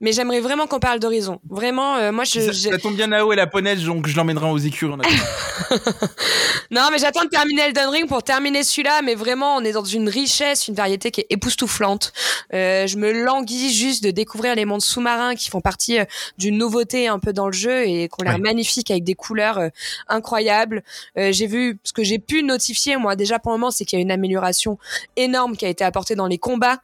Mais 0.00 0.12
j'aimerais 0.12 0.40
vraiment 0.40 0.66
qu'on 0.66 0.78
parle 0.80 1.00
d'Horizon. 1.00 1.40
Vraiment, 1.48 1.96
euh, 1.96 2.12
moi, 2.12 2.24
je. 2.24 2.40
ça, 2.40 2.52
j'ai- 2.52 2.70
ça 2.70 2.78
tombe 2.78 2.96
bien, 2.96 3.06
Nao 3.06 3.32
et 3.32 3.36
la 3.36 3.46
poneige, 3.46 3.82
donc 3.84 4.06
je 4.06 4.14
l'emmènerai 4.16 4.46
aux 4.50 4.58
écuries. 4.58 4.80
Non, 6.70 6.88
mais 6.92 6.98
j'attends 6.98 7.24
de 7.24 7.28
terminer 7.28 7.62
Elden 7.62 7.88
Ring 7.88 8.06
pour 8.08 8.22
terminer 8.22 8.62
celui-là. 8.62 9.02
Mais 9.02 9.14
vraiment, 9.16 9.56
on 9.56 9.64
est 9.64 9.72
dans 9.72 9.84
une 9.84 10.08
richesse, 10.08 10.68
une 10.68 10.74
variété 10.74 11.10
qui 11.10 11.22
est 11.22 11.26
époustouflante. 11.30 12.12
Euh, 12.54 12.86
je 12.90 12.96
me 12.98 13.12
languis 13.12 13.72
juste 13.72 14.02
de 14.04 14.10
découvrir 14.10 14.54
les 14.54 14.64
mondes 14.64 14.82
sous-marins 14.82 15.34
qui 15.34 15.48
font 15.50 15.60
partie 15.60 15.98
euh, 15.98 16.04
d'une 16.38 16.58
nouveauté 16.58 17.06
un 17.08 17.18
peu 17.18 17.32
dans 17.32 17.46
le 17.46 17.52
jeu 17.52 17.86
et 17.86 18.08
qui 18.08 18.14
ont 18.20 18.24
l'air 18.24 18.34
Ouais. 18.34 18.40
magnifiques 18.40 18.90
avec 18.90 19.04
des 19.04 19.14
couleurs 19.14 19.58
euh, 19.58 19.68
incroyables. 20.08 20.82
Euh, 21.18 21.32
j'ai 21.32 21.46
vu 21.46 21.78
ce 21.84 21.92
que 21.92 22.02
j'ai 22.02 22.18
pu 22.18 22.42
notifier 22.42 22.96
moi 22.96 23.16
déjà 23.16 23.38
pour 23.38 23.52
le 23.52 23.58
moment, 23.58 23.70
c'est 23.70 23.84
qu'il 23.84 23.98
y 23.98 24.00
a 24.00 24.02
une 24.02 24.10
amélioration 24.10 24.78
énorme 25.16 25.56
qui 25.56 25.64
a 25.64 25.68
été 25.68 25.84
apportée 25.84 26.14
dans 26.14 26.26
les 26.26 26.38
combats 26.38 26.78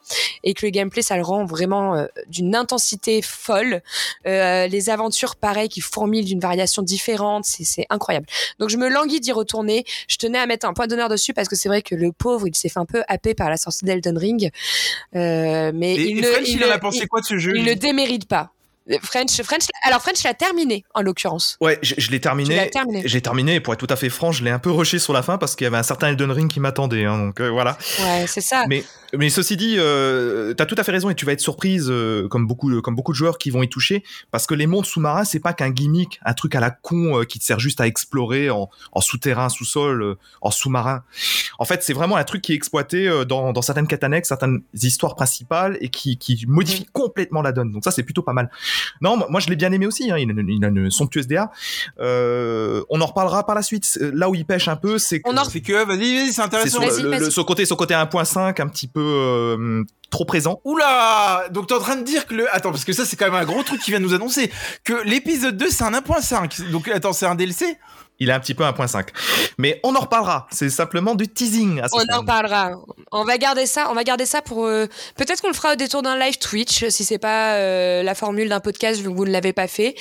et 0.45 0.55
que 0.55 0.65
le 0.67 0.71
gameplay 0.71 1.03
ça 1.03 1.17
le 1.17 1.23
rend 1.23 1.45
vraiment 1.45 2.07
d'une 2.29 2.55
intensité 2.55 3.21
folle. 3.23 3.83
Euh, 4.27 4.67
les 4.69 4.91
aventures 4.91 5.37
pareil 5.37 5.69
qui 5.69 5.81
fourmillent 5.81 6.25
d'une 6.25 6.41
variation 6.41 6.83
différente, 6.83 7.45
c'est 7.45 7.65
c'est 7.65 7.87
incroyable. 7.91 8.27
Donc 8.59 8.69
je 8.71 8.77
me 8.77 8.89
languis 8.89 9.21
d'y 9.21 9.33
retourner. 9.33 9.85
Je 10.09 10.17
tenais 10.17 10.39
à 10.39 10.47
mettre 10.47 10.67
un 10.67 10.73
point 10.73 10.87
d'honneur 10.87 11.09
dessus 11.09 11.33
parce 11.35 11.49
que 11.49 11.57
c'est 11.57 11.69
vrai 11.69 11.83
que 11.83 11.95
le 11.95 12.13
pauvre, 12.13 12.47
il 12.47 12.55
s'est 12.57 12.69
fait 12.69 12.79
un 12.79 12.87
peu 12.87 13.03
happer 13.09 13.35
par 13.35 13.51
la 13.51 13.57
sortie 13.57 13.85
d'Elden 13.85 14.17
Ring. 14.17 14.51
Euh, 15.15 15.73
mais 15.75 15.96
Et, 15.97 16.11
il 16.11 16.19
et 16.19 16.21
ne, 16.23 16.27
French, 16.27 16.49
il 16.49 16.57
il 16.57 16.65
en 16.65 16.71
a 16.71 16.79
pensé 16.79 17.01
il- 17.03 17.09
quoi 17.09 17.21
de 17.21 17.27
ce 17.27 17.39
jeu 17.39 17.53
il 17.57 17.65
ne 17.65 17.75
démérite 17.75 18.29
pas. 18.29 18.51
French, 19.03 19.43
French, 19.43 19.63
alors 19.83 20.01
French 20.01 20.23
l'a 20.23 20.33
terminé 20.33 20.85
en 20.95 21.03
l'occurrence. 21.03 21.57
Ouais, 21.61 21.77
je, 21.83 21.95
je 21.99 22.09
l'ai 22.13 22.21
terminé. 22.21 22.71
terminé. 22.71 23.03
J'ai 23.05 23.21
terminé, 23.21 23.57
et 23.57 23.61
pour 23.61 23.75
être 23.75 23.85
tout 23.85 23.93
à 23.93 23.97
fait 23.97 24.09
franc, 24.11 24.31
je 24.31 24.45
l'ai 24.45 24.51
un 24.53 24.61
peu 24.61 24.71
rushé 24.71 25.01
sur 25.01 25.13
la 25.13 25.23
fin 25.23 25.39
parce 25.39 25.57
qu'il 25.57 25.65
y 25.65 25.67
avait 25.67 25.77
un 25.77 25.83
certain 25.83 26.11
Elden 26.11 26.31
Ring 26.31 26.49
qui 26.49 26.61
m'attendait. 26.61 27.05
hein, 27.05 27.19
donc 27.19 27.41
euh, 27.41 27.49
voilà. 27.51 27.77
Ouais, 28.01 28.27
c'est 28.29 28.41
ça. 28.41 28.65
Mais, 28.69 28.85
mais 29.19 29.29
ceci 29.31 29.57
dit, 29.57 29.77
euh, 29.79 30.55
t'as 30.55 30.67
tout 30.67 30.75
à 30.79 30.85
fait 30.85 30.93
raison 30.93 31.11
et 31.11 31.15
tu 31.15 31.25
vas 31.27 31.33
être 31.33 31.41
surprise, 31.41 31.87
euh, 31.91 32.29
comme 32.29 32.47
beaucoup, 32.47 32.81
comme 32.83 32.95
beaucoup 32.95 33.13
de 33.13 33.17
joueurs 33.17 33.39
qui 33.39 33.51
vont 33.51 33.63
y 33.63 33.69
toucher, 33.69 34.03
parce 34.31 34.47
que 34.47 34.55
les 34.55 34.67
mondes 34.67 34.87
sous-marins, 34.87 35.25
c'est 35.25 35.41
pas 35.41 35.53
qu'un 35.53 35.71
gimmick, 35.71 36.21
un 36.25 36.35
truc 36.35 36.55
à 36.55 36.61
la 36.61 36.71
con 36.71 37.21
euh, 37.21 37.25
qui 37.25 37.39
te 37.39 37.45
sert 37.45 37.59
juste 37.61 37.81
à 37.81 37.87
explorer 37.87 38.51
en, 38.51 38.69
en 38.93 39.01
souterrain, 39.01 39.49
sous-sol, 39.49 40.03
euh, 40.03 40.15
en 40.41 40.51
sous-marin. 40.51 41.03
En 41.59 41.65
fait, 41.65 41.83
c'est 41.83 41.93
vraiment 41.93 42.17
un 42.17 42.25
truc 42.25 42.43
qui 42.43 42.53
est 42.53 42.57
exploité 42.57 43.09
dans, 43.29 43.53
dans 43.53 43.63
certaines 43.63 43.87
quêtes 43.87 44.05
annexes, 44.05 44.29
certaines 44.29 44.63
histoires 44.75 45.15
principales 45.17 45.79
et 45.81 45.89
qui, 45.89 46.19
qui 46.19 46.45
modifie 46.47 46.87
complètement 46.93 47.43
la 47.43 47.53
donne. 47.53 47.73
Donc 47.73 47.85
ça, 47.85 47.91
c'est 47.91 48.03
plutôt 48.03 48.23
pas 48.23 48.33
mal. 48.33 48.51
Non, 49.01 49.17
moi, 49.31 49.41
je 49.41 49.49
l'ai 49.49 49.57
bien 49.57 49.73
aimé 49.73 49.87
aussi. 49.87 50.11
Hein, 50.11 50.19
il, 50.19 50.29
a 50.31 50.33
une, 50.33 50.49
il 50.49 50.65
a 50.65 50.69
une 50.69 50.91
somptueuse 50.91 51.27
DA. 51.27 51.51
On 51.99 53.01
en 53.01 53.07
reparlera 53.07 53.45
par 53.47 53.55
la 53.55 53.63
suite. 53.63 53.99
Là 54.01 54.29
où 54.29 54.35
il 54.35 54.45
pêche 54.45 54.69
un 54.69 54.77
peu, 54.77 54.99
c'est 54.99 55.21
que 55.21 55.29
On 55.31 55.37
en- 55.37 55.45
que, 55.47 55.85
vas-y, 55.85 56.17
vas-y, 56.17 56.33
c'est 56.33 56.43
intéressant. 56.43 56.83
son, 56.91 57.03
le, 57.03 57.19
le- 57.19 57.31
son 57.31 57.45
côté, 57.45 57.65
son 57.65 57.77
côté 57.77 57.95
1.5 57.95 58.61
un 58.61 58.69
petit 58.69 58.87
peu 58.89 59.06
euh, 59.07 59.85
trop 60.11 60.25
présent. 60.25 60.61
Oula 60.65 61.49
Donc 61.51 61.69
t'es 61.69 61.75
en 61.75 61.81
train 61.81 61.97
de 61.97 62.05
dire 62.05 62.27
que 62.27 62.35
le... 62.35 62.55
Attends, 62.55 62.71
parce 62.71 62.85
que 62.85 62.93
ça 62.93 63.05
c'est 63.05 63.17
quand 63.17 63.27
même 63.27 63.35
un 63.35 63.45
gros 63.45 63.63
truc 63.63 63.81
qui 63.81 63.91
vient 63.91 64.01
nous 64.01 64.15
annoncer. 64.15 64.51
Que 64.85 65.03
l'épisode 65.05 65.57
2 65.57 65.71
c'est 65.71 65.85
un 65.85 65.93
1.5. 65.93 66.71
Donc 66.71 66.89
attends, 66.89 67.13
c'est 67.13 67.27
un 67.27 67.35
DLC 67.35 67.79
Il 68.19 68.31
est 68.31 68.33
un 68.33 68.41
petit 68.41 68.55
peu 68.55 68.65
1.5. 68.65 69.09
Mais 69.59 69.81
on 69.83 69.95
en 69.95 70.01
reparlera. 70.01 70.47
C'est 70.51 70.71
simplement 70.71 71.15
du 71.15 71.29
teasing. 71.29 71.81
À 71.81 71.89
ce 71.89 71.95
On 71.97 72.15
en 72.15 72.21
reparlera. 72.21 72.73
On 73.13 73.25
va 73.25 73.37
garder 73.39 73.67
ça. 73.67 73.89
On 73.91 73.95
va 73.95 74.05
garder 74.05 74.25
ça 74.27 74.41
pour. 74.43 74.65
euh, 74.67 74.87
Peut-être 75.17 75.41
qu'on 75.43 75.49
le 75.49 75.55
fera 75.55 75.73
au 75.73 75.77
détour 75.77 76.03
d'un 76.03 76.19
live 76.19 76.39
Twitch, 76.39 76.89
si 76.89 77.05
c'est 77.05 77.19
pas 77.19 77.55
euh, 77.57 78.03
la 78.03 78.15
formule 78.15 78.49
d'un 78.49 78.61
podcast 78.61 79.01
vu 79.01 79.09
que 79.11 79.15
vous 79.15 79.27
ne 79.27 79.31
l'avez 79.31 79.53
pas 79.53 79.67
fait. 79.69 79.95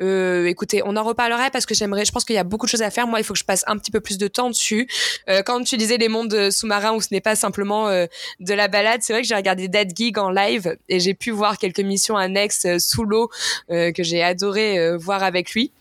Euh, 0.00 0.46
écoutez, 0.46 0.82
on 0.84 0.96
en 0.96 1.04
reparlera 1.04 1.50
parce 1.50 1.66
que 1.66 1.74
j'aimerais. 1.74 2.04
Je 2.04 2.12
pense 2.12 2.24
qu'il 2.24 2.34
y 2.36 2.38
a 2.40 2.44
beaucoup 2.44 2.66
de 2.66 2.70
choses 2.70 2.82
à 2.82 2.90
faire. 2.90 3.06
Moi, 3.06 3.20
il 3.20 3.24
faut 3.24 3.34
que 3.34 3.38
je 3.38 3.44
passe 3.44 3.64
un 3.66 3.76
petit 3.78 3.90
peu 3.90 4.00
plus 4.00 4.18
de 4.18 4.26
temps 4.28 4.50
dessus. 4.50 4.88
Euh, 5.28 5.42
quand 5.42 5.62
tu 5.62 5.76
disais 5.76 5.96
les 5.96 6.08
mondes 6.08 6.34
euh, 6.34 6.50
sous-marins 6.50 6.92
où 6.94 7.00
ce 7.00 7.08
n'est 7.12 7.20
pas 7.20 7.36
simplement 7.36 7.88
euh, 7.88 8.06
de 8.40 8.54
la 8.54 8.68
balade, 8.68 9.00
c'est 9.02 9.12
vrai 9.12 9.22
que 9.22 9.28
j'ai 9.28 9.34
regardé 9.36 9.68
Dead 9.68 9.96
Gig 9.96 10.18
en 10.18 10.30
live 10.30 10.76
et 10.88 10.98
j'ai 11.00 11.14
pu 11.14 11.30
voir 11.30 11.56
quelques 11.58 11.80
missions 11.80 12.16
annexes 12.16 12.66
sous 12.78 13.04
l'eau 13.04 13.30
euh, 13.70 13.92
que 13.92 14.02
j'ai 14.02 14.22
adoré 14.22 14.78
euh, 14.78 14.96
voir 14.96 15.22
avec 15.22 15.52
lui. 15.52 15.72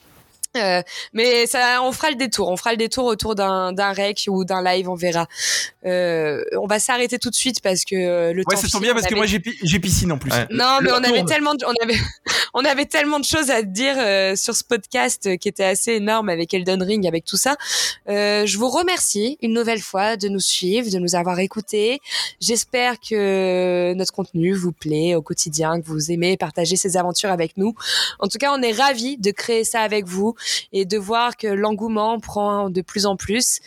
Euh, 0.57 0.81
mais 1.13 1.45
ça, 1.45 1.81
on 1.83 1.91
fera 1.91 2.09
le 2.09 2.15
détour. 2.15 2.49
On 2.49 2.57
fera 2.57 2.71
le 2.71 2.77
détour 2.77 3.05
autour 3.05 3.35
d'un 3.35 3.71
d'un 3.71 3.93
rec 3.93 4.25
ou 4.27 4.45
d'un 4.45 4.63
live, 4.63 4.89
on 4.89 4.95
verra. 4.95 5.27
Euh, 5.85 6.43
on 6.59 6.65
va 6.65 6.79
s'arrêter 6.79 7.19
tout 7.19 7.29
de 7.29 7.35
suite 7.35 7.61
parce 7.61 7.85
que 7.85 7.95
euh, 7.95 8.33
le 8.33 8.39
Ouais, 8.47 8.55
temps 8.55 8.61
ça 8.61 8.67
tombe 8.67 8.81
bien 8.81 8.91
on 8.91 8.95
parce 8.95 9.05
que 9.07 9.15
moi 9.15 9.27
j'ai 9.27 9.39
pi- 9.39 9.57
j'ai 9.61 9.79
piscine 9.79 10.11
en 10.11 10.17
plus. 10.17 10.31
Ouais. 10.31 10.47
non, 10.49 10.79
mais 10.81 10.89
Le 10.89 10.95
on 10.95 11.03
avait 11.03 11.23
tellement, 11.25 11.53
de, 11.53 11.63
on 11.65 11.73
avait, 11.83 11.97
on 12.55 12.65
avait 12.65 12.85
tellement 12.85 13.19
de 13.19 13.25
choses 13.25 13.51
à 13.51 13.61
dire 13.61 13.95
euh, 13.99 14.35
sur 14.35 14.55
ce 14.55 14.63
podcast 14.63 15.27
euh, 15.27 15.35
qui 15.37 15.47
était 15.49 15.63
assez 15.63 15.93
énorme 15.93 16.29
avec 16.29 16.51
Elden 16.53 16.81
Ring, 16.81 17.07
avec 17.07 17.25
tout 17.25 17.37
ça. 17.37 17.55
Euh, 18.09 18.45
je 18.47 18.57
vous 18.57 18.69
remercie 18.69 19.37
une 19.41 19.53
nouvelle 19.53 19.81
fois 19.81 20.17
de 20.17 20.27
nous 20.29 20.39
suivre, 20.39 20.89
de 20.89 20.97
nous 20.97 21.15
avoir 21.15 21.39
écoutés. 21.39 22.01
J'espère 22.41 22.95
que 22.99 23.93
notre 23.95 24.13
contenu 24.13 24.53
vous 24.53 24.71
plaît 24.71 25.13
au 25.15 25.21
quotidien, 25.21 25.79
que 25.79 25.85
vous 25.85 26.11
aimez 26.11 26.37
partager 26.37 26.75
ces 26.75 26.97
aventures 26.97 27.29
avec 27.29 27.55
nous. 27.55 27.75
En 28.19 28.27
tout 28.27 28.37
cas, 28.39 28.51
on 28.51 28.61
est 28.63 28.71
ravis 28.73 29.17
de 29.17 29.29
créer 29.31 29.63
ça 29.63 29.81
avec 29.81 30.05
vous 30.05 30.35
et 30.73 30.85
de 30.85 30.97
voir 30.97 31.37
que 31.37 31.47
l'engouement 31.47 32.19
prend 32.19 32.69
de 32.69 32.81
plus 32.81 33.05
en 33.05 33.15
plus. 33.15 33.59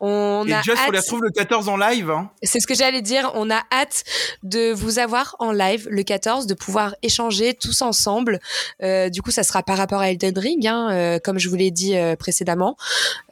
On 0.00 0.44
Et 0.46 0.52
a 0.52 0.62
Just, 0.62 0.78
on 0.78 0.86
hâte- 0.86 0.92
les 0.92 0.98
retrouve 0.98 1.22
le 1.22 1.30
14 1.30 1.68
en 1.68 1.76
live. 1.76 2.10
Hein. 2.10 2.30
c'est 2.42 2.60
ce 2.60 2.66
que 2.66 2.74
j'allais 2.74 3.02
dire. 3.02 3.30
On 3.34 3.50
a 3.50 3.62
hâte 3.72 4.04
de 4.42 4.72
vous 4.72 4.98
avoir 4.98 5.36
en 5.38 5.52
live 5.52 5.88
le 5.90 6.02
14, 6.02 6.46
de 6.46 6.54
pouvoir 6.54 6.94
échanger 7.02 7.54
tous 7.54 7.82
ensemble. 7.82 8.40
Euh, 8.82 9.08
du 9.08 9.22
coup, 9.22 9.30
ça 9.30 9.42
sera 9.42 9.62
par 9.62 9.76
rapport 9.76 10.00
à 10.00 10.10
Elden 10.10 10.38
Ring, 10.38 10.66
hein, 10.66 10.90
euh, 10.90 11.18
comme 11.22 11.38
je 11.38 11.48
vous 11.48 11.56
l'ai 11.56 11.70
dit 11.70 11.96
euh, 11.96 12.16
précédemment. 12.16 12.76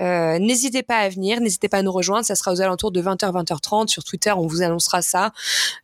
Euh, 0.01 0.38
n'hésitez 0.38 0.82
pas 0.82 0.96
à 0.99 1.09
venir, 1.09 1.40
n'hésitez 1.40 1.68
pas 1.68 1.78
à 1.78 1.82
nous 1.82 1.92
rejoindre. 1.92 2.24
Ça 2.24 2.34
sera 2.34 2.53
aux 2.53 2.61
alentours 2.61 2.92
de 2.92 3.01
20h, 3.03 3.32
20h30 3.32 3.88
sur 3.88 4.05
Twitter. 4.05 4.32
On 4.32 4.46
vous 4.46 4.62
annoncera 4.62 5.03
ça. 5.03 5.32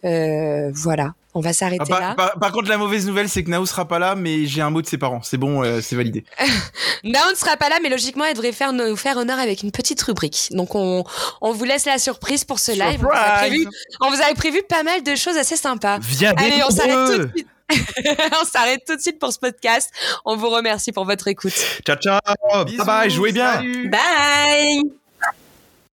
Euh, 0.04 0.70
voilà. 0.74 1.14
On 1.34 1.40
va 1.40 1.52
s'arrêter 1.52 1.82
Ah, 1.86 1.90
par, 1.90 2.00
là. 2.00 2.14
par- 2.14 2.38
par 2.38 2.52
contre, 2.52 2.68
la 2.68 2.78
mauvaise 2.78 3.06
nouvelle, 3.06 3.28
c'est 3.28 3.42
que 3.42 3.50
Nao 3.50 3.66
sera 3.66 3.86
pas 3.88 3.98
là, 3.98 4.14
mais 4.14 4.46
j'ai 4.46 4.62
un 4.62 4.70
mot 4.70 4.80
de 4.82 4.86
ses 4.86 4.98
parents. 4.98 5.20
C'est 5.22 5.36
bon, 5.36 5.62
euh, 5.64 5.80
c'est 5.80 5.96
validé. 5.96 6.24
Nao 7.04 7.30
ne 7.30 7.34
sera 7.36 7.56
pas 7.56 7.68
là, 7.68 7.78
mais 7.82 7.88
logiquement, 7.88 8.24
elle 8.24 8.34
devrait 8.34 8.52
faire 8.52 8.72
nous 8.72 8.96
faire 8.96 9.16
honneur 9.16 9.38
avec 9.38 9.62
une 9.62 9.72
petite 9.72 10.00
rubrique. 10.02 10.48
Donc, 10.52 10.74
on, 10.74 11.04
on 11.40 11.52
vous 11.52 11.64
laisse 11.64 11.86
la 11.86 11.98
surprise 11.98 12.44
pour 12.44 12.58
ce 12.60 12.72
live. 12.72 13.00
On 13.00 13.04
vous, 13.04 13.10
a 13.12 13.38
prévu, 13.38 13.68
on 14.00 14.10
vous 14.10 14.22
avait 14.22 14.34
prévu 14.34 14.62
pas 14.68 14.82
mal 14.82 15.02
de 15.02 15.14
choses 15.16 15.36
assez 15.36 15.56
sympas. 15.56 15.98
Viens 16.00 16.34
Allez, 16.36 16.62
on 16.66 16.70
s'arrête 16.70 16.94
tout 17.16 17.18
de 17.24 17.30
suite. 17.34 17.46
on 18.40 18.44
s'arrête 18.44 18.82
tout 18.86 18.94
de 18.94 19.00
suite 19.00 19.18
pour 19.18 19.32
ce 19.32 19.38
podcast. 19.38 19.90
On 20.24 20.36
vous 20.36 20.50
remercie 20.50 20.92
pour 20.92 21.04
votre 21.04 21.26
écoute. 21.28 21.54
Ciao, 21.86 21.96
ciao. 21.96 22.20
Bye 22.64 22.76
bye, 22.86 23.10
jouez 23.10 23.32
bien. 23.32 23.54
Salut. 23.54 23.88
Bye 23.88 25.03